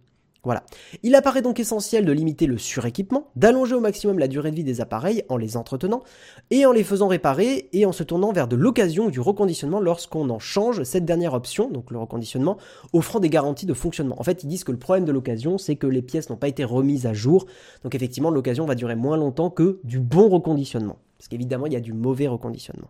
Voilà. 0.47 0.63
Il 1.03 1.13
apparaît 1.15 1.41
donc 1.41 1.59
essentiel 1.59 2.05
de 2.05 2.11
limiter 2.13 2.45
le 2.45 2.57
suréquipement, 2.57 3.31
d'allonger 3.35 3.75
au 3.75 3.81
maximum 3.81 4.17
la 4.17 4.29
durée 4.29 4.51
de 4.51 4.55
vie 4.55 4.63
des 4.63 4.79
appareils 4.79 5.25
en 5.27 5.35
les 5.35 5.57
entretenant 5.57 6.03
et 6.51 6.65
en 6.65 6.71
les 6.71 6.85
faisant 6.85 7.09
réparer 7.09 7.67
et 7.73 7.85
en 7.85 7.91
se 7.91 8.01
tournant 8.03 8.31
vers 8.31 8.47
de 8.47 8.55
l'occasion 8.55 9.09
du 9.09 9.19
reconditionnement 9.19 9.81
lorsqu'on 9.81 10.29
en 10.29 10.39
change 10.39 10.83
cette 10.83 11.03
dernière 11.03 11.33
option, 11.33 11.69
donc 11.69 11.91
le 11.91 11.97
reconditionnement, 11.97 12.55
offrant 12.93 13.19
des 13.19 13.29
garanties 13.29 13.65
de 13.65 13.73
fonctionnement. 13.73 14.15
En 14.19 14.23
fait, 14.23 14.43
ils 14.43 14.47
disent 14.47 14.63
que 14.63 14.71
le 14.71 14.79
problème 14.79 15.03
de 15.03 15.11
l'occasion, 15.11 15.57
c'est 15.57 15.75
que 15.75 15.87
les 15.87 16.01
pièces 16.01 16.29
n'ont 16.29 16.37
pas 16.37 16.47
été 16.47 16.63
remises 16.63 17.07
à 17.07 17.13
jour, 17.13 17.45
donc 17.83 17.93
effectivement 17.93 18.29
l'occasion 18.29 18.65
va 18.65 18.75
durer 18.75 18.95
moins 18.95 19.17
longtemps 19.17 19.49
que 19.49 19.81
du 19.83 19.99
bon 19.99 20.29
reconditionnement, 20.29 20.95
parce 21.17 21.27
qu'évidemment 21.27 21.65
il 21.65 21.73
y 21.73 21.77
a 21.77 21.81
du 21.81 21.91
mauvais 21.91 22.27
reconditionnement. 22.27 22.89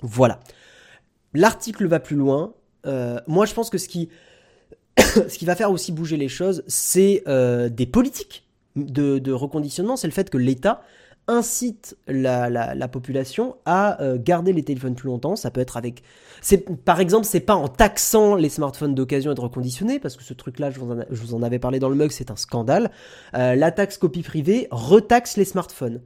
Voilà. 0.00 0.40
L'article 1.36 1.86
va 1.86 2.00
plus 2.00 2.16
loin. 2.16 2.54
Euh, 2.86 3.20
moi 3.26 3.46
je 3.46 3.54
pense 3.54 3.70
que 3.70 3.78
ce 3.78 3.88
qui 3.88 4.08
ce 4.98 5.38
qui 5.38 5.44
va 5.44 5.54
faire 5.54 5.70
aussi 5.70 5.92
bouger 5.92 6.16
les 6.16 6.28
choses, 6.28 6.64
c'est 6.66 7.22
euh, 7.28 7.68
des 7.68 7.86
politiques 7.86 8.48
de, 8.76 9.32
reconditionnement. 9.32 9.96
C'est 9.96 10.06
le 10.06 10.12
fait 10.12 10.30
que 10.30 10.38
l'État 10.38 10.82
incite 11.28 11.96
la, 12.06 12.88
population 12.88 13.56
à 13.66 14.00
euh, 14.00 14.16
garder 14.18 14.54
les 14.54 14.62
téléphones 14.62 14.94
plus 14.94 15.08
longtemps. 15.08 15.36
Ça 15.36 15.50
peut 15.50 15.60
être 15.60 15.76
avec, 15.76 16.02
par 16.84 17.00
exemple, 17.00 17.26
c'est 17.26 17.40
pas 17.40 17.56
en 17.56 17.68
taxant 17.68 18.36
les 18.36 18.48
smartphones 18.48 18.94
d'occasion 18.94 19.32
et 19.32 19.34
de 19.34 19.40
reconditionner, 19.40 19.98
parce 19.98 20.16
que 20.16 20.22
ce 20.22 20.32
truc-là, 20.32 20.70
je, 20.70 20.78
vous 20.78 21.34
en 21.34 21.42
avais 21.42 21.58
parlé 21.58 21.78
dans 21.78 21.88
le 21.90 21.96
mug, 21.96 22.10
c'est 22.12 22.30
un 22.30 22.36
scandale. 22.36 22.90
La 23.32 23.70
taxe 23.72 23.98
copie 23.98 24.22
privée 24.22 24.68
retaxe 24.70 25.36
les 25.36 25.44
smartphones. 25.44 26.00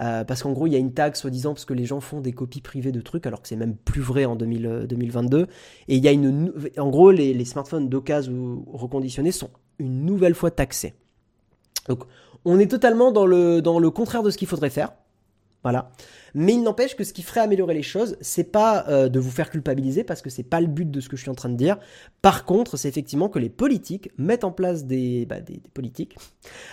Euh, 0.00 0.24
parce 0.24 0.42
qu'en 0.42 0.52
gros, 0.52 0.66
il 0.66 0.72
y 0.72 0.76
a 0.76 0.78
une 0.78 0.92
taxe, 0.92 1.20
soi-disant, 1.20 1.54
parce 1.54 1.64
que 1.64 1.74
les 1.74 1.84
gens 1.84 2.00
font 2.00 2.20
des 2.20 2.32
copies 2.32 2.60
privées 2.60 2.92
de 2.92 3.00
trucs, 3.00 3.26
alors 3.26 3.42
que 3.42 3.48
c'est 3.48 3.56
même 3.56 3.76
plus 3.76 4.00
vrai 4.00 4.24
en 4.24 4.36
2022. 4.36 5.46
Et 5.88 5.96
il 5.96 6.02
y 6.02 6.08
a 6.08 6.12
une. 6.12 6.52
En 6.78 6.90
gros, 6.90 7.10
les, 7.10 7.44
smartphones 7.44 7.88
d'occasion 7.88 8.32
ou 8.66 8.76
reconditionnés 8.76 9.32
sont 9.32 9.50
une 9.78 10.04
nouvelle 10.04 10.34
fois 10.34 10.50
taxés. 10.50 10.94
Donc, 11.88 12.04
on 12.44 12.58
est 12.58 12.70
totalement 12.70 13.12
dans 13.12 13.26
le, 13.26 13.62
dans 13.62 13.78
le 13.78 13.90
contraire 13.90 14.22
de 14.22 14.30
ce 14.30 14.38
qu'il 14.38 14.48
faudrait 14.48 14.70
faire. 14.70 14.92
Voilà. 15.64 15.90
Mais 16.34 16.52
il 16.52 16.62
n'empêche 16.62 16.94
que 16.94 17.04
ce 17.04 17.14
qui 17.14 17.22
ferait 17.22 17.40
améliorer 17.40 17.72
les 17.72 17.82
choses, 17.82 18.16
c'est 18.20 18.52
pas 18.52 18.84
euh, 18.88 19.08
de 19.08 19.18
vous 19.18 19.30
faire 19.30 19.50
culpabiliser 19.50 20.04
parce 20.04 20.20
que 20.20 20.28
c'est 20.28 20.42
pas 20.42 20.60
le 20.60 20.66
but 20.66 20.90
de 20.90 21.00
ce 21.00 21.08
que 21.08 21.16
je 21.16 21.22
suis 21.22 21.30
en 21.30 21.34
train 21.34 21.48
de 21.48 21.56
dire. 21.56 21.78
Par 22.20 22.44
contre, 22.44 22.76
c'est 22.76 22.88
effectivement 22.88 23.30
que 23.30 23.38
les 23.38 23.48
politiques 23.48 24.10
mettent 24.18 24.44
en 24.44 24.52
place 24.52 24.84
des, 24.84 25.24
bah, 25.24 25.36
politiques 25.72 26.18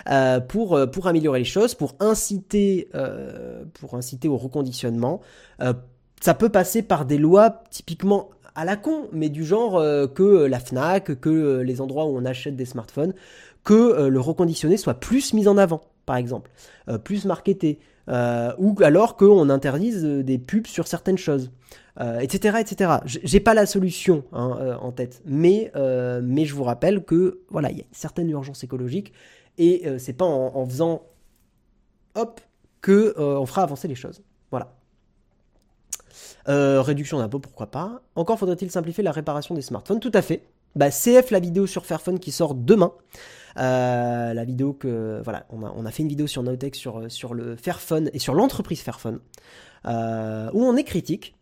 euh, 0.10 0.42
pour, 0.42 0.76
euh, 0.76 0.88
pour 0.88 1.08
améliorer 1.08 1.40
les 1.40 1.46
choses, 1.46 1.74
pour 1.74 1.96
inciter, 2.02 2.90
au 2.94 4.38
reconditionnement. 4.38 5.22
ça 6.20 6.34
peut 6.34 6.50
passer 6.50 6.82
par 6.82 7.06
des 7.06 7.18
lois 7.18 7.64
typiquement 7.70 8.30
à 8.56 8.66
la 8.66 8.76
con, 8.76 9.08
mais 9.14 9.30
du 9.30 9.46
genre 9.46 9.82
que 10.14 10.46
la 10.46 10.60
FNAC, 10.60 11.20
que 11.20 11.62
les 11.62 11.80
endroits 11.80 12.06
où 12.06 12.18
on 12.18 12.26
achète 12.26 12.56
des 12.56 12.66
smartphones 12.66 13.14
que 13.64 14.08
le 14.08 14.20
reconditionné 14.20 14.78
soit 14.78 14.96
plus 14.96 15.34
mis 15.34 15.48
en 15.48 15.58
avant, 15.58 15.82
par 16.06 16.18
exemple, 16.18 16.52
plus 17.04 17.26
marketé, 17.26 17.80
euh, 18.10 18.54
ou 18.58 18.76
alors 18.82 19.16
qu'on 19.16 19.50
interdise 19.50 20.04
des 20.04 20.38
pubs 20.38 20.68
sur 20.68 20.88
certaines 20.88 21.18
choses, 21.18 21.52
etc., 22.00 22.58
etc. 22.60 22.92
J'ai 23.06 23.40
pas 23.40 23.54
la 23.54 23.66
solution 23.66 24.24
hein, 24.32 24.78
en 24.82 24.92
tête, 24.92 25.22
mais, 25.26 25.72
mais 26.24 26.46
je 26.46 26.56
vous 26.56 26.64
rappelle 26.64 27.04
que 27.04 27.42
voilà, 27.50 27.70
il 27.72 27.78
y 27.78 27.82
a 27.82 27.84
une 27.84 27.94
certaine 27.94 28.30
urgence 28.30 28.64
écologique 28.64 29.14
et 29.58 29.86
c'est 30.00 30.14
pas 30.14 30.26
en, 30.26 30.66
faisant 30.66 31.04
hop 32.16 32.42
que 32.82 33.14
on 33.20 33.46
fera 33.46 33.64
avancer 33.64 33.88
les 33.88 33.96
choses. 33.96 34.22
Voilà. 34.50 34.74
réduction 36.48 37.20
d'impôts, 37.20 37.40
pourquoi 37.40 37.68
pas. 37.68 38.02
Encore 38.16 38.40
faudrait-il 38.40 38.72
simplifier 38.72 39.04
la 39.04 39.12
réparation 39.12 39.54
des 39.54 39.62
smartphones 39.62 40.00
Tout 40.00 40.12
à 40.14 40.22
fait. 40.22 40.44
Bah, 40.76 40.90
CF 40.90 41.32
la 41.32 41.40
vidéo 41.40 41.68
sur 41.68 41.86
Fairphone 41.86 42.20
qui 42.20 42.32
sort 42.32 42.56
demain. 42.56 42.94
Euh, 43.58 44.34
la 44.34 44.46
vidéo 44.46 44.74
que 44.74 45.22
voilà, 45.24 45.46
on 45.50 45.86
a, 45.86 45.92
fait 45.92 46.04
une 46.04 46.10
vidéo 46.10 46.28
sur 46.28 46.44
Notech 46.44 46.76
sur, 46.76 47.12
sur 47.12 47.34
le 47.34 47.56
Fairphone 47.56 48.10
et 48.14 48.20
sur 48.20 48.34
l'entreprise 48.34 48.82
Fairphone 48.82 49.20
euh, 49.86 50.50
où 50.54 50.64
on 50.64 50.76
est 50.76 50.84
critique. 50.84 51.36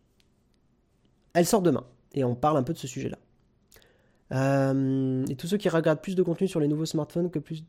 Elle 1.34 1.46
sort 1.46 1.62
demain 1.62 1.84
et 2.14 2.24
on 2.24 2.34
parle 2.34 2.56
un 2.56 2.62
peu 2.62 2.72
de 2.72 2.78
ce 2.78 2.88
sujet-là. 2.88 3.18
Euh, 4.32 5.24
et 5.28 5.36
tous 5.36 5.46
ceux 5.46 5.56
qui 5.56 5.68
regardent 5.68 6.00
plus 6.00 6.14
de 6.14 6.22
contenu 6.22 6.48
sur 6.48 6.60
les 6.60 6.68
nouveaux 6.68 6.86
smartphones 6.86 7.30
que 7.30 7.38
plus. 7.38 7.64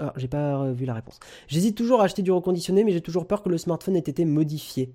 Ah, 0.00 0.12
j'ai 0.16 0.26
pas 0.26 0.72
vu 0.72 0.86
la 0.86 0.94
réponse. 0.94 1.20
J'hésite 1.46 1.76
toujours 1.76 2.00
à 2.00 2.04
acheter 2.04 2.22
du 2.22 2.32
reconditionné, 2.32 2.82
mais 2.82 2.90
j'ai 2.90 3.00
toujours 3.00 3.28
peur 3.28 3.44
que 3.44 3.48
le 3.48 3.58
smartphone 3.58 3.94
ait 3.94 4.00
été 4.00 4.24
modifié. 4.24 4.92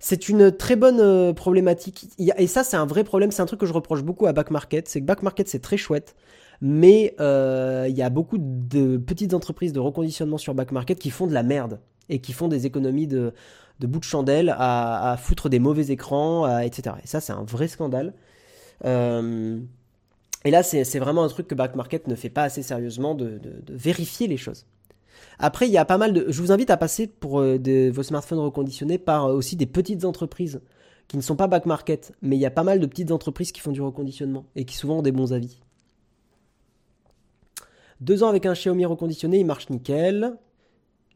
C'est 0.00 0.28
une 0.28 0.50
très 0.50 0.74
bonne 0.74 1.32
problématique. 1.34 2.08
Et 2.18 2.46
ça, 2.48 2.64
c'est 2.64 2.76
un 2.76 2.86
vrai 2.86 3.04
problème. 3.04 3.30
C'est 3.30 3.42
un 3.42 3.46
truc 3.46 3.60
que 3.60 3.66
je 3.66 3.72
reproche 3.72 4.02
beaucoup 4.02 4.26
à 4.26 4.32
Back 4.32 4.50
Market. 4.50 4.88
C'est 4.88 5.00
que 5.00 5.06
Back 5.06 5.22
Market, 5.22 5.46
c'est 5.46 5.60
très 5.60 5.76
chouette 5.76 6.16
mais 6.60 7.14
euh, 7.20 7.86
il 7.88 7.96
y 7.96 8.02
a 8.02 8.10
beaucoup 8.10 8.38
de 8.38 8.96
petites 8.96 9.34
entreprises 9.34 9.72
de 9.72 9.80
reconditionnement 9.80 10.38
sur 10.38 10.54
back 10.54 10.72
market 10.72 10.98
qui 10.98 11.10
font 11.10 11.26
de 11.26 11.34
la 11.34 11.42
merde 11.42 11.80
et 12.08 12.20
qui 12.20 12.32
font 12.32 12.48
des 12.48 12.66
économies 12.66 13.06
de, 13.06 13.32
bout 13.80 13.98
de 13.98 14.04
chandelle 14.04 14.54
à, 14.56 15.16
foutre 15.18 15.48
des 15.48 15.58
mauvais 15.58 15.86
écrans, 15.86 16.58
etc. 16.58 16.96
Et 17.02 17.06
ça, 17.06 17.20
c'est 17.20 17.32
un 17.32 17.44
vrai 17.44 17.68
scandale. 17.68 18.14
Euh, 18.84 19.58
et 20.44 20.50
là, 20.50 20.62
c'est 20.62 20.98
vraiment 20.98 21.24
un 21.24 21.28
truc 21.28 21.48
que 21.48 21.54
back 21.54 21.74
market 21.74 22.06
ne 22.06 22.14
fait 22.14 22.28
pas 22.28 22.42
assez 22.44 22.62
sérieusement 22.62 23.14
de, 23.14 23.40
vérifier 23.68 24.26
les 24.26 24.36
choses. 24.36 24.66
Après, 25.38 25.66
il 25.66 25.72
y 25.72 25.78
a 25.78 25.84
pas 25.84 25.98
mal 25.98 26.12
de. 26.12 26.26
Je 26.28 26.40
vous 26.40 26.52
invite 26.52 26.70
à 26.70 26.76
passer 26.76 27.06
pour 27.06 27.40
euh, 27.40 27.58
vos 27.92 28.02
smartphones 28.02 28.38
reconditionnés 28.38 28.98
par 28.98 29.26
aussi 29.26 29.56
des 29.56 29.66
petites 29.66 30.04
entreprises 30.04 30.60
qui 31.08 31.16
ne 31.16 31.22
sont 31.22 31.36
pas 31.36 31.48
back 31.48 31.66
market, 31.66 32.12
mais 32.22 32.36
il 32.36 32.40
y 32.40 32.46
a 32.46 32.50
pas 32.50 32.62
mal 32.62 32.78
de 32.78 32.86
petites 32.86 33.10
entreprises 33.10 33.52
qui 33.52 33.60
font 33.60 33.72
du 33.72 33.82
reconditionnement 33.82 34.44
et 34.54 34.64
qui 34.64 34.76
souvent 34.76 34.98
ont 34.98 35.02
des 35.02 35.12
bons 35.12 35.32
avis. 35.32 35.60
Deux 38.04 38.22
ans 38.22 38.28
avec 38.28 38.44
un 38.44 38.52
Xiaomi 38.52 38.84
reconditionné, 38.84 39.38
il 39.38 39.46
marche 39.46 39.70
nickel. 39.70 40.34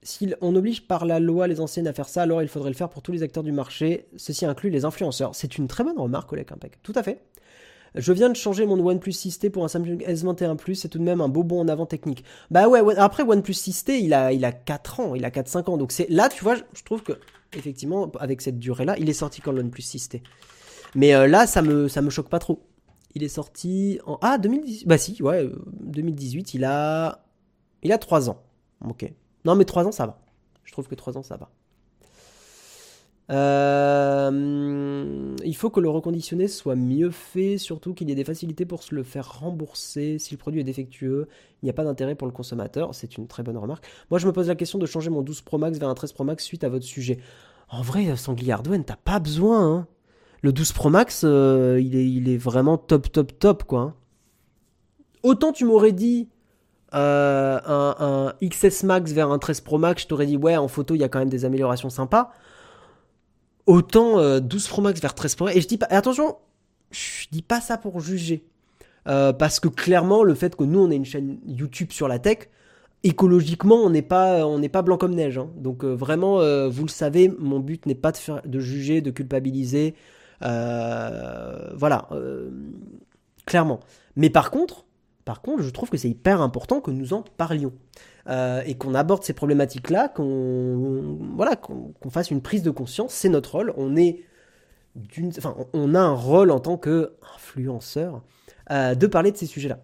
Si 0.03 0.33
on 0.41 0.57
oblige 0.57 0.87
par 0.87 1.05
la 1.05 1.21
loi 1.21 1.47
les 1.47 1.61
anciennes 1.61 1.87
à 1.87 1.93
faire 1.93 2.09
ça, 2.09 2.23
alors 2.23 2.41
il 2.41 2.49
faudrait 2.49 2.71
le 2.71 2.77
faire 2.77 2.89
pour 2.89 3.03
tous 3.03 3.13
les 3.13 3.23
acteurs 3.23 3.43
du 3.43 3.53
marché. 3.53 4.07
Ceci 4.17 4.47
inclut 4.47 4.71
les 4.71 4.87
influenceurs. 4.87 5.35
C'est 5.35 5.59
une 5.59 5.69
très 5.69 5.85
bonne 5.85 5.99
remarque, 5.99 6.33
Olek 6.33 6.51
Impec. 6.51 6.83
Tout 6.83 6.95
à 6.95 7.03
fait. 7.03 7.21
Je 7.95 8.11
viens 8.11 8.31
de 8.31 8.37
changer 8.37 8.65
mon 8.65 8.79
OnePlus 8.83 9.13
6T 9.13 9.51
pour 9.51 9.65
un 9.65 9.69
Samsung 9.69 9.99
S21 9.99 10.57
Plus, 10.57 10.77
c'est 10.77 10.89
tout 10.89 10.99
de 10.99 11.05
même 11.05 11.21
un 11.21 11.29
beau 11.29 11.43
bond 11.43 11.61
en 11.61 11.69
avant 11.69 11.85
technique. 11.85 12.25
Bah 12.51 12.69
ouais, 12.69 12.81
après 12.97 13.23
OnePlus 13.23 13.53
6T, 13.53 14.01
il 14.03 14.15
a, 14.15 14.33
il 14.33 14.47
a 14.47 14.53
4 14.53 15.01
ans, 15.01 15.15
il 15.15 15.27
a 15.27 15.31
4-5 15.31 15.71
ans. 15.71 15.77
Donc 15.77 15.93
là, 16.09 16.31
tu 16.31 16.43
vois, 16.43 16.57
je 16.57 16.83
trouve 16.85 17.03
que, 17.03 17.13
effectivement, 17.53 18.11
avec 18.19 18.41
cette 18.41 18.59
durée-là, 18.59 18.97
il 18.99 19.11
est 19.11 19.15
sorti 19.15 19.43
quand 19.43 19.53
le 19.53 19.61
OnePlus 19.61 19.83
6T. 19.83 20.23
Mais 20.95 21.15
euh, 21.15 21.27
là, 21.27 21.47
ça 21.47 21.61
me, 21.61 21.87
ça 21.89 22.01
me 22.01 22.09
choque 22.09 22.31
pas 22.31 22.39
trop. 22.39 22.63
Il 23.15 23.23
est 23.23 23.29
sorti 23.29 24.01
en. 24.07 24.19
Ah, 24.23 24.39
2018. 24.39 24.87
Bah 24.87 24.99
si, 24.99 25.23
ouais, 25.23 25.49
2018, 25.81 26.55
il 26.55 26.65
a. 26.65 27.25
Il 27.83 27.93
a 27.93 27.99
3 27.99 28.31
ans. 28.31 28.43
Ok. 28.85 29.13
Non, 29.45 29.55
mais 29.55 29.65
3 29.65 29.87
ans, 29.87 29.93
ça 29.93 30.07
va. 30.07 30.21
Je 30.65 30.73
trouve 30.73 30.89
que 30.89 30.95
3 30.95 31.17
ans, 31.17 31.23
ça 31.23 31.37
va. 31.37 31.51
Euh, 33.31 35.37
il 35.45 35.55
faut 35.55 35.69
que 35.69 35.81
le 35.81 35.91
reconditionné 35.91 36.49
soit 36.49 36.77
mieux 36.77 37.11
fait, 37.11 37.59
surtout 37.59 37.93
qu'il 37.93 38.09
y 38.09 38.13
ait 38.13 38.15
des 38.15 38.25
facilités 38.25 38.65
pour 38.65 38.83
se 38.83 38.95
le 38.95 39.03
faire 39.03 39.41
rembourser. 39.41 40.19
Si 40.19 40.33
le 40.33 40.39
produit 40.39 40.61
est 40.61 40.65
défectueux, 40.65 41.29
il 41.63 41.67
n'y 41.67 41.71
a 41.71 41.75
pas 41.75 41.85
d'intérêt 41.85 42.15
pour 42.15 42.27
le 42.27 42.33
consommateur. 42.33 42.95
C'est 42.95 43.19
une 43.19 43.27
très 43.27 43.43
bonne 43.43 43.59
remarque. 43.59 43.87
Moi, 44.11 44.19
je 44.19 44.27
me 44.27 44.33
pose 44.33 44.49
la 44.49 44.55
question 44.55 44.79
de 44.79 44.87
changer 44.87 45.11
mon 45.11 45.23
12 45.23 45.43
Pro 45.43 45.59
Max 45.59 45.79
vers 45.79 45.89
un 45.89 45.95
13 45.95 46.13
Pro 46.13 46.25
Max 46.25 46.45
suite 46.45 46.65
à 46.65 46.69
votre 46.69 46.87
sujet. 46.87 47.19
En 47.69 47.83
vrai, 47.83 48.17
Sanglier 48.17 48.53
Hardware, 48.53 48.83
t'as 48.85 48.97
pas 48.97 49.19
besoin. 49.19 49.75
Hein 49.75 49.87
le 50.43 50.53
12 50.53 50.73
Pro 50.73 50.91
Max, 50.91 51.23
euh, 51.25 51.81
il, 51.83 52.29
est, 52.29 52.37
vraiment 52.37 52.79
top, 52.79 53.11
top, 53.11 53.39
top, 53.39 53.65
quoi. 53.65 53.81
Hein. 53.81 53.95
Autant 55.23 55.53
tu 55.53 55.65
m'aurais 55.65 55.93
dit 55.93 56.29
euh, 56.95 57.59
un, 57.67 58.33
XS 58.43 58.85
Max 58.85 59.13
vers 59.13 59.31
un 59.31 59.39
13 59.39 59.63
Pro 59.63 59.79
Max, 59.79 60.03
je 60.03 60.07
t'aurais 60.07 60.27
dit, 60.27 60.37
ouais, 60.37 60.57
en 60.57 60.69
photo, 60.69 60.95
il 60.95 61.01
y 61.01 61.05
a 61.05 61.09
quand 61.09 61.19
même 61.19 61.29
des 61.29 61.45
améliorations 61.45 61.91
sympas. 61.91 62.31
Autant 63.67 64.41
12 64.41 64.65
euh, 64.65 64.69
Pro 64.69 64.83
Max 64.83 65.01
vers 65.01 65.15
13 65.15 65.35
Pro 65.35 65.45
Max. 65.47 65.57
Et 65.57 65.61
je 65.61 65.69
dis 65.69 65.79
pas, 65.79 65.87
attention, 65.91 66.37
je 66.93 67.27
dis 67.33 67.43
pas 67.43 67.61
ça 67.61 67.77
pour 67.77 68.01
juger. 68.01 68.45
parce 69.05 69.59
que 69.59 69.69
clairement, 69.69 70.23
le 70.23 70.35
fait 70.35 70.55
que 70.55 70.65
nous, 70.65 70.79
on 70.79 70.91
ait 70.91 70.97
une 70.97 71.05
chaîne 71.05 71.39
YouTube 71.47 71.91
sur 71.91 72.07
la 72.07 72.21
tech, 72.21 72.49
écologiquement, 73.03 73.77
on 73.77 73.91
n'est 73.91 74.03
pas, 74.03 74.83
blanc 74.83 74.99
comme 74.99 75.17
neige. 75.17 75.39
Hein. 75.39 75.51
Donc 75.57 75.85
vraiment, 75.85 76.37
vous 76.69 76.85
le 76.85 76.91
savez, 76.91 77.29
mon 77.41 77.59
but 77.59 77.87
n'est 77.87 77.97
pas 77.97 78.13
de 78.45 78.61
juger, 78.61 79.01
de 79.01 79.11
culpabiliser. 79.11 79.97
Euh, 80.43 81.71
voilà, 81.75 82.09
euh, 82.13 82.51
clairement. 83.47 83.81
Mais 84.17 84.31
par 84.31 84.51
contre, 84.51 84.85
par 85.25 85.43
contre, 85.43 85.63
je 85.63 85.71
trouve 85.71 85.91
que 85.91 85.97
c'est 85.97 86.09
hyper 86.09 86.41
important 86.41 86.81
que 86.81 86.91
nous 86.91 87.13
en 87.13 87.23
parlions 87.23 87.73
euh, 88.29 88.63
et 88.65 88.77
qu'on 88.77 88.95
aborde 88.95 89.23
ces 89.25 89.35
problématiques-là, 89.35 90.09
qu'on 90.09 91.19
voilà, 91.35 91.57
qu'on 91.57 92.11
fasse 92.11 92.31
une 92.31 92.41
prise 92.41 92.63
de 92.63 92.71
conscience. 92.71 93.13
C'est 93.13 93.29
notre 93.29 93.53
rôle. 93.57 93.75
On 93.77 93.97
est 93.97 94.25
enfin, 95.37 95.55
on 95.75 95.95
a 95.95 96.01
un 96.01 96.15
rôle 96.15 96.51
en 96.51 96.61
tant 96.61 96.77
que 96.77 97.15
influenceur 97.35 98.23
de 98.71 99.07
parler 99.07 99.33
de 99.33 99.37
ces 99.37 99.47
sujets-là. 99.47 99.81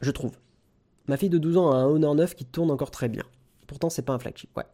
Je 0.00 0.10
trouve. 0.10 0.32
Ma 1.08 1.16
fille 1.16 1.30
de 1.30 1.38
12 1.38 1.56
ans 1.56 1.72
a 1.72 1.76
un 1.76 1.86
Honor 1.86 2.14
9 2.14 2.34
qui 2.34 2.44
tourne 2.44 2.70
encore 2.70 2.90
très 2.90 3.08
bien. 3.08 3.24
Pourtant, 3.66 3.90
c'est 3.90 4.02
pas 4.02 4.12
un 4.12 4.18
flagship. 4.18 4.54
Ouais. 4.56 4.64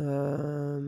Euh, 0.00 0.80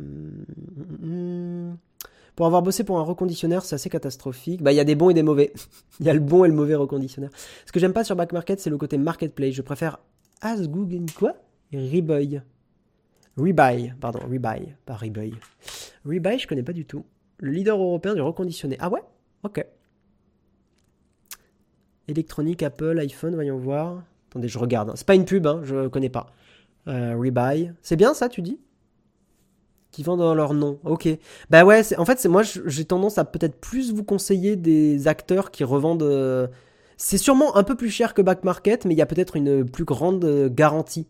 pour 2.34 2.46
avoir 2.46 2.62
bossé 2.62 2.82
pour 2.84 2.98
un 2.98 3.02
reconditionnaire, 3.02 3.64
c'est 3.64 3.74
assez 3.74 3.90
catastrophique. 3.90 4.62
Bah, 4.62 4.72
il 4.72 4.76
y 4.76 4.80
a 4.80 4.84
des 4.84 4.94
bons 4.94 5.10
et 5.10 5.14
des 5.14 5.22
mauvais. 5.22 5.52
Il 6.00 6.06
y 6.06 6.10
a 6.10 6.14
le 6.14 6.20
bon 6.20 6.44
et 6.44 6.48
le 6.48 6.54
mauvais 6.54 6.74
reconditionnaire. 6.74 7.30
Ce 7.66 7.72
que 7.72 7.78
j'aime 7.78 7.92
pas 7.92 8.04
sur 8.04 8.16
Back 8.16 8.32
Market, 8.32 8.58
c'est 8.60 8.70
le 8.70 8.78
côté 8.78 8.96
marketplace. 8.98 9.52
Je 9.52 9.62
préfère 9.62 9.98
Asgoogle 10.40 11.10
quoi? 11.16 11.34
Rebuy. 11.72 12.40
Rebuy, 13.36 13.92
pardon, 14.00 14.20
Rebuy, 14.20 14.74
pas 14.84 14.94
Rebuy. 14.94 15.34
Rebuy, 16.04 16.38
je 16.38 16.46
connais 16.46 16.62
pas 16.62 16.72
du 16.72 16.84
tout. 16.84 17.04
Le 17.38 17.50
leader 17.50 17.78
européen 17.80 18.14
du 18.14 18.20
reconditionné. 18.20 18.76
Ah 18.80 18.90
ouais? 18.90 19.02
Ok. 19.42 19.64
Électronique, 22.08 22.62
Apple, 22.62 22.98
iPhone, 22.98 23.34
voyons 23.34 23.58
voir. 23.58 24.02
Attendez, 24.30 24.48
je 24.48 24.58
regarde. 24.58 24.92
C'est 24.96 25.06
pas 25.06 25.14
une 25.14 25.24
pub, 25.24 25.46
hein, 25.46 25.60
je 25.64 25.88
connais 25.88 26.08
pas. 26.08 26.32
Euh, 26.88 27.16
Rebuy. 27.16 27.70
C'est 27.82 27.96
bien 27.96 28.14
ça, 28.14 28.28
tu 28.28 28.42
dis? 28.42 28.58
Qui 29.92 30.02
vendent 30.02 30.20
dans 30.20 30.34
leur 30.34 30.54
nom. 30.54 30.80
Ok. 30.84 31.08
Bah 31.50 31.64
ouais, 31.64 31.82
en 31.98 32.04
fait, 32.04 32.18
c'est 32.18 32.28
moi, 32.28 32.42
j'ai 32.42 32.84
tendance 32.84 33.18
à 33.18 33.24
peut-être 33.24 33.60
plus 33.60 33.92
vous 33.92 34.02
conseiller 34.02 34.56
des 34.56 35.06
acteurs 35.06 35.50
qui 35.50 35.62
revendent. 35.62 36.02
Euh, 36.02 36.48
c'est 36.96 37.18
sûrement 37.18 37.56
un 37.56 37.62
peu 37.62 37.76
plus 37.76 37.90
cher 37.90 38.14
que 38.14 38.22
Back 38.22 38.42
Market, 38.42 38.86
mais 38.86 38.94
il 38.94 38.98
y 38.98 39.02
a 39.02 39.06
peut-être 39.06 39.36
une 39.36 39.68
plus 39.68 39.84
grande 39.84 40.24
euh, 40.24 40.48
garantie. 40.50 41.06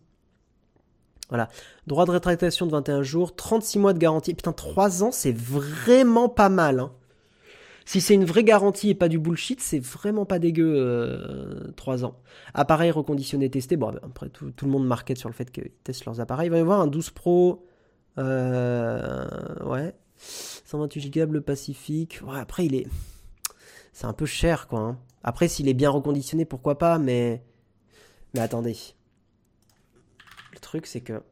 Voilà. 1.28 1.48
Droit 1.86 2.04
de 2.04 2.10
rétractation 2.10 2.66
de 2.66 2.72
21 2.72 3.02
jours, 3.02 3.34
36 3.36 3.78
mois 3.78 3.92
de 3.92 3.98
garantie. 3.98 4.34
Putain, 4.34 4.52
3 4.52 5.04
ans, 5.04 5.12
c'est 5.12 5.34
vraiment 5.34 6.28
pas 6.28 6.48
mal. 6.48 6.80
Hein. 6.80 6.92
Si 7.84 8.00
c'est 8.00 8.14
une 8.14 8.24
vraie 8.24 8.44
garantie 8.44 8.90
et 8.90 8.94
pas 8.94 9.08
du 9.08 9.18
bullshit, 9.18 9.60
c'est 9.60 9.78
vraiment 9.78 10.24
pas 10.24 10.38
dégueu, 10.38 10.74
euh, 10.76 11.72
3 11.76 12.04
ans. 12.04 12.16
Appareil 12.54 12.90
reconditionné 12.90 13.48
testé. 13.48 13.76
Bon, 13.76 13.92
après, 14.02 14.28
tout, 14.28 14.52
le 14.62 14.68
monde 14.68 14.86
market 14.86 15.16
sur 15.18 15.28
le 15.28 15.34
fait 15.34 15.50
qu'ils 15.50 15.70
testent 15.84 16.04
leurs 16.04 16.20
appareils. 16.20 16.48
Il 16.48 16.50
va 16.50 16.58
y 16.58 16.60
avoir 16.60 16.80
un 16.80 16.86
12 16.86 17.10
Pro. 17.10 17.64
Euh, 18.18 19.64
ouais. 19.64 19.94
128 20.16 21.10
Go 21.10 21.26
bleu 21.26 21.40
Pacifique. 21.40 22.20
Ouais, 22.24 22.38
après, 22.38 22.66
il 22.66 22.74
est. 22.74 22.86
C'est 23.92 24.06
un 24.06 24.12
peu 24.12 24.26
cher, 24.26 24.68
quoi. 24.68 24.80
Hein. 24.80 24.98
Après, 25.22 25.48
s'il 25.48 25.68
est 25.68 25.74
bien 25.74 25.90
reconditionné, 25.90 26.44
pourquoi 26.44 26.78
pas, 26.78 26.98
mais. 26.98 27.42
Mais 28.34 28.40
attendez. 28.40 28.76
Le 30.52 30.58
truc, 30.58 30.86
c'est 30.86 31.00
que. 31.00 31.22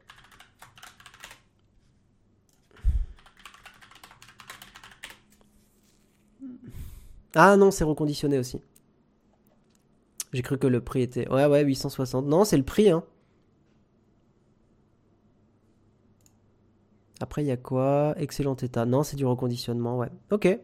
Ah 7.33 7.55
non, 7.55 7.71
c'est 7.71 7.85
reconditionné 7.85 8.37
aussi. 8.37 8.61
J'ai 10.33 10.41
cru 10.41 10.57
que 10.57 10.67
le 10.67 10.81
prix 10.81 11.01
était... 11.01 11.29
Ouais, 11.29 11.45
ouais, 11.45 11.63
860. 11.63 12.25
Non, 12.25 12.45
c'est 12.45 12.57
le 12.57 12.63
prix, 12.63 12.89
hein. 12.89 13.03
Après, 17.21 17.43
il 17.43 17.47
y 17.47 17.51
a 17.51 17.57
quoi? 17.57 18.13
Excellent 18.17 18.55
état. 18.55 18.85
Non, 18.85 19.03
c'est 19.03 19.15
du 19.15 19.25
reconditionnement, 19.25 19.97
ouais. 19.97 20.09
Ok. 20.31 20.59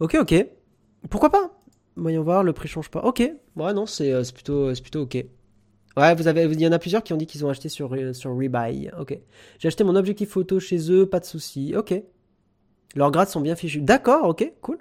Ok, 0.00 0.16
ok. 0.20 0.46
Pourquoi 1.10 1.30
pas? 1.30 1.62
Voyons 1.96 2.22
voir, 2.22 2.42
le 2.42 2.52
prix 2.52 2.68
change 2.68 2.90
pas. 2.90 3.02
Ok. 3.02 3.20
Ouais, 3.56 3.72
non, 3.72 3.86
c'est 3.86 4.12
euh, 4.12 4.22
plutôt, 4.32 4.72
plutôt 4.72 5.02
ok. 5.02 5.24
Ouais, 5.96 6.14
vous 6.16 6.26
avez, 6.26 6.44
il 6.44 6.60
y 6.60 6.66
en 6.66 6.72
a 6.72 6.78
plusieurs 6.78 7.04
qui 7.04 7.12
ont 7.12 7.16
dit 7.16 7.26
qu'ils 7.26 7.44
ont 7.46 7.48
acheté 7.48 7.68
sur, 7.68 7.94
euh, 7.94 8.12
sur 8.12 8.30
Rebuy. 8.30 8.90
Ok. 8.98 9.18
J'ai 9.58 9.68
acheté 9.68 9.84
mon 9.84 9.94
objectif 9.94 10.30
photo 10.30 10.58
chez 10.58 10.90
eux, 10.90 11.06
pas 11.06 11.20
de 11.20 11.24
souci. 11.24 11.74
Ok. 11.76 11.94
Leurs 12.96 13.10
grades 13.10 13.28
sont 13.28 13.40
bien 13.40 13.54
fichus. 13.56 13.80
D'accord, 13.80 14.28
ok, 14.28 14.52
cool. 14.60 14.78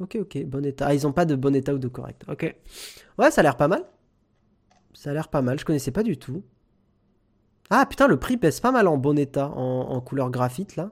Ok, 0.00 0.16
ok, 0.20 0.44
bon 0.44 0.64
état. 0.64 0.86
Ah, 0.88 0.94
ils 0.94 1.06
ont 1.06 1.12
pas 1.12 1.24
de 1.24 1.36
bon 1.36 1.54
état 1.54 1.72
ou 1.72 1.78
de 1.78 1.88
correct. 1.88 2.22
Ok. 2.28 2.54
Ouais, 3.18 3.30
ça 3.30 3.40
a 3.40 3.44
l'air 3.44 3.56
pas 3.56 3.68
mal. 3.68 3.84
Ça 4.92 5.10
a 5.10 5.12
l'air 5.12 5.28
pas 5.28 5.42
mal, 5.42 5.58
je 5.58 5.64
connaissais 5.64 5.90
pas 5.92 6.02
du 6.02 6.16
tout. 6.16 6.42
Ah 7.70 7.86
putain, 7.86 8.08
le 8.08 8.18
prix 8.18 8.36
pèse 8.36 8.60
pas 8.60 8.72
mal 8.72 8.88
en 8.88 8.96
bon 8.96 9.18
état, 9.18 9.48
en, 9.48 10.00
couleur 10.00 10.30
graphite 10.30 10.76
là. 10.76 10.90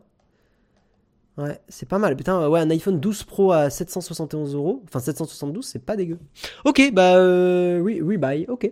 Ouais, 1.39 1.59
c'est 1.69 1.89
pas 1.89 1.99
mal. 1.99 2.15
Putain, 2.17 2.49
ouais, 2.49 2.61
un 2.61 2.69
iPhone 2.71 3.01
12 3.01 3.25
Pro 3.25 3.53
à 3.53 3.71
771 3.71 4.55
euros. 4.55 4.83
Enfin, 4.85 5.01
772, 5.01 5.65
c'est 5.65 5.79
pas 5.79 5.97
dégueu. 5.97 6.19
Ok, 6.67 6.93
bah, 6.93 7.17
euh, 7.17 7.81
oui, 7.81 8.01
rebuy, 8.03 8.45
ok. 8.49 8.71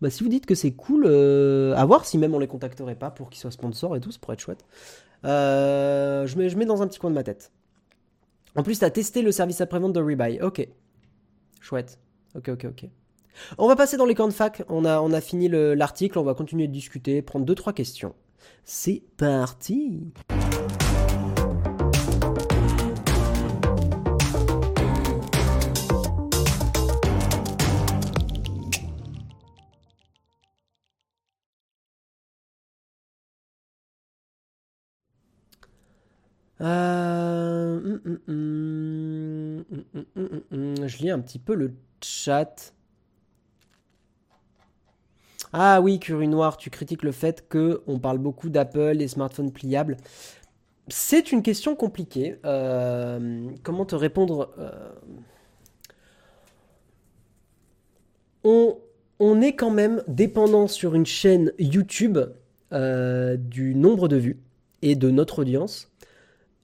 Bah, 0.00 0.10
si 0.10 0.24
vous 0.24 0.28
dites 0.28 0.46
que 0.46 0.54
c'est 0.56 0.72
cool, 0.72 1.04
euh, 1.06 1.74
à 1.76 1.84
voir 1.84 2.04
si 2.04 2.18
même 2.18 2.34
on 2.34 2.38
les 2.38 2.48
contacterait 2.48 2.96
pas 2.96 3.10
pour 3.10 3.30
qu'ils 3.30 3.40
soient 3.40 3.52
sponsors 3.52 3.96
et 3.96 4.00
tout, 4.00 4.10
ça 4.10 4.18
pourrait 4.20 4.34
être 4.34 4.40
chouette. 4.40 4.64
Euh, 5.24 6.26
je, 6.26 6.36
mets, 6.36 6.48
je 6.48 6.56
mets 6.56 6.66
dans 6.66 6.82
un 6.82 6.88
petit 6.88 6.98
coin 6.98 7.10
de 7.10 7.14
ma 7.14 7.22
tête. 7.22 7.52
En 8.56 8.62
plus, 8.62 8.78
tu 8.80 8.84
as 8.84 8.90
testé 8.90 9.22
le 9.22 9.32
service 9.32 9.60
après-vente 9.60 9.92
de 9.92 10.00
Rebuy. 10.00 10.40
Ok. 10.40 10.66
Chouette. 11.60 11.98
Ok, 12.34 12.48
ok, 12.48 12.66
ok. 12.70 12.90
On 13.58 13.68
va 13.68 13.76
passer 13.76 13.96
dans 13.96 14.06
les 14.06 14.14
camps 14.14 14.28
de 14.28 14.32
fac. 14.32 14.62
On 14.68 14.84
a, 14.84 15.20
fini 15.20 15.48
l'article. 15.48 16.18
On 16.18 16.22
va 16.22 16.34
continuer 16.34 16.68
de 16.68 16.72
discuter, 16.72 17.22
prendre 17.22 17.44
deux, 17.44 17.54
trois 17.54 17.72
questions. 17.72 18.14
C'est 18.64 19.02
parti. 19.16 20.12
Euh, 36.62 37.80
hum, 37.84 38.00
hum, 38.28 39.64
hum, 40.50 40.88
je 40.88 40.98
lis 40.98 41.10
un 41.10 41.20
petit 41.20 41.38
peu 41.38 41.54
le 41.54 41.74
chat. 42.00 42.72
Ah 45.52 45.80
oui, 45.80 45.98
Curie 45.98 46.28
Noir, 46.28 46.56
tu 46.56 46.70
critiques 46.70 47.02
le 47.02 47.12
fait 47.12 47.48
que 47.48 47.82
on 47.86 47.98
parle 47.98 48.18
beaucoup 48.18 48.48
d'Apple, 48.48 48.96
des 48.96 49.08
smartphones 49.08 49.52
pliables. 49.52 49.96
C'est 50.88 51.32
une 51.32 51.42
question 51.42 51.74
compliquée. 51.74 52.36
Euh, 52.44 53.48
comment 53.62 53.84
te 53.84 53.94
répondre 53.94 54.50
euh, 54.58 54.90
on, 59.18 59.40
est 59.40 59.54
quand 59.54 59.70
même 59.70 60.02
dépendant 60.06 60.68
sur 60.68 60.94
une 60.94 61.06
chaîne 61.06 61.52
YouTube 61.58 62.18
du 62.70 63.74
nombre 63.74 64.08
de 64.08 64.16
vues 64.16 64.38
et 64.82 64.94
de 64.94 65.10
notre 65.10 65.40
audience. 65.40 65.90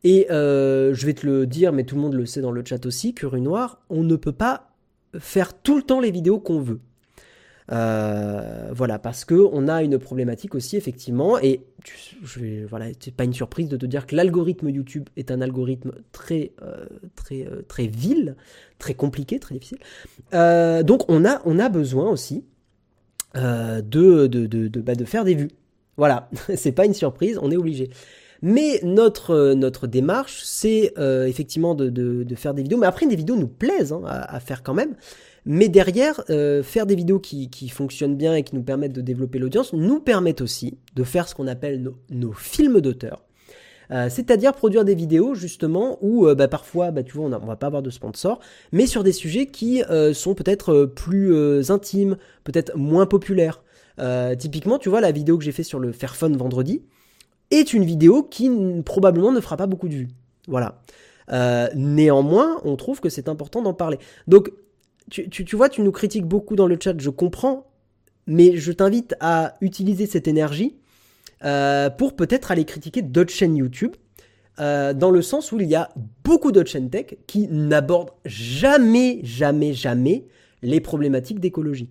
Et 0.04 0.30
euh, 0.30 0.94
je 0.94 1.06
vais 1.06 1.14
te 1.14 1.26
le 1.26 1.46
dire, 1.46 1.72
mais 1.72 1.84
tout 1.84 1.94
le 1.94 2.00
monde 2.00 2.14
le 2.14 2.26
sait 2.26 2.40
dans 2.40 2.50
le 2.50 2.64
chat 2.64 2.84
aussi, 2.86 3.14
Curie 3.14 3.40
Noir, 3.40 3.80
on 3.88 4.02
ne 4.02 4.16
peut 4.16 4.32
pas 4.32 4.72
faire 5.18 5.54
tout 5.54 5.76
le 5.76 5.82
temps 5.82 6.00
les 6.00 6.10
vidéos 6.10 6.40
qu'on 6.40 6.60
veut. 6.60 6.80
Euh, 7.70 8.70
voilà, 8.72 8.98
parce 8.98 9.24
que 9.24 9.34
on 9.52 9.68
a 9.68 9.82
une 9.82 9.98
problématique 9.98 10.54
aussi 10.54 10.76
effectivement, 10.76 11.38
et 11.38 11.64
je 12.24 12.40
vais, 12.40 12.64
voilà, 12.64 12.86
c'est 12.98 13.14
pas 13.14 13.24
une 13.24 13.32
surprise 13.32 13.68
de 13.68 13.76
te 13.76 13.86
dire 13.86 14.06
que 14.06 14.16
l'algorithme 14.16 14.68
YouTube 14.68 15.08
est 15.16 15.30
un 15.30 15.40
algorithme 15.40 15.92
très, 16.10 16.52
euh, 16.62 16.86
très, 17.14 17.46
très 17.68 17.86
vil, 17.86 18.36
très 18.78 18.94
compliqué, 18.94 19.38
très 19.38 19.54
difficile. 19.54 19.78
donc 20.32 21.08
on 21.08 21.24
a, 21.24 21.40
on 21.44 21.58
a 21.58 21.68
besoin 21.68 22.10
aussi 22.10 22.44
de, 23.34 23.80
de, 23.80 24.26
de, 24.26 24.68
de, 24.68 24.80
bah, 24.80 24.94
de 24.94 25.04
faire 25.04 25.24
des 25.24 25.34
vues. 25.34 25.50
Voilà, 25.96 26.28
c'est 26.56 26.72
pas 26.72 26.84
une 26.84 26.94
surprise, 26.94 27.38
on 27.40 27.50
est 27.50 27.56
obligé. 27.56 27.90
Mais 28.42 28.80
notre, 28.82 29.30
euh, 29.30 29.54
notre 29.54 29.86
démarche, 29.86 30.42
c'est 30.44 30.92
euh, 30.98 31.26
effectivement 31.26 31.76
de, 31.76 31.88
de, 31.88 32.34
faire 32.34 32.54
des 32.54 32.62
vidéos. 32.62 32.78
Mais 32.78 32.88
après, 32.88 33.06
des 33.06 33.14
vidéos 33.14 33.36
nous 33.36 33.46
plaisent 33.46 33.92
hein, 33.92 34.02
à, 34.04 34.40
faire 34.40 34.64
quand 34.64 34.74
même. 34.74 34.96
Mais 35.44 35.68
derrière, 35.68 36.22
euh, 36.30 36.62
faire 36.62 36.86
des 36.86 36.94
vidéos 36.94 37.18
qui, 37.18 37.68
fonctionnent 37.68 38.16
bien 38.16 38.34
et 38.34 38.42
qui 38.42 38.54
nous 38.54 38.62
permettent 38.62 38.92
de 38.92 39.00
développer 39.00 39.38
l'audience 39.38 39.72
nous 39.72 40.00
permettent 40.00 40.40
aussi 40.40 40.78
de 40.94 41.04
faire 41.04 41.28
ce 41.28 41.34
qu'on 41.34 41.48
appelle 41.48 41.90
nos, 42.10 42.32
films 42.32 42.80
d'auteur. 42.80 43.24
c'est-à-dire 43.90 44.52
produire 44.54 44.84
des 44.84 44.94
vidéos 44.94 45.34
justement 45.34 45.98
où 46.00 46.32
bah, 46.34 46.48
parfois, 46.48 46.90
bah, 46.92 47.02
tu 47.02 47.12
vois, 47.16 47.26
on, 47.26 47.32
a, 47.32 47.38
va 47.38 47.56
pas 47.56 47.66
avoir 47.66 47.82
de 47.82 47.90
sponsor, 47.90 48.40
mais 48.70 48.86
sur 48.86 49.02
des 49.02 49.12
sujets 49.12 49.46
qui 49.46 49.82
sont 50.14 50.34
peut-être 50.34 50.84
plus 50.84 51.70
intimes, 51.70 52.16
peut-être 52.44 52.76
moins 52.76 53.06
populaires. 53.06 53.62
typiquement, 54.38 54.78
tu 54.78 54.88
vois, 54.88 55.00
la 55.00 55.12
vidéo 55.12 55.38
que 55.38 55.44
j'ai 55.44 55.52
fait 55.52 55.64
sur 55.64 55.80
le 55.80 55.92
Fairphone 55.92 56.36
vendredi, 56.36 56.82
est 57.52 57.72
une 57.72 57.84
vidéo 57.84 58.22
qui 58.22 58.50
probablement 58.84 59.32
ne 59.32 59.40
fera 59.40 59.56
pas 59.56 59.66
beaucoup 59.66 59.88
de 59.88 59.94
vues. 59.94 60.08
Voilà. 60.48 60.80
Euh, 61.30 61.68
néanmoins, 61.74 62.60
on 62.64 62.76
trouve 62.76 63.00
que 63.00 63.08
c'est 63.08 63.28
important 63.28 63.62
d'en 63.62 63.74
parler. 63.74 63.98
Donc, 64.26 64.50
tu, 65.10 65.28
tu, 65.28 65.56
vois, 65.56 65.68
tu 65.68 65.82
nous 65.82 65.92
critiques 65.92 66.26
beaucoup 66.26 66.56
dans 66.56 66.66
le 66.66 66.78
chat, 66.80 66.98
je 66.98 67.10
comprends, 67.10 67.70
mais 68.26 68.56
je 68.56 68.72
t'invite 68.72 69.14
à 69.20 69.56
utiliser 69.60 70.06
cette 70.06 70.28
énergie 70.28 70.76
euh, 71.44 71.90
pour 71.90 72.14
peut-être 72.14 72.50
aller 72.50 72.64
critiquer 72.64 73.02
d'autres 73.02 73.32
chaînes 73.32 73.56
YouTube, 73.56 73.96
euh, 74.60 74.92
dans 74.92 75.10
le 75.10 75.22
sens 75.22 75.50
où 75.50 75.58
il 75.60 75.68
y 75.68 75.74
a 75.74 75.88
beaucoup 76.24 76.52
d'autres 76.52 76.70
chaînes 76.70 76.90
tech 76.90 77.16
qui 77.26 77.48
n'abordent 77.48 78.12
jamais, 78.24 79.20
jamais, 79.22 79.72
jamais 79.72 80.26
les 80.62 80.80
problématiques 80.80 81.40
d'écologie. 81.40 81.90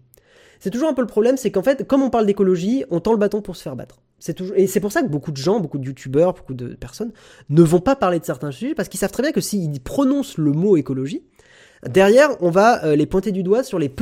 C'est 0.59 0.69
toujours 0.69 0.89
un 0.89 0.93
peu 0.93 1.01
le 1.01 1.07
problème, 1.07 1.38
c'est 1.38 1.51
qu'en 1.51 1.63
fait, 1.63 1.88
comme 1.88 2.03
on 2.03 2.11
parle 2.11 2.27
d'écologie, 2.27 2.85
on 2.91 2.99
tend 2.99 3.13
le 3.13 3.17
bâton 3.17 3.41
pour 3.41 3.55
se 3.55 3.63
faire 3.63 3.75
battre. 3.75 3.99
toujours... 4.38 4.55
Et 4.55 4.67
c'est 4.67 4.79
pour 4.79 4.91
ça 4.91 5.01
que 5.01 5.07
beaucoup 5.07 5.31
de 5.31 5.38
gens, 5.38 5.59
beaucoup 5.59 5.79
de 5.79 5.85
youtubeurs, 5.85 6.33
beaucoup 6.33 6.53
de 6.53 6.75
personnes 6.75 7.11
ne 7.49 7.63
vont 7.63 7.79
pas 7.79 7.95
parler 7.95 8.19
de 8.19 8.25
certains 8.25 8.51
sujets 8.51 8.75
parce 8.75 8.88
qu'ils 8.88 8.99
savent 8.99 9.11
très 9.11 9.23
bien 9.23 9.31
que 9.31 9.41
s'ils 9.41 9.81
prononcent 9.81 10.38
le 10.38 10.51
mot 10.51 10.77
écologie, 10.77 11.23
derrière, 11.87 12.41
on 12.41 12.49
va 12.49 12.83
euh, 12.85 12.95
les 12.95 13.05
pointer 13.05 13.31
du 13.31 13.43
doigt 13.43 13.63
sur, 13.63 13.79
les 13.79 13.93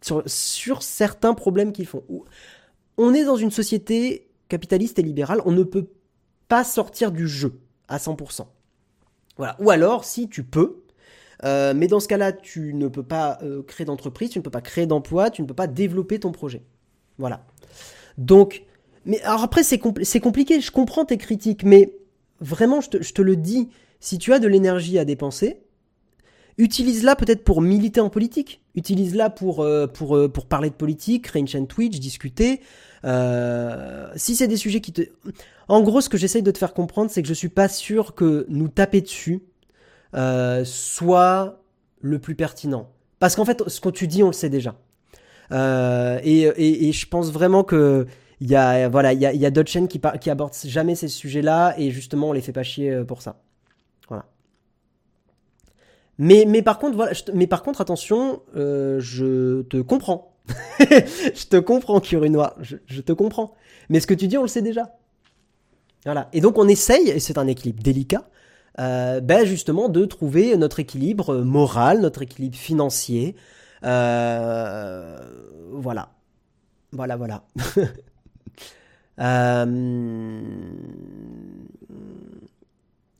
sur, 0.00 0.22
sur 0.26 0.82
certains 0.82 1.34
problèmes 1.34 1.72
qu'ils 1.72 1.86
font. 1.86 2.02
On 2.98 3.14
est 3.14 3.24
dans 3.24 3.36
une 3.36 3.50
société 3.50 4.28
capitaliste 4.48 4.98
et 4.98 5.02
libérale, 5.02 5.40
on 5.44 5.52
ne 5.52 5.62
peut 5.62 5.88
pas 6.48 6.64
sortir 6.64 7.10
du 7.10 7.26
jeu 7.26 7.60
à 7.88 7.98
100%. 7.98 8.46
Voilà. 9.36 9.56
Ou 9.60 9.70
alors, 9.70 10.04
si 10.04 10.28
tu 10.28 10.44
peux, 10.44 10.84
euh, 11.44 11.74
mais 11.74 11.88
dans 11.88 12.00
ce 12.00 12.08
cas-là, 12.08 12.32
tu 12.32 12.74
ne 12.74 12.88
peux 12.88 13.02
pas 13.02 13.38
euh, 13.42 13.62
créer 13.62 13.84
d'entreprise, 13.84 14.30
tu 14.30 14.38
ne 14.38 14.44
peux 14.44 14.50
pas 14.50 14.60
créer 14.60 14.86
d'emploi, 14.86 15.30
tu 15.30 15.42
ne 15.42 15.46
peux 15.46 15.54
pas 15.54 15.66
développer 15.66 16.20
ton 16.20 16.32
projet. 16.32 16.62
Voilà. 17.18 17.44
Donc, 18.18 18.64
mais 19.06 19.20
alors 19.22 19.42
après, 19.42 19.62
c'est 19.62 19.78
compliqué, 19.78 20.60
je 20.60 20.70
comprends 20.70 21.04
tes 21.04 21.18
critiques, 21.18 21.64
mais 21.64 21.96
vraiment, 22.40 22.80
je 22.80 22.88
te, 22.90 23.22
le 23.22 23.36
dis, 23.36 23.68
si 24.00 24.18
tu 24.18 24.32
as 24.32 24.38
de 24.38 24.48
l'énergie 24.48 24.98
à 24.98 25.04
dépenser, 25.04 25.58
utilise-la 26.58 27.16
peut-être 27.16 27.44
pour 27.44 27.60
militer 27.60 28.00
en 28.00 28.10
politique, 28.10 28.60
utilise-la 28.74 29.30
pour, 29.30 29.60
euh, 29.60 29.86
pour, 29.86 30.18
pour 30.32 30.46
parler 30.46 30.70
de 30.70 30.74
politique, 30.74 31.24
créer 31.24 31.40
une 31.40 31.48
chaîne 31.48 31.66
Twitch, 31.66 31.98
discuter. 31.98 32.60
si 33.02 34.36
c'est 34.36 34.48
des 34.48 34.56
sujets 34.56 34.80
qui 34.80 34.92
te... 34.92 35.02
En 35.68 35.82
gros, 35.82 36.00
ce 36.00 36.08
que 36.08 36.18
j'essaye 36.18 36.42
de 36.42 36.50
te 36.50 36.58
faire 36.58 36.74
comprendre, 36.74 37.10
c'est 37.10 37.22
que 37.22 37.28
je 37.28 37.34
suis 37.34 37.48
pas 37.48 37.68
sûr 37.68 38.14
que 38.14 38.44
nous 38.48 38.68
taper 38.68 39.00
dessus, 39.00 39.42
euh, 40.14 40.62
soit 40.64 41.62
le 42.00 42.18
plus 42.18 42.34
pertinent. 42.34 42.90
Parce 43.18 43.34
qu'en 43.34 43.44
fait, 43.44 43.62
ce 43.66 43.80
que 43.80 43.88
tu 43.88 44.06
dis, 44.06 44.22
on 44.22 44.28
le 44.28 44.32
sait 44.32 44.50
déjà. 44.50 44.76
et, 45.50 46.92
je 46.92 47.06
pense 47.08 47.32
vraiment 47.32 47.64
que 47.64 48.06
il 48.40 48.50
y 48.50 48.56
a 48.56 48.88
voilà 48.88 49.12
il 49.12 49.20
y 49.20 49.46
a, 49.46 49.50
d'autres 49.50 49.70
chaînes 49.70 49.88
qui, 49.88 50.00
qui 50.20 50.28
abordent 50.28 50.52
jamais 50.64 50.96
ces 50.96 51.08
sujets-là 51.08 51.74
et 51.78 51.92
justement 51.92 52.30
on 52.30 52.32
les 52.32 52.40
fait 52.40 52.52
pas 52.52 52.64
chier 52.64 53.04
pour 53.06 53.22
ça. 53.22 53.43
Mais, 56.18 56.44
mais 56.46 56.62
par 56.62 56.78
contre 56.78 56.96
voilà 56.96 57.12
mais 57.32 57.46
par 57.48 57.62
contre 57.62 57.80
attention 57.80 58.40
je 58.54 59.62
te 59.62 59.80
comprends 59.80 60.36
je 60.78 61.46
te 61.46 61.56
comprends 61.56 62.00
Curinois 62.00 62.54
je, 62.60 62.76
je 62.86 63.00
te 63.00 63.12
comprends 63.12 63.54
mais 63.88 64.00
ce 64.00 64.06
que 64.06 64.14
tu 64.14 64.28
dis 64.28 64.38
on 64.38 64.42
le 64.42 64.48
sait 64.48 64.62
déjà. 64.62 64.96
Voilà. 66.04 66.28
Et 66.32 66.40
donc 66.40 66.58
on 66.58 66.68
essaye, 66.68 67.08
et 67.08 67.20
c'est 67.20 67.38
un 67.38 67.46
équilibre 67.46 67.82
délicat, 67.82 68.28
euh, 68.80 69.20
ben 69.20 69.44
justement 69.44 69.88
de 69.88 70.04
trouver 70.04 70.56
notre 70.56 70.80
équilibre 70.80 71.36
moral, 71.36 72.00
notre 72.00 72.22
équilibre 72.22 72.56
financier. 72.56 73.36
Euh, 73.84 75.18
voilà. 75.72 76.10
Voilà, 76.92 77.16
voilà. 77.16 77.44
euh, 79.20 80.42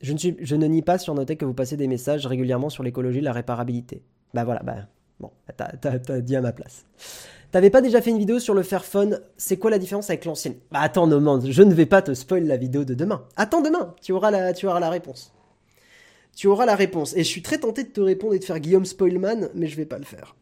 je, 0.01 0.55
ne 0.55 0.67
nie 0.67 0.81
pas 0.81 0.97
sur 0.97 1.15
Notech 1.15 1.39
que 1.39 1.45
vous 1.45 1.53
passez 1.53 1.77
des 1.77 1.87
messages 1.87 2.27
régulièrement 2.27 2.69
sur 2.69 2.83
l'écologie, 2.83 3.21
la 3.21 3.33
réparabilité. 3.33 4.01
Bah 4.33 4.43
voilà, 4.43 4.61
bah 4.63 4.75
bon, 5.19 5.31
t'as 5.55 6.19
dit 6.19 6.35
à 6.35 6.41
ma 6.41 6.51
place. 6.51 6.85
T'avais 7.51 7.69
pas 7.69 7.81
déjà 7.81 8.01
fait 8.01 8.09
une 8.09 8.19
vidéo 8.19 8.39
sur 8.39 8.53
le 8.53 8.63
Fairphone 8.63 9.21
C'est 9.37 9.57
quoi 9.57 9.71
la 9.71 9.79
différence 9.79 10.09
avec 10.09 10.25
l'ancienne? 10.25 10.55
Bah 10.71 10.81
attends, 10.81 11.07
non, 11.07 11.39
je 11.39 11.63
ne 11.63 11.73
vais 11.73 11.85
pas 11.85 12.01
te 12.01 12.13
spoil 12.13 12.45
la 12.45 12.57
vidéo 12.57 12.83
de 12.83 12.93
demain. 12.93 13.23
Attends 13.37 13.61
demain, 13.61 13.95
tu 14.01 14.11
auras 14.11 14.31
la, 14.31 14.53
tu 14.53 14.67
auras 14.67 14.81
la 14.81 14.89
réponse. 14.89 15.33
Tu 16.35 16.47
auras 16.47 16.65
la 16.65 16.75
réponse. 16.75 17.15
Et 17.15 17.19
je 17.23 17.29
suis 17.29 17.41
très 17.41 17.59
tenté 17.59 17.85
de 17.85 17.89
te 17.89 18.01
répondre 18.01 18.33
et 18.33 18.39
de 18.39 18.43
faire 18.43 18.59
Guillaume 18.59 18.83
Spoilman, 18.83 19.49
mais 19.53 19.67
je 19.67 19.77
vais 19.77 19.85
pas 19.85 19.97
le 19.97 20.03
faire. 20.03 20.35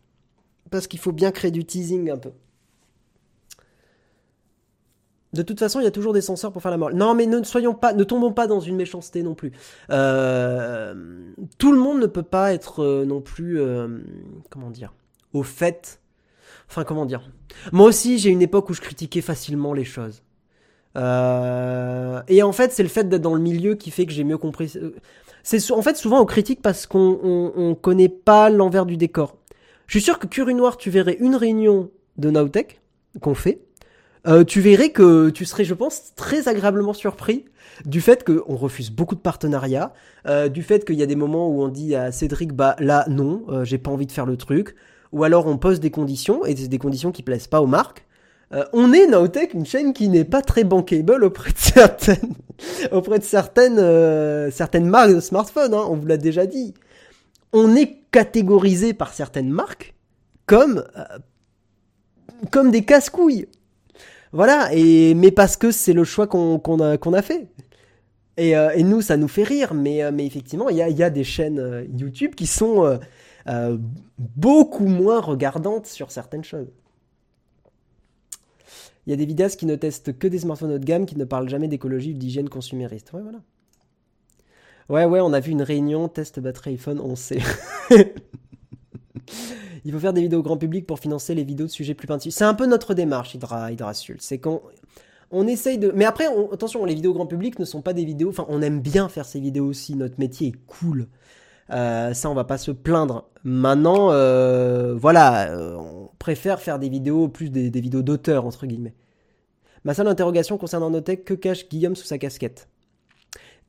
Parce 0.72 0.88
qu'il 0.88 1.00
faut 1.00 1.12
bien 1.12 1.32
créer 1.32 1.52
du 1.52 1.66
teasing 1.66 2.10
un 2.10 2.18
peu. 2.18 2.32
De 5.34 5.42
toute 5.42 5.60
façon, 5.60 5.80
il 5.80 5.84
y 5.84 5.88
a 5.88 5.92
toujours 5.92 6.14
des 6.14 6.22
censeurs 6.22 6.52
pour 6.52 6.62
faire 6.62 6.72
la 6.72 6.78
morale. 6.78 6.96
Non, 6.96 7.16
mais 7.16 7.26
ne 7.26 7.44
soyons 7.44 7.74
pas, 7.74 7.94
ne 7.94 8.04
tombons 8.04 8.32
pas 8.32 8.48
dans 8.48 8.60
une 8.60 8.76
méchanceté 8.76 9.24
non 9.24 9.34
plus. 9.34 9.52
Euh, 9.90 10.94
tout 11.58 11.72
le 11.72 11.80
monde 11.80 12.00
ne 12.00 12.06
peut 12.06 12.24
pas 12.24 12.54
être 12.54 12.84
euh, 12.84 13.06
non 13.06 13.22
plus, 13.22 13.60
euh, 13.60 13.88
comment 14.50 14.70
dire, 14.70 14.94
au 15.34 15.44
fait 15.44 16.00
Enfin, 16.70 16.84
comment 16.84 17.06
dire 17.06 17.30
Moi 17.72 17.88
aussi, 17.88 18.18
j'ai 18.18 18.30
une 18.30 18.42
époque 18.42 18.70
où 18.70 18.74
je 18.74 18.82
critiquais 18.82 19.22
facilement 19.22 19.74
les 19.74 19.84
choses. 19.84 20.24
Euh, 20.98 22.22
et 22.28 22.44
en 22.44 22.52
fait, 22.52 22.72
c'est 22.72 22.84
le 22.84 22.90
fait 22.90 23.08
d'être 23.08 23.22
dans 23.22 23.36
le 23.36 23.42
milieu 23.42 23.76
qui 23.76 23.92
fait 23.92 24.06
que 24.06 24.12
j'ai 24.12 24.24
mieux 24.24 24.38
compris. 24.38 24.74
Euh, 24.76 24.96
c'est 25.44 25.72
en 25.72 25.82
fait 25.82 25.98
souvent 25.98 26.22
on 26.22 26.26
critique 26.26 26.62
parce 26.62 26.86
qu'on 26.86 27.52
on, 27.56 27.76
connaît 27.76 28.10
pas 28.10 28.50
l'envers 28.50 28.86
du 28.86 28.98
décor. 28.98 29.38
Je 29.88 30.00
suis 30.00 30.04
sûr 30.04 30.18
que 30.18 30.28
Curie 30.28 30.56
Noir, 30.56 30.78
tu 30.78 30.90
verrais 30.90 31.18
une 31.20 31.36
réunion 31.36 31.92
de 32.18 32.30
Nowtech 32.30 32.80
qu'on 33.20 33.36
fait. 33.36 33.62
Euh, 34.26 34.44
tu 34.44 34.62
verrais 34.62 34.90
que 34.90 35.30
tu 35.30 35.46
serais, 35.46 35.66
je 35.66 35.74
pense, 35.74 36.14
très 36.16 36.48
agréablement 36.48 36.94
surpris 36.94 37.46
du 37.86 38.02
fait 38.02 38.24
qu'on 38.24 38.56
refuse 38.56 38.92
beaucoup 38.92 39.16
de 39.16 39.20
partenariats, 39.20 39.94
du 40.54 40.62
fait 40.62 40.86
qu'il 40.86 40.96
y 40.96 41.02
a 41.02 41.08
des 41.08 41.16
moments 41.16 41.50
où 41.50 41.64
on 41.64 41.70
dit 41.70 41.96
à 41.96 42.12
Cédric, 42.12 42.54
bah 42.54 42.76
là 42.78 43.04
non, 43.10 43.46
j'ai 43.64 43.80
pas 43.80 43.90
envie 43.90 44.06
de 44.06 44.12
faire 44.12 44.28
le 44.28 44.38
truc 44.38 44.76
ou 45.14 45.24
alors 45.24 45.46
on 45.46 45.58
pose 45.58 45.80
des 45.80 45.92
conditions, 45.92 46.44
et 46.44 46.56
c'est 46.56 46.68
des 46.68 46.80
conditions 46.80 47.12
qui 47.12 47.24
plaisent 47.24 47.48
pas 47.48 47.62
aux 47.62 47.68
marques. 47.68 48.06
Euh, 48.52 48.66
on 48.74 48.92
est 48.92 49.08
Nowtech, 49.08 49.54
une 49.54 49.66
chaîne 49.66 49.94
qui 49.94 50.10
n'est 50.10 50.26
pas 50.26 50.42
très 50.42 50.64
bankable 50.64 51.24
auprès 51.24 51.52
de 51.52 51.58
certaines, 51.58 52.34
auprès 52.92 53.20
de 53.20 53.24
certaines, 53.24 53.80
euh, 53.80 54.52
certaines 54.52 54.88
marques 54.88 55.14
de 55.14 55.20
smartphones, 55.20 55.74
hein, 55.74 55.86
on 55.88 55.96
vous 55.96 56.08
l'a 56.08 56.18
déjà 56.18 56.46
dit. 56.46 56.74
On 57.54 57.76
est 57.76 58.00
catégorisé 58.12 58.94
par 58.94 59.14
certaines 59.14 59.50
marques 59.50 59.94
comme, 60.48 60.84
euh, 60.98 61.04
comme 62.52 62.72
des 62.72 62.84
casse-couilles. 62.84 63.48
Voilà, 64.34 64.70
et, 64.74 65.14
mais 65.16 65.32
parce 65.32 65.56
que 65.56 65.72
c'est 65.72 65.94
le 65.94 66.04
choix 66.04 66.28
qu'on 66.28 66.80
a, 66.82 66.98
a 66.98 67.22
fait. 67.22 67.48
Et, 68.36 68.52
et, 68.52 68.84
nous, 68.84 69.02
ça 69.02 69.16
nous 69.16 69.28
fait 69.28 69.44
rire, 69.44 69.74
mais, 69.74 70.12
mais 70.12 70.26
effectivement, 70.26 70.70
il 70.70 70.78
y 70.78 70.82
a, 70.82 70.90
y 70.90 71.04
a, 71.04 71.10
des 71.10 71.24
chaînes 71.24 71.88
YouTube 71.96 72.36
qui 72.36 72.48
sont 72.48 73.00
euh, 73.48 73.78
beaucoup 74.18 74.88
moins 74.88 75.20
regardante 75.20 75.86
sur 75.86 76.12
certaines 76.12 76.44
choses. 76.44 76.72
Il 79.06 79.10
y 79.10 79.14
a 79.14 79.18
des 79.18 79.26
vidéastes 79.26 79.60
qui 79.60 79.66
ne 79.66 79.76
testent 79.76 80.18
que 80.18 80.28
des 80.28 80.40
smartphones 80.40 80.72
haut 80.72 80.80
de 80.80 80.86
gamme, 80.86 81.06
qui 81.06 81.18
ne 81.18 81.26
parlent 81.26 81.50
jamais 81.50 81.68
d'écologie 81.68 82.12
ou 82.12 82.18
d'hygiène 82.18 82.48
consumériste. 82.48 83.12
Ouais, 83.12 83.22
voilà. 83.22 83.40
Ouais, 84.90 85.06
ouais, 85.06 85.20
on 85.20 85.34
a 85.34 85.40
vu 85.42 85.52
une 85.52 85.62
réunion, 85.62 86.08
test 86.08 86.40
batterie 86.40 86.72
iPhone, 86.72 87.02
on 87.02 87.16
sait. 87.16 87.40
Il 89.86 89.92
faut 89.92 90.00
faire 90.00 90.14
des 90.14 90.22
vidéos 90.22 90.40
au 90.40 90.44
grand 90.44 90.58
public 90.58 90.88
pour 90.88 91.00
financer 91.00 91.36
les 91.36 91.44
vidéos 91.44 91.68
de 91.68 91.72
sujets 91.72 91.94
plus 91.94 92.08
pointus. 92.08 92.34
C'est 92.34 92.44
un 92.44 92.54
peu 92.54 92.66
notre 92.66 92.94
démarche, 92.94 93.36
Hydra, 93.36 93.72
Hydrasul. 93.72 94.18
C'est 94.20 94.40
qu'on 94.40 94.62
on 95.32 95.48
essaye 95.48 95.78
de. 95.78 95.92
Mais 95.94 96.06
après, 96.06 96.28
attention, 96.52 96.86
les 96.86 96.96
vidéos 96.96 97.12
au 97.12 97.16
grand 97.16 97.26
public 97.26 97.60
ne 97.60 97.66
sont 97.66 97.82
pas 97.82 97.94
des 97.94 98.06
vidéos. 98.06 98.30
Enfin, 98.30 98.46
on 98.50 98.62
aime 98.62 98.82
bien 98.82 99.10
faire 99.10 99.26
ces 99.26 99.40
vidéos 99.40 99.66
aussi. 99.66 99.96
Notre 99.96 100.20
métier 100.20 100.50
est 100.50 100.66
cool. 100.68 101.08
Euh, 101.72 102.14
ça, 102.14 102.30
on 102.30 102.34
va 102.34 102.44
pas 102.44 102.58
se 102.58 102.72
plaindre. 102.72 103.30
Maintenant, 103.44 104.12
euh, 104.12 104.96
voilà, 104.96 105.50
euh, 105.50 105.76
on 105.76 106.10
préfère 106.20 106.60
faire 106.60 106.80
des 106.80 106.90
vidéos, 106.90 107.28
plus 107.28 107.50
des, 107.50 107.70
vidéos 107.70 108.02
d'auteur, 108.02 108.46
entre 108.46 108.66
guillemets. 108.68 108.94
Ma 109.84 109.94
seule 109.94 110.08
interrogation 110.08 110.58
concernant 110.58 110.90
Notech, 110.90 111.26
que 111.26 111.34
cache 111.34 111.68
Guillaume 111.68 111.96
sous 111.96 112.06
sa 112.06 112.18
casquette? 112.18 112.70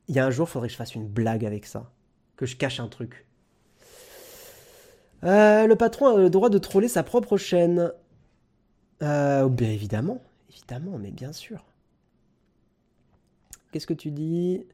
Il 0.08 0.14
y 0.14 0.18
a 0.18 0.26
un 0.26 0.30
jour, 0.30 0.46
il 0.48 0.52
faudrait 0.52 0.68
que 0.68 0.72
je 0.72 0.76
fasse 0.76 0.94
une 0.94 1.08
blague 1.08 1.44
avec 1.44 1.66
ça. 1.66 1.90
Que 2.36 2.46
je 2.46 2.56
cache 2.56 2.78
un 2.78 2.88
truc. 2.88 3.23
Le 5.24 5.74
patron 5.74 6.14
a 6.14 6.18
le 6.18 6.30
droit 6.30 6.50
de 6.50 6.58
troller 6.58 6.88
sa 6.88 7.02
propre 7.02 7.36
chaîne. 7.36 7.92
bien 9.00 9.48
évidemment, 9.70 10.20
évidemment, 10.50 10.98
mais 10.98 11.10
bien 11.10 11.32
sûr. 11.32 11.64
Qu'est-ce 13.72 13.88
que 13.88 13.94
tu 13.94 14.12
dis? 14.12 14.64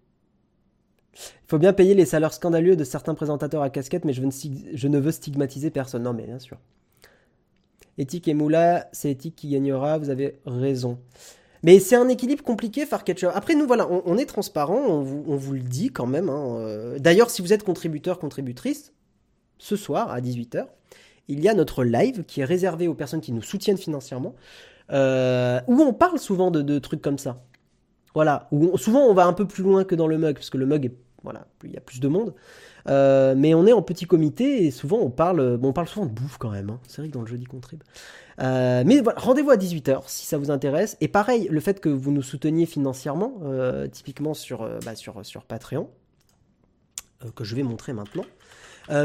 Il 1.15 1.49
faut 1.49 1.59
bien 1.59 1.73
payer 1.73 1.95
les 1.95 2.05
salaires 2.05 2.33
scandaleux 2.33 2.77
de 2.77 2.85
certains 2.85 3.15
présentateurs 3.15 3.63
à 3.63 3.71
casquette, 3.71 4.05
mais 4.05 4.13
je, 4.13 4.23
ne, 4.89 4.99
veux 4.99 5.11
stigmatiser 5.11 5.71
personne. 5.71 6.03
Non, 6.03 6.13
mais 6.13 6.27
bien 6.27 6.39
sûr. 6.39 6.59
Éthique 7.99 8.29
et 8.29 8.35
Moula, 8.35 8.89
c'est 8.93 9.11
éthique 9.11 9.37
qui 9.37 9.49
gagnera, 9.49 9.99
vous 9.99 10.11
avez 10.11 10.39
raison. 10.47 10.99
Mais 11.63 11.81
c'est 11.81 11.97
un 11.97 12.09
équilibre 12.09 12.43
compliqué, 12.43 12.87
Farcatcher. 12.87 13.31
Après, 13.35 13.55
nous, 13.55 13.67
voilà, 13.67 13.89
on, 13.91 14.17
est 14.17 14.27
transparent, 14.27 14.79
on 14.79 15.03
vous, 15.03 15.53
le 15.53 15.61
dit 15.61 15.91
quand 15.91 16.07
même. 16.07 16.31
Hein, 16.31 16.57
euh. 16.59 16.99
D'ailleurs, 16.99 17.29
si 17.31 17.43
vous 17.43 17.53
êtes 17.53 17.65
contributeur, 17.65 18.19
contributrice, 18.19 18.93
ce 19.61 19.77
soir 19.77 20.11
à 20.11 20.21
18h, 20.21 20.67
il 21.29 21.41
y 21.41 21.49
a 21.49 21.55
notre 21.55 21.85
live 21.85 22.25
qui 22.25 22.41
est 22.41 22.45
réservé 22.45 22.89
aux 22.89 22.95
personnes 22.95 23.21
qui 23.21 23.31
nous 23.31 23.43
soutiennent 23.43 23.79
financièrement, 23.79 24.35
euh, 24.91 25.61
où 25.69 25.81
on 25.81 25.93
parle 25.93 26.19
souvent 26.19 26.51
de, 26.51 26.79
trucs 26.81 27.03
comme 27.03 27.19
ça. 27.19 27.45
Voilà, 28.15 28.49
où 28.51 28.77
souvent 28.77 29.05
on 29.07 29.15
va 29.15 29.27
un 29.27 29.33
peu 29.33 29.47
plus 29.47 29.63
loin 29.63 29.85
que 29.85 29.95
dans 29.95 30.09
le 30.09 30.19
mug, 30.19 30.35
parce 30.35 30.51
que 30.51 30.59
le 30.59 30.67
mug 30.67 30.87
est 30.87 30.95
voilà, 31.23 31.47
il 31.65 31.71
y 31.71 31.77
a 31.77 31.81
plus 31.81 32.01
de 32.01 32.09
monde. 32.09 32.35
Euh, 32.89 33.35
mais 33.37 33.55
on 33.55 33.67
est 33.67 33.73
en 33.73 33.83
petit 33.83 34.07
comité 34.07 34.65
et 34.65 34.71
souvent 34.71 34.99
on 34.99 35.11
parle, 35.11 35.59
bon, 35.59 35.69
on 35.69 35.73
parle 35.73 35.89
souvent 35.89 36.07
de 36.07 36.13
bouffe 36.13 36.39
quand 36.39 36.51
même. 36.51 36.71
Hein. 36.71 36.81
C'est 36.89 37.03
vrai 37.03 37.09
que 37.09 37.15
dans 37.15 37.21
le 37.21 37.27
jeudi 37.27 37.45
contrib. 37.45 37.83
Euh, 38.41 38.83
mais 38.87 39.01
voilà, 39.01 39.19
rendez-vous 39.21 39.51
à 39.51 39.57
18h 39.57 40.05
si 40.07 40.27
ça 40.27 40.39
vous 40.39 40.51
intéresse. 40.51 40.97
Et 41.01 41.09
pareil, 41.09 41.47
le 41.51 41.61
fait 41.61 41.81
que 41.81 41.89
vous 41.89 42.11
nous 42.11 42.23
souteniez 42.23 42.67
financièrement, 42.67 43.35
euh, 43.43 43.87
typiquement 43.89 44.35
sur, 44.35 44.69
bah, 44.85 44.95
sur, 44.95 45.25
sur 45.27 45.45
Patreon, 45.45 45.91
que 47.35 47.45
je 47.45 47.55
vais 47.55 47.63
montrer 47.63 47.93
maintenant. 47.93 48.25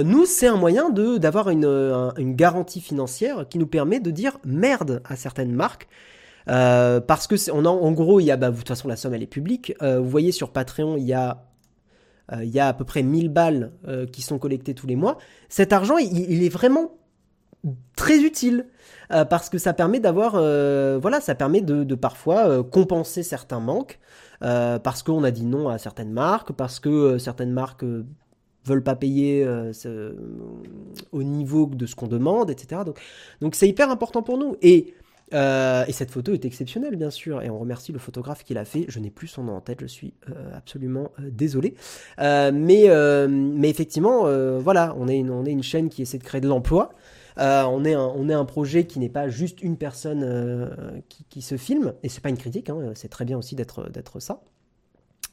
Nous, 0.03 0.25
c'est 0.25 0.47
un 0.47 0.57
moyen 0.57 0.89
de 0.89 1.17
d'avoir 1.17 1.49
une, 1.49 1.65
une, 2.17 2.35
garantie 2.35 2.81
financière 2.81 3.45
qui 3.49 3.59
nous 3.59 3.67
permet 3.67 3.99
de 3.99 4.11
dire 4.11 4.39
merde 4.43 5.01
à 5.05 5.15
certaines 5.15 5.53
marques. 5.53 5.87
parce 6.45 7.27
que 7.27 7.51
on 7.51 7.65
en 7.65 7.91
gros, 7.91 8.19
il 8.19 8.25
y 8.25 8.31
a, 8.31 8.37
bah, 8.37 8.51
de 8.51 8.57
toute 8.57 8.67
façon, 8.67 8.87
la 8.87 8.95
somme 8.95 9.13
elle 9.13 9.23
est 9.23 9.27
publique. 9.27 9.73
vous 9.81 10.09
voyez 10.09 10.31
sur 10.31 10.51
Patreon, 10.51 10.97
il 10.97 11.03
y 11.03 11.13
a 11.13 11.45
euh, 12.33 12.43
il 12.43 12.49
y 12.49 12.59
a 12.59 12.67
à 12.67 12.73
peu 12.73 12.85
près 12.85 13.03
1000 13.03 13.29
balles 13.29 13.71
euh, 13.87 14.05
qui 14.05 14.21
sont 14.21 14.39
collectées 14.39 14.73
tous 14.73 14.87
les 14.87 14.95
mois. 14.95 15.17
Cet 15.49 15.73
argent, 15.73 15.97
il, 15.97 16.43
est 16.43 16.49
vraiment 16.49 16.91
très 17.95 18.19
utile 18.19 18.67
euh, 19.11 19.25
parce 19.25 19.49
que 19.49 19.57
ça 19.57 19.73
permet 19.73 19.99
d'avoir, 19.99 20.33
voilà, 20.99 21.21
ça 21.21 21.35
permet 21.35 21.61
de, 21.61 21.95
parfois 21.95 22.63
compenser 22.63 23.23
certains 23.23 23.59
manques 23.59 23.99
parce 24.39 25.01
qu'on 25.01 25.23
a 25.23 25.31
dit 25.31 25.45
non 25.45 25.69
à 25.69 25.77
certaines 25.77 26.11
marques, 26.11 26.51
parce 26.51 26.79
que 26.79 27.17
certaines 27.17 27.51
marques 27.51 27.85
veulent 28.65 28.83
pas 28.83 28.95
payer 28.95 29.47
au 31.11 31.23
niveau 31.23 31.67
de 31.67 31.85
ce 31.85 31.95
qu'on 31.95 32.07
demande, 32.07 32.49
etc. 32.49 32.81
Donc, 32.85 32.99
donc 33.41 33.55
c'est 33.55 33.67
hyper 33.67 33.89
important 33.89 34.23
pour 34.23 34.37
nous. 34.37 34.55
Et 34.61 34.93
euh, 35.33 35.85
et 35.87 35.91
cette 35.91 36.11
photo 36.11 36.33
est 36.33 36.45
exceptionnelle, 36.45 36.95
bien 36.95 37.09
sûr, 37.09 37.41
et 37.41 37.49
on 37.49 37.57
remercie 37.57 37.91
le 37.91 37.99
photographe 37.99 38.43
qui 38.43 38.53
l'a 38.53 38.65
fait. 38.65 38.85
Je 38.87 38.99
n'ai 38.99 39.09
plus 39.09 39.27
son 39.27 39.43
nom 39.43 39.53
en 39.53 39.61
tête, 39.61 39.79
je 39.81 39.87
suis 39.87 40.13
euh, 40.29 40.55
absolument 40.55 41.11
euh, 41.19 41.29
désolé. 41.31 41.75
mais, 42.19 42.89
mais 43.27 43.69
effectivement, 43.69 44.23
voilà, 44.59 44.95
on 44.97 45.07
est, 45.07 45.17
une, 45.17 45.31
on 45.31 45.45
est 45.45 45.51
une 45.51 45.63
chaîne 45.63 45.89
qui 45.89 46.01
essaie 46.01 46.17
de 46.17 46.23
créer 46.23 46.41
de 46.41 46.47
l'emploi. 46.47 46.93
on, 47.37 47.85
est 47.85 47.93
un, 47.93 48.13
on 48.15 48.29
est 48.29 48.33
un 48.33 48.45
projet 48.45 48.85
qui 48.85 48.99
n'est 48.99 49.09
pas 49.09 49.29
juste 49.29 49.61
une 49.61 49.77
personne 49.77 51.03
qui, 51.29 51.41
se 51.41 51.57
filme, 51.57 51.93
et 52.03 52.09
c'est 52.09 52.21
pas 52.21 52.29
une 52.29 52.37
critique, 52.37 52.69
hein, 52.69 52.91
c'est 52.95 53.09
très 53.09 53.25
bien 53.25 53.37
aussi 53.37 53.55
d'être 53.55 54.19
ça. 54.19 54.41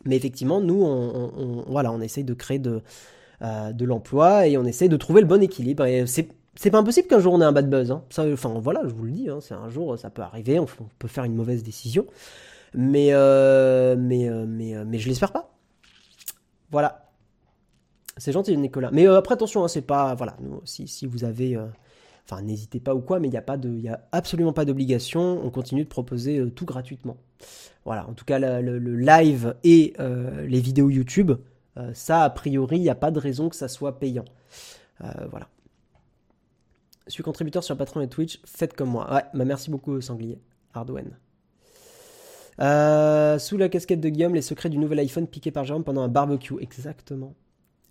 Mais 0.04 0.16
effectivement, 0.16 0.60
nous, 0.60 0.82
on, 0.82 1.64
voilà, 1.68 1.92
on 1.92 2.00
essaye 2.00 2.24
de 2.24 2.34
créer 2.34 2.58
de, 2.58 2.82
de 3.42 3.84
l'emploi 3.84 4.46
et 4.46 4.56
on 4.56 4.64
essaye 4.64 4.88
de 4.88 4.96
trouver 4.96 5.20
le 5.20 5.26
bon 5.26 5.42
équilibre. 5.42 5.84
Et 5.84 6.06
c'est 6.06 6.28
c'est 6.54 6.70
pas 6.70 6.78
impossible 6.78 7.08
qu'un 7.08 7.18
jour 7.18 7.32
on 7.32 7.40
ait 7.40 7.44
un 7.44 7.52
bad 7.52 7.68
buzz. 7.68 7.90
Hein. 7.90 8.04
Ça, 8.10 8.24
enfin 8.32 8.54
voilà, 8.58 8.82
je 8.84 8.92
vous 8.94 9.04
le 9.04 9.10
dis, 9.10 9.28
hein, 9.28 9.38
c'est 9.40 9.54
un 9.54 9.68
jour, 9.68 9.98
ça 9.98 10.10
peut 10.10 10.22
arriver, 10.22 10.58
on, 10.58 10.66
peut 10.98 11.08
faire 11.08 11.24
une 11.24 11.34
mauvaise 11.34 11.62
décision. 11.62 12.06
Mais, 12.74 13.08
euh, 13.12 13.96
mais, 13.98 14.28
euh, 14.28 14.46
mais, 14.46 14.74
euh, 14.74 14.84
mais 14.86 14.98
je 14.98 15.08
l'espère 15.08 15.32
pas. 15.32 15.54
Voilà. 16.70 17.10
C'est 18.16 18.32
gentil, 18.32 18.56
Nicolas. 18.56 18.90
Mais 18.92 19.06
après, 19.06 19.34
attention, 19.34 19.64
hein, 19.64 19.68
c'est 19.68 19.82
pas. 19.82 20.14
Voilà, 20.14 20.36
si, 20.64 20.86
si 20.86 21.06
vous 21.06 21.24
avez. 21.24 21.58
Enfin, 22.24 22.42
n'hésitez 22.42 22.78
pas 22.78 22.94
ou 22.94 23.00
quoi, 23.00 23.18
mais 23.18 23.28
il 23.28 23.32
n'y 23.32 23.36
a, 23.36 23.42
pas 23.42 23.56
de, 23.56 23.70
y 23.70 23.88
a 23.88 24.06
absolument 24.12 24.52
pas 24.52 24.64
d'obligation. 24.64 25.40
On 25.44 25.50
continue 25.50 25.84
de 25.84 25.88
proposer 25.88 26.50
tout 26.54 26.64
gratuitement. 26.64 27.16
Voilà, 27.84 28.06
en 28.08 28.12
tout 28.12 28.24
cas, 28.24 28.38
le 28.38 28.96
live 28.96 29.54
et 29.64 29.94
les 29.98 30.60
vidéos 30.60 30.90
YouTube, 30.90 31.32
ça, 31.94 32.22
a 32.22 32.30
priori, 32.30 32.76
il 32.76 32.82
n'y 32.82 32.90
a 32.90 32.94
pas 32.94 33.10
de 33.10 33.18
raison 33.18 33.48
que 33.48 33.56
ça 33.56 33.68
soit 33.68 33.98
payant. 33.98 34.24
voilà. 35.00 35.48
Je 37.06 37.12
suis 37.12 37.22
contributeur 37.22 37.64
sur 37.64 37.76
Patreon 37.76 38.00
et 38.02 38.08
Twitch, 38.08 38.40
faites 38.44 38.74
comme 38.74 38.90
moi. 38.90 39.12
Ouais, 39.12 39.24
bah 39.34 39.44
merci 39.44 39.70
beaucoup, 39.70 40.00
Sanglier. 40.00 40.38
Hardwen. 40.74 41.10
Euh, 42.60 43.38
sous 43.38 43.56
la 43.56 43.68
casquette 43.68 44.00
de 44.00 44.08
Guillaume, 44.08 44.34
les 44.34 44.42
secrets 44.42 44.68
du 44.68 44.78
nouvel 44.78 44.98
iPhone 45.00 45.26
piqué 45.26 45.50
par 45.50 45.64
Jérôme 45.64 45.84
pendant 45.84 46.02
un 46.02 46.08
barbecue. 46.08 46.54
Exactement. 46.60 47.34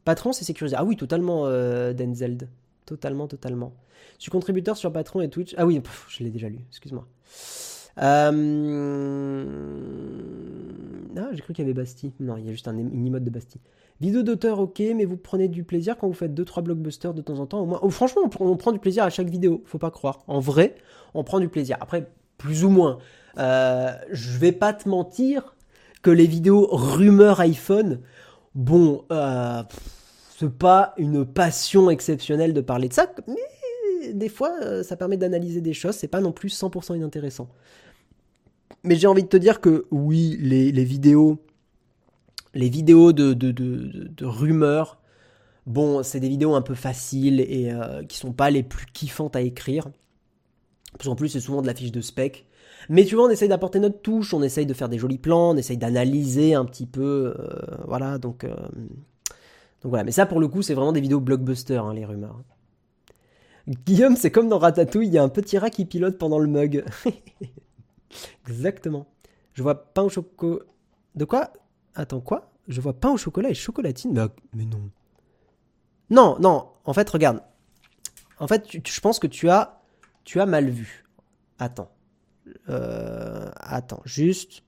Patron, 0.05 0.33
c'est 0.33 0.45
sécurisé. 0.45 0.75
Ah 0.77 0.83
oui, 0.83 0.95
totalement, 0.95 1.45
euh, 1.45 1.93
Denzeld. 1.93 2.47
Totalement, 2.85 3.27
totalement. 3.27 3.73
Je 4.17 4.23
suis 4.23 4.31
contributeur 4.31 4.77
sur 4.77 4.91
Patreon 4.91 5.21
et 5.21 5.29
Twitch. 5.29 5.53
Ah 5.57 5.65
oui, 5.65 5.81
je 6.09 6.23
l'ai 6.23 6.29
déjà 6.29 6.49
lu, 6.49 6.59
excuse-moi. 6.69 7.07
Euh... 7.97 9.45
Ah, 11.17 11.29
j'ai 11.33 11.41
cru 11.41 11.53
qu'il 11.53 11.63
y 11.63 11.67
avait 11.67 11.73
Bastille. 11.73 12.13
Non, 12.19 12.37
il 12.37 12.45
y 12.45 12.49
a 12.49 12.51
juste 12.51 12.67
un, 12.67 12.77
une 12.77 13.07
emote 13.07 13.23
de 13.23 13.29
Bastille. 13.29 13.61
Vidéo 14.01 14.23
d'auteur, 14.23 14.59
ok, 14.59 14.81
mais 14.95 15.05
vous 15.05 15.15
prenez 15.15 15.47
du 15.47 15.63
plaisir 15.63 15.95
quand 15.95 16.07
vous 16.07 16.13
faites 16.13 16.33
2-3 16.33 16.63
blockbusters 16.63 17.13
de 17.13 17.21
temps 17.21 17.37
en 17.37 17.45
temps. 17.45 17.61
Au 17.61 17.65
moins, 17.65 17.79
franchement, 17.89 18.23
on, 18.39 18.57
prend 18.57 18.71
du 18.71 18.79
plaisir 18.79 19.03
à 19.03 19.11
chaque 19.11 19.29
vidéo, 19.29 19.61
faut 19.65 19.77
pas 19.77 19.91
croire. 19.91 20.23
En 20.25 20.39
vrai, 20.39 20.75
on 21.13 21.23
prend 21.23 21.39
du 21.39 21.49
plaisir. 21.49 21.77
Après, 21.81 22.09
plus 22.39 22.63
ou 22.63 22.69
moins. 22.69 22.97
Euh, 23.37 23.91
je 24.09 24.39
vais 24.39 24.51
pas 24.51 24.73
te 24.73 24.89
mentir 24.89 25.55
que 26.01 26.09
les 26.09 26.25
vidéos 26.25 26.67
rumeurs 26.71 27.39
iPhone, 27.41 27.99
bon, 28.55 29.05
euh, 29.11 29.61
c'est 30.35 30.51
pas 30.51 30.95
une 30.97 31.23
passion 31.23 31.91
exceptionnelle 31.91 32.53
de 32.53 32.61
parler 32.61 32.89
de 32.89 32.93
ça, 32.93 33.07
mais 33.27 34.13
des 34.13 34.29
fois, 34.29 34.51
euh, 34.63 34.81
ça 34.81 34.97
permet 34.97 35.17
d'analyser 35.17 35.61
des 35.61 35.73
choses. 35.73 35.95
C'est 35.95 36.07
pas 36.07 36.21
non 36.21 36.31
plus 36.31 36.49
100% 36.49 36.95
inintéressant. 36.95 37.49
Mais 38.83 38.95
j'ai 38.95 39.07
envie 39.07 39.23
de 39.23 39.27
te 39.27 39.37
dire 39.37 39.61
que 39.61 39.85
oui, 39.91 40.37
les, 40.39 40.83
vidéos 40.83 41.39
les 42.53 42.69
vidéos 42.69 43.13
de, 43.13 44.25
rumeurs, 44.25 44.99
bon, 45.65 46.03
c'est 46.03 46.19
des 46.19 46.29
vidéos 46.29 46.55
un 46.55 46.61
peu 46.61 46.75
faciles 46.75 47.41
et 47.41 47.71
euh, 47.71 48.03
qui 48.03 48.17
sont 48.17 48.33
pas 48.33 48.49
les 48.49 48.63
plus 48.63 48.85
kiffantes 48.87 49.35
à 49.35 49.41
écrire. 49.41 49.89
Parce 50.93 51.07
qu'en 51.07 51.15
plus, 51.15 51.29
c'est 51.29 51.39
souvent 51.39 51.61
de 51.61 51.67
la 51.67 51.73
fiche 51.73 51.91
de 51.91 52.01
spec. 52.01 52.45
Mais 52.89 53.05
tu 53.05 53.15
vois, 53.15 53.25
on 53.25 53.29
essaye 53.29 53.47
d'apporter 53.47 53.79
notre 53.79 54.01
touche, 54.01 54.33
on 54.33 54.41
essaye 54.41 54.65
de 54.65 54.73
faire 54.73 54.89
des 54.89 54.97
jolis 54.97 55.19
plans, 55.19 55.51
on 55.51 55.57
essaye 55.57 55.77
d'analyser 55.77 56.55
un 56.55 56.65
petit 56.65 56.85
peu. 56.87 57.35
Euh, 57.39 57.85
voilà, 57.87 58.17
donc, 58.17 58.43
euh, 58.43 58.49
donc 58.49 59.89
voilà. 59.89 60.03
Mais 60.03 60.11
ça, 60.11 60.25
pour 60.25 60.39
le 60.39 60.47
coup, 60.47 60.61
c'est 60.61 60.73
vraiment 60.73 60.91
des 60.91 61.01
vidéos 61.01 61.19
blockbuster, 61.19 61.77
hein, 61.77 61.93
les 61.93 62.05
rumeurs. 62.05 62.41
Guillaume, 63.85 64.15
c'est 64.15 64.31
comme 64.31 64.49
dans 64.49 64.57
Ratatouille, 64.57 65.07
il 65.07 65.13
y 65.13 65.17
a 65.17 65.23
un 65.23 65.29
petit 65.29 65.57
rat 65.57 65.69
qui 65.69 65.85
pilote 65.85 66.17
pendant 66.17 66.39
le 66.39 66.47
mug. 66.47 66.83
Exactement. 68.47 69.07
Je 69.53 69.63
vois 69.63 69.93
pain 69.93 70.03
au 70.03 70.09
chocolat. 70.09 70.63
De 71.15 71.25
quoi? 71.25 71.51
Attends, 71.95 72.21
quoi? 72.21 72.51
Je 72.67 72.79
vois 72.79 72.93
pain 72.93 73.11
au 73.11 73.17
chocolat 73.17 73.49
et 73.49 73.53
chocolatine 73.53 74.29
mais, 74.53 74.65
non. 74.65 74.89
Non, 76.09 76.37
non, 76.39 76.69
en 76.85 76.93
fait, 76.93 77.09
regarde. 77.09 77.41
En 78.39 78.47
fait, 78.47 78.65
je 78.85 78.99
pense 79.01 79.19
que 79.19 79.27
tu 79.27 79.49
as, 79.49 79.81
tu 80.23 80.39
as 80.39 80.45
mal 80.45 80.69
vu. 80.69 81.05
Attends. 81.59 81.91
Euh, 82.69 83.49
attends, 83.55 84.01
juste. 84.05 84.63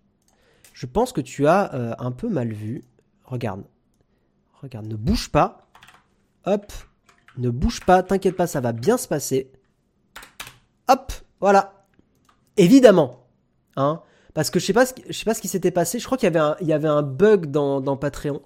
Je 0.74 0.86
pense 0.86 1.11
que 1.11 1.22
tu 1.22 1.48
as 1.48 1.74
euh, 1.74 1.95
un 1.99 2.11
peu 2.11 2.30
mal 2.30 2.52
vu. 2.52 2.84
Regarde. 3.24 3.64
Regarde, 4.61 4.88
ne 4.88 4.95
bouge 4.95 5.30
pas. 5.32 5.68
Hop. 6.45 6.72
Ne 7.38 7.49
bouge 7.49 7.82
pas, 7.82 8.03
t'inquiète 8.03 8.36
pas, 8.36 8.48
ça 8.48 8.61
va 8.61 8.74
bien 8.74 8.98
se 8.98 9.07
passer. 9.07 9.52
Hop, 10.88 11.11
voilà. 11.40 11.88
Évidemment. 12.57 13.23
Hein 13.76 14.02
parce 14.34 14.50
que 14.50 14.60
je 14.60 14.66
sais 14.66 14.74
pas 14.74 14.86
ce, 14.86 15.41
qui 15.41 15.48
s'était 15.48 15.72
passé. 15.72 16.00
Je 16.00 16.06
crois 16.06 16.18
qu'il 16.18 16.32
y 16.32 16.74
avait 16.74 16.88
un, 16.88 17.02
bug 17.04 17.48
dans, 17.48 17.98
Patreon. 17.98 18.41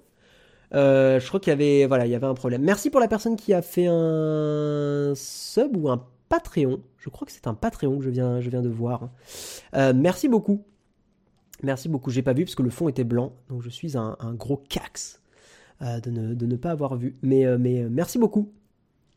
Euh, 0.74 1.18
je 1.18 1.26
crois 1.26 1.40
qu'il 1.40 1.50
y 1.50 1.54
avait, 1.54 1.86
voilà, 1.86 2.04
il 2.06 2.12
y 2.12 2.14
avait 2.14 2.26
un 2.26 2.34
problème. 2.34 2.62
Merci 2.62 2.90
pour 2.90 3.00
la 3.00 3.08
personne 3.08 3.36
qui 3.36 3.54
a 3.54 3.62
fait 3.62 3.86
un 3.86 5.14
sub 5.16 5.76
ou 5.76 5.88
un 5.88 6.04
Patreon. 6.28 6.82
Je 6.98 7.08
crois 7.08 7.26
que 7.26 7.32
c'est 7.32 7.46
un 7.46 7.54
Patreon 7.54 7.98
que 7.98 8.04
je 8.04 8.10
viens, 8.10 8.40
de 8.40 8.68
voir. 8.68 9.08
Euh, 9.74 9.94
merci 9.96 10.28
beaucoup. 10.28 10.62
Merci 11.62 11.88
beaucoup. 11.88 12.10
J'ai 12.10 12.22
pas 12.22 12.34
vu 12.34 12.44
parce 12.44 12.54
que 12.54 12.62
le 12.62 12.70
fond 12.70 12.88
était 12.88 13.04
blanc, 13.04 13.32
donc 13.48 13.62
je 13.62 13.70
suis 13.70 13.96
un, 13.96 14.16
gros 14.34 14.58
cax 14.58 15.22
euh, 15.80 16.00
de, 16.00 16.10
ne, 16.10 16.56
pas 16.56 16.70
avoir 16.70 16.96
vu. 16.96 17.16
Mais, 17.22 17.46
merci 17.88 18.18
beaucoup. 18.18 18.52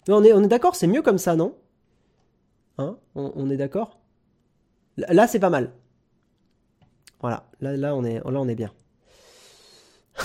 On 0.08 0.24
est, 0.24 0.48
d'accord, 0.48 0.76
c'est 0.78 0.88
mieux 0.88 1.02
comme 1.02 1.18
ça, 1.18 1.36
non? 1.36 1.54
Hein? 2.78 2.98
On 3.14 3.50
est 3.50 3.58
d'accord? 3.58 4.00
Là, 4.96 5.28
c'est 5.28 5.40
pas 5.40 5.50
mal. 5.50 5.74
Voilà, 7.22 7.46
là, 7.60 7.96
on, 7.96 8.04
est, 8.04 8.16
là 8.16 8.22
on 8.26 8.48
est 8.48 8.56
bien. 8.56 8.72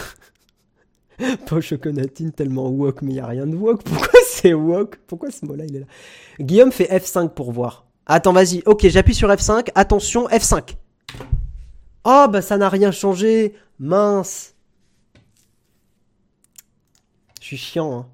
Tellement 2.37 2.69
wok, 2.69 3.03
mais 3.03 3.13
il 3.13 3.15
n'y 3.15 3.21
a 3.21 3.27
rien 3.27 3.47
de 3.47 3.55
wok. 3.55 3.83
Pourquoi 3.85 4.21
c'est 4.27 4.55
wok 4.55 4.99
Pourquoi 5.07 5.31
ce 5.31 5.45
mot-là, 5.45 5.65
il 5.67 5.77
est 5.77 5.81
là? 5.81 5.87
Guillaume 6.41 6.73
fait 6.73 6.91
F5 6.91 7.31
pour 7.31 7.53
voir. 7.53 7.87
Attends, 8.07 8.33
vas-y. 8.33 8.63
Ok, 8.67 8.87
j'appuie 8.89 9.15
sur 9.15 9.29
F5. 9.29 9.69
Attention, 9.75 10.29
F5. 10.29 10.77
Oh, 12.05 12.27
bah 12.31 12.41
ça 12.41 12.57
n'a 12.57 12.69
rien 12.69 12.93
changé. 12.93 13.55
Mince. 13.79 14.55
Je 17.41 17.47
suis 17.47 17.57
chiant. 17.57 17.99
Hein. 17.99 18.07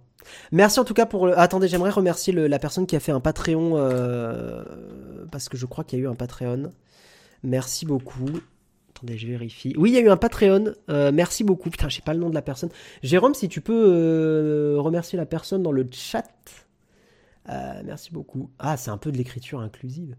Merci 0.51 0.81
en 0.81 0.85
tout 0.85 0.95
cas 0.95 1.07
pour... 1.07 1.27
Attendez, 1.29 1.69
j'aimerais 1.69 1.91
remercier 1.91 2.33
la 2.33 2.59
personne 2.59 2.87
qui 2.87 2.97
a 2.97 3.01
fait 3.01 3.13
un 3.13 3.21
Patreon. 3.21 3.73
Euh, 3.77 4.65
parce 5.31 5.49
que 5.49 5.57
je 5.57 5.67
crois 5.67 5.85
qu'il 5.85 5.99
y 5.99 6.03
a 6.03 6.05
eu 6.07 6.09
un 6.09 6.15
Patreon. 6.15 6.73
Merci 7.43 7.85
beaucoup. 7.87 8.31
Je 9.09 9.27
vérifie. 9.27 9.75
Oui, 9.77 9.91
il 9.91 9.95
y 9.95 9.99
a 9.99 10.01
eu 10.01 10.09
un 10.09 10.17
Patreon. 10.17 10.75
Euh, 10.89 11.11
merci 11.13 11.45
beaucoup. 11.45 11.71
Putain, 11.71 11.89
je 11.89 11.97
sais 11.97 12.03
pas 12.03 12.15
le 12.15 12.21
nom 12.21 12.31
de 12.31 12.35
la 12.35 12.43
personne. 12.43 12.71
Jérôme, 13.03 13.35
si 13.35 13.49
tu 13.49 13.61
peux 13.61 13.85
euh, 13.87 14.77
remercier 14.79 15.17
la 15.17 15.27
personne 15.27 15.63
dans 15.63 15.73
le 15.73 15.87
chat. 15.91 16.25
Euh, 17.49 17.83
merci 17.85 18.13
beaucoup. 18.13 18.51
Ah, 18.59 18.77
c'est 18.77 18.91
un 18.91 18.99
peu 18.99 19.11
de 19.11 19.17
l'écriture 19.17 19.61
inclusive. 19.61 20.15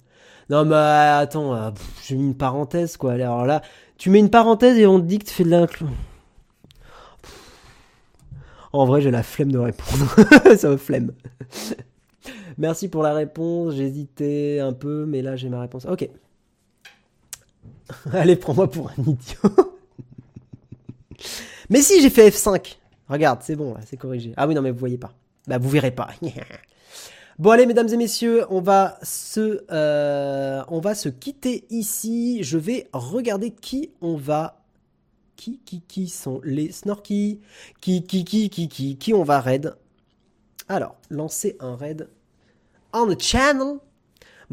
Non, 0.50 0.66
mais 0.66 0.76
attends, 0.76 1.74
j'ai 2.06 2.16
mis 2.16 2.26
une 2.26 2.36
parenthèse, 2.36 2.98
quoi. 2.98 3.14
Alors 3.14 3.46
là, 3.46 3.62
tu 3.98 4.10
mets 4.10 4.20
une 4.20 4.30
parenthèse 4.30 4.78
et 4.78 4.86
on 4.86 5.00
te 5.00 5.06
dit 5.06 5.20
que 5.20 5.26
tu 5.26 5.34
fais 5.34 5.46
de 5.46 5.50
l'inclusion. 5.50 5.96
En 8.74 8.86
vrai, 8.86 9.02
j'ai 9.02 9.12
la 9.12 9.24
flemme 9.24 9.52
de 9.52 9.60
répondre. 9.60 10.16
Ça 10.58 10.70
me 10.70 10.78
flemme. 10.78 11.12
Merci 12.58 12.90
pour 12.90 13.04
la 13.04 13.14
réponse. 13.14 13.76
J'hésitais 13.76 14.60
un 14.60 14.74
peu, 14.74 15.06
mais 15.06 15.22
là, 15.22 15.36
j'ai 15.36 15.48
ma 15.48 15.62
réponse. 15.62 15.86
Ok. 15.86 16.10
Allez, 18.14 18.36
prends-moi 18.36 18.70
pour 18.70 18.90
un 18.90 19.02
idiot. 19.02 19.40
mais 21.70 21.82
si, 21.82 22.02
j'ai 22.02 22.10
fait 22.10 22.30
F5. 22.30 22.78
Regarde, 23.10 23.40
c'est 23.44 23.56
bon, 23.56 23.76
c'est 23.86 23.98
corrigé. 23.98 24.34
Ah 24.38 24.48
oui, 24.48 24.56
non, 24.56 24.62
mais 24.62 24.72
vous 24.72 24.80
voyez 24.80 24.98
pas. 24.98 25.14
Bah, 25.48 25.58
vous 25.58 25.70
verrez 25.70 25.92
pas. 25.92 26.10
bon, 27.40 27.52
allez, 27.52 27.66
mesdames 27.66 27.90
et 27.90 27.98
messieurs, 27.98 28.46
on 28.50 28.62
va 28.62 28.98
se, 29.04 29.64
euh, 29.72 30.64
on 30.70 30.80
va 30.80 30.96
se 30.96 31.10
quitter 31.10 31.66
ici. 31.70 32.44
Je 32.44 32.58
vais 32.58 32.88
regarder 32.94 33.52
qui 33.52 33.92
on 34.02 34.16
va. 34.16 34.60
Qui, 35.36 35.60
qui, 35.66 35.82
qui 35.82 36.08
sont 36.08 36.40
les 36.44 36.72
snorkies 36.72 37.42
Qui, 37.82 38.04
qui, 38.04 38.24
qui, 38.24 38.50
qui, 38.50 38.70
qui, 38.70 38.98
qui 38.98 39.14
on 39.14 39.24
va 39.24 39.42
raid 39.42 39.76
Alors, 40.70 40.96
lancer 41.10 41.58
un 41.60 41.76
raid 41.76 42.08
on 42.94 43.08
the 43.08 43.20
channel. 43.20 43.80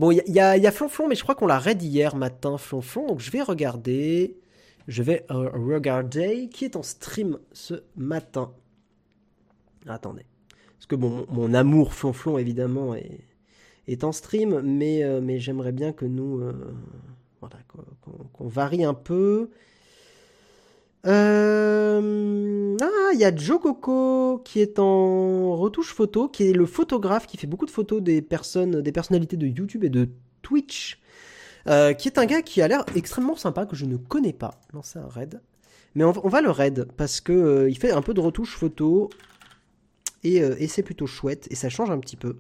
Bon, 0.01 0.11
il 0.11 0.23
y, 0.29 0.41
a, 0.41 0.73
Flonflon, 0.73 1.09
mais 1.09 1.15
je 1.15 1.23
crois 1.23 1.35
qu'on 1.35 1.47
l'a 1.47 1.59
raid 1.59 1.83
hier 1.83 2.17
matin, 2.17 2.57
Flonflon. 2.57 3.07
Donc 3.07 3.21
je 3.21 3.31
vais 3.31 3.43
regarder. 3.43 4.41
Je 4.89 5.03
vais 5.03 5.27
euh, 5.31 5.51
regarder 5.51 6.49
qui 6.49 6.65
est 6.65 6.75
en 6.75 6.83
stream 6.83 7.39
ce 7.53 7.83
matin. 7.97 8.51
Attendez. 9.87 10.25
Parce 10.79 10.87
que 10.87 10.97
bon, 10.97 11.27
mon, 11.29 11.53
amour 11.53 11.93
Flonflon, 11.93 12.39
évidemment, 12.39 12.95
est, 12.95 14.03
en 14.03 14.13
stream. 14.13 14.63
Mais, 14.63 15.05
euh, 15.05 15.21
mais 15.21 15.39
j'aimerais 15.39 15.73
bien 15.73 15.93
que 15.93 16.07
nous. 16.07 16.41
Euh, 16.41 16.75
voilà, 17.43 17.57
qu'on 18.33 18.49
varie 18.49 18.85
un 18.85 18.95
peu. 18.95 19.51
Euh... 21.07 22.77
Ah, 22.83 23.11
il 23.13 23.19
y 23.19 23.25
a 23.25 23.35
Joe 23.35 23.61
Coco 23.61 24.41
qui 24.45 24.61
est 24.61 24.79
en 24.79 25.57
retouche 25.57 25.93
photo, 25.93 26.29
qui 26.29 26.49
est 26.49 26.53
le 26.53 26.67
photographe 26.67 27.27
qui 27.27 27.37
fait 27.37 27.47
beaucoup 27.47 27.67
de 27.67 27.71
photos 27.71 28.03
des 28.03 28.23
personnes, 28.23 28.81
des 28.81 28.93
personnalités 28.93 29.37
de 29.37 29.47
YouTube 29.47 29.85
et 29.85 29.89
de 29.89 30.09
Twitch. 30.43 31.01
Euh, 31.67 31.93
qui 31.93 32.09
est 32.09 32.19
un 32.19 32.25
gars 32.25 32.43
qui 32.43 32.63
a 32.63 32.69
l'air 32.69 32.85
extrêmement 32.97 33.37
sympa, 33.37 33.67
que 33.67 33.77
je 33.77 33.85
ne 33.85 33.97
connais 33.97 34.33
pas. 34.33 34.61
Lancer 34.73 34.99
un 34.99 35.09
raid. 35.09 35.41
Mais 35.95 36.05
on, 36.05 36.13
va 36.13 36.41
le 36.41 36.51
raid 36.51 36.89
parce 36.97 37.21
que 37.21 37.33
euh, 37.33 37.71
il 37.71 37.77
fait 37.77 37.91
un 37.91 38.01
peu 38.01 38.15
de 38.15 38.21
retouche 38.21 38.57
photo 38.57 39.11
et, 40.23 40.41
euh, 40.43 40.55
et 40.59 40.69
c'est 40.69 40.85
plutôt 40.85 41.07
chouette 41.07 41.49
et 41.51 41.57
ça 41.57 41.69
change 41.69 41.91
un 41.91 41.99
petit 41.99 42.17
peu. 42.17 42.37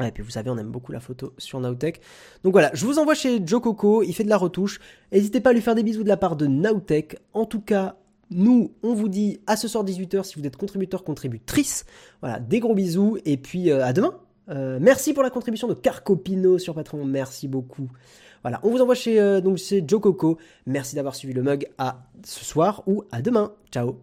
Et 0.00 0.10
puis 0.10 0.22
vous 0.22 0.30
savez, 0.30 0.50
on 0.50 0.58
aime 0.58 0.70
beaucoup 0.70 0.92
la 0.92 1.00
photo 1.00 1.34
sur 1.38 1.60
Nowtech. 1.60 2.00
Donc 2.44 2.52
voilà, 2.52 2.70
je 2.74 2.86
vous 2.86 2.98
envoie 2.98 3.14
chez 3.14 3.40
Joe 3.44 3.60
Coco, 3.60 4.02
il 4.02 4.12
fait 4.14 4.24
de 4.24 4.30
la 4.30 4.36
retouche. 4.38 4.80
N'hésitez 5.12 5.40
pas 5.40 5.50
à 5.50 5.52
lui 5.52 5.60
faire 5.60 5.74
des 5.74 5.82
bisous 5.82 6.02
de 6.02 6.08
la 6.08 6.16
part 6.16 6.36
de 6.36 6.46
Nowtech. 6.46 7.18
En 7.34 7.44
tout 7.44 7.60
cas, 7.60 7.96
nous, 8.30 8.72
on 8.82 8.94
vous 8.94 9.08
dit 9.08 9.40
à 9.46 9.56
ce 9.56 9.68
soir 9.68 9.84
18h 9.84 10.24
si 10.24 10.38
vous 10.38 10.46
êtes 10.46 10.56
contributeur, 10.56 11.04
contributrice. 11.04 11.84
Voilà, 12.20 12.40
des 12.40 12.60
gros 12.60 12.74
bisous 12.74 13.18
et 13.24 13.36
puis 13.36 13.70
euh, 13.70 13.84
à 13.84 13.92
demain. 13.92 14.14
Euh, 14.48 14.78
merci 14.80 15.12
pour 15.12 15.22
la 15.22 15.30
contribution 15.30 15.68
de 15.68 15.74
Carcopino 15.74 16.58
sur 16.58 16.74
Patreon, 16.74 17.04
merci 17.04 17.46
beaucoup. 17.46 17.88
Voilà, 18.42 18.58
on 18.64 18.70
vous 18.70 18.80
envoie 18.80 18.96
chez, 18.96 19.20
euh, 19.20 19.40
donc 19.40 19.58
chez 19.58 19.84
Joe 19.86 20.00
Coco. 20.00 20.38
Merci 20.66 20.96
d'avoir 20.96 21.14
suivi 21.14 21.32
le 21.34 21.42
mug 21.42 21.68
à 21.78 22.08
ce 22.24 22.44
soir 22.44 22.82
ou 22.86 23.04
à 23.12 23.22
demain. 23.22 23.52
Ciao 23.70 23.98